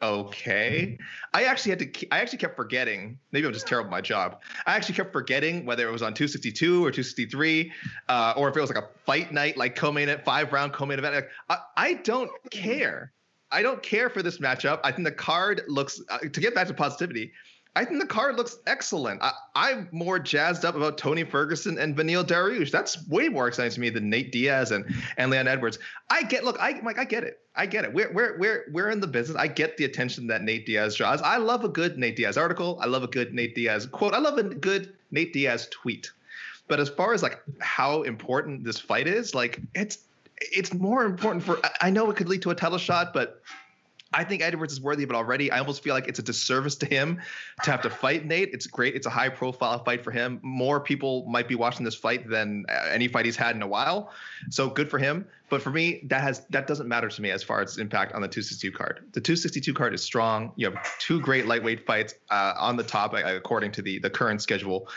okay. 0.01 0.97
I 1.33 1.43
actually 1.45 1.71
had 1.71 1.79
to. 1.79 2.07
I 2.11 2.19
actually 2.19 2.37
kept 2.37 2.55
forgetting. 2.55 3.19
Maybe 3.31 3.45
I'm 3.45 3.53
just 3.53 3.67
terrible 3.67 3.87
at 3.87 3.91
my 3.91 4.01
job. 4.01 4.41
I 4.65 4.75
actually 4.75 4.95
kept 4.95 5.11
forgetting 5.11 5.65
whether 5.65 5.87
it 5.87 5.91
was 5.91 6.01
on 6.01 6.13
262 6.13 6.77
or 6.85 6.91
263, 6.91 7.71
uh, 8.07 8.33
or 8.37 8.49
if 8.49 8.55
it 8.55 8.61
was 8.61 8.69
like 8.69 8.83
a 8.83 8.87
fight 9.05 9.31
night, 9.31 9.57
like 9.57 9.75
co-main 9.75 10.09
event, 10.09 10.23
five 10.23 10.53
round 10.53 10.73
co-main 10.73 10.99
event. 10.99 11.15
Like, 11.15 11.29
I, 11.49 11.57
I 11.77 11.93
don't 11.95 12.31
care. 12.51 13.11
I 13.51 13.61
don't 13.61 13.81
care 13.81 14.09
for 14.09 14.21
this 14.21 14.37
matchup. 14.37 14.79
I 14.83 14.91
think 14.91 15.05
the 15.05 15.11
card 15.11 15.63
looks. 15.67 16.01
Uh, 16.09 16.19
to 16.19 16.39
get 16.39 16.53
back 16.53 16.67
to 16.67 16.73
positivity, 16.73 17.31
I 17.75 17.85
think 17.85 18.01
the 18.01 18.07
card 18.07 18.35
looks 18.35 18.57
excellent. 18.65 19.21
I, 19.21 19.31
I'm 19.55 19.87
more 19.91 20.17
jazzed 20.17 20.65
up 20.65 20.75
about 20.75 20.97
Tony 20.97 21.23
Ferguson 21.23 21.77
and 21.77 21.95
Beneil 21.95 22.25
Dariush. 22.25 22.71
That's 22.71 23.07
way 23.07 23.29
more 23.29 23.47
exciting 23.47 23.71
to 23.71 23.79
me 23.79 23.89
than 23.89 24.09
Nate 24.09 24.31
Diaz 24.31 24.71
and 24.71 24.85
and 25.17 25.29
Leon 25.29 25.47
Edwards. 25.47 25.77
I 26.09 26.23
get. 26.23 26.43
Look, 26.43 26.57
I 26.59 26.79
Mike, 26.81 26.99
I 26.99 27.05
get 27.05 27.23
it. 27.23 27.39
I 27.55 27.67
get 27.67 27.85
it. 27.85 27.93
We're 27.93 28.11
we're 28.11 28.37
we're 28.39 28.65
we're 28.71 28.89
in 28.89 28.99
the 28.99 29.07
business. 29.07 29.37
I 29.37 29.47
get 29.47 29.77
the 29.77 29.85
attention 29.85 30.27
that 30.27 30.41
Nate 30.41 30.65
Diaz 30.65 30.95
draws. 30.95 31.21
I 31.21 31.37
love 31.37 31.63
a 31.63 31.69
good 31.69 31.97
Nate 31.97 32.15
Diaz 32.15 32.37
article. 32.37 32.79
I 32.81 32.87
love 32.87 33.03
a 33.03 33.07
good 33.07 33.33
Nate 33.33 33.55
Diaz 33.55 33.85
quote. 33.85 34.13
I 34.13 34.19
love 34.19 34.37
a 34.37 34.43
good 34.43 34.93
Nate 35.11 35.31
Diaz 35.31 35.67
tweet. 35.69 36.11
But 36.67 36.79
as 36.79 36.89
far 36.89 37.13
as 37.13 37.21
like 37.23 37.41
how 37.59 38.01
important 38.03 38.63
this 38.63 38.79
fight 38.79 39.07
is, 39.07 39.35
like 39.35 39.61
it's 39.75 39.99
it's 40.41 40.73
more 40.73 41.05
important 41.05 41.43
for. 41.43 41.59
I 41.81 41.91
know 41.91 42.09
it 42.09 42.17
could 42.17 42.29
lead 42.29 42.41
to 42.43 42.49
a 42.49 42.55
title 42.55 42.77
shot, 42.77 43.13
but 43.13 43.41
I 44.11 44.23
think 44.23 44.41
Edwards 44.41 44.73
is 44.73 44.81
worthy 44.81 45.03
it 45.03 45.11
already. 45.11 45.51
I 45.51 45.59
almost 45.59 45.83
feel 45.83 45.93
like 45.93 46.07
it's 46.07 46.17
a 46.17 46.23
disservice 46.23 46.75
to 46.77 46.87
him 46.87 47.21
to 47.63 47.71
have 47.71 47.81
to 47.83 47.89
fight 47.91 48.25
Nate. 48.25 48.49
It's 48.53 48.65
great. 48.65 48.95
It's 48.95 49.05
a 49.05 49.09
high 49.09 49.29
profile 49.29 49.83
fight 49.83 50.03
for 50.03 50.09
him. 50.11 50.39
More 50.41 50.79
people 50.79 51.25
might 51.27 51.47
be 51.47 51.55
watching 51.55 51.85
this 51.85 51.93
fight 51.93 52.27
than 52.27 52.65
uh, 52.69 52.89
any 52.91 53.07
fight 53.07 53.25
he's 53.25 53.35
had 53.35 53.55
in 53.55 53.61
a 53.61 53.67
while. 53.67 54.11
So 54.49 54.67
good 54.67 54.89
for 54.89 54.97
him. 54.97 55.27
But 55.49 55.61
for 55.61 55.69
me, 55.69 56.01
that 56.07 56.21
has 56.21 56.45
that 56.49 56.65
doesn't 56.65 56.87
matter 56.87 57.07
to 57.07 57.21
me 57.21 57.29
as 57.29 57.43
far 57.43 57.61
as 57.61 57.77
impact 57.77 58.13
on 58.13 58.21
the 58.21 58.27
262 58.27 58.71
card. 58.71 59.05
The 59.11 59.21
262 59.21 59.73
card 59.73 59.93
is 59.93 60.01
strong. 60.01 60.53
You 60.55 60.71
have 60.71 60.99
two 60.99 61.19
great 61.21 61.45
lightweight 61.45 61.85
fights 61.85 62.15
uh, 62.31 62.53
on 62.57 62.77
the 62.77 62.83
top, 62.83 63.13
uh, 63.13 63.21
according 63.25 63.71
to 63.73 63.81
the 63.81 63.99
the 63.99 64.09
current 64.09 64.41
schedule. 64.41 64.87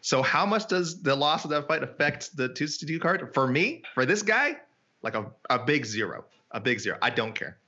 So 0.00 0.22
how 0.22 0.46
much 0.46 0.68
does 0.68 1.02
the 1.02 1.14
loss 1.14 1.44
of 1.44 1.50
that 1.50 1.66
fight 1.68 1.82
affect 1.82 2.36
the 2.36 2.48
262 2.48 2.98
card? 3.00 3.34
For 3.34 3.46
me, 3.46 3.82
for 3.94 4.06
this 4.06 4.22
guy, 4.22 4.56
like 5.02 5.14
a, 5.14 5.26
a 5.50 5.58
big 5.58 5.84
zero. 5.84 6.24
A 6.52 6.60
big 6.60 6.80
zero. 6.80 6.96
I 7.02 7.10
don't 7.10 7.34
care. 7.34 7.58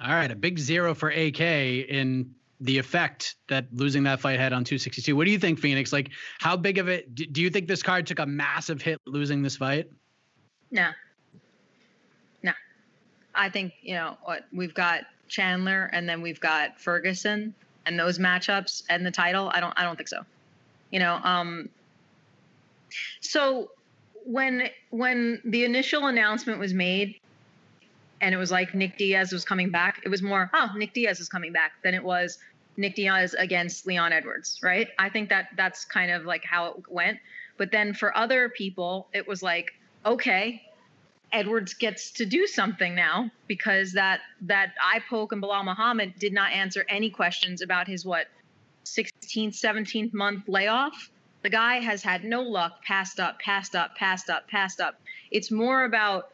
All 0.00 0.14
right, 0.14 0.30
a 0.30 0.36
big 0.36 0.58
zero 0.58 0.94
for 0.94 1.10
AK 1.10 1.40
in 1.40 2.34
the 2.60 2.78
effect 2.78 3.36
that 3.48 3.66
losing 3.72 4.04
that 4.04 4.20
fight 4.20 4.38
had 4.38 4.52
on 4.52 4.64
262. 4.64 5.14
What 5.16 5.24
do 5.24 5.30
you 5.30 5.38
think, 5.38 5.58
Phoenix? 5.58 5.92
Like, 5.92 6.10
how 6.38 6.56
big 6.56 6.78
of 6.78 6.88
it 6.88 7.14
do, 7.14 7.40
you 7.40 7.50
think 7.50 7.68
this 7.68 7.82
card 7.82 8.06
took 8.06 8.18
a 8.18 8.26
massive 8.26 8.82
hit 8.82 9.00
losing 9.06 9.42
this 9.42 9.56
fight? 9.56 9.88
No, 10.70 10.88
no. 12.42 12.52
I 13.34 13.48
think 13.48 13.72
you 13.82 13.94
know 13.94 14.16
what 14.22 14.46
we've 14.52 14.74
got 14.74 15.02
Chandler 15.28 15.90
and 15.92 16.08
then 16.08 16.20
we've 16.20 16.40
got 16.40 16.80
Ferguson 16.80 17.54
and 17.86 17.98
those 17.98 18.18
matchups 18.18 18.82
and 18.88 19.04
the 19.04 19.10
title. 19.10 19.50
I 19.52 19.60
don't 19.60 19.74
I 19.76 19.84
don't 19.84 19.96
think 19.96 20.08
so. 20.08 20.22
You 20.90 21.00
know, 21.00 21.14
um 21.22 21.68
so 23.20 23.70
when 24.24 24.68
when 24.90 25.40
the 25.44 25.64
initial 25.64 26.06
announcement 26.06 26.58
was 26.58 26.74
made 26.74 27.20
and 28.20 28.34
it 28.34 28.38
was 28.38 28.50
like 28.50 28.74
Nick 28.74 28.98
Diaz 28.98 29.32
was 29.32 29.44
coming 29.44 29.70
back, 29.70 30.00
it 30.04 30.08
was 30.08 30.22
more, 30.22 30.50
oh, 30.54 30.70
Nick 30.76 30.92
Diaz 30.92 31.20
is 31.20 31.28
coming 31.28 31.52
back 31.52 31.72
than 31.82 31.94
it 31.94 32.02
was 32.02 32.38
Nick 32.76 32.94
Diaz 32.94 33.34
against 33.38 33.86
Leon 33.86 34.12
Edwards, 34.12 34.60
right? 34.62 34.88
I 34.98 35.08
think 35.08 35.28
that 35.28 35.48
that's 35.56 35.84
kind 35.84 36.10
of 36.10 36.24
like 36.24 36.44
how 36.44 36.66
it 36.66 36.74
went. 36.88 37.18
But 37.56 37.72
then 37.72 37.92
for 37.92 38.16
other 38.16 38.48
people, 38.48 39.08
it 39.12 39.26
was 39.26 39.42
like, 39.42 39.72
okay, 40.06 40.62
Edwards 41.32 41.74
gets 41.74 42.12
to 42.12 42.24
do 42.24 42.46
something 42.46 42.94
now 42.94 43.30
because 43.48 43.92
that 43.92 44.20
that 44.42 44.72
eye 44.82 45.02
poke 45.10 45.32
and 45.32 45.42
Belal 45.42 45.64
Muhammad 45.64 46.14
did 46.18 46.32
not 46.32 46.52
answer 46.52 46.86
any 46.88 47.10
questions 47.10 47.60
about 47.60 47.86
his 47.86 48.06
what 48.06 48.28
16th, 48.84 49.60
17th 49.60 50.14
month 50.14 50.48
layoff. 50.48 51.10
The 51.42 51.50
guy 51.50 51.80
has 51.80 52.02
had 52.02 52.24
no 52.24 52.42
luck, 52.42 52.82
passed 52.82 53.20
up, 53.20 53.38
passed 53.40 53.76
up, 53.76 53.94
passed 53.96 54.30
up, 54.30 54.48
passed 54.48 54.80
up. 54.80 55.00
It's 55.30 55.50
more 55.50 55.84
about 55.84 56.30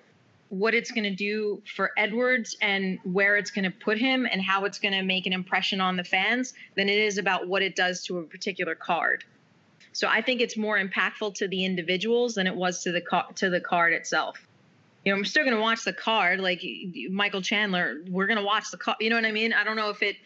what 0.49 0.75
it's 0.75 0.91
going 0.91 1.05
to 1.05 1.15
do 1.15 1.63
for 1.75 1.91
Edwards 1.97 2.57
and 2.61 2.99
where 3.05 3.37
it's 3.37 3.51
going 3.51 3.65
to 3.65 3.71
put 3.71 3.99
him 3.99 4.27
and 4.31 4.41
how 4.41 4.65
it's 4.65 4.79
going 4.79 4.95
to 4.95 5.03
make 5.03 5.27
an 5.27 5.33
impression 5.33 5.81
on 5.81 5.97
the 5.97 6.05
fans 6.05 6.55
than 6.77 6.89
it 6.89 6.99
is 6.99 7.19
about 7.19 7.49
what 7.49 7.63
it 7.63 7.75
does 7.75 8.05
to 8.05 8.19
a 8.19 8.23
particular 8.23 8.75
card. 8.75 9.25
So 9.93 10.09
I 10.09 10.23
think 10.23 10.41
it's 10.41 10.57
more 10.57 10.79
impactful 10.79 11.35
to 11.37 11.49
the 11.49 11.65
individuals 11.65 12.35
than 12.35 12.47
it 12.47 12.55
was 12.55 12.83
to 12.83 12.93
the 12.93 13.01
car- 13.01 13.29
to 13.37 13.49
the 13.49 13.61
card 13.61 13.93
itself. 13.93 14.45
You 15.05 15.13
know, 15.13 15.19
I'm 15.19 15.25
still 15.25 15.45
going 15.45 15.55
to 15.55 15.63
watch 15.63 15.85
the 15.85 15.93
card 15.93 16.41
like 16.41 16.63
Michael 17.11 17.43
Chandler. 17.43 18.03
We're 18.09 18.27
going 18.27 18.39
to 18.39 18.45
watch 18.45 18.71
the 18.71 18.77
card. 18.77 18.97
You 19.01 19.11
know 19.11 19.17
what 19.17 19.25
I 19.25 19.33
mean? 19.33 19.53
I 19.53 19.63
don't 19.63 19.77
know 19.77 19.91
if 19.91 20.03
it. 20.03 20.17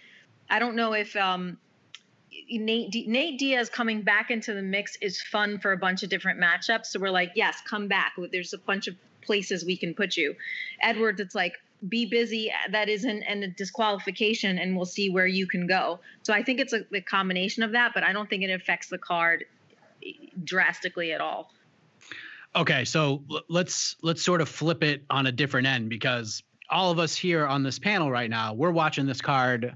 I 0.49 0.59
don't 0.59 0.77
know 0.77 0.95
if 0.95 1.15
um, 1.16 1.59
Nate 2.51 2.90
D- 2.90 3.05
Nate 3.07 3.39
Diaz 3.39 3.69
coming 3.69 4.03
back 4.03 4.31
into 4.31 4.55
the 4.55 4.62
mix 4.62 4.97
is 4.97 5.20
fun 5.20 5.59
for 5.59 5.73
a 5.73 5.77
bunch 5.77 6.03
of 6.03 6.09
different 6.09 6.40
matchups. 6.40 6.86
So 6.86 7.01
we're 7.01 7.11
like, 7.11 7.32
yes, 7.35 7.61
come 7.69 7.89
back. 7.89 8.15
There's 8.32 8.55
a 8.55 8.59
bunch 8.59 8.89
of 8.89 8.97
places 9.28 9.64
we 9.64 9.76
can 9.76 9.94
put 9.94 10.16
you. 10.16 10.34
Edwards, 10.80 11.20
it's 11.20 11.34
like 11.34 11.55
be 11.86 12.06
busy. 12.06 12.50
That 12.72 12.88
isn't 12.88 13.22
and 13.22 13.44
a 13.44 13.48
disqualification, 13.48 14.59
and 14.59 14.74
we'll 14.74 14.86
see 14.86 15.10
where 15.10 15.26
you 15.26 15.46
can 15.46 15.66
go. 15.66 16.00
So 16.22 16.32
I 16.32 16.42
think 16.42 16.60
it's 16.60 16.72
a, 16.72 16.80
a 16.94 17.02
combination 17.02 17.62
of 17.62 17.72
that, 17.72 17.92
but 17.94 18.02
I 18.02 18.14
don't 18.14 18.28
think 18.28 18.42
it 18.42 18.50
affects 18.50 18.88
the 18.88 18.96
card 18.96 19.44
eh, 20.05 20.12
drastically 20.42 21.12
at 21.12 21.20
all. 21.20 21.52
Okay, 22.56 22.86
so 22.86 23.22
l- 23.30 23.42
let's 23.48 23.96
let's 24.02 24.22
sort 24.22 24.40
of 24.40 24.48
flip 24.48 24.82
it 24.82 25.05
on 25.10 25.26
a 25.26 25.32
different 25.32 25.66
end 25.66 25.90
because 25.90 26.42
all 26.70 26.90
of 26.90 26.98
us 26.98 27.14
here 27.14 27.46
on 27.46 27.62
this 27.62 27.78
panel 27.78 28.10
right 28.10 28.30
now, 28.30 28.55
we're 28.55 28.70
watching 28.70 29.05
this 29.05 29.20
card 29.20 29.74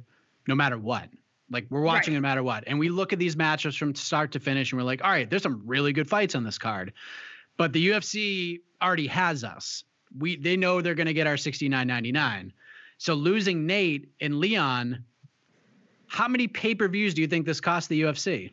no 0.49 0.55
matter 0.55 0.79
what. 0.79 1.09
Like 1.51 1.67
we're 1.69 1.83
watching 1.83 2.15
right. 2.15 2.21
no 2.21 2.23
matter 2.23 2.43
what. 2.43 2.65
And 2.67 2.79
we 2.79 2.89
look 2.89 3.13
at 3.13 3.19
these 3.19 3.37
matchups 3.37 3.77
from 3.77 3.95
start 3.95 4.33
to 4.33 4.41
finish 4.41 4.73
and 4.73 4.81
we're 4.81 4.87
like, 4.87 5.05
all 5.05 5.11
right, 5.11 5.29
there's 5.29 5.43
some 5.43 5.63
really 5.67 5.93
good 5.93 6.09
fights 6.09 6.35
on 6.35 6.43
this 6.43 6.59
card. 6.59 6.95
But 7.59 7.75
the 7.75 7.89
UFC 7.89 8.61
already 8.83 9.07
has 9.07 9.45
us. 9.45 9.85
We 10.19 10.37
they 10.37 10.57
know 10.57 10.81
they're 10.81 10.95
gonna 10.95 11.13
get 11.13 11.27
our 11.27 11.37
69.99. 11.37 12.53
So 12.99 13.15
losing 13.15 13.67
Nate 13.67 14.13
and 14.21 14.39
Leon, 14.39 15.05
how 16.07 16.29
many 16.29 16.47
pay-per-views 16.47 17.15
do 17.15 17.23
you 17.23 17.27
think 17.27 17.47
this 17.47 17.61
cost 17.61 17.89
the 17.89 18.03
UFC? 18.03 18.53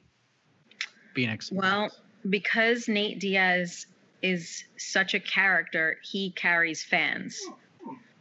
Phoenix. 1.13 1.51
Well, 1.51 1.91
because 2.29 2.87
Nate 2.87 3.19
Diaz 3.19 3.85
is 4.21 4.63
such 4.77 5.13
a 5.13 5.19
character, 5.19 5.97
he 6.03 6.31
carries 6.31 6.83
fans. 6.83 7.39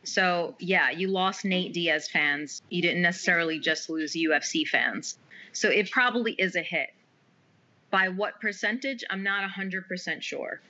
So, 0.04 0.54
yeah, 0.58 0.90
you 0.90 1.08
lost 1.08 1.44
Nate 1.44 1.72
Diaz 1.72 2.08
fans. 2.08 2.62
You 2.70 2.82
didn't 2.82 3.02
necessarily 3.02 3.58
just 3.58 3.90
lose 3.90 4.14
UFC 4.14 4.66
fans. 4.66 5.18
So, 5.52 5.68
it 5.68 5.90
probably 5.90 6.32
is 6.32 6.56
a 6.56 6.62
hit. 6.62 6.90
By 7.90 8.08
what 8.08 8.40
percentage? 8.40 9.04
I'm 9.10 9.22
not 9.22 9.48
100% 9.48 10.22
sure. 10.22 10.60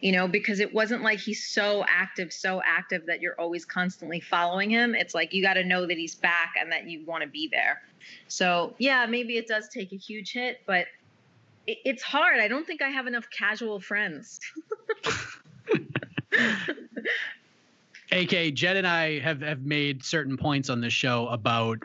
You 0.00 0.12
know, 0.12 0.26
because 0.26 0.60
it 0.60 0.72
wasn't 0.72 1.02
like 1.02 1.18
he's 1.18 1.46
so 1.46 1.84
active, 1.86 2.32
so 2.32 2.62
active 2.64 3.04
that 3.06 3.20
you're 3.20 3.38
always 3.38 3.66
constantly 3.66 4.20
following 4.20 4.70
him. 4.70 4.94
It's 4.94 5.14
like 5.14 5.34
you 5.34 5.42
got 5.42 5.54
to 5.54 5.64
know 5.64 5.86
that 5.86 5.98
he's 5.98 6.14
back 6.14 6.54
and 6.58 6.72
that 6.72 6.88
you 6.88 7.04
want 7.04 7.22
to 7.22 7.28
be 7.28 7.48
there. 7.52 7.82
So, 8.28 8.74
yeah, 8.78 9.04
maybe 9.06 9.36
it 9.36 9.46
does 9.46 9.68
take 9.68 9.92
a 9.92 9.96
huge 9.96 10.32
hit, 10.32 10.60
but 10.66 10.86
it's 11.66 12.02
hard. 12.02 12.40
I 12.40 12.48
don't 12.48 12.66
think 12.66 12.80
I 12.82 12.88
have 12.88 13.06
enough 13.06 13.28
casual 13.30 13.78
friends. 13.80 14.40
AK, 18.12 18.54
Jed 18.54 18.76
and 18.76 18.86
I 18.86 19.20
have 19.20 19.40
have 19.42 19.62
made 19.62 20.04
certain 20.04 20.36
points 20.36 20.68
on 20.68 20.80
this 20.80 20.92
show 20.92 21.28
about 21.28 21.78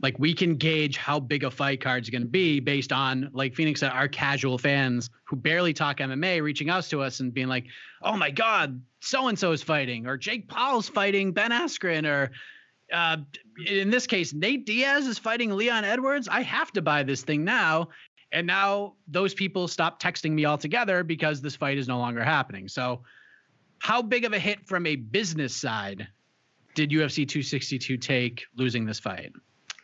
like 0.00 0.18
we 0.18 0.32
can 0.32 0.56
gauge 0.56 0.96
how 0.96 1.18
big 1.18 1.44
a 1.44 1.50
fight 1.50 1.80
card's 1.80 2.08
going 2.08 2.22
to 2.22 2.28
be 2.28 2.60
based 2.60 2.92
on 2.92 3.30
like 3.32 3.54
Phoenix 3.54 3.80
said, 3.80 3.90
our 3.90 4.08
casual 4.08 4.58
fans 4.58 5.10
who 5.24 5.36
barely 5.36 5.72
talk 5.72 5.98
MMA 5.98 6.42
reaching 6.42 6.70
out 6.70 6.84
to 6.84 7.02
us 7.02 7.20
and 7.20 7.34
being 7.34 7.48
like, 7.48 7.66
"Oh 8.02 8.16
my 8.16 8.30
God, 8.30 8.80
so 9.00 9.28
and 9.28 9.38
so 9.38 9.52
is 9.52 9.62
fighting," 9.62 10.06
or 10.06 10.16
Jake 10.16 10.48
Paul's 10.48 10.88
fighting 10.88 11.32
Ben 11.32 11.50
Askren, 11.50 12.06
or 12.06 12.30
uh, 12.92 13.18
in 13.66 13.90
this 13.90 14.06
case, 14.06 14.32
Nate 14.32 14.64
Diaz 14.64 15.06
is 15.06 15.18
fighting 15.18 15.50
Leon 15.50 15.84
Edwards. 15.84 16.28
I 16.28 16.42
have 16.42 16.72
to 16.72 16.82
buy 16.82 17.02
this 17.02 17.22
thing 17.22 17.44
now. 17.44 17.88
And 18.30 18.46
now 18.46 18.94
those 19.06 19.32
people 19.32 19.68
stop 19.68 20.00
texting 20.02 20.32
me 20.32 20.44
altogether 20.44 21.02
because 21.02 21.40
this 21.40 21.56
fight 21.56 21.78
is 21.78 21.88
no 21.88 21.98
longer 21.98 22.22
happening. 22.22 22.68
So, 22.68 23.02
how 23.78 24.02
big 24.02 24.24
of 24.24 24.32
a 24.32 24.38
hit 24.38 24.66
from 24.66 24.86
a 24.86 24.96
business 24.96 25.54
side 25.54 26.08
did 26.74 26.90
UFC 26.90 27.26
262 27.26 27.96
take 27.96 28.44
losing 28.56 28.84
this 28.84 29.00
fight? 29.00 29.32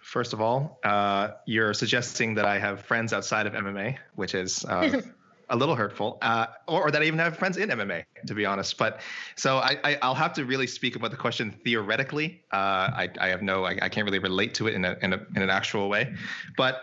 First 0.05 0.35
of 0.35 0.41
all, 0.43 0.79
uh, 0.85 1.31
you're 1.47 1.73
suggesting 1.73 2.35
that 2.35 2.45
I 2.45 2.59
have 2.59 2.83
friends 2.83 3.15
outside 3.15 3.47
of 3.47 3.55
MMA, 3.55 3.97
which 4.17 4.35
is 4.35 4.63
uh, 4.67 5.01
a 5.49 5.57
little 5.57 5.75
hurtful, 5.75 6.19
uh, 6.21 6.47
or, 6.69 6.83
or, 6.83 6.91
that 6.91 7.01
I 7.01 7.07
even 7.07 7.19
have 7.19 7.39
friends 7.39 7.57
in 7.57 7.71
MMA, 7.71 8.05
to 8.27 8.35
be 8.35 8.45
honest. 8.45 8.77
But 8.77 9.01
so 9.35 9.57
I, 9.57 9.79
I, 9.83 10.07
will 10.07 10.15
have 10.15 10.35
to 10.35 10.45
really 10.45 10.67
speak 10.67 10.95
about 10.95 11.11
the 11.11 11.17
question 11.17 11.51
theoretically. 11.65 12.43
Uh, 12.53 12.57
I, 12.57 13.09
I 13.19 13.29
have 13.29 13.41
no, 13.41 13.65
I, 13.65 13.79
I 13.81 13.89
can't 13.89 14.05
really 14.05 14.19
relate 14.19 14.53
to 14.55 14.67
it 14.67 14.75
in 14.75 14.85
a, 14.85 14.95
in, 15.01 15.15
a, 15.15 15.27
in 15.35 15.41
an 15.41 15.49
actual 15.49 15.89
way. 15.89 16.15
But 16.55 16.83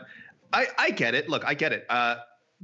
I, 0.52 0.66
I 0.80 0.90
get 0.90 1.14
it. 1.14 1.30
Look, 1.30 1.46
I 1.46 1.54
get 1.54 1.74
it. 1.74 1.86
Uh, 1.90 2.16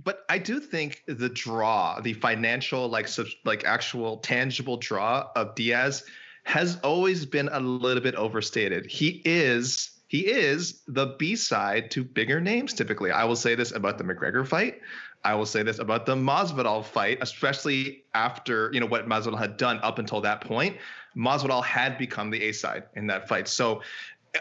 but 0.03 0.25
I 0.27 0.39
do 0.39 0.59
think 0.59 1.03
the 1.05 1.29
draw, 1.29 2.01
the 2.01 2.13
financial, 2.13 2.89
like, 2.89 3.07
sub, 3.07 3.27
like 3.45 3.63
actual 3.63 4.17
tangible 4.17 4.77
draw 4.77 5.29
of 5.35 5.53
Diaz 5.53 6.03
has 6.45 6.79
always 6.83 7.27
been 7.27 7.47
a 7.51 7.59
little 7.59 8.01
bit 8.01 8.15
overstated. 8.15 8.87
He 8.87 9.21
is 9.23 9.91
he 10.07 10.27
is 10.27 10.81
the 10.87 11.15
B 11.19 11.35
side 11.35 11.91
to 11.91 12.03
bigger 12.03 12.39
names 12.39 12.73
typically. 12.73 13.11
I 13.11 13.25
will 13.25 13.35
say 13.35 13.55
this 13.55 13.71
about 13.71 13.97
the 13.97 14.03
McGregor 14.03 14.47
fight. 14.47 14.81
I 15.23 15.35
will 15.35 15.45
say 15.45 15.63
this 15.63 15.79
about 15.79 16.05
the 16.05 16.15
Masvidal 16.15 16.85
fight, 16.85 17.17
especially 17.21 18.05
after 18.13 18.69
you 18.73 18.79
know 18.79 18.85
what 18.85 19.07
Masvidal 19.07 19.37
had 19.37 19.57
done 19.57 19.79
up 19.83 19.99
until 19.99 20.21
that 20.21 20.41
point. 20.41 20.77
Masvidal 21.15 21.63
had 21.63 21.97
become 21.97 22.29
the 22.29 22.41
A 22.43 22.51
side 22.51 22.83
in 22.95 23.07
that 23.07 23.27
fight. 23.27 23.47
So 23.47 23.81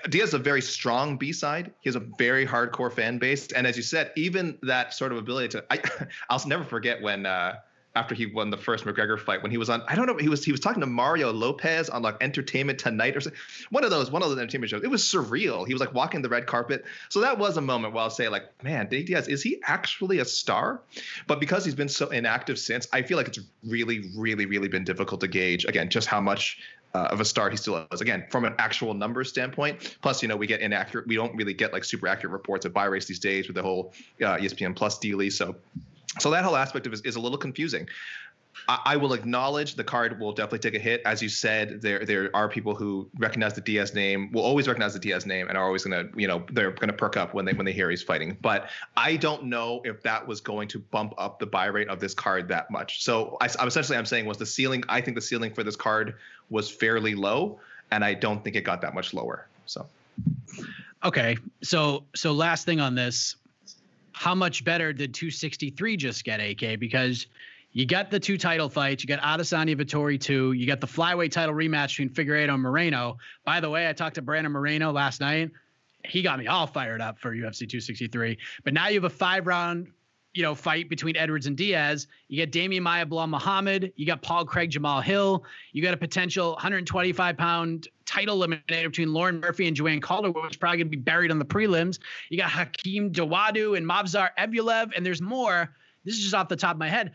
Diaz 0.09 0.29
is 0.29 0.35
a 0.35 0.39
very 0.39 0.61
strong 0.63 1.17
B 1.17 1.33
side. 1.33 1.73
He 1.81 1.89
has 1.89 1.97
a 1.97 2.07
very 2.19 2.47
hardcore 2.47 2.93
fan 2.93 3.19
base, 3.19 3.51
and 3.53 3.67
as 3.67 3.77
you 3.77 3.83
said, 3.83 4.13
even 4.17 4.59
that 4.63 4.95
sort 4.95 5.13
of 5.13 5.19
ability 5.19 5.49
to 5.49 5.65
I, 5.71 5.81
I'll 6.31 6.47
never 6.47 6.65
forget 6.65 7.03
when 7.03 7.27
uh, 7.27 7.57
after 7.97 8.15
he 8.15 8.27
won 8.27 8.51
the 8.51 8.57
first 8.57 8.85
McGregor 8.85 9.19
fight 9.19 9.43
when 9.43 9.51
he 9.51 9.57
was 9.57 9.71
on 9.71 9.83
I 9.89 9.95
don't 9.95 10.07
know 10.07 10.17
he 10.17 10.29
was 10.29 10.45
he 10.45 10.53
was 10.53 10.61
talking 10.61 10.81
to 10.81 10.87
Mario 10.87 11.33
Lopez 11.33 11.89
on 11.89 12.03
like 12.03 12.17
Entertainment 12.21 12.79
Tonight 12.79 13.17
or 13.17 13.21
something 13.21 13.39
one 13.71 13.85
of 13.85 13.91
those 13.91 14.11
one 14.11 14.23
of 14.23 14.29
those 14.29 14.39
entertainment 14.39 14.71
shows. 14.71 14.85
It 14.85 14.91
was 14.91 15.03
surreal. 15.03 15.67
He 15.67 15.73
was 15.73 15.81
like 15.81 15.95
walking 15.95 16.23
the 16.23 16.29
red 16.29 16.47
carpet. 16.47 16.85
So 17.09 17.21
that 17.21 17.39
was 17.39 17.57
a 17.57 17.61
moment 17.61 17.95
where 17.95 18.03
I'll 18.03 18.11
say 18.11 18.29
like, 18.29 18.45
man, 18.63 18.89
Dave 18.89 19.07
Diaz 19.07 19.29
is 19.29 19.43
he 19.43 19.61
actually 19.65 20.19
a 20.19 20.25
star? 20.25 20.81
But 21.27 21.41
because 21.41 21.65
he's 21.65 21.75
been 21.75 21.89
so 21.89 22.09
inactive 22.09 22.59
since, 22.59 22.87
I 22.93 23.03
feel 23.03 23.17
like 23.17 23.29
it's 23.29 23.41
really 23.67 24.11
really 24.17 24.47
really 24.47 24.69
been 24.69 24.85
difficult 24.85 25.21
to 25.23 25.29
gauge 25.29 25.65
again 25.65 25.89
just 25.89 26.07
how 26.07 26.21
much 26.21 26.61
uh, 26.95 27.09
of 27.11 27.21
a 27.21 27.25
star 27.25 27.51
he 27.51 27.57
still 27.57 27.87
is. 27.93 28.01
Again, 28.01 28.27
from 28.31 28.45
an 28.45 28.55
actual 28.59 28.95
numbers 28.95 29.29
standpoint. 29.29 29.99
Plus, 30.01 30.23
you 30.23 30.29
know, 30.29 30.37
we 30.37 30.47
get 30.47 30.61
inaccurate. 30.61 31.07
We 31.07 31.15
don't 31.15 31.35
really 31.37 31.53
get 31.53 31.73
like 31.73 31.85
super 31.85 32.09
accurate 32.09 32.33
reports 32.33 32.65
of 32.65 32.73
buy 32.73 32.87
race 32.87 33.07
these 33.07 33.19
days 33.19 33.49
with 33.49 33.57
the 33.57 33.63
whole 33.63 33.93
uh, 34.23 34.37
ESPN 34.37 34.75
Plus 34.75 34.99
dealy. 34.99 35.31
So, 35.31 35.57
so 36.19 36.31
that 36.31 36.45
whole 36.45 36.57
aspect 36.57 36.87
of 36.87 36.93
it 36.93 36.97
is, 36.97 37.03
is 37.03 37.17
a 37.17 37.21
little 37.21 37.39
confusing. 37.39 37.89
I, 38.69 38.97
will 38.97 39.13
acknowledge 39.13 39.75
the 39.75 39.85
card 39.85 40.19
will 40.19 40.33
definitely 40.33 40.59
take 40.59 40.75
a 40.75 40.83
hit. 40.83 41.03
As 41.05 41.23
you 41.23 41.29
said, 41.29 41.83
there 41.83 42.05
there 42.05 42.35
are 42.35 42.49
people 42.49 42.75
who 42.75 43.09
recognize 43.19 43.55
the 43.55 43.61
Diaz 43.61 43.95
name, 43.95 44.33
will 44.33 44.43
always 44.43 44.67
recognize 44.67 44.93
the 44.93 44.99
Diaz 44.99 45.27
name, 45.27 45.49
and 45.49 45.57
are 45.57 45.65
always 45.65 45.85
gonna, 45.85 46.09
you 46.17 46.27
know, 46.27 46.45
they're 46.51 46.73
gonna 46.73 46.93
perk 46.93 47.17
up 47.17 47.35
when 47.35 47.45
they 47.45 47.53
when 47.53 47.65
they 47.65 47.73
hear 47.73 47.91
he's 47.91 48.03
fighting. 48.03 48.37
But 48.41 48.71
I 48.97 49.17
don't 49.17 49.45
know 49.45 49.83
if 49.85 50.03
that 50.03 50.27
was 50.27 50.41
going 50.41 50.69
to 50.69 50.79
bump 50.79 51.15
up 51.19 51.39
the 51.39 51.47
buy 51.47 51.67
rate 51.67 51.89
of 51.89 52.01
this 52.01 52.15
card 52.15 52.49
that 52.49 52.71
much. 52.71 53.05
So 53.05 53.37
I, 53.41 53.49
I'm 53.59 53.69
essentially 53.69 53.99
I'm 53.99 54.07
saying 54.07 54.27
was 54.27 54.39
the 54.39 54.47
ceiling. 54.47 54.83
I 54.89 55.01
think 55.01 55.15
the 55.15 55.23
ceiling 55.23 55.55
for 55.55 55.63
this 55.63 55.77
card 55.77 56.17
was 56.51 56.71
fairly 56.71 57.15
low, 57.15 57.61
and 57.91 58.05
I 58.05 58.15
don't 58.15 58.43
think 58.43 58.57
it 58.57 58.63
got 58.63 58.81
that 58.81 58.95
much 58.95 59.15
lower. 59.15 59.47
So. 59.67 59.87
Okay, 61.05 61.37
so 61.63 62.05
so 62.15 62.33
last 62.33 62.65
thing 62.65 62.81
on 62.81 62.95
this, 62.95 63.37
how 64.17 64.35
much 64.35 64.65
better 64.65 64.95
did 64.95 65.13
263 65.13 65.97
just 65.99 66.25
get, 66.25 66.41
AK? 66.41 66.81
Because 66.81 67.27
You 67.73 67.85
got 67.85 68.11
the 68.11 68.19
two 68.19 68.39
title 68.39 68.71
fights. 68.71 69.05
You 69.05 69.09
got 69.09 69.21
Adesanya 69.21 69.77
Vettori 69.77 70.19
two. 70.19 70.53
You 70.53 70.67
got 70.67 70.81
the 70.81 70.87
flyweight 70.87 71.31
title 71.33 71.55
rematch 71.55 71.99
between 71.99 72.09
Figueiredo 72.09 72.55
and 72.55 72.63
Moreno. 72.63 73.19
By 73.45 73.61
the 73.61 73.69
way, 73.69 73.87
I 73.87 73.93
talked 73.93 74.15
to 74.15 74.23
Brandon 74.23 74.51
Moreno 74.51 74.91
last 74.91 75.21
night. 75.21 75.51
He 76.03 76.23
got 76.23 76.39
me 76.39 76.47
all 76.47 76.67
fired 76.67 77.03
up 77.03 77.19
for 77.19 77.35
UFC 77.37 77.69
263. 77.69 78.39
But 78.65 78.73
now 78.73 78.89
you 78.89 78.95
have 78.95 79.05
a 79.05 79.11
five 79.11 79.47
round, 79.47 79.89
you 80.33 80.43
know, 80.43 80.55
fight 80.55 80.89
between 80.89 81.15
Edwards 81.19 81.47
and 81.47 81.55
Diaz. 81.55 82.07
You 82.29 82.47
got 82.47 82.53
Demian 82.53 82.81
Maia 82.81 83.05
Belal 83.05 83.29
Muhammad. 83.29 83.93
You 83.97 84.07
got 84.07 84.23
Paul 84.23 84.47
Craig 84.47 84.71
Jamahal 84.71 85.03
Hill. 85.03 85.45
You 85.73 85.83
got 85.83 85.93
a 85.93 85.99
potential 85.99 86.53
125 86.53 87.37
pound 87.37 87.89
title 88.07 88.39
eliminator 88.39 88.85
between 88.85 89.13
Lauren 89.13 89.41
Murphy 89.41 89.67
and 89.67 89.77
Joanne 89.77 90.01
Calder, 90.01 90.31
which 90.31 90.53
is 90.53 90.57
probably 90.57 90.79
going 90.79 90.87
to 90.87 90.97
be 90.97 91.03
buried 91.03 91.31
on 91.31 91.39
the 91.39 91.45
prelims. 91.45 91.99
You 92.31 92.39
got 92.39 92.51
Hakeem 92.51 93.13
Dawodu 93.13 93.77
and 93.77 93.87
Movsar 93.87 94.31
Evloev, 94.39 94.93
and 94.97 95.05
there's 95.05 95.21
more. 95.21 95.75
This 96.05 96.15
is 96.15 96.23
just 96.23 96.35
off 96.35 96.49
the 96.49 96.57
top 96.57 96.77
of 96.77 96.79
my 96.79 96.89
head. 96.89 97.13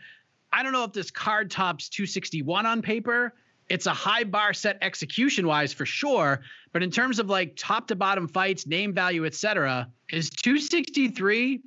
I 0.52 0.62
don't 0.62 0.72
know 0.72 0.84
if 0.84 0.92
this 0.92 1.10
card 1.10 1.50
tops 1.50 1.88
261 1.88 2.66
on 2.66 2.82
paper. 2.82 3.34
It's 3.68 3.86
a 3.86 3.94
high 3.94 4.24
bar 4.24 4.52
set 4.52 4.76
execution 4.82 5.46
wise 5.46 5.72
for 5.72 5.86
sure, 5.86 6.40
but 6.72 6.82
in 6.82 6.90
terms 6.90 7.18
of 7.18 7.30
like 7.30 7.54
top 7.56 7.88
to 7.88 7.96
bottom 7.96 8.28
fights, 8.28 8.66
name 8.66 8.92
value, 8.92 9.24
etc., 9.24 9.88
is 10.10 10.28
263 10.28 11.62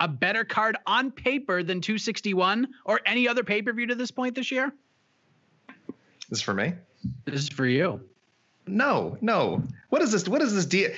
a 0.00 0.08
better 0.08 0.44
card 0.44 0.78
on 0.86 1.10
paper 1.10 1.62
than 1.62 1.80
261 1.80 2.66
or 2.86 3.00
any 3.04 3.28
other 3.28 3.44
pay 3.44 3.60
per 3.60 3.72
view 3.72 3.86
to 3.86 3.94
this 3.94 4.10
point 4.10 4.34
this 4.34 4.50
year? 4.50 4.72
This 6.30 6.38
is 6.38 6.42
for 6.42 6.54
me. 6.54 6.72
This 7.26 7.42
is 7.42 7.48
for 7.48 7.66
you. 7.66 8.00
No, 8.66 9.16
no. 9.20 9.62
What 9.88 10.02
is 10.02 10.12
this? 10.12 10.28
What 10.28 10.42
is 10.42 10.54
this 10.54 10.66
deal? 10.66 10.90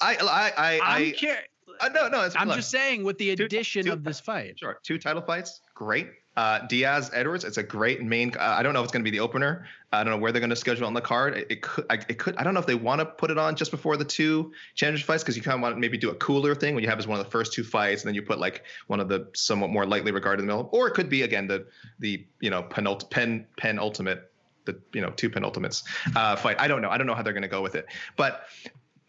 I, 0.00 0.16
I, 0.16 0.52
I, 0.56 0.74
I'm 0.82 1.02
I, 1.08 1.10
care- 1.12 1.44
uh, 1.80 1.88
no, 1.88 2.08
no. 2.08 2.22
It's, 2.22 2.34
I'm 2.36 2.48
look, 2.48 2.56
just 2.56 2.70
saying 2.70 3.04
with 3.04 3.18
the 3.18 3.34
Two- 3.36 3.44
addition 3.44 3.84
two- 3.86 3.92
of 3.92 4.04
this 4.04 4.20
fight. 4.20 4.58
Sure. 4.58 4.78
Two 4.82 4.98
title 4.98 5.22
fights, 5.22 5.60
great. 5.74 6.08
Uh, 6.36 6.64
Diaz 6.68 7.10
Edwards, 7.12 7.44
it's 7.44 7.58
a 7.58 7.62
great 7.62 8.02
main. 8.02 8.32
Uh, 8.38 8.40
I 8.56 8.62
don't 8.62 8.72
know 8.72 8.80
if 8.80 8.84
it's 8.84 8.92
going 8.92 9.04
to 9.04 9.10
be 9.10 9.14
the 9.16 9.22
opener. 9.22 9.66
I 9.92 10.04
don't 10.04 10.12
know 10.12 10.18
where 10.18 10.30
they're 10.32 10.40
going 10.40 10.50
to 10.50 10.56
schedule 10.56 10.86
on 10.86 10.94
the 10.94 11.00
card. 11.00 11.36
It, 11.36 11.46
it 11.50 11.60
could. 11.62 11.84
I, 11.90 11.94
it 12.08 12.18
could. 12.18 12.36
I 12.36 12.44
don't 12.44 12.54
know 12.54 12.60
if 12.60 12.66
they 12.66 12.76
want 12.76 13.00
to 13.00 13.04
put 13.04 13.30
it 13.32 13.36
on 13.36 13.56
just 13.56 13.72
before 13.72 13.96
the 13.96 14.04
two 14.04 14.52
championship 14.76 15.06
fights 15.06 15.22
because 15.24 15.36
you 15.36 15.42
kind 15.42 15.56
of 15.56 15.60
want 15.60 15.74
to 15.74 15.80
maybe 15.80 15.98
do 15.98 16.08
a 16.10 16.14
cooler 16.14 16.54
thing 16.54 16.74
when 16.74 16.84
you 16.84 16.88
have 16.88 16.98
as 17.00 17.06
one 17.06 17.18
of 17.18 17.24
the 17.26 17.30
first 17.30 17.52
two 17.52 17.64
fights, 17.64 18.02
and 18.02 18.08
then 18.08 18.14
you 18.14 18.22
put 18.22 18.38
like 18.38 18.62
one 18.86 19.00
of 19.00 19.08
the 19.08 19.28
somewhat 19.34 19.70
more 19.70 19.84
lightly 19.84 20.12
regarded 20.12 20.40
in 20.42 20.46
the 20.46 20.54
middle, 20.54 20.70
or 20.72 20.86
it 20.86 20.94
could 20.94 21.08
be 21.10 21.22
again 21.22 21.46
the 21.48 21.66
the 21.98 22.24
you 22.40 22.48
know 22.48 22.62
penult 22.62 23.10
pen 23.10 23.46
penultimate 23.56 24.29
the 24.64 24.80
you 24.92 25.00
know 25.00 25.10
two 25.10 25.30
penultimates 25.30 25.82
uh, 26.16 26.36
fight. 26.36 26.56
I 26.60 26.68
don't 26.68 26.82
know. 26.82 26.90
I 26.90 26.98
don't 26.98 27.06
know 27.06 27.14
how 27.14 27.22
they're 27.22 27.32
going 27.32 27.42
to 27.42 27.48
go 27.48 27.62
with 27.62 27.74
it, 27.74 27.86
but 28.16 28.46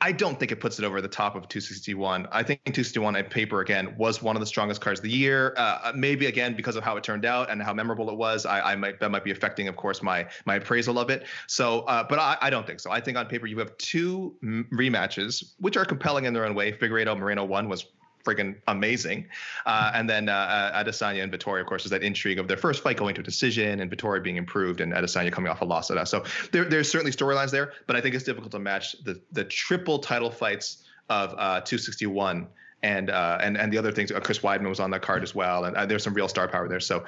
I 0.03 0.11
don't 0.11 0.39
think 0.39 0.51
it 0.51 0.59
puts 0.59 0.79
it 0.79 0.85
over 0.85 0.99
the 0.99 1.07
top 1.07 1.35
of 1.35 1.47
261. 1.47 2.27
I 2.31 2.41
think 2.41 2.61
261 2.65 3.15
at 3.15 3.29
paper 3.29 3.61
again 3.61 3.95
was 3.97 4.23
one 4.23 4.35
of 4.35 4.39
the 4.39 4.47
strongest 4.47 4.81
cards 4.81 4.99
of 4.99 5.03
the 5.03 5.11
year. 5.11 5.53
Uh, 5.55 5.91
maybe 5.95 6.25
again 6.25 6.55
because 6.55 6.75
of 6.75 6.83
how 6.83 6.97
it 6.97 7.03
turned 7.03 7.23
out 7.23 7.51
and 7.51 7.61
how 7.61 7.71
memorable 7.71 8.09
it 8.09 8.17
was. 8.17 8.47
I, 8.47 8.71
I 8.71 8.75
might 8.75 8.99
that 8.99 9.11
might 9.11 9.23
be 9.23 9.29
affecting, 9.29 9.67
of 9.67 9.75
course, 9.75 10.01
my 10.01 10.27
my 10.45 10.55
appraisal 10.55 10.97
of 10.97 11.11
it. 11.11 11.27
So, 11.45 11.81
uh, 11.81 12.03
but 12.03 12.17
I, 12.17 12.35
I 12.41 12.49
don't 12.49 12.65
think 12.65 12.79
so. 12.79 12.89
I 12.89 12.99
think 12.99 13.15
on 13.15 13.27
paper 13.27 13.45
you 13.45 13.59
have 13.59 13.77
two 13.77 14.35
rematches 14.41 15.53
which 15.59 15.77
are 15.77 15.85
compelling 15.85 16.25
in 16.25 16.33
their 16.33 16.45
own 16.45 16.55
way. 16.55 16.71
Figueiredo 16.71 17.17
Moreno 17.17 17.45
one 17.45 17.69
was 17.69 17.85
friggin' 18.23 18.55
amazing. 18.67 19.25
Uh, 19.65 19.91
and 19.93 20.09
then 20.09 20.29
uh, 20.29 20.33
uh, 20.33 20.83
Adesanya 20.83 21.23
and 21.23 21.31
Vettori, 21.31 21.61
of 21.61 21.67
course, 21.67 21.85
is 21.85 21.91
that 21.91 22.03
intrigue 22.03 22.39
of 22.39 22.47
their 22.47 22.57
first 22.57 22.83
fight 22.83 22.97
going 22.97 23.15
to 23.15 23.21
a 23.21 23.23
decision 23.23 23.79
and 23.79 23.91
Vettori 23.91 24.23
being 24.23 24.37
improved 24.37 24.81
and 24.81 24.93
Adesanya 24.93 25.31
coming 25.31 25.51
off 25.51 25.61
a 25.61 25.65
loss 25.65 25.91
at 25.91 25.97
us. 25.97 26.09
So 26.09 26.23
there, 26.51 26.65
there's 26.65 26.89
certainly 26.89 27.11
storylines 27.11 27.51
there, 27.51 27.73
but 27.87 27.95
I 27.95 28.01
think 28.01 28.15
it's 28.15 28.23
difficult 28.23 28.51
to 28.51 28.59
match 28.59 28.95
the 29.03 29.21
the 29.31 29.43
triple 29.43 29.99
title 29.99 30.31
fights 30.31 30.83
of 31.09 31.31
uh, 31.33 31.61
261. 31.61 32.47
And, 32.83 33.11
uh, 33.11 33.37
and 33.39 33.57
and 33.57 33.71
the 33.71 33.77
other 33.77 33.91
things, 33.91 34.11
uh, 34.11 34.19
Chris 34.19 34.39
Weidman 34.39 34.67
was 34.67 34.79
on 34.79 34.89
that 34.89 35.03
card 35.03 35.21
as 35.21 35.35
well, 35.35 35.65
and 35.65 35.77
uh, 35.77 35.85
there's 35.85 36.03
some 36.03 36.15
real 36.15 36.27
star 36.27 36.47
power 36.47 36.67
there. 36.67 36.79
So, 36.79 37.05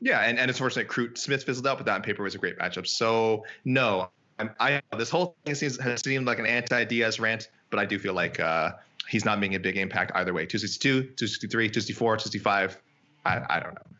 yeah, 0.00 0.20
and, 0.20 0.38
and 0.38 0.50
it's 0.50 0.58
unfortunate 0.58 0.88
Crute 0.88 1.16
Smith 1.16 1.44
fizzled 1.44 1.66
out, 1.66 1.78
but 1.78 1.86
that 1.86 1.94
on 1.94 2.02
paper 2.02 2.22
was 2.22 2.34
a 2.34 2.38
great 2.38 2.58
matchup. 2.58 2.86
So 2.86 3.46
no, 3.64 4.10
I'm, 4.38 4.50
I 4.60 4.82
this 4.96 5.10
whole 5.10 5.36
thing 5.44 5.54
seems 5.54 5.80
has 5.80 6.02
seemed 6.02 6.26
like 6.26 6.38
an 6.38 6.46
anti-Diaz 6.46 7.18
rant, 7.18 7.48
but 7.70 7.78
I 7.78 7.86
do 7.86 7.98
feel 7.98 8.14
like 8.14 8.38
he's 9.08 9.24
not 9.24 9.38
making 9.38 9.56
a 9.56 9.60
big 9.60 9.76
impact 9.76 10.12
either 10.14 10.32
way. 10.32 10.46
262, 10.46 11.02
263, 11.02 11.68
264, 11.68 12.16
265. 12.16 12.78
I, 13.24 13.40
I 13.48 13.60
don't 13.60 13.74
know. 13.74 13.96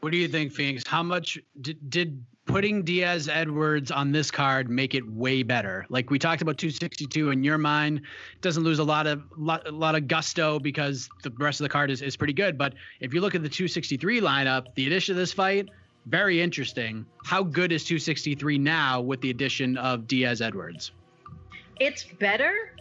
What 0.00 0.12
do 0.12 0.18
you 0.18 0.28
think, 0.28 0.52
Phoenix? 0.52 0.84
How 0.86 1.02
much 1.02 1.38
did, 1.60 1.90
did 1.90 2.24
putting 2.44 2.82
Diaz 2.82 3.28
Edwards 3.28 3.90
on 3.90 4.12
this 4.12 4.30
card 4.30 4.70
make 4.70 4.94
it 4.94 5.08
way 5.10 5.42
better? 5.42 5.86
Like 5.88 6.10
we 6.10 6.18
talked 6.18 6.40
about 6.40 6.56
262 6.56 7.30
in 7.30 7.42
your 7.42 7.58
mind, 7.58 8.02
doesn't 8.40 8.62
lose 8.62 8.78
a 8.78 8.84
lot 8.84 9.06
of 9.08 9.22
lot, 9.36 9.66
a 9.66 9.72
lot 9.72 9.96
of 9.96 10.06
gusto 10.06 10.60
because 10.60 11.08
the 11.24 11.30
rest 11.38 11.60
of 11.60 11.64
the 11.64 11.68
card 11.68 11.90
is, 11.90 12.00
is 12.00 12.16
pretty 12.16 12.32
good. 12.32 12.56
But 12.56 12.74
if 13.00 13.12
you 13.12 13.20
look 13.20 13.34
at 13.34 13.42
the 13.42 13.48
263 13.48 14.20
lineup, 14.20 14.74
the 14.76 14.86
addition 14.86 15.14
of 15.14 15.18
this 15.18 15.32
fight, 15.32 15.68
very 16.06 16.40
interesting. 16.40 17.04
How 17.24 17.42
good 17.42 17.72
is 17.72 17.84
263 17.84 18.56
now 18.56 19.00
with 19.00 19.20
the 19.20 19.30
addition 19.30 19.76
of 19.76 20.06
Diaz 20.06 20.40
Edwards? 20.40 20.92
It's 21.80 22.04
better, 22.04 22.72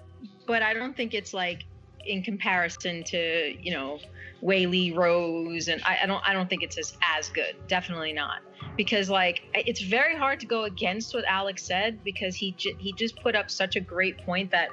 but 0.47 0.63
I 0.63 0.73
don't 0.73 0.95
think 0.95 1.13
it's 1.13 1.33
like 1.33 1.65
in 2.05 2.23
comparison 2.23 3.03
to 3.03 3.53
you 3.61 3.71
know 3.71 3.99
Weili 4.41 4.95
Rose, 4.95 5.67
and 5.67 5.81
I, 5.83 5.99
I 6.03 6.05
don't 6.07 6.23
I 6.27 6.33
don't 6.33 6.49
think 6.49 6.63
it's 6.63 6.77
as 6.77 6.97
as 7.17 7.29
good. 7.29 7.55
Definitely 7.67 8.13
not 8.13 8.39
because 8.75 9.09
like 9.09 9.41
it's 9.53 9.81
very 9.81 10.15
hard 10.15 10.39
to 10.39 10.45
go 10.45 10.63
against 10.63 11.13
what 11.13 11.25
Alex 11.27 11.63
said 11.63 12.03
because 12.03 12.35
he 12.35 12.55
he 12.57 12.93
just 12.93 13.21
put 13.21 13.35
up 13.35 13.51
such 13.51 13.75
a 13.75 13.79
great 13.79 14.17
point 14.25 14.51
that 14.51 14.69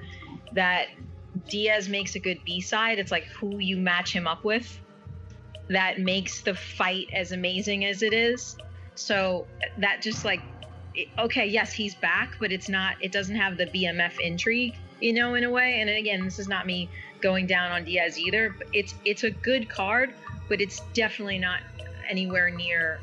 that 0.53 0.87
Diaz 1.49 1.89
makes 1.89 2.15
a 2.15 2.21
good 2.21 2.39
B 2.45 2.61
side. 2.61 2.99
It's 2.99 3.11
like 3.11 3.27
who 3.27 3.59
you 3.59 3.77
match 3.77 4.13
him 4.13 4.27
up 4.27 4.45
with 4.45 4.81
that 5.69 5.99
makes 5.99 6.43
the 6.43 6.55
fight 6.55 7.09
as 7.15 7.33
amazing 7.33 7.85
as 7.87 8.03
it 8.03 8.13
is. 8.13 8.57
So 8.95 9.47
that 9.79 10.03
just 10.03 10.25
like 10.25 10.41
okay, 11.19 11.47
yes, 11.47 11.73
he's 11.73 11.95
back, 11.97 12.37
but 12.39 12.53
it's 12.53 12.69
not 12.69 12.97
it 13.01 13.11
doesn't 13.13 13.37
have 13.37 13.57
the 13.57 13.67
BMF 13.67 14.21
intrigue, 14.21 14.77
you 15.05 15.13
know, 15.13 15.35
in 15.35 15.45
a 15.45 15.51
way. 15.51 15.81
And 15.81 15.91
again, 15.91 16.25
this 16.25 16.39
is 16.39 16.49
not 16.49 16.67
me 16.67 16.89
going 17.21 17.47
down 17.47 17.71
on 17.71 17.85
Diaz 17.85 18.19
either. 18.19 18.55
But 18.57 18.69
it's 18.73 18.95
it's 19.05 19.23
a 19.23 19.31
good 19.31 19.69
card, 19.69 20.15
but 20.49 20.61
it's 20.61 20.81
definitely 20.95 21.39
not 21.39 21.61
anywhere 22.09 22.51
near 22.51 23.01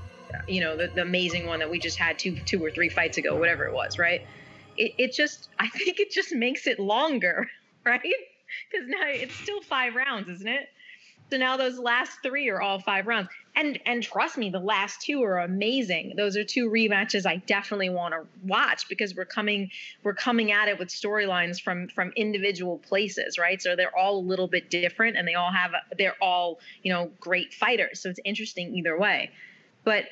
you 0.47 0.61
know 0.61 0.77
the, 0.77 0.87
the 0.87 1.01
amazing 1.01 1.45
one 1.45 1.59
that 1.59 1.69
we 1.69 1.77
just 1.77 1.97
had 1.97 2.17
two 2.17 2.35
two 2.45 2.63
or 2.63 2.71
three 2.71 2.89
fights 2.89 3.17
ago, 3.17 3.37
whatever 3.37 3.65
it 3.65 3.73
was, 3.73 3.99
right? 3.99 4.25
It 4.77 4.95
it 4.97 5.13
just 5.13 5.49
I 5.59 5.67
think 5.69 5.99
it 5.99 6.11
just 6.11 6.33
makes 6.33 6.65
it 6.65 6.79
longer, 6.79 7.47
right? 7.85 8.01
Because 8.01 8.87
now 8.87 9.03
it's 9.05 9.35
still 9.35 9.61
five 9.61 9.95
rounds, 9.95 10.27
isn't 10.27 10.47
it? 10.47 10.69
So 11.29 11.37
now 11.37 11.55
those 11.55 11.77
last 11.77 12.17
three 12.23 12.49
are 12.49 12.61
all 12.61 12.79
five 12.79 13.05
rounds. 13.05 13.29
And 13.55 13.79
and 13.85 14.01
trust 14.01 14.37
me, 14.37 14.49
the 14.49 14.59
last 14.59 15.01
two 15.01 15.21
are 15.23 15.39
amazing. 15.39 16.13
Those 16.15 16.37
are 16.37 16.43
two 16.43 16.69
rematches 16.69 17.25
I 17.25 17.37
definitely 17.37 17.89
want 17.89 18.13
to 18.13 18.25
watch 18.45 18.87
because 18.87 19.13
we're 19.13 19.25
coming 19.25 19.69
we're 20.03 20.13
coming 20.13 20.51
at 20.53 20.69
it 20.69 20.79
with 20.79 20.87
storylines 20.87 21.61
from 21.61 21.89
from 21.89 22.13
individual 22.15 22.77
places, 22.77 23.37
right? 23.37 23.61
So 23.61 23.75
they're 23.75 23.95
all 23.95 24.19
a 24.19 24.25
little 24.25 24.47
bit 24.47 24.69
different 24.69 25.17
and 25.17 25.27
they 25.27 25.33
all 25.33 25.51
have 25.51 25.73
they're 25.97 26.15
all, 26.21 26.59
you 26.81 26.93
know, 26.93 27.11
great 27.19 27.53
fighters. 27.53 27.99
So 27.99 28.09
it's 28.09 28.21
interesting 28.23 28.73
either 28.75 28.97
way. 28.97 29.31
But 29.83 30.05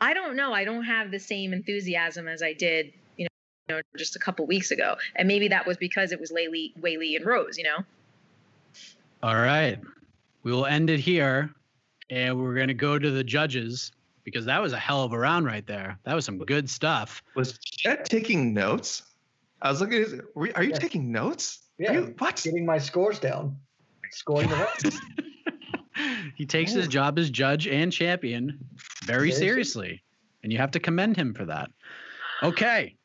I 0.00 0.14
don't 0.14 0.34
know, 0.34 0.54
I 0.54 0.64
don't 0.64 0.84
have 0.84 1.10
the 1.10 1.18
same 1.18 1.52
enthusiasm 1.52 2.28
as 2.28 2.42
I 2.42 2.54
did, 2.54 2.92
you 3.18 3.24
know, 3.24 3.30
you 3.68 3.74
know 3.76 3.82
just 3.98 4.16
a 4.16 4.18
couple 4.18 4.46
weeks 4.46 4.70
ago. 4.70 4.96
And 5.14 5.28
maybe 5.28 5.48
that 5.48 5.66
was 5.66 5.76
because 5.76 6.12
it 6.12 6.20
was 6.20 6.32
Laylee, 6.32 6.72
Weili 6.80 7.16
and 7.16 7.26
Rose, 7.26 7.58
you 7.58 7.64
know. 7.64 7.78
All 9.22 9.34
right. 9.34 9.78
We 10.44 10.52
will 10.52 10.66
end 10.66 10.88
it 10.88 11.00
here 11.00 11.52
and 12.10 12.38
we're 12.38 12.54
going 12.54 12.68
to 12.68 12.74
go 12.74 12.98
to 12.98 13.10
the 13.10 13.24
judges 13.24 13.92
because 14.24 14.44
that 14.46 14.60
was 14.60 14.72
a 14.72 14.78
hell 14.78 15.02
of 15.04 15.12
a 15.12 15.18
round 15.18 15.46
right 15.46 15.66
there. 15.66 15.98
That 16.04 16.14
was 16.14 16.24
some 16.24 16.38
good 16.38 16.68
stuff. 16.68 17.22
Was 17.34 17.58
Chet 17.58 18.04
taking 18.04 18.52
notes? 18.52 19.02
I 19.62 19.70
was 19.70 19.80
looking 19.80 20.02
at 20.02 20.08
his, 20.10 20.20
were- 20.34 20.50
are 20.54 20.62
you 20.62 20.70
Yeah. 20.70 20.78
taking 20.78 21.10
notes? 21.12 21.60
Yeah, 21.78 21.92
you, 21.92 22.14
what? 22.18 22.40
getting 22.42 22.64
my 22.66 22.78
scores 22.78 23.18
down, 23.18 23.56
scoring 24.10 24.48
the 24.48 24.56
rest. 24.56 24.98
He 26.34 26.44
takes 26.44 26.72
his 26.72 26.88
job 26.88 27.18
as 27.18 27.30
judge 27.30 27.66
and 27.66 27.90
champion 27.90 28.58
very 29.04 29.30
Very 29.30 29.32
seriously, 29.32 30.02
and 30.42 30.52
you 30.52 30.58
have 30.58 30.70
to 30.72 30.78
commend 30.80 31.16
him 31.16 31.32
for 31.32 31.46
that. 31.46 31.70
Okay, 32.42 32.96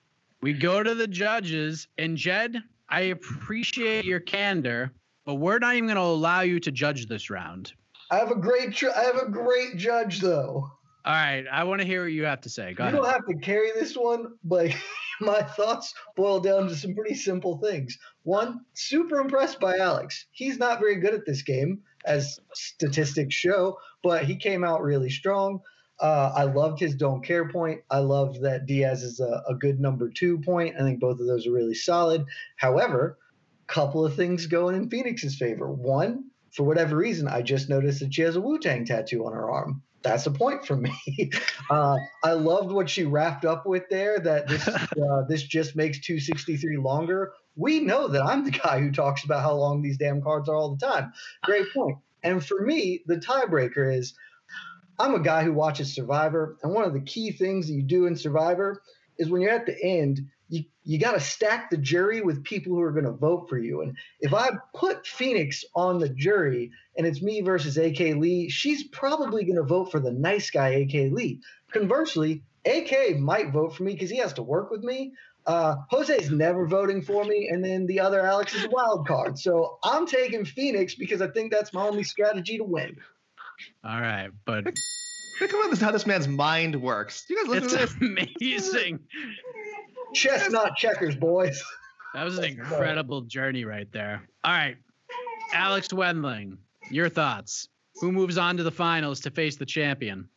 we 0.41 0.51
go 0.51 0.83
to 0.83 0.93
the 0.93 1.07
judges, 1.07 1.87
and 1.97 2.17
Jed, 2.17 2.61
I 2.89 3.01
appreciate 3.01 4.03
your 4.03 4.19
candor, 4.19 4.91
but 5.25 5.35
we're 5.35 5.59
not 5.59 5.75
even 5.75 5.85
going 5.87 5.95
to 5.95 6.01
allow 6.01 6.41
you 6.41 6.59
to 6.59 6.69
judge 6.71 7.07
this 7.07 7.29
round. 7.29 7.71
I 8.11 8.17
have 8.17 8.29
a 8.29 8.35
great, 8.35 8.73
tr- 8.73 8.89
I 8.95 9.03
have 9.03 9.17
a 9.17 9.29
great 9.29 9.77
judge 9.77 10.19
though. 10.19 10.69
All 11.03 11.13
right, 11.13 11.45
I 11.51 11.63
want 11.63 11.81
to 11.81 11.87
hear 11.87 12.03
what 12.03 12.11
you 12.11 12.25
have 12.25 12.41
to 12.41 12.49
say. 12.49 12.73
Go 12.73 12.83
you 12.83 12.89
ahead. 12.89 13.01
don't 13.01 13.11
have 13.11 13.25
to 13.25 13.35
carry 13.35 13.71
this 13.71 13.95
one, 13.95 14.33
but 14.43 14.71
my 15.21 15.41
thoughts 15.41 15.93
boil 16.15 16.39
down 16.39 16.67
to 16.67 16.75
some 16.75 16.93
pretty 16.93 17.15
simple 17.15 17.57
things. 17.57 17.97
One, 18.23 18.65
super 18.73 19.19
impressed 19.19 19.59
by 19.59 19.77
Alex. 19.77 20.25
He's 20.31 20.59
not 20.59 20.79
very 20.79 20.97
good 20.97 21.15
at 21.15 21.25
this 21.25 21.41
game, 21.41 21.81
as 22.05 22.39
statistics 22.53 23.33
show, 23.33 23.77
but 24.03 24.25
he 24.25 24.35
came 24.35 24.63
out 24.63 24.83
really 24.83 25.09
strong. 25.09 25.61
Uh, 25.99 26.33
I 26.35 26.43
loved 26.43 26.79
his 26.79 26.95
don't 26.95 27.23
care 27.23 27.47
point. 27.47 27.81
I 27.89 27.99
loved 27.99 28.41
that 28.41 28.65
Diaz 28.65 29.03
is 29.03 29.19
a, 29.19 29.43
a 29.47 29.55
good 29.55 29.79
number 29.79 30.09
two 30.09 30.39
point. 30.39 30.75
I 30.75 30.81
think 30.81 30.99
both 30.99 31.19
of 31.19 31.27
those 31.27 31.47
are 31.47 31.51
really 31.51 31.75
solid. 31.75 32.25
However, 32.57 33.17
couple 33.67 34.05
of 34.05 34.15
things 34.15 34.47
going 34.47 34.75
in 34.75 34.89
Phoenix's 34.89 35.37
favor. 35.37 35.71
One, 35.71 36.25
for 36.51 36.63
whatever 36.63 36.97
reason, 36.97 37.27
I 37.27 37.41
just 37.41 37.69
noticed 37.69 37.99
that 38.01 38.13
she 38.13 38.21
has 38.23 38.35
a 38.35 38.41
Wu 38.41 38.59
Tang 38.59 38.85
tattoo 38.85 39.25
on 39.25 39.33
her 39.33 39.49
arm. 39.49 39.81
that's 40.03 40.25
a 40.25 40.31
point 40.31 40.65
for 40.65 40.75
me. 40.75 40.93
Uh, 41.69 41.95
I 42.21 42.33
loved 42.33 42.69
what 42.69 42.89
she 42.89 43.05
wrapped 43.05 43.45
up 43.45 43.65
with 43.65 43.83
there. 43.89 44.19
That 44.19 44.45
this 44.45 44.67
uh, 44.67 45.23
this 45.29 45.43
just 45.43 45.73
makes 45.73 46.01
263 46.01 46.75
longer. 46.77 47.31
We 47.55 47.79
know 47.79 48.09
that 48.09 48.21
I'm 48.21 48.43
the 48.43 48.51
guy 48.51 48.81
who 48.81 48.91
talks 48.91 49.23
about 49.23 49.41
how 49.41 49.53
long 49.53 49.81
these 49.81 49.97
damn 49.97 50.21
cards 50.21 50.49
are 50.49 50.55
all 50.55 50.75
the 50.75 50.85
time. 50.85 51.13
Great 51.43 51.71
point. 51.73 51.97
And 52.23 52.45
for 52.45 52.61
me, 52.61 53.03
the 53.05 53.15
tiebreaker 53.15 53.95
is 53.97 54.13
I'm 54.99 55.15
a 55.15 55.19
guy 55.19 55.43
who 55.43 55.53
watches 55.53 55.95
Survivor, 55.95 56.57
and 56.61 56.73
one 56.73 56.83
of 56.83 56.93
the 56.93 57.01
key 57.01 57.31
things 57.31 57.67
that 57.67 57.73
you 57.73 57.83
do 57.83 58.05
in 58.05 58.17
Survivor 58.17 58.81
is 59.17 59.29
when 59.29 59.41
you're 59.41 59.51
at 59.51 59.65
the 59.65 59.81
end, 59.81 60.19
you, 60.51 60.65
you 60.83 60.99
got 60.99 61.13
to 61.13 61.19
stack 61.19 61.69
the 61.69 61.77
jury 61.77 62.21
with 62.21 62.43
people 62.43 62.73
who 62.73 62.81
are 62.81 62.91
going 62.91 63.05
to 63.05 63.11
vote 63.11 63.47
for 63.47 63.57
you. 63.57 63.81
And 63.81 63.95
if 64.19 64.33
I 64.33 64.49
put 64.75 65.07
Phoenix 65.07 65.63
on 65.75 65.97
the 65.97 66.09
jury 66.09 66.71
and 66.97 67.07
it's 67.07 67.21
me 67.21 67.39
versus 67.39 67.77
AK 67.77 67.99
Lee, 67.99 68.49
she's 68.49 68.83
probably 68.89 69.45
going 69.45 69.55
to 69.55 69.63
vote 69.63 69.91
for 69.91 70.01
the 70.01 70.11
nice 70.11 70.51
guy, 70.51 70.69
AK 70.69 71.13
Lee. 71.13 71.39
Conversely, 71.71 72.43
AK 72.65 73.17
might 73.17 73.51
vote 73.51 73.73
for 73.73 73.83
me 73.83 73.93
because 73.93 74.09
he 74.09 74.17
has 74.17 74.33
to 74.33 74.43
work 74.43 74.71
with 74.71 74.83
me. 74.83 75.13
Uh, 75.47 75.77
Jose's 75.89 76.29
never 76.29 76.67
voting 76.67 77.01
for 77.01 77.23
me, 77.23 77.47
and 77.49 77.63
then 77.63 77.87
the 77.87 78.01
other 78.01 78.19
Alex 78.19 78.53
is 78.53 78.65
a 78.65 78.69
wild 78.69 79.07
card. 79.07 79.39
So 79.39 79.79
I'm 79.83 80.05
taking 80.05 80.43
Phoenix 80.43 80.95
because 80.95 81.21
I 81.21 81.29
think 81.29 81.51
that's 81.51 81.73
my 81.73 81.87
only 81.87 82.03
strategy 82.03 82.57
to 82.57 82.63
win. 82.63 82.97
All 83.83 84.01
right, 84.01 84.29
but 84.45 84.65
Think 85.41 85.53
about 85.53 85.71
this, 85.71 85.81
how 85.81 85.89
this 85.89 86.05
man's 86.05 86.27
mind 86.27 86.79
works. 86.79 87.25
You 87.27 87.35
guys 87.37 87.47
listen 87.47 87.79
it's 87.79 87.93
to 87.93 87.99
this? 87.99 88.27
amazing. 88.39 88.99
Chestnut 90.13 90.75
checkers, 90.75 91.15
boys. 91.15 91.63
That 92.13 92.23
was 92.23 92.37
an 92.37 92.43
incredible 92.43 93.21
journey 93.21 93.65
right 93.65 93.91
there. 93.91 94.21
All 94.43 94.51
right, 94.51 94.77
Alex 95.53 95.93
Wendling, 95.93 96.57
your 96.89 97.09
thoughts. 97.09 97.69
Who 98.01 98.11
moves 98.11 98.37
on 98.37 98.57
to 98.57 98.63
the 98.63 98.71
finals 98.71 99.19
to 99.21 99.31
face 99.31 99.57
the 99.57 99.65
champion? 99.65 100.27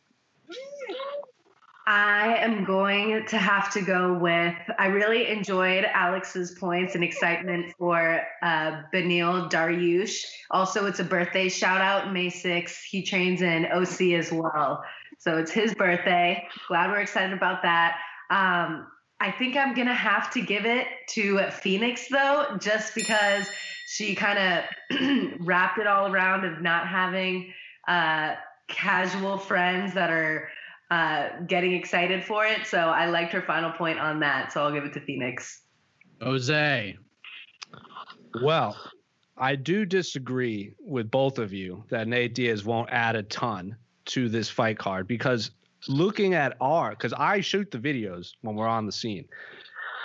I 1.87 2.37
am 2.37 2.63
going 2.63 3.27
to 3.27 3.37
have 3.37 3.71
to 3.73 3.81
go 3.81 4.17
with. 4.17 4.55
I 4.79 4.87
really 4.87 5.27
enjoyed 5.27 5.85
Alex's 5.85 6.51
points 6.51 6.95
and 6.95 7.03
excitement 7.03 7.73
for 7.77 8.21
uh, 8.41 8.81
Beneil 8.91 9.51
Dariush. 9.51 10.23
Also, 10.49 10.87
it's 10.87 10.99
a 10.99 11.03
birthday 11.03 11.47
shout 11.47 11.81
out, 11.81 12.11
May 12.11 12.27
6th. 12.27 12.81
He 12.89 13.03
trains 13.03 13.43
in 13.43 13.67
OC 13.67 14.17
as 14.17 14.31
well. 14.31 14.83
So 15.19 15.37
it's 15.37 15.51
his 15.51 15.75
birthday. 15.75 16.47
Glad 16.67 16.89
we're 16.89 17.01
excited 17.01 17.33
about 17.33 17.61
that. 17.61 17.97
Um, 18.31 18.87
I 19.19 19.31
think 19.31 19.55
I'm 19.55 19.73
going 19.73 19.87
to 19.87 19.93
have 19.93 20.31
to 20.33 20.41
give 20.41 20.65
it 20.65 20.87
to 21.09 21.49
Phoenix, 21.49 22.07
though, 22.09 22.57
just 22.59 22.93
because 22.93 23.47
she 23.87 24.15
kind 24.15 24.63
of 24.91 25.39
wrapped 25.39 25.79
it 25.79 25.87
all 25.87 26.11
around 26.11 26.43
of 26.43 26.61
not 26.61 26.87
having 26.87 27.53
uh, 27.87 28.35
casual 28.67 29.37
friends 29.37 29.93
that 29.93 30.09
are 30.09 30.49
uh, 30.91 31.29
getting 31.47 31.73
excited 31.73 32.23
for 32.23 32.45
it. 32.45 32.65
So 32.67 32.77
I 32.77 33.07
liked 33.07 33.31
her 33.33 33.41
final 33.41 33.71
point 33.71 33.99
on 33.99 34.19
that. 34.19 34.51
So 34.51 34.63
I'll 34.63 34.71
give 34.71 34.83
it 34.83 34.93
to 34.93 34.99
Phoenix. 34.99 35.61
Jose. 36.21 36.97
Well, 38.43 38.75
I 39.37 39.55
do 39.55 39.85
disagree 39.85 40.73
with 40.79 41.09
both 41.09 41.39
of 41.39 41.53
you 41.53 41.83
that 41.89 42.07
Nate 42.07 42.35
Diaz 42.35 42.65
won't 42.65 42.89
add 42.91 43.15
a 43.15 43.23
ton 43.23 43.75
to 44.05 44.29
this 44.29 44.49
fight 44.49 44.77
card 44.77 45.07
because 45.07 45.51
looking 45.87 46.33
at 46.33 46.55
our, 46.61 46.91
because 46.91 47.13
I 47.13 47.41
shoot 47.41 47.71
the 47.71 47.79
videos 47.79 48.33
when 48.41 48.55
we're 48.55 48.67
on 48.67 48.85
the 48.85 48.91
scene. 48.91 49.25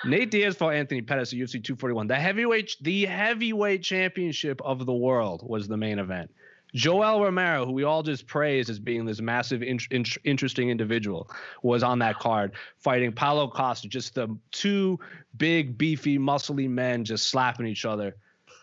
Nate 0.05 0.31
Diaz 0.31 0.57
fought 0.57 0.75
Anthony 0.75 1.03
Pettis 1.03 1.33
at 1.33 1.39
UFC 1.39 1.63
241. 1.63 2.07
The 2.07 2.17
heavyweight, 2.17 2.77
the 2.81 3.05
heavyweight 3.05 3.83
championship 3.83 4.61
of 4.65 4.87
the 4.87 4.95
world 4.95 5.43
was 5.47 5.69
the 5.69 5.77
main 5.77 5.99
event. 5.99 6.31
Yoel 6.75 7.23
Romero, 7.23 7.67
who 7.67 7.73
we 7.73 7.85
all 7.85 8.03
just 8.03 8.27
praised 8.27 8.71
as 8.71 8.79
being 8.79 9.05
this 9.05 9.21
massive, 9.21 9.63
in, 9.63 9.79
in, 9.91 10.05
interesting 10.25 10.71
individual, 10.71 11.29
was 11.63 11.83
on 11.83 11.99
that 11.99 12.19
card 12.19 12.53
fighting 12.79 13.13
Paulo 13.13 13.49
Costa, 13.49 13.89
just 13.89 14.15
the 14.15 14.35
two 14.53 14.99
big, 15.37 15.77
beefy, 15.77 16.19
muscly 16.19 16.69
men 16.69 17.05
just 17.05 17.27
slapping 17.27 17.67
each 17.67 17.85
other. 17.85 18.17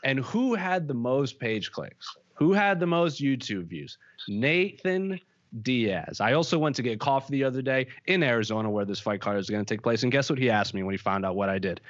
And 0.04 0.20
who 0.20 0.56
had 0.56 0.88
the 0.88 0.94
most 0.94 1.40
page 1.40 1.72
clicks? 1.72 2.16
Who 2.36 2.54
had 2.54 2.80
the 2.80 2.88
most 2.88 3.22
YouTube 3.22 3.66
views? 3.66 3.98
Nathan 4.28 5.20
Diaz. 5.62 6.20
I 6.22 6.34
also 6.34 6.58
went 6.58 6.76
to 6.78 6.82
get 6.82 7.00
coffee 7.00 7.32
the 7.32 7.44
other 7.44 7.62
day 7.62 7.88
in 8.06 8.24
Arizona 8.24 8.70
where 8.70 8.86
this 8.86 9.00
fight 9.00 9.22
card 9.22 9.38
is 9.38 9.50
going 9.50 9.64
to 9.64 9.74
take 9.74 9.82
place. 9.82 10.04
And 10.04 10.12
guess 10.12 10.30
what 10.30 10.40
he 10.40 10.50
asked 10.50 10.74
me 10.74 10.84
when 10.84 10.94
he 10.94 10.98
found 10.98 11.26
out 11.26 11.36
what 11.36 11.50
I 11.50 11.60
did? 11.60 11.82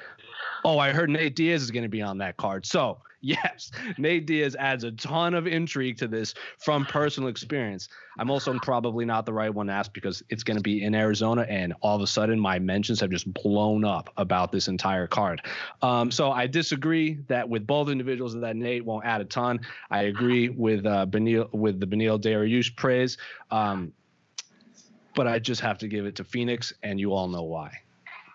Oh, 0.64 0.80
I 0.80 0.92
heard 0.92 1.10
Nate 1.10 1.36
Diaz 1.36 1.62
is 1.62 1.72
going 1.72 1.84
to 1.84 1.90
be 1.90 2.02
on 2.02 2.18
that 2.20 2.38
card. 2.38 2.66
So, 2.66 3.00
yes, 3.22 3.72
Nate 3.98 4.28
Diaz 4.28 4.56
adds 4.58 4.84
a 4.84 4.92
ton 4.92 5.34
of 5.34 5.48
intrigue 5.48 5.98
to 5.98 6.08
this 6.08 6.34
from 6.60 6.86
personal 6.86 7.30
experience. 7.30 7.90
I'm 8.20 8.30
also 8.30 8.58
probably 8.60 9.06
not 9.06 9.26
the 9.26 9.34
right 9.34 9.54
one 9.54 9.68
to 9.68 9.74
ask 9.74 9.92
because 9.92 10.22
it's 10.30 10.44
going 10.44 10.58
to 10.58 10.64
be 10.64 10.84
in 10.84 10.94
Arizona, 10.94 11.46
and 11.50 11.74
all 11.82 11.96
of 11.96 12.02
a 12.02 12.08
sudden 12.08 12.40
my 12.40 12.60
mentions 12.60 13.00
have 13.00 13.10
just 13.10 13.32
blown 13.34 13.84
up 13.84 14.12
about 14.18 14.52
this 14.52 14.68
entire 14.68 15.08
card. 15.08 15.42
Um, 15.82 16.12
so 16.12 16.32
I 16.32 16.48
disagree 16.48 17.20
that 17.28 17.48
with 17.50 17.66
both 17.66 17.90
individuals 17.90 18.34
that 18.36 18.56
Nate 18.56 18.86
won't 18.86 19.06
add 19.06 19.22
a 19.22 19.26
ton. 19.26 19.60
I 19.90 20.04
agree 20.04 20.50
with 20.50 20.86
uh, 20.86 21.06
Beneil, 21.08 21.52
with 21.54 21.80
the 21.80 21.88
Beneil 21.88 22.22
Dariush 22.22 22.76
praise, 22.76 23.18
um, 23.52 23.94
but 25.16 25.28
I 25.28 25.40
just 25.40 25.62
have 25.62 25.80
to 25.80 25.88
give 25.88 26.06
it 26.06 26.16
to 26.18 26.24
Phoenix, 26.24 26.72
and 26.84 27.00
you 27.00 27.14
all 27.14 27.28
know 27.28 27.44
why 27.44 27.72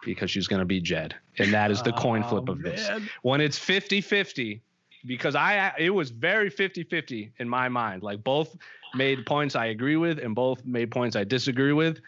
because 0.05 0.31
she's 0.31 0.47
going 0.47 0.61
to 0.61 0.67
be 0.67 0.81
Jed. 0.81 1.15
And 1.39 1.53
that 1.53 1.71
is 1.71 1.83
the 1.83 1.93
coin 1.93 2.23
flip 2.25 2.45
oh, 2.49 2.53
of 2.53 2.63
this. 2.63 2.89
When 3.23 3.41
it's 3.41 3.59
50 3.59 4.01
50, 4.01 4.63
because 5.07 5.35
I 5.35 5.73
it 5.79 5.91
was 5.91 6.11
very 6.11 6.51
50 6.51 6.85
50 6.85 7.33
in 7.39 7.49
my 7.49 7.69
mind. 7.69 8.03
Like 8.03 8.23
both 8.23 8.57
made 8.95 9.25
points 9.27 9.57
I 9.57 9.67
agree 9.67 9.97
with 9.97 10.19
and 10.19 10.35
both 10.35 10.65
made 10.65 10.91
points 10.91 11.17
I 11.17 11.25
disagree 11.25 11.73
with. 11.73 12.01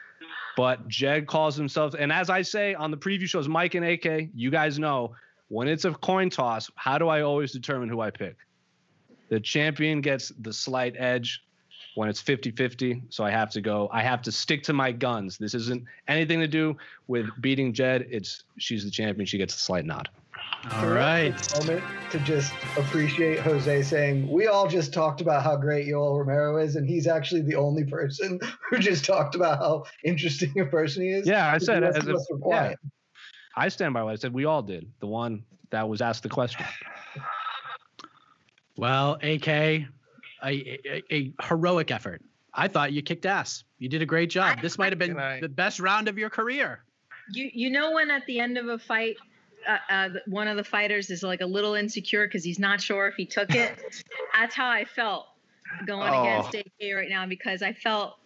But 0.56 0.86
Jed 0.86 1.26
calls 1.26 1.56
himself, 1.56 1.94
and 1.98 2.12
as 2.12 2.30
I 2.30 2.42
say 2.42 2.74
on 2.74 2.92
the 2.92 2.96
preview 2.96 3.26
shows, 3.26 3.48
Mike 3.48 3.74
and 3.74 3.84
AK, 3.84 4.28
you 4.34 4.50
guys 4.50 4.78
know 4.78 5.16
when 5.48 5.66
it's 5.66 5.84
a 5.84 5.92
coin 5.94 6.30
toss, 6.30 6.70
how 6.76 6.96
do 6.96 7.08
I 7.08 7.22
always 7.22 7.50
determine 7.50 7.88
who 7.88 8.00
I 8.00 8.10
pick? 8.10 8.36
The 9.30 9.40
champion 9.40 10.00
gets 10.00 10.32
the 10.40 10.52
slight 10.52 10.94
edge 10.96 11.42
when 11.94 12.08
it's 12.08 12.22
50-50 12.22 13.02
so 13.10 13.24
i 13.24 13.30
have 13.30 13.50
to 13.50 13.60
go 13.60 13.88
i 13.92 14.02
have 14.02 14.20
to 14.22 14.32
stick 14.32 14.62
to 14.64 14.72
my 14.72 14.90
guns. 14.92 15.38
This 15.38 15.54
isn't 15.54 15.84
anything 16.08 16.40
to 16.40 16.48
do 16.48 16.76
with 17.06 17.26
beating 17.40 17.72
jed. 17.72 18.06
It's 18.10 18.44
she's 18.58 18.84
the 18.84 18.90
champion. 18.90 19.26
She 19.26 19.38
gets 19.38 19.54
a 19.54 19.58
slight 19.58 19.84
nod. 19.84 20.08
All 20.72 20.88
right. 20.88 21.32
Moment 21.60 21.84
to 22.10 22.18
just 22.20 22.52
appreciate 22.76 23.38
jose 23.40 23.82
saying 23.82 24.28
we 24.30 24.46
all 24.48 24.66
just 24.68 24.92
talked 24.92 25.20
about 25.20 25.42
how 25.44 25.56
great 25.56 25.86
yoel 25.86 26.18
romero 26.18 26.56
is 26.56 26.76
and 26.76 26.88
he's 26.88 27.06
actually 27.06 27.42
the 27.42 27.54
only 27.54 27.84
person 27.84 28.40
who 28.70 28.78
just 28.78 29.04
talked 29.04 29.34
about 29.34 29.58
how 29.58 29.84
interesting 30.04 30.58
a 30.60 30.66
person 30.66 31.02
he 31.02 31.10
is. 31.10 31.26
Yeah 31.26 31.50
i 31.52 31.58
said 31.58 31.82
The 31.82 31.88
as 31.88 31.96
of 31.98 32.08
a- 32.08 32.14
us 32.16 32.26
yeah. 32.48 32.74
i 33.56 33.68
stand 33.68 33.94
by 33.94 34.02
what 34.02 34.12
i 34.12 34.16
said. 34.16 34.32
We 34.34 34.44
all 34.46 34.62
did. 34.62 34.90
The 35.00 35.06
one 35.06 35.44
that 35.70 35.88
was 35.88 36.00
asked 36.00 36.22
the 36.24 36.28
question. 36.28 36.66
Well, 38.76 39.18
AK, 39.22 39.84
a, 40.44 40.78
a, 40.86 41.02
a 41.14 41.32
heroic 41.42 41.90
effort. 41.90 42.22
I 42.52 42.68
thought 42.68 42.92
you 42.92 43.02
kicked 43.02 43.26
ass. 43.26 43.64
You 43.78 43.88
did 43.88 44.02
a 44.02 44.06
great 44.06 44.30
job. 44.30 44.60
This 44.62 44.78
might 44.78 44.92
have 44.92 44.98
been 44.98 45.16
the 45.40 45.48
best 45.48 45.80
round 45.80 46.08
of 46.08 46.16
your 46.18 46.30
career. 46.30 46.84
You 47.32 47.50
you 47.52 47.70
know 47.70 47.92
when 47.92 48.10
at 48.10 48.26
the 48.26 48.38
end 48.38 48.58
of 48.58 48.68
a 48.68 48.78
fight, 48.78 49.16
uh, 49.66 49.78
uh, 49.90 50.08
one 50.26 50.46
of 50.46 50.56
the 50.56 50.64
fighters 50.64 51.10
is 51.10 51.22
like 51.22 51.40
a 51.40 51.46
little 51.46 51.74
insecure 51.74 52.26
because 52.26 52.44
he's 52.44 52.58
not 52.58 52.80
sure 52.80 53.08
if 53.08 53.14
he 53.14 53.24
took 53.26 53.54
it. 53.54 54.04
That's 54.38 54.54
how 54.54 54.68
I 54.68 54.84
felt 54.84 55.26
going 55.86 56.12
Oh. 56.12 56.22
against 56.22 56.54
AK 56.54 56.94
right 56.94 57.08
now 57.08 57.26
because 57.26 57.62
I 57.62 57.72
felt 57.72 58.18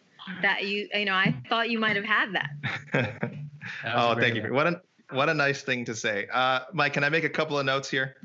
that 0.43 0.65
you 0.65 0.89
you 0.93 1.05
know 1.05 1.15
I 1.15 1.35
thought 1.49 1.70
you 1.70 1.78
might 1.78 1.97
have 1.97 2.05
had 2.05 2.35
that. 2.35 3.20
oh, 3.86 4.15
thank 4.16 4.35
you. 4.35 4.53
What 4.53 4.66
a 4.66 4.82
what 5.11 5.28
a 5.28 5.35
nice 5.35 5.62
thing 5.62 5.85
to 5.86 5.95
say. 5.95 6.27
Uh, 6.32 6.61
Mike, 6.73 6.93
can 6.93 7.05
I 7.05 7.09
make 7.09 7.24
a 7.24 7.31
couple 7.31 7.59
of 7.59 7.65
notes 7.65 7.89
here? 7.89 8.16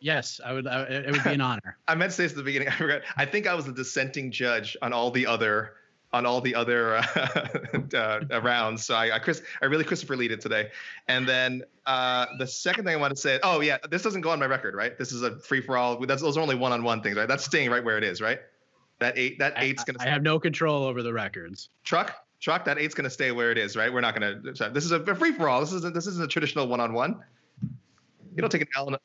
Yes, 0.00 0.40
I 0.44 0.52
would. 0.52 0.66
I, 0.66 0.82
it 0.82 1.10
would 1.10 1.24
be 1.24 1.30
an 1.30 1.40
honor. 1.40 1.76
I 1.86 1.94
meant 1.94 2.10
to 2.10 2.16
say 2.16 2.22
this 2.24 2.32
at 2.32 2.38
the 2.38 2.42
beginning. 2.42 2.68
I 2.68 2.72
forgot. 2.76 3.02
I 3.16 3.26
think 3.26 3.46
I 3.46 3.54
was 3.54 3.66
the 3.66 3.72
dissenting 3.72 4.30
judge 4.30 4.76
on 4.82 4.92
all 4.92 5.10
the 5.10 5.26
other 5.26 5.74
on 6.12 6.26
all 6.26 6.40
the 6.40 6.54
other 6.54 6.96
uh, 7.94 7.96
uh, 7.96 8.40
rounds. 8.42 8.84
So 8.84 8.94
I, 8.94 9.14
I 9.14 9.18
Chris, 9.18 9.42
I 9.62 9.66
really 9.66 9.84
Christopher 9.84 10.16
Lee 10.16 10.26
it 10.26 10.40
today. 10.40 10.70
And 11.06 11.28
then 11.28 11.62
uh, 11.86 12.26
the 12.38 12.46
second 12.46 12.84
thing 12.84 12.94
I 12.94 12.96
want 12.96 13.14
to 13.14 13.20
say, 13.20 13.38
oh 13.42 13.60
yeah, 13.60 13.78
this 13.90 14.02
doesn't 14.02 14.22
go 14.22 14.30
on 14.30 14.40
my 14.40 14.46
record, 14.46 14.74
right? 14.74 14.98
This 14.98 15.12
is 15.12 15.22
a 15.22 15.38
free 15.38 15.60
for 15.60 15.76
all. 15.76 16.04
That's 16.04 16.22
those 16.22 16.36
are 16.36 16.40
only 16.40 16.56
one 16.56 16.72
on 16.72 16.82
one 16.82 17.02
things, 17.02 17.16
right? 17.16 17.28
That's 17.28 17.44
staying 17.44 17.70
right 17.70 17.84
where 17.84 17.96
it 17.98 18.04
is, 18.04 18.20
right? 18.20 18.40
That 18.98 19.16
eight, 19.16 19.38
that 19.38 19.54
eight's 19.56 19.84
gonna. 19.84 19.98
I 20.00 20.06
have 20.06 20.22
no 20.22 20.38
control 20.40 20.84
over 20.84 21.02
the 21.02 21.12
records. 21.12 21.68
truck 21.84 22.26
truck 22.40 22.64
that 22.64 22.78
eight's 22.78 22.94
going 22.94 23.04
to 23.04 23.10
stay 23.10 23.32
where 23.32 23.52
it 23.52 23.58
is 23.58 23.76
right 23.76 23.92
we're 23.92 24.00
not 24.00 24.18
going 24.18 24.42
to 24.42 24.70
this 24.70 24.84
is 24.84 24.92
a 24.92 25.14
free 25.14 25.30
for 25.30 25.46
all 25.46 25.60
this 25.60 25.72
isn't 25.72 25.94
this 25.94 26.06
isn't 26.06 26.24
a 26.24 26.26
traditional 26.26 26.66
one-on-one 26.66 27.22
you 28.34 28.40
don't 28.40 28.50
take 28.50 28.62
an 28.62 28.68
L 28.74 28.94
a- 28.94 28.98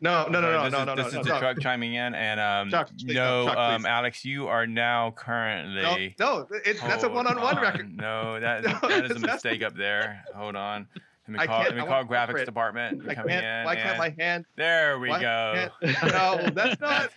no 0.00 0.26
no 0.28 0.40
no 0.40 0.40
no 0.40 0.50
no 0.50 0.64
this 0.64 0.72
no 0.72 0.80
is, 0.80 0.86
no 0.86 0.94
this 0.96 1.12
no 1.12 1.20
is 1.20 1.26
the 1.26 1.38
truck 1.38 1.60
chiming 1.60 1.94
in, 1.94 2.14
and 2.14 2.40
um, 2.40 2.70
Chuck, 2.70 2.90
no, 3.04 3.46
Chuck, 3.46 3.56
um. 3.56 3.86
Alex, 3.86 4.24
you 4.24 4.48
are 4.48 4.66
now 4.66 5.10
currently. 5.12 6.14
no, 6.18 6.46
no 6.48 6.56
it, 6.64 6.78
that's 6.80 7.04
a 7.04 7.08
one-on-one 7.08 7.56
on. 7.56 7.62
record 7.62 7.96
No, 7.96 8.40
that 8.40 8.62
No, 8.62 8.88
that 8.88 9.04
is 9.10 9.16
a 9.16 9.20
mistake 9.20 9.62
up 9.62 9.74
there. 9.76 10.24
Hold 10.34 10.56
on. 10.56 10.86
Let 11.28 11.40
me 11.40 11.46
call. 11.46 11.62
Let 11.62 11.74
me 11.74 11.80
call 11.80 11.88
want 11.88 12.08
to 12.08 12.14
go 12.14 12.26
for 12.26 12.32
graphics 12.38 12.44
department. 12.46 13.02
I 13.08 13.14
coming 13.14 13.30
can't, 13.30 13.44
in. 13.44 13.64
why 13.64 13.76
can't 13.76 13.88
and- 13.90 13.98
my 13.98 14.14
hand 14.24 14.44
There 14.56 14.98
we 14.98 15.08
why 15.10 15.20
go. 15.20 15.68
no 15.82 16.48
that's 16.54 16.80
not 16.80 17.10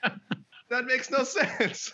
that 0.69 0.85
makes 0.85 1.09
no 1.09 1.23
sense 1.23 1.93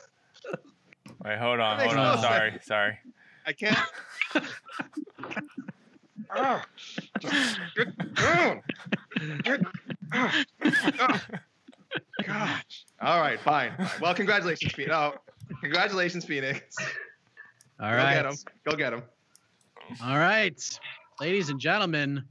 Wait, 1.24 1.38
hold 1.38 1.60
on, 1.60 1.80
hold 1.80 1.98
on. 1.98 2.16
no 2.16 2.22
Sorry, 2.22 2.52
sense. 2.52 2.66
sorry. 2.66 2.98
I 3.46 3.52
can't. 3.54 3.78
oh. 6.36 6.62
Get 7.76 8.16
down. 8.16 8.62
Get- 9.44 9.62
oh. 10.14 10.44
Oh. 11.00 11.22
Gosh. 12.26 12.86
All 13.02 13.22
right, 13.22 13.40
fine. 13.40 13.72
fine. 13.78 13.90
Well, 14.02 14.14
congratulations, 14.14 14.74
Phoenix. 14.74 14.94
Oh, 14.96 15.16
congratulations, 15.62 16.26
Phoenix. 16.26 16.76
All 17.80 17.92
Go 17.92 17.98
get 17.98 18.26
him. 18.26 18.36
Go 18.66 18.76
get 18.76 18.94
him. 18.94 19.04
All 20.04 20.18
right, 20.18 20.80
ladies 21.20 21.50
and 21.50 21.60
gentlemen, 21.60 22.24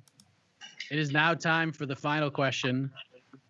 it 0.91 0.99
is 0.99 1.11
now 1.11 1.35
time 1.35 1.73
for 1.73 1.87
the 1.87 1.97
final 1.97 2.31
question. 2.31 2.91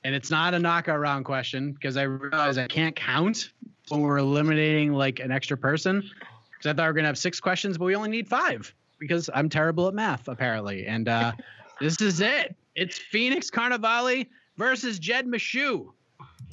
And 0.04 0.14
it's 0.14 0.30
not 0.30 0.54
a 0.54 0.58
knockout 0.58 1.00
round 1.00 1.24
question 1.24 1.72
because 1.72 1.96
I 1.96 2.02
realize 2.02 2.56
I 2.56 2.66
can't 2.68 2.94
count 2.94 3.52
when 3.88 4.00
we're 4.00 4.18
eliminating 4.18 4.92
like 4.92 5.18
an 5.20 5.30
extra 5.32 5.56
person. 5.56 6.08
Because 6.52 6.70
I 6.70 6.72
thought 6.72 6.84
we 6.84 6.86
were 6.86 6.92
going 6.94 7.04
to 7.04 7.08
have 7.08 7.18
six 7.18 7.40
questions, 7.40 7.78
but 7.78 7.84
we 7.84 7.94
only 7.94 8.08
need 8.08 8.28
five 8.28 8.72
because 8.98 9.28
I'm 9.34 9.48
terrible 9.48 9.88
at 9.88 9.94
math, 9.94 10.28
apparently. 10.28 10.86
And 10.86 11.08
uh, 11.08 11.32
this 11.80 12.00
is 12.00 12.20
it. 12.20 12.56
It's 12.78 12.96
Phoenix 12.96 13.50
Carnevale 13.50 14.28
versus 14.56 15.00
Jed 15.00 15.26
Meshew. 15.26 15.88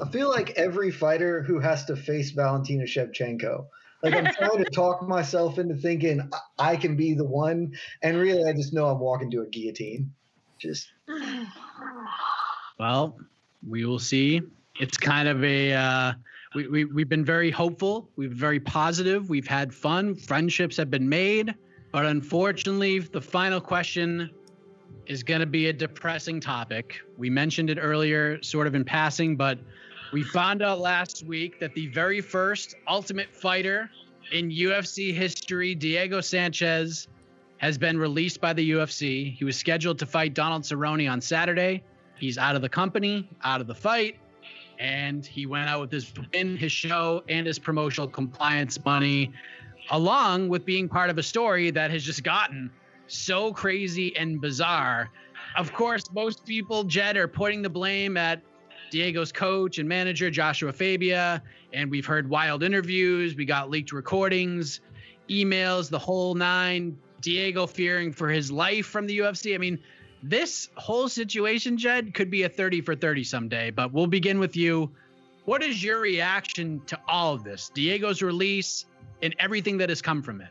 I 0.02 0.10
feel 0.10 0.30
like 0.30 0.50
every 0.58 0.90
fighter 0.90 1.44
who 1.44 1.60
has 1.60 1.86
to 1.86 1.96
face 1.96 2.32
Valentina 2.32 2.84
Shevchenko. 2.86 3.68
Like 4.02 4.16
I'm 4.16 4.34
trying 4.34 4.58
to 4.58 4.70
talk 4.72 5.04
myself 5.08 5.60
into 5.60 5.76
thinking 5.76 6.28
I- 6.34 6.72
I 6.72 6.76
can 6.78 6.96
be 6.96 7.14
the 7.14 7.24
one, 7.24 7.74
and 8.02 8.18
really 8.18 8.50
I 8.50 8.54
just 8.54 8.74
know 8.74 8.88
I'm 8.88 9.00
walking 9.00 9.30
to 9.32 9.42
a 9.42 9.46
guillotine. 9.46 10.12
Just 10.58 10.88
Well, 12.80 13.20
we 13.68 13.86
will 13.86 14.00
see. 14.00 14.42
It's 14.80 14.98
kind 14.98 15.28
of 15.28 15.44
a 15.44 15.74
uh, 15.74 16.14
we, 16.56 16.68
we 16.68 16.86
we've 16.86 17.10
been 17.10 17.24
very 17.24 17.52
hopeful. 17.52 18.10
We've 18.16 18.30
been 18.32 18.40
very 18.40 18.60
positive. 18.60 19.30
We've 19.30 19.48
had 19.48 19.72
fun. 19.72 20.16
Friendships 20.16 20.76
have 20.78 20.90
been 20.90 21.08
made, 21.08 21.54
but 21.92 22.06
unfortunately, 22.08 22.98
the 22.98 23.22
final 23.22 23.62
question 23.62 24.32
is 25.08 25.24
going 25.24 25.40
to 25.40 25.46
be 25.46 25.68
a 25.68 25.74
depressing 25.74 26.40
topic. 26.40 27.02
We 27.18 27.30
mentioned 27.30 27.70
it 27.70 27.78
earlier, 27.80 28.42
sort 28.42 28.68
of 28.68 28.76
in 28.76 28.84
passing, 28.84 29.36
but 29.36 29.60
we 30.12 30.24
found 30.24 30.62
out 30.62 30.80
last 30.80 31.24
week 31.26 31.60
that 31.60 31.74
the 31.76 31.88
very 31.88 32.22
first 32.22 32.76
Ultimate 32.88 33.34
Fighter 33.36 33.90
in 34.32 34.50
UFC 34.50 35.14
history, 35.14 35.76
Diego 35.76 36.22
Sanchez, 36.22 37.08
has 37.58 37.78
been 37.78 37.98
released 37.98 38.42
by 38.42 38.54
the 38.54 38.72
UFC. 38.72 39.36
He 39.36 39.46
was 39.46 39.58
scheduled 39.58 40.00
to 40.00 40.06
fight 40.06 40.34
Donald 40.34 40.64
Cerrone 40.64 41.10
on 41.10 41.22
Saturday. 41.22 41.84
He's 42.18 42.38
out 42.38 42.56
of 42.56 42.62
the 42.62 42.70
company, 42.70 43.30
out 43.44 43.62
of 43.62 43.68
the 43.68 43.76
fight, 43.76 44.18
and 44.80 45.26
he 45.26 45.46
went 45.46 45.70
out 45.70 45.82
with 45.82 45.92
his 45.92 46.12
win, 46.34 46.58
his 46.58 46.72
show, 46.72 47.24
and 47.30 47.48
his 47.48 47.60
promotional 47.60 48.08
compliance 48.08 48.84
money, 48.84 49.32
along 49.92 50.50
with 50.50 50.66
being 50.66 50.90
part 50.90 51.10
of 51.10 51.18
a 51.18 51.24
story 51.24 51.72
that 51.72 51.92
has 51.92 52.04
just 52.04 52.24
gotten 52.24 52.72
so 53.08 53.54
crazy 53.54 54.16
and 54.16 54.42
bizarre. 54.42 55.10
Of 55.58 55.74
course, 55.74 56.12
most 56.12 56.46
people, 56.46 56.84
Jed, 56.84 57.18
are 57.18 57.28
putting 57.28 57.62
the 57.62 57.70
blame 57.70 58.18
at 58.18 58.42
Diego's 58.92 59.32
coach 59.32 59.78
and 59.78 59.88
manager, 59.88 60.30
Joshua 60.30 60.74
Fabia, 60.74 61.42
and 61.74 61.90
we've 61.90 62.06
heard 62.06 62.30
wild 62.30 62.64
interviews. 62.64 63.36
We 63.36 63.46
got 63.46 63.70
leaked 63.70 63.92
recordings, 63.92 64.82
emails, 65.30 65.90
the 65.90 66.00
whole 66.00 66.36
nine. 66.36 66.98
Diego 67.26 67.66
fearing 67.66 68.12
for 68.12 68.30
his 68.30 68.52
life 68.52 68.86
from 68.86 69.08
the 69.08 69.18
UFC. 69.18 69.56
I 69.56 69.58
mean, 69.58 69.80
this 70.22 70.70
whole 70.76 71.10
situation, 71.10 71.76
Jed, 71.76 72.14
could 72.14 72.30
be 72.30 72.44
a 72.44 72.50
30 72.50 72.82
for 72.82 72.96
30 72.96 73.24
someday, 73.24 73.72
but 73.72 73.92
we'll 73.92 74.06
begin 74.06 74.38
with 74.38 74.56
you. 74.56 74.92
What 75.46 75.64
is 75.64 75.84
your 75.84 76.00
reaction 76.00 76.82
to 76.86 77.00
all 77.08 77.34
of 77.34 77.44
this? 77.44 77.72
Diego's 77.74 78.22
release 78.22 78.86
and 79.24 79.36
everything 79.40 79.78
that 79.78 79.90
has 79.90 80.04
come 80.04 80.22
from 80.22 80.40
it. 80.40 80.50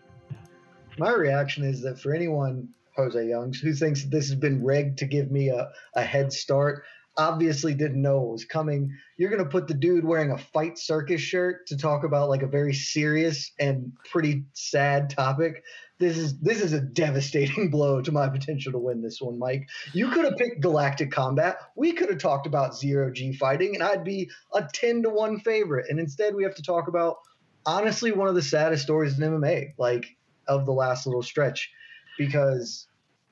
My 0.98 1.12
reaction 1.12 1.64
is 1.64 1.82
that 1.82 2.00
for 2.00 2.14
anyone, 2.14 2.68
Jose 2.96 3.28
Youngs, 3.28 3.60
who 3.60 3.72
thinks 3.72 4.04
this 4.04 4.28
has 4.28 4.38
been 4.38 4.62
rigged 4.62 4.98
to 4.98 5.06
give 5.06 5.30
me 5.30 5.48
a, 5.48 5.70
a 5.94 6.02
head 6.02 6.32
start, 6.32 6.84
obviously 7.16 7.74
didn't 7.74 8.00
know 8.00 8.24
it 8.24 8.32
was 8.32 8.44
coming. 8.44 8.96
You're 9.16 9.30
going 9.30 9.42
to 9.42 9.48
put 9.48 9.68
the 9.68 9.74
dude 9.74 10.04
wearing 10.04 10.30
a 10.30 10.38
fight 10.38 10.78
circus 10.78 11.20
shirt 11.20 11.66
to 11.68 11.76
talk 11.76 12.04
about 12.04 12.28
like 12.28 12.42
a 12.42 12.46
very 12.46 12.74
serious 12.74 13.52
and 13.58 13.92
pretty 14.10 14.44
sad 14.52 15.10
topic. 15.10 15.62
This 15.98 16.18
is 16.18 16.38
this 16.40 16.60
is 16.60 16.72
a 16.72 16.80
devastating 16.80 17.70
blow 17.70 18.02
to 18.02 18.12
my 18.12 18.28
potential 18.28 18.72
to 18.72 18.78
win 18.78 19.00
this 19.00 19.20
one, 19.20 19.38
Mike. 19.38 19.68
You 19.92 20.10
could 20.10 20.24
have 20.24 20.36
picked 20.36 20.60
Galactic 20.60 21.12
Combat. 21.12 21.56
We 21.76 21.92
could 21.92 22.10
have 22.10 22.18
talked 22.18 22.46
about 22.46 22.76
zero 22.76 23.12
G 23.12 23.32
fighting, 23.32 23.74
and 23.74 23.82
I'd 23.82 24.04
be 24.04 24.28
a 24.52 24.68
ten 24.72 25.02
to 25.04 25.10
one 25.10 25.38
favorite. 25.40 25.86
And 25.88 26.00
instead, 26.00 26.34
we 26.34 26.42
have 26.42 26.56
to 26.56 26.62
talk 26.62 26.88
about 26.88 27.16
honestly 27.64 28.10
one 28.10 28.28
of 28.28 28.34
the 28.34 28.42
saddest 28.42 28.82
stories 28.82 29.18
in 29.18 29.24
MMA, 29.24 29.74
like 29.78 30.16
of 30.46 30.66
the 30.66 30.72
last 30.72 31.06
little 31.06 31.22
stretch, 31.22 31.70
because 32.18 32.86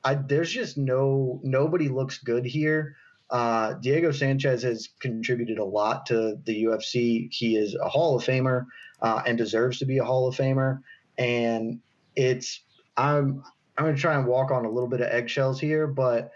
I 0.05 0.14
there's 0.14 0.51
just 0.51 0.76
no 0.76 1.40
nobody 1.43 1.89
looks 1.89 2.18
good 2.18 2.44
here. 2.44 2.97
Uh, 3.30 3.74
Diego 3.74 4.12
Sanchez 4.12 4.62
has 4.62 4.90
contributed 5.01 5.59
a 5.59 5.64
lot 5.64 6.06
to 6.06 6.39
the 6.44 6.64
UFC. 6.64 7.32
He 7.32 7.56
is 7.56 7.74
a 7.74 7.89
Hall 7.89 8.14
of 8.14 8.22
Famer 8.22 8.66
uh, 9.01 9.22
and 9.26 9.39
deserves 9.39 9.78
to 9.78 9.86
be 9.86 9.98
a 9.98 10.05
Hall 10.05 10.28
of 10.28 10.36
Famer. 10.36 10.80
And 11.16 11.80
it's 12.14 12.62
I'm 12.97 13.43
I'm 13.76 13.86
gonna 13.86 13.97
try 13.97 14.14
and 14.14 14.26
walk 14.26 14.51
on 14.51 14.64
a 14.64 14.70
little 14.70 14.89
bit 14.89 15.01
of 15.01 15.09
eggshells 15.09 15.59
here, 15.60 15.86
but 15.86 16.30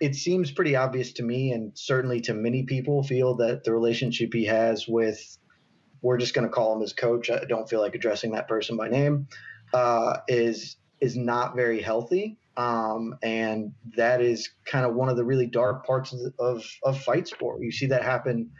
it 0.00 0.14
seems 0.16 0.50
pretty 0.50 0.74
obvious 0.76 1.12
to 1.14 1.22
me, 1.22 1.52
and 1.52 1.70
certainly 1.74 2.20
to 2.22 2.34
many 2.34 2.64
people, 2.64 3.02
feel 3.02 3.36
that 3.36 3.64
the 3.64 3.72
relationship 3.72 4.34
he 4.34 4.44
has 4.46 4.86
with 4.88 5.38
we're 6.02 6.18
just 6.18 6.34
to 6.46 6.52
call 6.52 6.74
him 6.74 6.80
his 6.80 6.92
coach. 6.92 7.30
I 7.30 7.44
don't 7.44 7.68
feel 7.70 7.80
like 7.80 7.94
addressing 7.94 8.32
that 8.32 8.48
person 8.48 8.76
by 8.76 8.88
name. 8.88 9.28
Uh, 9.72 10.18
is 10.28 10.76
is 11.00 11.16
not 11.16 11.56
very 11.56 11.80
healthy, 11.80 12.38
um, 12.56 13.16
and 13.22 13.72
that 13.96 14.20
is 14.20 14.50
kind 14.64 14.86
of 14.86 14.94
one 14.94 15.08
of 15.08 15.16
the 15.16 15.24
really 15.24 15.46
dark 15.46 15.86
parts 15.86 16.12
of, 16.12 16.20
of 16.38 16.64
of 16.82 17.00
fight 17.02 17.26
sport. 17.26 17.60
You 17.60 17.72
see 17.72 17.86
that 17.86 18.02
happen 18.02 18.50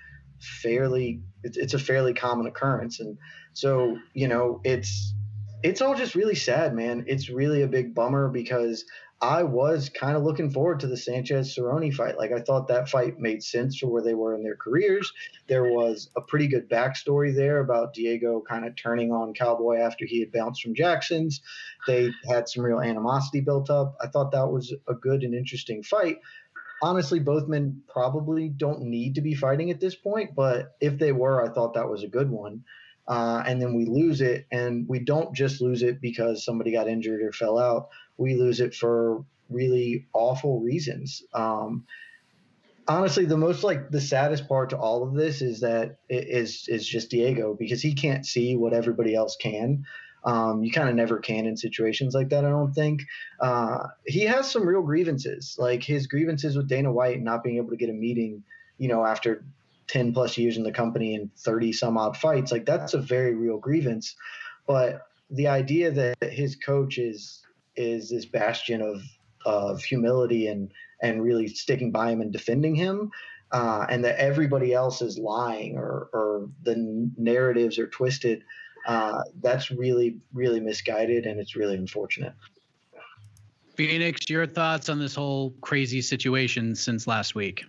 fairly. 0.40 1.22
It's, 1.44 1.56
it's 1.56 1.74
a 1.74 1.78
fairly 1.78 2.14
common 2.14 2.47
occurrence, 2.47 3.01
and 3.01 3.18
so 3.52 3.98
you 4.14 4.28
know 4.28 4.60
it's 4.64 5.14
it's 5.62 5.80
all 5.80 5.94
just 5.94 6.14
really 6.14 6.34
sad, 6.34 6.74
man. 6.74 7.05
It's 7.06 7.28
really 7.28 7.62
a 7.62 7.68
big 7.68 7.94
bummer 7.94 8.28
because 8.28 8.84
I 9.23 9.44
was 9.44 9.89
kind 9.89 10.16
of 10.16 10.24
looking 10.24 10.51
forward 10.51 10.81
to 10.81 10.89
the 10.89 10.97
Sanchez 10.97 11.55
Cerrone 11.55 11.94
fight. 11.94 12.19
Like 12.19 12.32
I 12.32 12.40
thought 12.40 12.66
that 12.66 12.89
fight 12.89 13.20
made 13.20 13.44
sense 13.44 13.78
for 13.78 13.86
where 13.86 14.03
they 14.03 14.15
were 14.15 14.35
in 14.35 14.43
their 14.43 14.57
careers. 14.57 15.12
There 15.47 15.62
was 15.62 16.11
a 16.16 16.20
pretty 16.20 16.49
good 16.49 16.69
backstory 16.69 17.32
there 17.32 17.61
about 17.61 17.94
Diego 17.94 18.43
kind 18.47 18.66
of 18.66 18.74
turning 18.74 19.12
on 19.12 19.32
Cowboy 19.32 19.77
after 19.77 20.07
he 20.07 20.19
had 20.19 20.32
bounced 20.32 20.62
from 20.62 20.74
Jackson's. 20.74 21.40
They 21.86 22.11
had 22.28 22.49
some 22.49 22.65
real 22.65 22.81
animosity 22.81 23.40
built 23.40 23.70
up. 23.70 23.97
I 24.01 24.09
thought 24.09 24.32
that 24.32 24.51
was 24.51 24.74
a 24.89 24.94
good 24.94 25.23
and 25.23 25.36
interesting 25.36 25.85
fight. 25.85 26.19
Honestly, 26.82 27.20
both 27.20 27.47
men 27.47 27.81
probably 27.86 28.49
don't 28.49 28.82
need 28.82 29.15
to 29.15 29.20
be 29.20 29.35
fighting 29.35 29.70
at 29.70 29.78
this 29.78 29.94
point, 29.94 30.35
but 30.35 30.74
if 30.81 30.99
they 30.99 31.12
were, 31.12 31.49
I 31.49 31.55
thought 31.55 31.74
that 31.74 31.89
was 31.89 32.03
a 32.03 32.09
good 32.09 32.28
one. 32.28 32.65
Uh, 33.07 33.43
and 33.47 33.61
then 33.61 33.74
we 33.74 33.85
lose 33.85 34.20
it, 34.20 34.47
and 34.53 34.89
we 34.89 35.01
don't 35.01 35.35
just 35.35 35.61
lose 35.61 35.83
it 35.83 36.01
because 36.01 36.45
somebody 36.45 36.73
got 36.73 36.89
injured 36.89 37.23
or 37.23 37.33
fell 37.33 37.59
out. 37.59 37.89
We 38.16 38.37
lose 38.37 38.61
it 38.61 38.74
for 38.74 39.24
really 39.51 40.07
awful 40.12 40.61
reasons. 40.61 41.23
Um, 41.35 41.85
honestly, 42.89 43.24
the 43.24 43.37
most 43.37 43.65
like 43.65 43.91
the 43.91 44.01
saddest 44.01 44.49
part 44.49 44.70
to 44.70 44.79
all 44.79 45.03
of 45.03 45.15
this 45.15 45.43
is 45.43 45.61
that 45.61 45.99
it 46.09 46.29
is 46.29 46.66
is 46.69 46.87
just 46.87 47.11
Diego 47.11 47.55
because 47.59 47.83
he 47.83 47.95
can't 47.95 48.27
see 48.27 48.57
what 48.57 48.73
everybody 48.73 49.15
else 49.15 49.37
can. 49.37 49.85
Um, 50.24 50.62
you 50.62 50.70
kind 50.70 50.89
of 50.89 50.95
never 50.95 51.19
can 51.19 51.47
in 51.47 51.57
situations 51.57 52.15
like 52.15 52.29
that. 52.29 52.45
I 52.45 52.51
don't 52.51 52.73
think 52.73 53.03
uh, 53.41 53.89
he 54.07 54.20
has 54.20 54.51
some 54.51 54.66
real 54.66 54.83
grievances, 54.83 55.57
like 55.59 55.83
his 55.83 56.07
grievances 56.07 56.57
with 56.57 56.69
Dana 56.69 56.93
White 56.93 57.20
not 57.20 57.43
being 57.43 57.57
able 57.57 57.70
to 57.70 57.77
get 57.77 57.91
a 57.91 57.95
meeting. 57.95 58.45
You 58.79 58.89
know, 58.89 59.05
after 59.05 59.45
10 59.93 60.14
plus 60.14 60.39
years 60.39 60.56
in 60.56 60.62
the 60.62 60.73
company 60.73 61.14
and 61.14 61.31
30 61.36 61.70
some 61.73 61.98
odd 61.98 62.16
fights 62.16 62.51
like 62.51 62.64
that's 62.64 62.94
a 62.94 62.98
very 62.98 63.35
real 63.35 63.59
grievance 63.59 64.16
but 64.66 65.06
the 65.31 65.47
idea 65.47 65.90
that 65.90 66.16
his 66.32 66.56
coach 66.56 66.97
is 66.97 67.43
is 67.77 68.09
this 68.09 68.24
bastion 68.24 68.81
of 68.81 69.02
of 69.44 69.85
humility 69.85 70.47
and 70.47 70.73
and 71.02 71.23
really 71.23 71.47
sticking 71.47 71.90
by 71.90 72.10
him 72.10 72.23
and 72.23 72.32
defending 72.32 72.74
him 72.74 73.10
uh, 73.51 73.85
and 73.90 74.02
that 74.02 74.19
everybody 74.19 74.73
else 74.73 75.02
is 75.02 75.19
lying 75.19 75.77
or 75.77 76.09
or 76.14 76.48
the 76.62 77.10
narratives 77.19 77.78
are 77.78 77.89
twisted 77.89 78.43
uh, 78.86 79.20
that's 79.43 79.70
really 79.70 80.16
really 80.32 80.60
misguided 80.60 81.27
and 81.27 81.39
it's 81.39 81.55
really 81.55 81.77
unfortunate 81.77 82.32
Phoenix, 83.74 84.28
your 84.28 84.47
thoughts 84.47 84.90
on 84.90 84.98
this 84.98 85.14
whole 85.14 85.55
crazy 85.62 86.02
situation 86.02 86.74
since 86.74 87.06
last 87.06 87.35
week? 87.35 87.64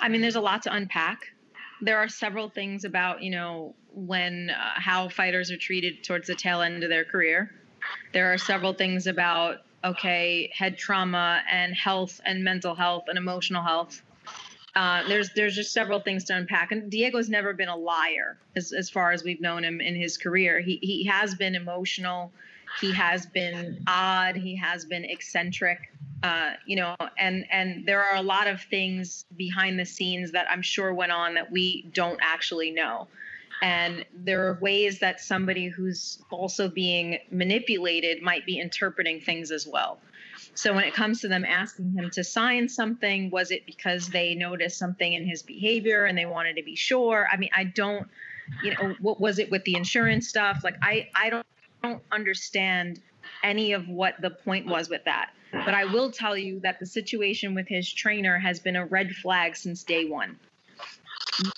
I 0.00 0.08
mean, 0.08 0.20
there's 0.22 0.36
a 0.36 0.40
lot 0.40 0.62
to 0.62 0.72
unpack. 0.74 1.26
There 1.82 1.98
are 1.98 2.08
several 2.08 2.48
things 2.50 2.84
about, 2.84 3.22
you 3.22 3.30
know, 3.30 3.74
when 3.94 4.50
uh, 4.50 4.54
how 4.76 5.08
fighters 5.08 5.50
are 5.50 5.56
treated 5.56 6.04
towards 6.04 6.26
the 6.26 6.34
tail 6.34 6.62
end 6.62 6.82
of 6.84 6.90
their 6.90 7.04
career. 7.04 7.50
There 8.12 8.32
are 8.32 8.38
several 8.38 8.72
things 8.74 9.06
about, 9.06 9.58
okay, 9.84 10.50
head 10.54 10.76
trauma 10.78 11.42
and 11.50 11.74
health 11.74 12.20
and 12.24 12.44
mental 12.44 12.74
health 12.74 13.04
and 13.08 13.18
emotional 13.18 13.62
health. 13.62 14.02
uh, 14.76 15.02
there's 15.08 15.30
there's 15.34 15.54
just 15.54 15.72
several 15.72 16.00
things 16.00 16.24
to 16.24 16.36
unpack. 16.36 16.72
And 16.72 16.90
Diego's 16.90 17.28
never 17.28 17.52
been 17.52 17.68
a 17.68 17.76
liar 17.76 18.38
as 18.56 18.72
as 18.72 18.88
far 18.90 19.12
as 19.12 19.24
we've 19.24 19.40
known 19.40 19.64
him 19.64 19.80
in 19.80 19.96
his 19.96 20.16
career. 20.16 20.60
He 20.60 20.78
he 20.82 21.04
has 21.06 21.34
been 21.34 21.54
emotional. 21.54 22.32
He 22.80 22.92
has 22.92 23.26
been 23.26 23.82
odd. 23.86 24.36
He 24.36 24.56
has 24.56 24.84
been 24.84 25.04
eccentric. 25.04 25.89
Uh, 26.22 26.50
you 26.66 26.76
know, 26.76 26.94
and 27.18 27.46
and 27.50 27.86
there 27.86 28.02
are 28.02 28.16
a 28.16 28.22
lot 28.22 28.46
of 28.46 28.60
things 28.62 29.24
behind 29.36 29.78
the 29.78 29.86
scenes 29.86 30.32
that 30.32 30.46
I'm 30.50 30.62
sure 30.62 30.92
went 30.92 31.12
on 31.12 31.34
that 31.34 31.50
we 31.50 31.88
don't 31.94 32.20
actually 32.22 32.70
know. 32.70 33.08
And 33.62 34.04
there 34.14 34.46
are 34.48 34.58
ways 34.60 35.00
that 35.00 35.20
somebody 35.20 35.68
who's 35.68 36.22
also 36.30 36.68
being 36.68 37.18
manipulated 37.30 38.22
might 38.22 38.46
be 38.46 38.58
interpreting 38.58 39.20
things 39.20 39.50
as 39.50 39.66
well. 39.66 39.98
So 40.54 40.74
when 40.74 40.84
it 40.84 40.94
comes 40.94 41.20
to 41.22 41.28
them 41.28 41.44
asking 41.44 41.92
him 41.92 42.10
to 42.10 42.24
sign 42.24 42.68
something, 42.68 43.30
was 43.30 43.50
it 43.50 43.66
because 43.66 44.08
they 44.08 44.34
noticed 44.34 44.78
something 44.78 45.12
in 45.12 45.26
his 45.26 45.42
behavior 45.42 46.04
and 46.04 46.16
they 46.16 46.26
wanted 46.26 46.56
to 46.56 46.62
be 46.62 46.74
sure? 46.74 47.26
I 47.30 47.36
mean, 47.36 47.50
I 47.54 47.64
don't, 47.64 48.08
you 48.62 48.74
know, 48.74 48.94
what 49.00 49.20
was 49.20 49.38
it 49.38 49.50
with 49.50 49.64
the 49.64 49.74
insurance 49.74 50.28
stuff? 50.28 50.62
Like 50.64 50.76
I 50.82 51.08
I 51.14 51.30
don't 51.30 51.46
don't 51.82 52.02
understand 52.12 53.00
any 53.42 53.72
of 53.72 53.88
what 53.88 54.20
the 54.20 54.30
point 54.30 54.66
was 54.66 54.88
with 54.88 55.04
that. 55.04 55.30
But 55.52 55.74
I 55.74 55.84
will 55.84 56.10
tell 56.10 56.36
you 56.36 56.60
that 56.60 56.78
the 56.78 56.86
situation 56.86 57.54
with 57.54 57.68
his 57.68 57.92
trainer 57.92 58.38
has 58.38 58.60
been 58.60 58.76
a 58.76 58.86
red 58.86 59.12
flag 59.12 59.56
since 59.56 59.82
day 59.82 60.04
1. 60.04 60.38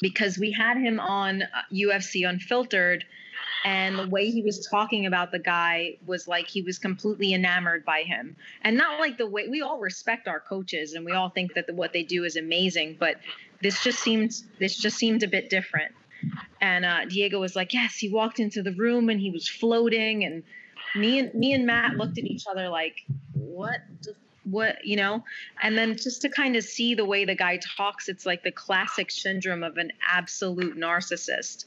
Because 0.00 0.38
we 0.38 0.52
had 0.52 0.76
him 0.76 1.00
on 1.00 1.42
UFC 1.72 2.24
uh, 2.24 2.28
Unfiltered 2.28 3.04
and 3.64 3.98
the 3.98 4.08
way 4.08 4.30
he 4.30 4.42
was 4.42 4.66
talking 4.66 5.06
about 5.06 5.30
the 5.30 5.38
guy 5.38 5.96
was 6.06 6.26
like 6.26 6.48
he 6.48 6.62
was 6.62 6.78
completely 6.78 7.32
enamored 7.32 7.84
by 7.84 8.02
him 8.02 8.36
and 8.62 8.76
not 8.76 8.98
like 8.98 9.18
the 9.18 9.26
way 9.26 9.48
we 9.48 9.62
all 9.62 9.78
respect 9.78 10.26
our 10.26 10.40
coaches 10.40 10.94
and 10.94 11.04
we 11.04 11.12
all 11.12 11.30
think 11.30 11.54
that 11.54 11.66
the, 11.66 11.74
what 11.74 11.92
they 11.92 12.02
do 12.02 12.24
is 12.24 12.36
amazing 12.36 12.96
but 12.98 13.16
this 13.60 13.82
just 13.82 14.00
seemed 14.00 14.32
this 14.58 14.76
just 14.76 14.96
seemed 14.96 15.22
a 15.22 15.28
bit 15.28 15.48
different 15.48 15.92
and 16.60 16.84
uh, 16.84 17.04
diego 17.06 17.40
was 17.40 17.54
like 17.54 17.72
yes 17.72 17.96
he 17.96 18.08
walked 18.08 18.40
into 18.40 18.62
the 18.62 18.72
room 18.72 19.08
and 19.08 19.20
he 19.20 19.30
was 19.30 19.48
floating 19.48 20.24
and 20.24 20.42
me 20.96 21.18
and 21.18 21.34
me 21.34 21.52
and 21.52 21.66
matt 21.66 21.96
looked 21.96 22.18
at 22.18 22.24
each 22.24 22.46
other 22.46 22.68
like 22.68 22.96
what 23.32 23.80
what 24.44 24.84
you 24.84 24.96
know 24.96 25.22
and 25.62 25.78
then 25.78 25.96
just 25.96 26.22
to 26.22 26.28
kind 26.28 26.56
of 26.56 26.64
see 26.64 26.94
the 26.94 27.04
way 27.04 27.24
the 27.24 27.34
guy 27.34 27.58
talks 27.76 28.08
it's 28.08 28.26
like 28.26 28.42
the 28.42 28.50
classic 28.50 29.10
syndrome 29.10 29.62
of 29.62 29.76
an 29.76 29.90
absolute 30.06 30.76
narcissist 30.76 31.66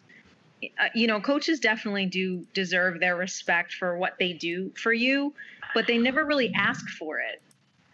uh, 0.79 0.87
you 0.93 1.07
know, 1.07 1.19
coaches 1.19 1.59
definitely 1.59 2.05
do 2.05 2.45
deserve 2.53 2.99
their 2.99 3.15
respect 3.15 3.73
for 3.73 3.97
what 3.97 4.15
they 4.19 4.33
do 4.33 4.71
for 4.75 4.93
you, 4.93 5.33
but 5.73 5.87
they 5.87 5.97
never 5.97 6.25
really 6.25 6.51
ask 6.55 6.87
for 6.89 7.19
it. 7.19 7.41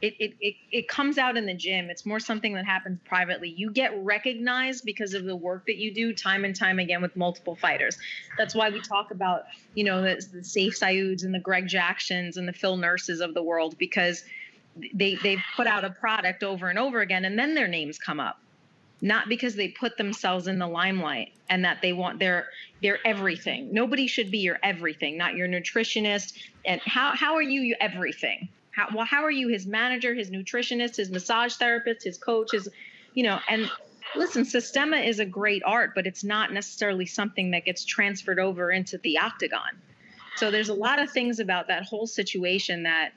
It, 0.02 0.16
it, 0.20 0.34
it, 0.40 0.56
it 0.72 0.88
comes 0.88 1.18
out 1.18 1.38
in 1.38 1.46
the 1.46 1.54
gym. 1.54 1.90
It's 1.90 2.06
more 2.06 2.20
something 2.20 2.54
that 2.56 2.66
happens 2.66 3.00
privately. 3.06 3.50
You 3.50 3.72
get 3.72 3.92
recognized 4.04 4.84
because 4.84 5.14
of 5.14 5.26
the 5.26 5.36
work 5.36 5.66
that 5.68 5.78
you 5.78 5.94
do 5.94 6.14
time 6.14 6.44
and 6.44 6.56
time 6.56 6.80
again 6.80 7.02
with 7.02 7.16
multiple 7.16 7.56
fighters. 7.56 7.98
That's 8.38 8.56
why 8.56 8.70
we 8.70 8.82
talk 8.82 9.12
about, 9.12 9.44
you 9.76 9.84
know, 9.84 10.02
the, 10.02 10.16
the 10.32 10.40
Sayif 10.40 10.74
Saud's 10.74 11.24
and 11.24 11.34
the 11.34 11.40
Greg 11.40 11.68
Jacksons 11.68 12.38
and 12.38 12.48
the 12.48 12.54
Phil 12.54 12.78
Nurses 12.78 13.22
of 13.22 13.34
the 13.34 13.44
world 13.44 13.78
because 13.78 14.24
they, 14.94 15.16
they've 15.16 15.44
put 15.56 15.68
out 15.68 15.84
a 15.84 15.92
product 15.92 16.44
over 16.44 16.70
and 16.70 16.80
over 16.80 17.02
again 17.02 17.26
and 17.26 17.38
then 17.38 17.54
their 17.54 17.68
names 17.68 18.00
come 18.00 18.20
up 18.20 18.40
not 19.02 19.28
because 19.28 19.56
they 19.56 19.68
put 19.68 19.98
themselves 19.98 20.48
in 20.48 20.60
the 20.60 20.68
limelight 20.68 21.34
and 21.50 21.66
that 21.66 21.82
they 21.82 21.92
want 21.92 22.20
their 22.20 22.48
their 22.82 23.00
everything. 23.06 23.74
Nobody 23.74 24.08
should 24.08 24.32
be 24.32 24.40
your 24.40 24.60
everything, 24.64 25.18
not 25.18 25.36
your 25.36 25.48
nutritionist. 25.48 26.34
And 26.66 26.80
how 26.82 27.16
how 27.16 27.34
are 27.36 27.42
you 27.42 27.76
everything? 27.80 28.48
How 28.72 28.88
well 28.96 29.06
how 29.06 29.24
are 29.24 29.32
you 29.32 29.48
his 29.48 29.68
manager, 29.68 30.14
his 30.14 30.30
nutritionist, 30.30 30.96
his 30.98 31.10
massage 31.10 31.56
therapist, 31.56 32.04
his 32.04 32.18
coach, 32.18 32.52
his 32.52 32.70
you 33.14 33.24
know, 33.24 33.40
and 33.50 33.70
listen, 34.16 34.46
Systema 34.46 34.98
is 34.98 35.20
a 35.20 35.26
great 35.26 35.62
art, 35.66 35.92
but 35.96 36.08
it's 36.08 36.24
not 36.24 36.54
necessarily 36.54 37.06
something 37.06 37.52
that 37.52 37.66
gets 37.66 37.86
transferred 37.86 38.40
over 38.40 38.72
into 38.72 38.98
the 39.00 39.18
octagon. 39.18 39.82
So 40.38 40.50
there's 40.50 40.70
a 40.70 40.74
lot 40.74 41.00
of 41.00 41.12
things 41.12 41.40
about 41.40 41.68
that 41.68 41.84
whole 41.84 42.08
situation 42.08 42.84
that 42.84 43.12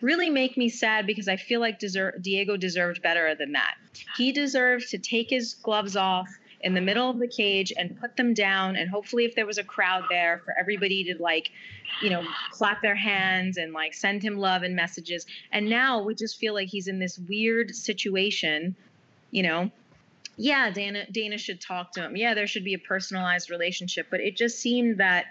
really 0.00 0.30
make 0.30 0.56
me 0.56 0.68
sad 0.68 1.06
because 1.06 1.28
I 1.28 1.36
feel 1.36 1.60
like 1.60 1.78
deser- 1.78 2.20
Diego 2.22 2.56
deserved 2.56 3.02
better 3.02 3.34
than 3.34 3.52
that. 3.52 3.74
He 4.16 4.32
deserved 4.32 4.88
to 4.90 4.98
take 4.98 5.28
his 5.30 5.54
gloves 5.54 5.96
off 5.96 6.28
in 6.60 6.74
the 6.74 6.80
middle 6.80 7.10
of 7.10 7.18
the 7.18 7.28
cage 7.28 7.72
and 7.76 7.98
put 8.00 8.16
them 8.16 8.34
down. 8.34 8.76
And 8.76 8.88
hopefully 8.88 9.24
if 9.24 9.34
there 9.34 9.46
was 9.46 9.58
a 9.58 9.64
crowd 9.64 10.04
there 10.08 10.42
for 10.44 10.54
everybody 10.58 11.04
to 11.04 11.22
like 11.22 11.50
you 12.02 12.10
know 12.10 12.24
clap 12.50 12.82
their 12.82 12.96
hands 12.96 13.56
and 13.56 13.72
like 13.72 13.94
send 13.94 14.22
him 14.22 14.36
love 14.36 14.62
and 14.62 14.74
messages. 14.74 15.26
And 15.52 15.68
now 15.68 16.02
we 16.02 16.14
just 16.14 16.38
feel 16.38 16.54
like 16.54 16.68
he's 16.68 16.88
in 16.88 16.98
this 16.98 17.18
weird 17.18 17.74
situation 17.74 18.76
you 19.30 19.42
know? 19.42 19.70
Yeah 20.38 20.70
dana 20.70 21.06
dana 21.10 21.38
should 21.38 21.60
talk 21.60 21.92
to 21.92 22.02
him. 22.02 22.16
Yeah 22.16 22.34
there 22.34 22.46
should 22.46 22.64
be 22.64 22.74
a 22.74 22.78
personalized 22.78 23.50
relationship. 23.50 24.06
But 24.10 24.20
it 24.20 24.36
just 24.36 24.58
seemed 24.58 24.98
that 24.98 25.26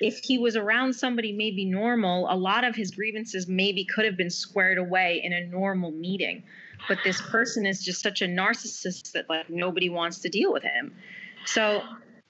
if 0.00 0.18
he 0.18 0.38
was 0.38 0.56
around 0.56 0.94
somebody 0.94 1.32
maybe 1.32 1.64
normal, 1.64 2.26
a 2.30 2.34
lot 2.34 2.64
of 2.64 2.74
his 2.74 2.90
grievances 2.90 3.46
maybe 3.46 3.84
could 3.84 4.04
have 4.04 4.16
been 4.16 4.30
squared 4.30 4.78
away 4.78 5.20
in 5.22 5.32
a 5.32 5.46
normal 5.46 5.90
meeting. 5.90 6.42
But 6.88 6.98
this 7.04 7.20
person 7.20 7.66
is 7.66 7.84
just 7.84 8.02
such 8.02 8.22
a 8.22 8.26
narcissist 8.26 9.12
that 9.12 9.28
like 9.28 9.48
nobody 9.50 9.88
wants 9.88 10.18
to 10.20 10.28
deal 10.28 10.52
with 10.52 10.62
him. 10.62 10.94
So 11.46 11.82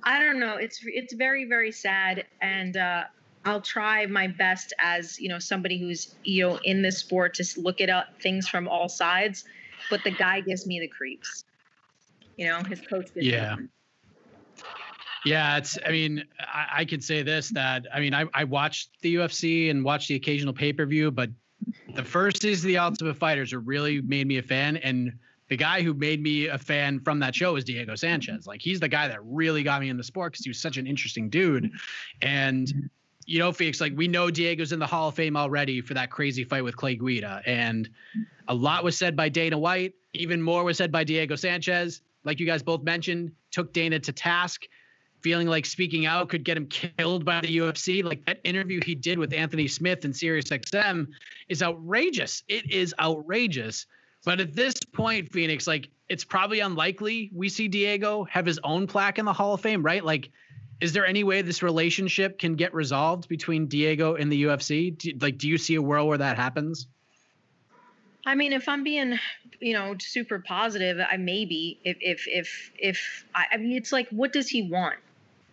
I 0.03 0.21
don't 0.21 0.39
know. 0.39 0.57
It's 0.57 0.81
it's 0.85 1.15
very 1.15 1.45
very 1.47 1.73
sad, 1.73 2.25
and 2.41 2.77
uh, 2.77 3.05
I'll 3.45 3.61
try 3.61 4.07
my 4.07 4.27
best 4.27 4.73
as 4.79 5.19
you 5.19 5.29
know 5.29 5.39
somebody 5.39 5.79
who's 5.79 6.15
you 6.25 6.49
know 6.49 6.59
in 6.65 6.83
this 6.83 6.99
sport 6.99 7.35
to 7.35 7.45
look 7.61 7.81
at 7.81 8.21
things 8.21 8.49
from 8.49 8.69
all 8.69 8.89
sides. 8.89 9.45
But 9.89 10.05
the 10.05 10.11
guy 10.11 10.41
gives 10.41 10.67
me 10.67 10.79
the 10.79 10.89
creeps. 10.89 11.45
You 12.37 12.49
know, 12.49 12.63
his 12.69 12.81
coach. 12.81 13.09
yeah. 13.15 13.57
Me 13.57 13.69
yeah, 15.25 15.59
it's. 15.59 15.79
I 15.85 15.91
mean, 15.91 16.25
I, 16.41 16.67
I 16.79 16.85
could 16.85 17.05
say 17.05 17.23
this 17.23 17.51
that 17.51 17.87
I 17.93 18.01
mean, 18.01 18.15
I, 18.15 18.25
I 18.33 18.45
watched 18.45 18.91
the 19.03 19.17
UFC 19.17 19.71
and 19.71 19.85
watched 19.85 20.09
the 20.09 20.15
occasional 20.15 20.55
pay 20.55 20.73
per 20.73 20.87
view, 20.87 21.11
but 21.11 21.31
the 21.95 22.05
first 22.05 22.45
of 22.45 22.63
the 22.63 22.79
Ultimate 22.79 23.17
Fighters 23.17 23.53
really 23.55 24.01
made 24.01 24.27
me 24.27 24.39
a 24.39 24.43
fan, 24.43 24.77
and 24.79 25.13
the 25.49 25.57
guy 25.57 25.83
who 25.83 25.95
made 25.95 26.23
me 26.23 26.47
a 26.47 26.59
fan 26.59 27.01
from 27.01 27.19
that 27.21 27.35
show 27.35 27.57
is 27.57 27.65
Diego 27.65 27.95
Sanchez. 27.95 28.47
Like 28.47 28.61
he's 28.63 28.81
the 28.81 28.89
guy 28.89 29.09
that 29.09 29.19
really 29.25 29.63
got 29.63 29.81
me 29.81 29.89
in 29.89 29.97
the 29.97 30.05
sport 30.05 30.33
because 30.33 30.45
he 30.45 30.51
was 30.51 30.61
such 30.61 30.77
an 30.77 30.87
interesting 30.87 31.29
dude, 31.29 31.71
and 32.23 32.91
you 33.27 33.39
know, 33.39 33.53
Felix, 33.53 33.81
like 33.81 33.93
we 33.97 34.09
know 34.09 34.31
Diego's 34.31 34.73
in 34.73 34.79
the 34.79 34.87
Hall 34.87 35.09
of 35.09 35.15
Fame 35.15 35.37
already 35.37 35.81
for 35.81 35.95
that 35.95 36.11
crazy 36.11 36.45
fight 36.45 36.65
with 36.65 36.77
Clay 36.77 36.97
Guida, 36.97 37.43
and 37.47 37.89
a 38.49 38.55
lot 38.55 38.83
was 38.83 38.97
said 38.97 39.15
by 39.15 39.29
Dana 39.29 39.59
White. 39.59 39.95
Even 40.13 40.43
more 40.43 40.65
was 40.65 40.77
said 40.77 40.91
by 40.91 41.05
Diego 41.05 41.37
Sanchez. 41.37 42.03
Like 42.25 42.41
you 42.41 42.47
guys 42.47 42.63
both 42.63 42.83
mentioned, 42.83 43.33
took 43.51 43.73
Dana 43.73 44.01
to 44.01 44.13
task 44.13 44.67
feeling 45.23 45.47
like 45.47 45.67
speaking 45.67 46.07
out 46.07 46.29
could 46.29 46.45
get 46.45 46.57
him 46.57 46.67
killed 46.67 47.25
by 47.25 47.41
the 47.41 47.59
UFC. 47.59 48.03
Like 48.03 48.25
that 48.27 48.41
interview 48.45 48.81
he 48.85 48.95
did 48.95 49.19
with 49.19 49.33
Anthony 49.33 49.69
Smith 49.69 50.05
and 50.05 50.15
SiriusXM 50.15 51.09
is 51.49 51.63
outrageous. 51.63 52.43
It 52.49 52.71
is 52.71 52.95
outrageous. 52.99 53.87
But 54.25 54.41
at 54.41 54.55
this 54.55 54.75
point, 54.93 55.33
Phoenix, 55.33 55.67
like 55.67 55.89
it's 56.09 56.25
probably 56.25 56.61
unlikely 56.61 57.31
we 57.35 57.49
see 57.49 57.69
Diego 57.69 58.25
have 58.25 58.45
his 58.47 58.59
own 58.65 58.87
plaque 58.87 59.19
in 59.19 59.25
the 59.25 59.33
Hall 59.33 59.55
of 59.55 59.61
Fame, 59.61 59.83
right? 59.83 60.05
Like, 60.05 60.31
is 60.81 60.93
there 60.93 61.07
any 61.07 61.25
way 61.25 61.43
this 61.43 61.63
relationship 61.63 62.39
can 62.39 62.55
get 62.55 62.73
resolved 62.73 63.29
between 63.29 63.67
Diego 63.67 64.15
and 64.15 64.33
the 64.33 64.45
UFC? 64.45 64.97
Do, 64.97 65.13
like, 65.21 65.39
do 65.39 65.49
you 65.49 65.59
see 65.59 65.75
a 65.75 65.83
world 65.83 66.09
where 66.09 66.19
that 66.19 66.37
happens? 66.37 66.87
I 68.27 68.35
mean, 68.35 68.53
if 68.53 68.69
I'm 68.69 68.85
being, 68.85 69.19
you 69.61 69.73
know, 69.73 69.95
super 69.99 70.39
positive, 70.39 70.99
I 71.01 71.17
maybe 71.17 71.79
if 71.85 71.97
if 72.01 72.27
if 72.29 72.71
if 72.79 73.25
I, 73.35 73.47
I 73.53 73.57
mean, 73.57 73.77
it's 73.77 73.93
like, 73.93 74.09
what 74.11 74.33
does 74.33 74.49
he 74.49 74.63
want? 74.63 74.97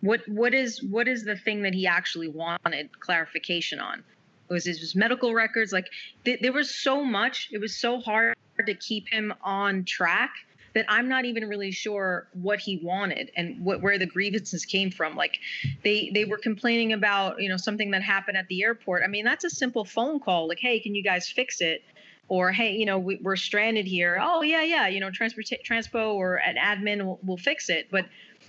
What 0.00 0.20
what 0.28 0.54
is 0.54 0.82
what 0.82 1.08
is 1.08 1.24
the 1.24 1.36
thing 1.36 1.62
that 1.62 1.74
he 1.74 1.86
actually 1.86 2.28
wanted 2.28 2.90
clarification 3.00 3.80
on? 3.80 4.04
It 4.48 4.52
was 4.52 4.64
his 4.64 4.94
medical 4.94 5.34
records. 5.34 5.72
Like 5.72 5.86
th- 6.24 6.40
there 6.40 6.52
was 6.52 6.74
so 6.74 7.04
much. 7.04 7.48
It 7.52 7.58
was 7.58 7.76
so 7.76 8.00
hard 8.00 8.36
to 8.64 8.74
keep 8.74 9.08
him 9.08 9.34
on 9.42 9.84
track 9.84 10.30
that 10.74 10.84
I'm 10.88 11.08
not 11.08 11.24
even 11.24 11.48
really 11.48 11.70
sure 11.70 12.28
what 12.34 12.60
he 12.60 12.78
wanted 12.82 13.30
and 13.36 13.64
what 13.64 13.82
where 13.82 13.98
the 13.98 14.06
grievances 14.06 14.64
came 14.64 14.90
from. 14.90 15.16
Like 15.16 15.38
they 15.82 16.10
they 16.14 16.24
were 16.24 16.38
complaining 16.38 16.92
about 16.92 17.40
you 17.42 17.48
know 17.48 17.56
something 17.56 17.90
that 17.90 18.02
happened 18.02 18.36
at 18.36 18.46
the 18.48 18.62
airport. 18.62 19.02
I 19.04 19.08
mean 19.08 19.24
that's 19.24 19.44
a 19.44 19.50
simple 19.50 19.84
phone 19.84 20.20
call. 20.20 20.48
Like 20.48 20.60
hey, 20.60 20.78
can 20.80 20.94
you 20.94 21.02
guys 21.02 21.28
fix 21.28 21.60
it? 21.60 21.82
Or 22.28 22.52
hey, 22.52 22.72
you 22.76 22.84
know 22.84 22.98
we, 22.98 23.18
are 23.24 23.36
stranded 23.36 23.86
here. 23.86 24.18
Oh 24.20 24.42
yeah 24.42 24.62
yeah, 24.62 24.86
you 24.86 25.00
know 25.00 25.10
transport 25.10 25.46
transpo 25.68 26.14
or 26.14 26.36
an 26.36 26.56
admin 26.56 27.04
will, 27.04 27.18
will 27.24 27.38
fix 27.38 27.68
it. 27.68 27.88
But 27.90 28.06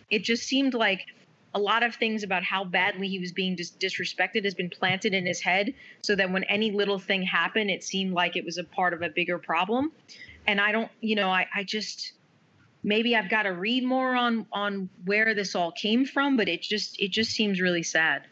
it 0.10 0.24
just 0.24 0.44
seemed 0.44 0.74
like 0.74 1.06
a 1.54 1.60
lot 1.60 1.84
of 1.84 1.96
things 1.96 2.24
about 2.24 2.44
how 2.44 2.64
badly 2.64 3.08
he 3.08 3.20
was 3.20 3.32
being 3.32 3.56
dis- 3.56 3.72
disrespected 3.72 4.44
has 4.44 4.54
been 4.54 4.70
planted 4.70 5.14
in 5.14 5.26
his 5.26 5.42
head 5.42 5.74
so 6.02 6.16
that 6.16 6.32
when 6.32 6.44
any 6.46 6.72
little 6.72 7.00
thing 7.00 7.22
happened 7.24 7.70
it 7.70 7.84
seemed 7.84 8.14
like 8.14 8.36
it 8.36 8.46
was 8.46 8.58
a 8.58 8.64
part 8.64 8.94
of 8.94 9.02
a 9.02 9.10
bigger 9.10 9.38
problem 9.38 9.92
and 10.48 10.62
i 10.62 10.72
don't 10.72 10.92
you 11.02 11.16
know 11.16 11.30
i, 11.30 11.48
I 11.54 11.64
just 11.64 12.14
maybe 12.84 13.16
i've 13.16 13.30
got 13.30 13.44
to 13.44 13.50
read 13.50 13.84
more 13.84 14.16
on 14.16 14.46
on 14.54 14.90
where 15.06 15.34
this 15.34 15.56
all 15.56 15.72
came 15.72 16.06
from 16.06 16.38
but 16.38 16.48
it 16.48 16.62
just 16.62 17.00
it 17.00 17.12
just 17.12 17.32
seems 17.32 17.60
really 17.60 17.84
sad 17.84 18.24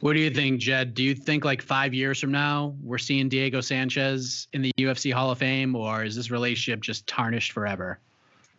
What 0.00 0.14
do 0.14 0.18
you 0.18 0.30
think, 0.30 0.58
Jed? 0.58 0.94
Do 0.94 1.04
you 1.04 1.14
think 1.14 1.44
like 1.44 1.62
five 1.62 1.94
years 1.94 2.18
from 2.18 2.32
now 2.32 2.74
we're 2.82 2.98
seeing 2.98 3.28
Diego 3.28 3.60
Sanchez 3.60 4.48
in 4.52 4.60
the 4.60 4.72
UFC 4.76 5.12
Hall 5.12 5.30
of 5.30 5.38
Fame, 5.38 5.76
or 5.76 6.02
is 6.02 6.16
this 6.16 6.28
relationship 6.28 6.80
just 6.80 7.06
tarnished 7.06 7.52
forever? 7.52 8.00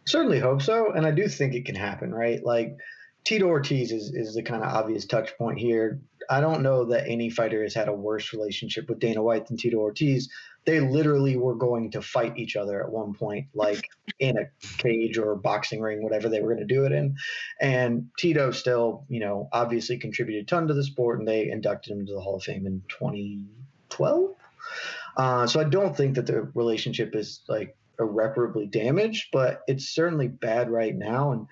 Certainly 0.06 0.40
hope 0.40 0.62
so, 0.62 0.94
and 0.94 1.06
I 1.06 1.12
do 1.12 1.28
think 1.28 1.54
it 1.54 1.66
can 1.66 1.76
happen, 1.76 2.16
right? 2.16 2.42
Like 2.46 2.78
Tito 3.24 3.46
Ortiz 3.48 3.92
is 3.92 4.14
is 4.14 4.36
the 4.36 4.44
kind 4.44 4.64
of 4.64 4.74
obvious 4.74 5.06
touch 5.06 5.38
point 5.38 5.58
here. 5.58 6.02
I 6.30 6.42
don't 6.42 6.62
know 6.62 6.86
that 6.86 7.08
any 7.08 7.30
fighter 7.30 7.64
has 7.64 7.74
had 7.74 7.88
a 7.88 7.94
worse 7.94 8.34
relationship 8.34 8.90
with 8.90 9.00
Dana 9.00 9.22
White 9.22 9.48
than 9.48 9.58
Tito 9.58 9.78
Ortiz. 9.78 10.30
They 10.66 10.80
literally 10.80 11.36
were 11.36 11.56
going 11.56 11.92
to 11.92 12.02
fight 12.02 12.38
each 12.38 12.56
other 12.56 12.82
at 12.82 12.90
one 12.90 13.14
point, 13.14 13.48
like 13.54 13.90
in 14.20 14.38
a 14.38 14.46
cage 14.78 15.18
or 15.18 15.32
a 15.32 15.38
boxing 15.38 15.82
ring, 15.82 16.02
whatever 16.02 16.30
they 16.30 16.42
were 16.42 16.54
going 16.54 16.66
to 16.66 16.74
do 16.74 16.86
it 16.86 16.94
in. 16.94 17.16
And 17.60 18.10
Tito 18.18 18.52
still, 18.52 19.06
you 19.10 19.20
know, 19.20 19.50
obviously 19.52 19.98
contributed 19.98 20.44
a 20.44 20.46
ton 20.46 20.68
to 20.68 20.74
the 20.74 20.84
sport, 20.84 21.20
and 21.20 21.28
they 21.28 21.50
inducted 21.50 21.92
him 21.92 22.06
to 22.06 22.14
the 22.14 22.22
Hall 22.22 22.38
of 22.38 22.44
Fame 22.44 22.66
in 22.66 22.82
2012. 22.88 24.36
Uh, 25.18 25.48
so 25.48 25.60
I 25.60 25.66
don't 25.66 25.96
think 25.96 26.16
that 26.16 26.26
the 26.26 26.50
relationship 26.56 27.16
is 27.16 27.42
like 27.48 27.76
irreparably 28.00 28.66
damaged, 28.66 29.28
but 29.32 29.62
it's 29.68 29.90
certainly 29.90 30.28
bad 30.28 30.70
right 30.70 30.96
now. 30.96 31.34
And 31.34 31.48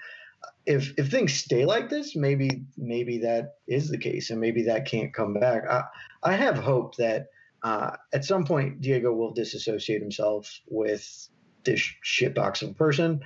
if 0.66 0.94
if 0.98 1.10
things 1.10 1.34
stay 1.34 1.66
like 1.66 1.90
this, 1.90 2.16
maybe 2.16 2.64
maybe 2.78 3.20
that 3.20 3.56
is 3.68 3.90
the 3.90 3.98
case, 3.98 4.30
and 4.30 4.40
maybe 4.40 4.64
that 4.64 4.86
can't 4.86 5.14
come 5.14 5.34
back. 5.34 5.64
I 5.70 5.84
I 6.24 6.34
have 6.34 6.58
hope 6.58 6.96
that 6.98 7.28
uh, 7.64 7.96
at 8.14 8.26
some 8.26 8.46
point 8.46 8.82
Diego 8.82 9.14
will 9.14 9.34
disassociate 9.34 10.02
himself 10.02 10.60
with 10.68 11.30
this 11.64 11.82
shitbox 12.06 12.62
of 12.62 12.78
person, 12.78 13.22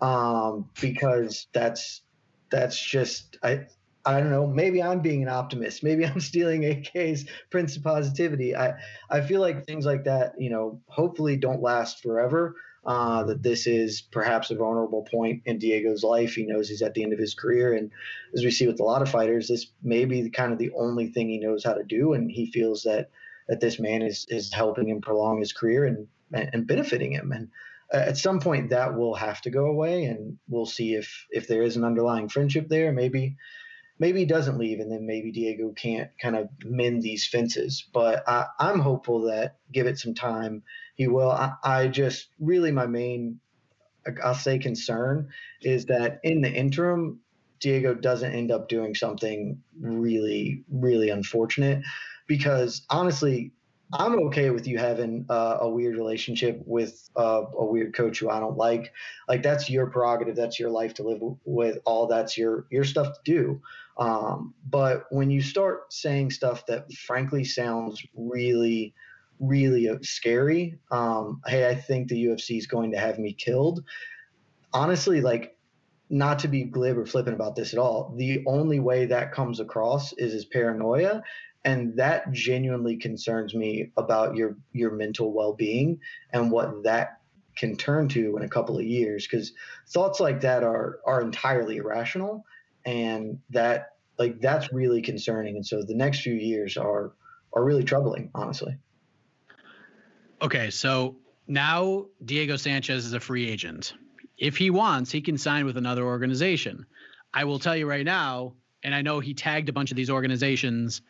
um, 0.00 0.68
because 0.80 1.46
that's 1.52 2.02
that's 2.50 2.80
just 2.82 3.38
I. 3.42 3.66
I 4.04 4.20
don't 4.20 4.30
know. 4.30 4.46
Maybe 4.46 4.82
I'm 4.82 5.00
being 5.00 5.22
an 5.22 5.28
optimist. 5.28 5.82
Maybe 5.82 6.06
I'm 6.06 6.20
stealing 6.20 6.64
AK's 6.64 7.26
Prince 7.50 7.76
of 7.76 7.82
Positivity. 7.82 8.56
I, 8.56 8.72
I 9.10 9.20
feel 9.20 9.42
like 9.42 9.66
things 9.66 9.84
like 9.84 10.04
that, 10.04 10.32
you 10.38 10.48
know, 10.48 10.80
hopefully 10.86 11.36
don't 11.36 11.60
last 11.60 12.00
forever 12.00 12.54
uh, 12.88 13.22
that 13.22 13.42
this 13.42 13.66
is 13.66 14.00
perhaps 14.00 14.50
a 14.50 14.54
vulnerable 14.54 15.02
point 15.02 15.42
in 15.44 15.58
Diego's 15.58 16.02
life. 16.02 16.32
He 16.32 16.46
knows 16.46 16.70
he's 16.70 16.80
at 16.80 16.94
the 16.94 17.02
end 17.02 17.12
of 17.12 17.18
his 17.18 17.34
career, 17.34 17.74
and 17.74 17.90
as 18.32 18.42
we 18.42 18.50
see 18.50 18.66
with 18.66 18.80
a 18.80 18.84
lot 18.84 19.02
of 19.02 19.10
fighters, 19.10 19.46
this 19.46 19.66
may 19.82 20.06
be 20.06 20.30
kind 20.30 20.54
of 20.54 20.58
the 20.58 20.70
only 20.74 21.08
thing 21.08 21.28
he 21.28 21.38
knows 21.38 21.62
how 21.62 21.74
to 21.74 21.84
do, 21.84 22.14
and 22.14 22.30
he 22.30 22.50
feels 22.50 22.84
that 22.84 23.10
that 23.46 23.60
this 23.60 23.78
man 23.78 24.00
is 24.00 24.24
is 24.30 24.54
helping 24.54 24.88
him 24.88 25.02
prolong 25.02 25.38
his 25.38 25.52
career 25.52 25.84
and 25.84 26.08
and 26.32 26.66
benefiting 26.66 27.12
him. 27.12 27.30
And 27.30 27.48
uh, 27.92 28.08
at 28.08 28.16
some 28.16 28.40
point, 28.40 28.70
that 28.70 28.96
will 28.96 29.14
have 29.14 29.42
to 29.42 29.50
go 29.50 29.66
away, 29.66 30.04
and 30.04 30.38
we'll 30.48 30.64
see 30.64 30.94
if 30.94 31.26
if 31.30 31.46
there 31.46 31.62
is 31.62 31.76
an 31.76 31.84
underlying 31.84 32.30
friendship 32.30 32.68
there. 32.70 32.90
Maybe 32.90 33.36
maybe 33.98 34.20
he 34.20 34.26
doesn't 34.26 34.58
leave 34.58 34.80
and 34.80 34.90
then 34.90 35.06
maybe 35.06 35.32
Diego 35.32 35.72
can't 35.72 36.10
kind 36.22 36.36
of 36.36 36.48
mend 36.64 37.02
these 37.02 37.26
fences. 37.26 37.84
But 37.92 38.26
I, 38.28 38.46
I, 38.58 38.70
am 38.70 38.78
hopeful 38.78 39.22
that 39.22 39.56
give 39.72 39.86
it 39.86 39.98
some 39.98 40.14
time 40.14 40.62
he 40.98 41.06
will. 41.06 41.30
I, 41.30 41.52
I 41.64 41.88
just 41.88 42.28
really 42.40 42.72
my 42.72 42.86
main, 42.86 43.40
I'll 44.22 44.34
say 44.34 44.58
concern 44.58 45.28
is 45.62 45.86
that 45.86 46.18
in 46.24 46.42
the 46.42 46.52
interim, 46.52 47.20
Diego 47.60 47.94
doesn't 47.94 48.32
end 48.32 48.50
up 48.50 48.68
doing 48.68 48.94
something 48.94 49.62
really, 49.80 50.64
really 50.70 51.08
unfortunate. 51.08 51.82
Because 52.26 52.82
honestly, 52.90 53.52
I'm 53.92 54.18
okay 54.26 54.50
with 54.50 54.66
you 54.66 54.76
having 54.76 55.24
uh, 55.30 55.58
a 55.60 55.68
weird 55.68 55.96
relationship 55.96 56.60
with 56.66 57.08
uh, 57.16 57.44
a 57.56 57.64
weird 57.64 57.94
coach 57.94 58.18
who 58.18 58.28
I 58.28 58.40
don't 58.40 58.56
like. 58.56 58.92
Like 59.28 59.42
that's 59.42 59.70
your 59.70 59.86
prerogative. 59.86 60.36
That's 60.36 60.58
your 60.60 60.70
life 60.70 60.94
to 60.94 61.04
live 61.04 61.20
with. 61.44 61.78
All 61.86 62.06
that's 62.08 62.36
your 62.36 62.66
your 62.70 62.84
stuff 62.84 63.14
to 63.14 63.20
do. 63.24 63.62
Um, 63.96 64.54
but 64.68 65.06
when 65.10 65.30
you 65.30 65.42
start 65.42 65.92
saying 65.92 66.32
stuff 66.32 66.66
that 66.66 66.92
frankly 66.92 67.44
sounds 67.44 68.04
really 68.14 68.94
really 69.40 69.88
scary. 70.02 70.78
Um, 70.90 71.40
hey, 71.46 71.68
I 71.68 71.74
think 71.74 72.08
the 72.08 72.26
UFC 72.26 72.58
is 72.58 72.66
going 72.66 72.92
to 72.92 72.98
have 72.98 73.18
me 73.18 73.32
killed. 73.32 73.84
Honestly, 74.72 75.20
like, 75.20 75.56
not 76.10 76.40
to 76.40 76.48
be 76.48 76.64
glib 76.64 76.96
or 76.96 77.06
flippant 77.06 77.34
about 77.34 77.54
this 77.54 77.72
at 77.72 77.78
all. 77.78 78.14
The 78.16 78.44
only 78.46 78.80
way 78.80 79.06
that 79.06 79.32
comes 79.32 79.60
across 79.60 80.12
is 80.14 80.34
as 80.34 80.44
paranoia, 80.44 81.22
and 81.64 81.96
that 81.96 82.32
genuinely 82.32 82.96
concerns 82.96 83.54
me 83.54 83.92
about 83.96 84.34
your 84.34 84.56
your 84.72 84.92
mental 84.92 85.32
well 85.32 85.52
being 85.52 86.00
and 86.32 86.50
what 86.50 86.84
that 86.84 87.20
can 87.56 87.76
turn 87.76 88.08
to 88.08 88.36
in 88.36 88.42
a 88.42 88.48
couple 88.48 88.78
of 88.78 88.84
years. 88.84 89.26
Because 89.26 89.52
thoughts 89.88 90.20
like 90.20 90.40
that 90.42 90.62
are 90.62 91.00
are 91.04 91.20
entirely 91.20 91.76
irrational, 91.76 92.44
and 92.86 93.38
that 93.50 93.90
like 94.18 94.40
that's 94.40 94.72
really 94.72 95.02
concerning. 95.02 95.56
And 95.56 95.66
so 95.66 95.82
the 95.82 95.94
next 95.94 96.22
few 96.22 96.34
years 96.34 96.76
are 96.76 97.12
are 97.52 97.64
really 97.64 97.84
troubling, 97.84 98.30
honestly. 98.34 98.78
Okay, 100.40 100.70
so 100.70 101.16
now 101.48 102.06
Diego 102.24 102.56
Sanchez 102.56 103.04
is 103.04 103.12
a 103.12 103.20
free 103.20 103.48
agent. 103.48 103.94
If 104.36 104.56
he 104.56 104.70
wants, 104.70 105.10
he 105.10 105.20
can 105.20 105.36
sign 105.36 105.66
with 105.66 105.76
another 105.76 106.04
organization. 106.04 106.86
I 107.34 107.44
will 107.44 107.58
tell 107.58 107.76
you 107.76 107.88
right 107.88 108.04
now, 108.04 108.54
and 108.84 108.94
I 108.94 109.02
know 109.02 109.18
he 109.18 109.34
tagged 109.34 109.68
a 109.68 109.72
bunch 109.72 109.90
of 109.90 109.96
these 109.96 110.10
organizations 110.10 111.02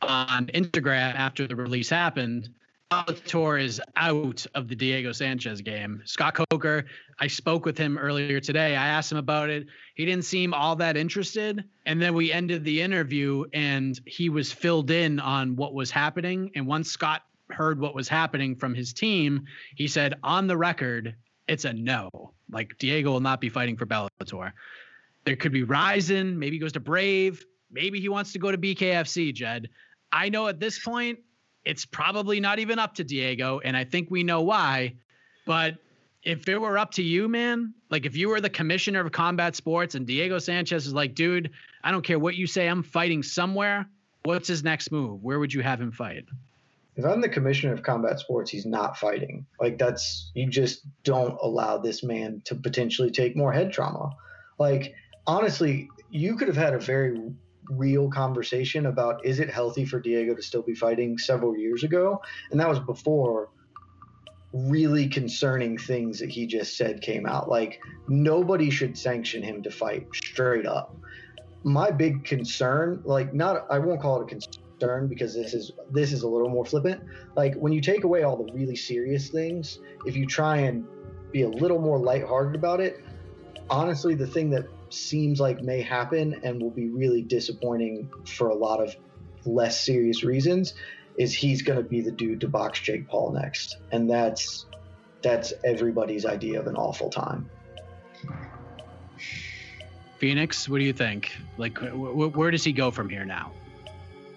on 0.00 0.46
Instagram 0.46 1.14
after 1.14 1.46
the 1.46 1.54
release 1.54 1.90
happened. 1.90 2.48
Bellator 2.90 3.62
is 3.62 3.80
out 3.96 4.44
of 4.54 4.68
the 4.68 4.74
Diego 4.74 5.12
Sanchez 5.12 5.60
game. 5.60 6.02
Scott 6.04 6.34
Coker, 6.50 6.84
I 7.18 7.26
spoke 7.26 7.64
with 7.64 7.78
him 7.78 7.96
earlier 7.96 8.40
today. 8.40 8.76
I 8.76 8.86
asked 8.86 9.12
him 9.12 9.18
about 9.18 9.48
it. 9.48 9.66
He 9.94 10.04
didn't 10.04 10.24
seem 10.24 10.52
all 10.52 10.76
that 10.76 10.96
interested. 10.96 11.64
And 11.86 12.02
then 12.02 12.12
we 12.12 12.32
ended 12.32 12.64
the 12.64 12.82
interview 12.82 13.44
and 13.54 13.98
he 14.06 14.28
was 14.28 14.52
filled 14.52 14.90
in 14.90 15.20
on 15.20 15.56
what 15.56 15.72
was 15.72 15.90
happening. 15.90 16.50
And 16.54 16.66
once 16.66 16.90
Scott 16.90 17.22
heard 17.52 17.80
what 17.80 17.94
was 17.94 18.08
happening 18.08 18.56
from 18.56 18.74
his 18.74 18.92
team, 18.92 19.46
he 19.74 19.88
said 19.88 20.14
on 20.22 20.46
the 20.46 20.56
record, 20.56 21.14
it's 21.48 21.64
a 21.64 21.72
no. 21.72 22.10
Like 22.50 22.78
Diego 22.78 23.10
will 23.12 23.20
not 23.20 23.40
be 23.40 23.48
fighting 23.48 23.76
for 23.76 23.86
Bellator. 23.86 24.52
There 25.24 25.36
could 25.36 25.52
be 25.52 25.62
Rizin, 25.62 26.38
maybe 26.38 26.56
he 26.56 26.60
goes 26.60 26.72
to 26.72 26.80
Brave, 26.80 27.44
maybe 27.70 28.00
he 28.00 28.08
wants 28.08 28.32
to 28.32 28.38
go 28.38 28.50
to 28.50 28.58
BKFC, 28.58 29.32
Jed. 29.34 29.68
I 30.12 30.28
know 30.28 30.48
at 30.48 30.60
this 30.60 30.78
point, 30.78 31.18
it's 31.64 31.84
probably 31.84 32.40
not 32.40 32.58
even 32.58 32.78
up 32.78 32.94
to 32.96 33.04
Diego, 33.04 33.60
and 33.64 33.76
I 33.76 33.84
think 33.84 34.10
we 34.10 34.24
know 34.24 34.42
why. 34.42 34.94
But 35.46 35.76
if 36.22 36.48
it 36.48 36.60
were 36.60 36.78
up 36.78 36.92
to 36.92 37.02
you, 37.02 37.28
man, 37.28 37.74
like 37.90 38.06
if 38.06 38.16
you 38.16 38.28
were 38.28 38.40
the 38.40 38.50
commissioner 38.50 39.00
of 39.00 39.12
combat 39.12 39.56
sports 39.56 39.94
and 39.94 40.06
Diego 40.06 40.38
Sanchez 40.38 40.86
is 40.86 40.92
like, 40.92 41.14
dude, 41.14 41.50
I 41.84 41.90
don't 41.90 42.04
care 42.04 42.18
what 42.18 42.34
you 42.34 42.46
say, 42.46 42.66
I'm 42.66 42.82
fighting 42.82 43.22
somewhere. 43.22 43.86
What's 44.24 44.48
his 44.48 44.62
next 44.62 44.92
move? 44.92 45.22
Where 45.22 45.38
would 45.38 45.52
you 45.52 45.62
have 45.62 45.80
him 45.80 45.90
fight? 45.90 46.24
If 46.96 47.04
I'm 47.04 47.20
the 47.20 47.28
commissioner 47.28 47.72
of 47.72 47.82
combat 47.82 48.18
sports, 48.18 48.50
he's 48.50 48.66
not 48.66 48.98
fighting. 48.98 49.46
Like 49.60 49.78
that's 49.78 50.30
you 50.34 50.48
just 50.48 50.82
don't 51.04 51.38
allow 51.40 51.78
this 51.78 52.02
man 52.02 52.42
to 52.44 52.54
potentially 52.54 53.10
take 53.10 53.36
more 53.36 53.52
head 53.52 53.72
trauma. 53.72 54.10
Like 54.58 54.94
honestly, 55.26 55.88
you 56.10 56.36
could 56.36 56.48
have 56.48 56.56
had 56.56 56.74
a 56.74 56.78
very 56.78 57.18
real 57.70 58.10
conversation 58.10 58.86
about 58.86 59.24
is 59.24 59.40
it 59.40 59.48
healthy 59.48 59.84
for 59.84 60.00
Diego 60.00 60.34
to 60.34 60.42
still 60.42 60.62
be 60.62 60.74
fighting 60.74 61.16
several 61.16 61.56
years 61.56 61.82
ago, 61.82 62.20
and 62.50 62.60
that 62.60 62.68
was 62.68 62.80
before 62.80 63.48
really 64.52 65.08
concerning 65.08 65.78
things 65.78 66.18
that 66.18 66.28
he 66.28 66.46
just 66.46 66.76
said 66.76 67.00
came 67.00 67.24
out. 67.24 67.48
Like 67.48 67.80
nobody 68.06 68.68
should 68.68 68.98
sanction 68.98 69.42
him 69.42 69.62
to 69.62 69.70
fight 69.70 70.06
straight 70.12 70.66
up. 70.66 70.94
My 71.64 71.90
big 71.90 72.24
concern, 72.24 73.00
like 73.06 73.32
not 73.32 73.66
I 73.70 73.78
won't 73.78 74.02
call 74.02 74.20
it 74.20 74.24
a 74.24 74.26
concern 74.26 74.61
stern 74.82 75.06
because 75.06 75.32
this 75.32 75.54
is 75.54 75.70
this 75.90 76.12
is 76.12 76.22
a 76.22 76.28
little 76.28 76.48
more 76.48 76.64
flippant. 76.64 77.00
Like 77.36 77.54
when 77.54 77.72
you 77.72 77.80
take 77.80 78.02
away 78.02 78.24
all 78.24 78.36
the 78.36 78.52
really 78.52 78.74
serious 78.74 79.28
things, 79.28 79.78
if 80.06 80.16
you 80.16 80.26
try 80.26 80.56
and 80.58 80.84
be 81.30 81.42
a 81.42 81.48
little 81.48 81.80
more 81.80 81.98
lighthearted 81.98 82.56
about 82.56 82.80
it, 82.80 83.00
honestly, 83.70 84.14
the 84.14 84.26
thing 84.26 84.50
that 84.50 84.66
seems 84.90 85.38
like 85.38 85.62
may 85.62 85.80
happen 85.80 86.40
and 86.42 86.60
will 86.60 86.70
be 86.70 86.88
really 86.88 87.22
disappointing 87.22 88.10
for 88.26 88.48
a 88.48 88.54
lot 88.54 88.80
of 88.80 88.94
less 89.44 89.80
serious 89.84 90.24
reasons 90.24 90.74
is 91.16 91.32
he's 91.32 91.62
going 91.62 91.78
to 91.78 91.88
be 91.88 92.00
the 92.00 92.10
dude 92.10 92.40
to 92.40 92.48
box 92.48 92.80
Jake 92.80 93.06
Paul 93.06 93.32
next, 93.32 93.76
and 93.92 94.10
that's 94.10 94.66
that's 95.22 95.52
everybody's 95.64 96.26
idea 96.26 96.58
of 96.58 96.66
an 96.66 96.74
awful 96.74 97.08
time. 97.08 97.48
Phoenix, 100.18 100.68
what 100.68 100.78
do 100.78 100.84
you 100.84 100.92
think? 100.92 101.36
Like, 101.56 101.78
where 101.78 102.50
does 102.50 102.64
he 102.64 102.72
go 102.72 102.90
from 102.90 103.08
here 103.08 103.24
now? 103.24 103.52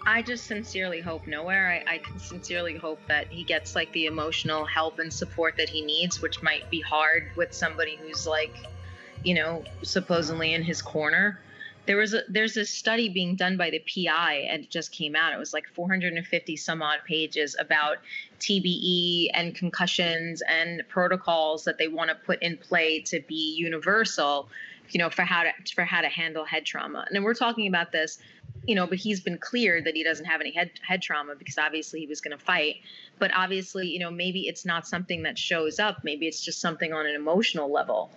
I 0.06 0.22
just 0.22 0.46
sincerely 0.46 1.00
hope 1.00 1.26
nowhere. 1.26 1.82
I, 1.88 1.94
I 1.94 1.98
can 1.98 2.20
sincerely 2.20 2.76
hope 2.76 3.00
that 3.08 3.26
he 3.26 3.42
gets 3.42 3.74
like 3.74 3.92
the 3.92 4.06
emotional 4.06 4.64
help 4.64 5.00
and 5.00 5.12
support 5.12 5.56
that 5.56 5.68
he 5.68 5.84
needs, 5.84 6.22
which 6.22 6.44
might 6.44 6.70
be 6.70 6.80
hard 6.80 7.30
with 7.36 7.52
somebody 7.52 7.96
who's 7.96 8.24
like, 8.24 8.54
you 9.24 9.34
know, 9.34 9.64
supposedly 9.82 10.54
in 10.54 10.62
his 10.62 10.80
corner. 10.80 11.40
There 11.86 11.96
was 11.96 12.14
a 12.14 12.22
there's 12.28 12.56
a 12.56 12.64
study 12.64 13.08
being 13.08 13.34
done 13.34 13.56
by 13.56 13.70
the 13.70 13.80
PI 13.80 14.46
and 14.48 14.64
it 14.64 14.70
just 14.70 14.92
came 14.92 15.16
out. 15.16 15.32
It 15.32 15.38
was 15.38 15.52
like 15.52 15.66
450 15.74 16.56
some 16.56 16.82
odd 16.82 17.00
pages 17.06 17.56
about 17.58 17.98
TBI 18.38 19.30
and 19.34 19.56
concussions 19.56 20.40
and 20.48 20.82
protocols 20.88 21.64
that 21.64 21.78
they 21.78 21.88
want 21.88 22.10
to 22.10 22.16
put 22.16 22.42
in 22.42 22.58
play 22.58 23.00
to 23.02 23.20
be 23.20 23.56
universal 23.56 24.48
you 24.90 24.98
know, 24.98 25.10
for 25.10 25.22
how 25.22 25.42
to 25.42 25.50
for 25.74 25.84
how 25.84 26.00
to 26.00 26.08
handle 26.08 26.44
head 26.44 26.64
trauma. 26.64 27.06
And 27.10 27.24
we're 27.24 27.34
talking 27.34 27.66
about 27.66 27.92
this, 27.92 28.18
you 28.66 28.74
know, 28.74 28.86
but 28.86 28.98
he's 28.98 29.20
been 29.20 29.38
clear 29.38 29.82
that 29.82 29.94
he 29.94 30.02
doesn't 30.02 30.26
have 30.26 30.40
any 30.40 30.52
head 30.52 30.70
head 30.82 31.02
trauma 31.02 31.34
because 31.36 31.58
obviously 31.58 32.00
he 32.00 32.06
was 32.06 32.20
going 32.20 32.36
to 32.36 32.44
fight. 32.44 32.76
But 33.18 33.30
obviously, 33.34 33.88
you 33.88 33.98
know, 33.98 34.10
maybe 34.10 34.48
it's 34.48 34.64
not 34.64 34.86
something 34.86 35.22
that 35.22 35.38
shows 35.38 35.78
up. 35.78 36.04
Maybe 36.04 36.26
it's 36.26 36.40
just 36.40 36.60
something 36.60 36.92
on 36.92 37.06
an 37.06 37.14
emotional 37.14 37.70
level. 37.70 38.10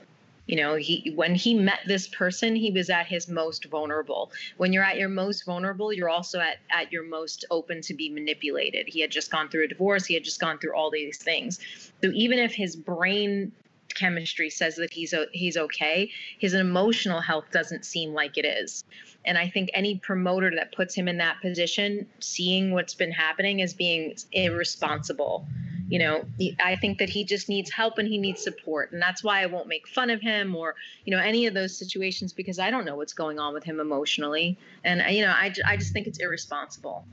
You 0.49 0.55
know, 0.55 0.75
he 0.75 1.11
when 1.15 1.35
he 1.35 1.53
met 1.53 1.81
this 1.85 2.07
person, 2.07 2.55
he 2.55 2.71
was 2.71 2.89
at 2.89 3.05
his 3.05 3.27
most 3.27 3.65
vulnerable. 3.65 4.31
When 4.57 4.73
you're 4.73 4.83
at 4.83 4.97
your 4.97 5.07
most 5.07 5.45
vulnerable, 5.45 5.93
you're 5.93 6.09
also 6.09 6.39
at 6.39 6.57
at 6.71 6.91
your 6.91 7.03
most 7.03 7.45
open 7.51 7.81
to 7.81 7.93
be 7.93 8.09
manipulated. 8.09 8.87
He 8.87 8.99
had 8.99 9.11
just 9.11 9.29
gone 9.29 9.49
through 9.49 9.65
a 9.65 9.67
divorce. 9.67 10.07
He 10.07 10.15
had 10.15 10.23
just 10.23 10.39
gone 10.39 10.57
through 10.57 10.73
all 10.75 10.89
these 10.89 11.19
things. 11.19 11.59
So 12.03 12.09
even 12.15 12.39
if 12.39 12.51
his 12.51 12.75
brain 12.75 13.51
chemistry 13.99 14.49
says 14.49 14.75
that 14.75 14.93
he's 14.93 15.13
he's 15.31 15.57
okay, 15.57 16.09
his 16.37 16.53
emotional 16.53 17.19
health 17.19 17.45
doesn't 17.51 17.85
seem 17.85 18.13
like 18.13 18.37
it 18.37 18.45
is. 18.45 18.83
And 19.25 19.37
I 19.37 19.49
think 19.49 19.69
any 19.73 19.97
promoter 19.97 20.51
that 20.55 20.73
puts 20.73 20.95
him 20.95 21.07
in 21.07 21.17
that 21.17 21.41
position, 21.41 22.07
seeing 22.19 22.71
what's 22.71 22.93
been 22.93 23.11
happening, 23.11 23.59
is 23.59 23.73
being 23.73 24.15
irresponsible. 24.31 25.45
You 25.89 25.99
know, 25.99 26.25
I 26.63 26.75
think 26.75 26.99
that 26.99 27.09
he 27.09 27.23
just 27.23 27.49
needs 27.49 27.71
help 27.71 27.97
and 27.97 28.07
he 28.07 28.17
needs 28.17 28.41
support, 28.43 28.91
and 28.91 29.01
that's 29.01 29.23
why 29.23 29.41
I 29.41 29.47
won't 29.47 29.67
make 29.67 29.87
fun 29.87 30.09
of 30.09 30.21
him 30.21 30.55
or 30.55 30.75
you 31.05 31.11
know 31.15 31.21
any 31.21 31.47
of 31.47 31.53
those 31.53 31.77
situations 31.77 32.31
because 32.31 32.59
I 32.59 32.71
don't 32.71 32.85
know 32.85 32.95
what's 32.95 33.13
going 33.13 33.39
on 33.39 33.53
with 33.53 33.63
him 33.63 33.79
emotionally, 33.79 34.57
and 34.83 35.03
you 35.13 35.25
know 35.25 35.31
I, 35.31 35.53
I 35.65 35.77
just 35.77 35.91
think 35.91 36.07
it's 36.07 36.19
irresponsible. 36.19 37.05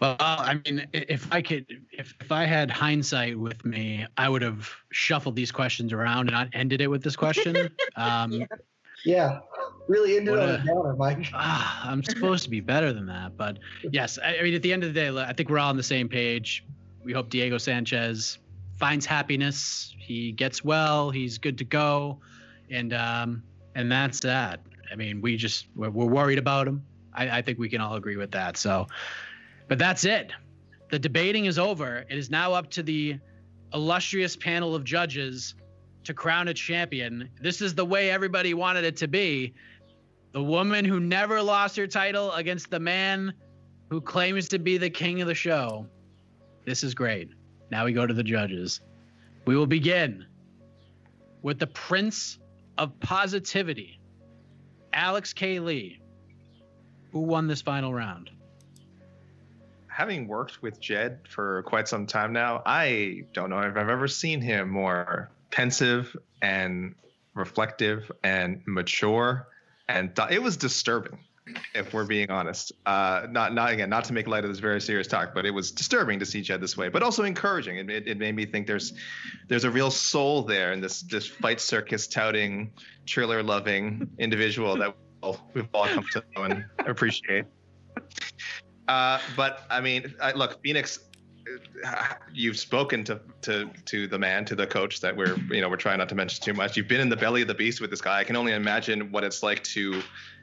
Well, 0.00 0.16
I 0.20 0.60
mean, 0.64 0.86
if 0.92 1.26
I 1.32 1.42
could, 1.42 1.66
if, 1.90 2.14
if 2.20 2.30
I 2.30 2.44
had 2.44 2.70
hindsight 2.70 3.36
with 3.38 3.64
me, 3.64 4.06
I 4.16 4.28
would 4.28 4.42
have 4.42 4.70
shuffled 4.92 5.34
these 5.34 5.50
questions 5.50 5.92
around 5.92 6.28
and 6.28 6.30
not 6.32 6.48
ended 6.52 6.80
it 6.80 6.86
with 6.88 7.02
this 7.02 7.16
question. 7.16 7.70
Um, 7.96 8.44
Yeah, 9.04 9.40
really 9.88 10.16
ended 10.16 10.34
What 10.34 10.42
on 10.42 10.48
a- 10.50 10.54
a 10.54 10.64
downer, 10.64 10.94
Mike. 10.96 11.26
ah, 11.34 11.88
I'm 11.90 12.02
supposed 12.04 12.44
to 12.44 12.50
be 12.50 12.60
better 12.60 12.92
than 12.92 13.06
that, 13.06 13.36
but 13.36 13.58
yes, 13.90 14.18
I, 14.22 14.38
I 14.38 14.42
mean, 14.42 14.54
at 14.54 14.62
the 14.62 14.72
end 14.72 14.84
of 14.84 14.92
the 14.92 15.00
day, 15.00 15.08
I 15.08 15.32
think 15.32 15.48
we're 15.48 15.58
all 15.58 15.70
on 15.70 15.76
the 15.76 15.82
same 15.82 16.08
page. 16.08 16.64
We 17.02 17.12
hope 17.12 17.28
Diego 17.30 17.58
Sanchez 17.58 18.38
finds 18.76 19.04
happiness. 19.06 19.94
He 19.98 20.32
gets 20.32 20.62
well. 20.64 21.10
He's 21.10 21.38
good 21.38 21.58
to 21.58 21.64
go, 21.64 22.20
and 22.70 22.92
um, 22.92 23.42
and 23.74 23.90
that's 23.90 24.20
that. 24.20 24.60
I 24.92 24.96
mean, 24.96 25.20
we 25.20 25.36
just 25.36 25.66
we're, 25.74 25.90
we're 25.90 26.06
worried 26.06 26.38
about 26.38 26.68
him. 26.68 26.84
I, 27.14 27.38
I 27.38 27.42
think 27.42 27.58
we 27.58 27.68
can 27.68 27.80
all 27.80 27.94
agree 27.96 28.16
with 28.16 28.30
that. 28.32 28.56
So, 28.56 28.86
but 29.68 29.78
that's 29.78 30.04
it. 30.04 30.32
The 30.90 30.98
debating 30.98 31.44
is 31.44 31.58
over. 31.58 32.04
It 32.08 32.16
is 32.16 32.30
now 32.30 32.52
up 32.52 32.70
to 32.72 32.82
the 32.82 33.18
illustrious 33.74 34.36
panel 34.36 34.74
of 34.74 34.84
judges 34.84 35.54
to 36.04 36.14
crown 36.14 36.48
a 36.48 36.54
champion. 36.54 37.28
This 37.40 37.60
is 37.60 37.74
the 37.74 37.84
way 37.84 38.10
everybody 38.10 38.54
wanted 38.54 38.84
it 38.84 38.96
to 38.98 39.08
be. 39.08 39.52
The 40.32 40.42
woman 40.42 40.84
who 40.84 41.00
never 41.00 41.42
lost 41.42 41.76
her 41.76 41.86
title 41.86 42.32
against 42.32 42.70
the 42.70 42.80
man 42.80 43.34
who 43.90 44.00
claims 44.00 44.48
to 44.48 44.58
be 44.58 44.78
the 44.78 44.90
king 44.90 45.20
of 45.20 45.28
the 45.28 45.34
show. 45.34 45.86
This 46.64 46.82
is 46.82 46.94
great. 46.94 47.30
Now 47.70 47.84
we 47.84 47.92
go 47.92 48.06
to 48.06 48.14
the 48.14 48.22
judges. 48.22 48.80
We 49.46 49.56
will 49.56 49.66
begin 49.66 50.26
with 51.42 51.58
the 51.58 51.66
Prince 51.66 52.38
of 52.76 52.98
Positivity, 53.00 54.00
Alex 54.92 55.32
K. 55.32 55.60
Lee, 55.60 56.00
who 57.12 57.20
won 57.20 57.46
this 57.46 57.62
final 57.62 57.92
round. 57.92 58.30
Having 59.98 60.28
worked 60.28 60.62
with 60.62 60.78
Jed 60.80 61.18
for 61.28 61.64
quite 61.64 61.88
some 61.88 62.06
time 62.06 62.32
now, 62.32 62.62
I 62.64 63.24
don't 63.32 63.50
know 63.50 63.58
if 63.58 63.76
I've 63.76 63.88
ever 63.88 64.06
seen 64.06 64.40
him 64.40 64.70
more 64.70 65.28
pensive 65.50 66.16
and 66.40 66.94
reflective 67.34 68.08
and 68.22 68.62
mature. 68.64 69.48
And 69.88 70.14
th- 70.14 70.30
it 70.30 70.40
was 70.40 70.56
disturbing, 70.56 71.18
if 71.74 71.92
we're 71.92 72.06
being 72.06 72.30
honest. 72.30 72.70
Uh, 72.86 73.26
not, 73.28 73.54
not 73.54 73.72
again, 73.72 73.90
not 73.90 74.04
to 74.04 74.12
make 74.12 74.28
light 74.28 74.44
of 74.44 74.50
this 74.50 74.60
very 74.60 74.80
serious 74.80 75.08
talk, 75.08 75.34
but 75.34 75.44
it 75.44 75.50
was 75.50 75.72
disturbing 75.72 76.20
to 76.20 76.26
see 76.26 76.42
Jed 76.42 76.60
this 76.60 76.76
way, 76.76 76.88
but 76.88 77.02
also 77.02 77.24
encouraging. 77.24 77.78
It, 77.78 77.90
it, 77.90 78.06
it 78.06 78.18
made 78.18 78.36
me 78.36 78.46
think 78.46 78.68
there's, 78.68 78.92
there's 79.48 79.64
a 79.64 79.70
real 79.70 79.90
soul 79.90 80.42
there 80.42 80.72
in 80.72 80.80
this, 80.80 81.02
this 81.02 81.26
fight 81.26 81.60
circus 81.60 82.06
touting, 82.06 82.70
trailer 83.04 83.42
loving 83.42 84.08
individual 84.18 84.76
that 84.76 84.94
we've 85.54 85.66
all 85.74 85.88
come 85.88 86.06
to 86.12 86.22
know 86.36 86.44
and 86.44 86.64
appreciate. 86.86 87.46
Uh, 88.88 89.18
but 89.36 89.62
I 89.70 89.80
mean, 89.80 90.14
I, 90.20 90.32
look, 90.32 90.62
Phoenix. 90.62 90.98
uh, 91.86 92.06
You've 92.32 92.58
spoken 92.58 93.04
to, 93.04 93.20
to 93.42 93.70
to 93.86 94.06
the 94.06 94.18
man, 94.18 94.44
to 94.46 94.54
the 94.54 94.66
coach 94.66 95.00
that 95.00 95.16
we're 95.16 95.36
you 95.50 95.60
know 95.60 95.68
we're 95.68 95.76
trying 95.76 95.98
not 95.98 96.08
to 96.10 96.14
mention 96.14 96.42
too 96.42 96.54
much. 96.54 96.76
You've 96.76 96.88
been 96.88 97.00
in 97.00 97.08
the 97.08 97.16
belly 97.16 97.42
of 97.42 97.48
the 97.48 97.54
beast 97.54 97.80
with 97.80 97.90
this 97.90 98.00
guy. 98.00 98.18
I 98.20 98.24
can 98.24 98.36
only 98.36 98.52
imagine 98.52 99.12
what 99.12 99.24
it's 99.24 99.42
like 99.42 99.62
to 99.64 100.02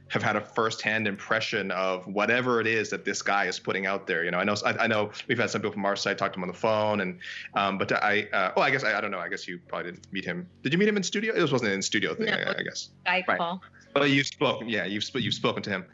have 0.09 0.21
had 0.21 0.35
a 0.35 0.41
firsthand 0.41 1.07
impression 1.07 1.71
of 1.71 2.05
whatever 2.05 2.61
it 2.61 2.67
is 2.67 2.91
that 2.91 3.03
this 3.05 3.23
guy 3.23 3.45
is 3.45 3.57
putting 3.57 3.87
out 3.87 4.05
there. 4.05 4.23
You 4.23 4.29
know, 4.29 4.37
I 4.37 4.43
know 4.43 4.55
I, 4.63 4.71
I 4.73 4.87
know 4.87 5.09
we've 5.27 5.39
had 5.39 5.49
some 5.49 5.61
people 5.61 5.73
from 5.73 5.85
our 5.85 5.95
side 5.95 6.17
talk 6.19 6.31
to 6.33 6.37
him 6.39 6.43
on 6.43 6.47
the 6.47 6.53
phone, 6.53 7.01
and 7.01 7.19
um, 7.55 7.79
but 7.79 7.91
I 7.91 8.27
uh, 8.31 8.51
oh 8.55 8.61
I 8.61 8.69
guess 8.69 8.83
I, 8.83 8.95
I 8.97 9.01
don't 9.01 9.09
know. 9.11 9.19
I 9.19 9.29
guess 9.29 9.47
you 9.47 9.59
probably 9.67 9.91
didn't 9.91 10.11
meet 10.13 10.25
him. 10.25 10.47
Did 10.61 10.71
you 10.73 10.77
meet 10.79 10.87
him 10.87 10.97
in 10.97 11.03
studio? 11.03 11.33
It 11.35 11.51
wasn't 11.51 11.71
in 11.71 11.81
studio 11.81 12.13
thing, 12.13 12.27
No. 12.27 12.33
I, 12.33 12.59
I 12.59 12.63
guess. 12.63 12.89
Skype 13.07 13.27
Right. 13.27 13.37
call. 13.39 13.61
Well, 13.95 14.05
you've 14.05 14.27
spoken, 14.27 14.67
yeah, 14.69 14.85
you've 14.85 15.03
sp- 15.07 15.23
you've 15.25 15.33
spoken 15.33 15.63
to 15.63 15.69
him, 15.69 15.85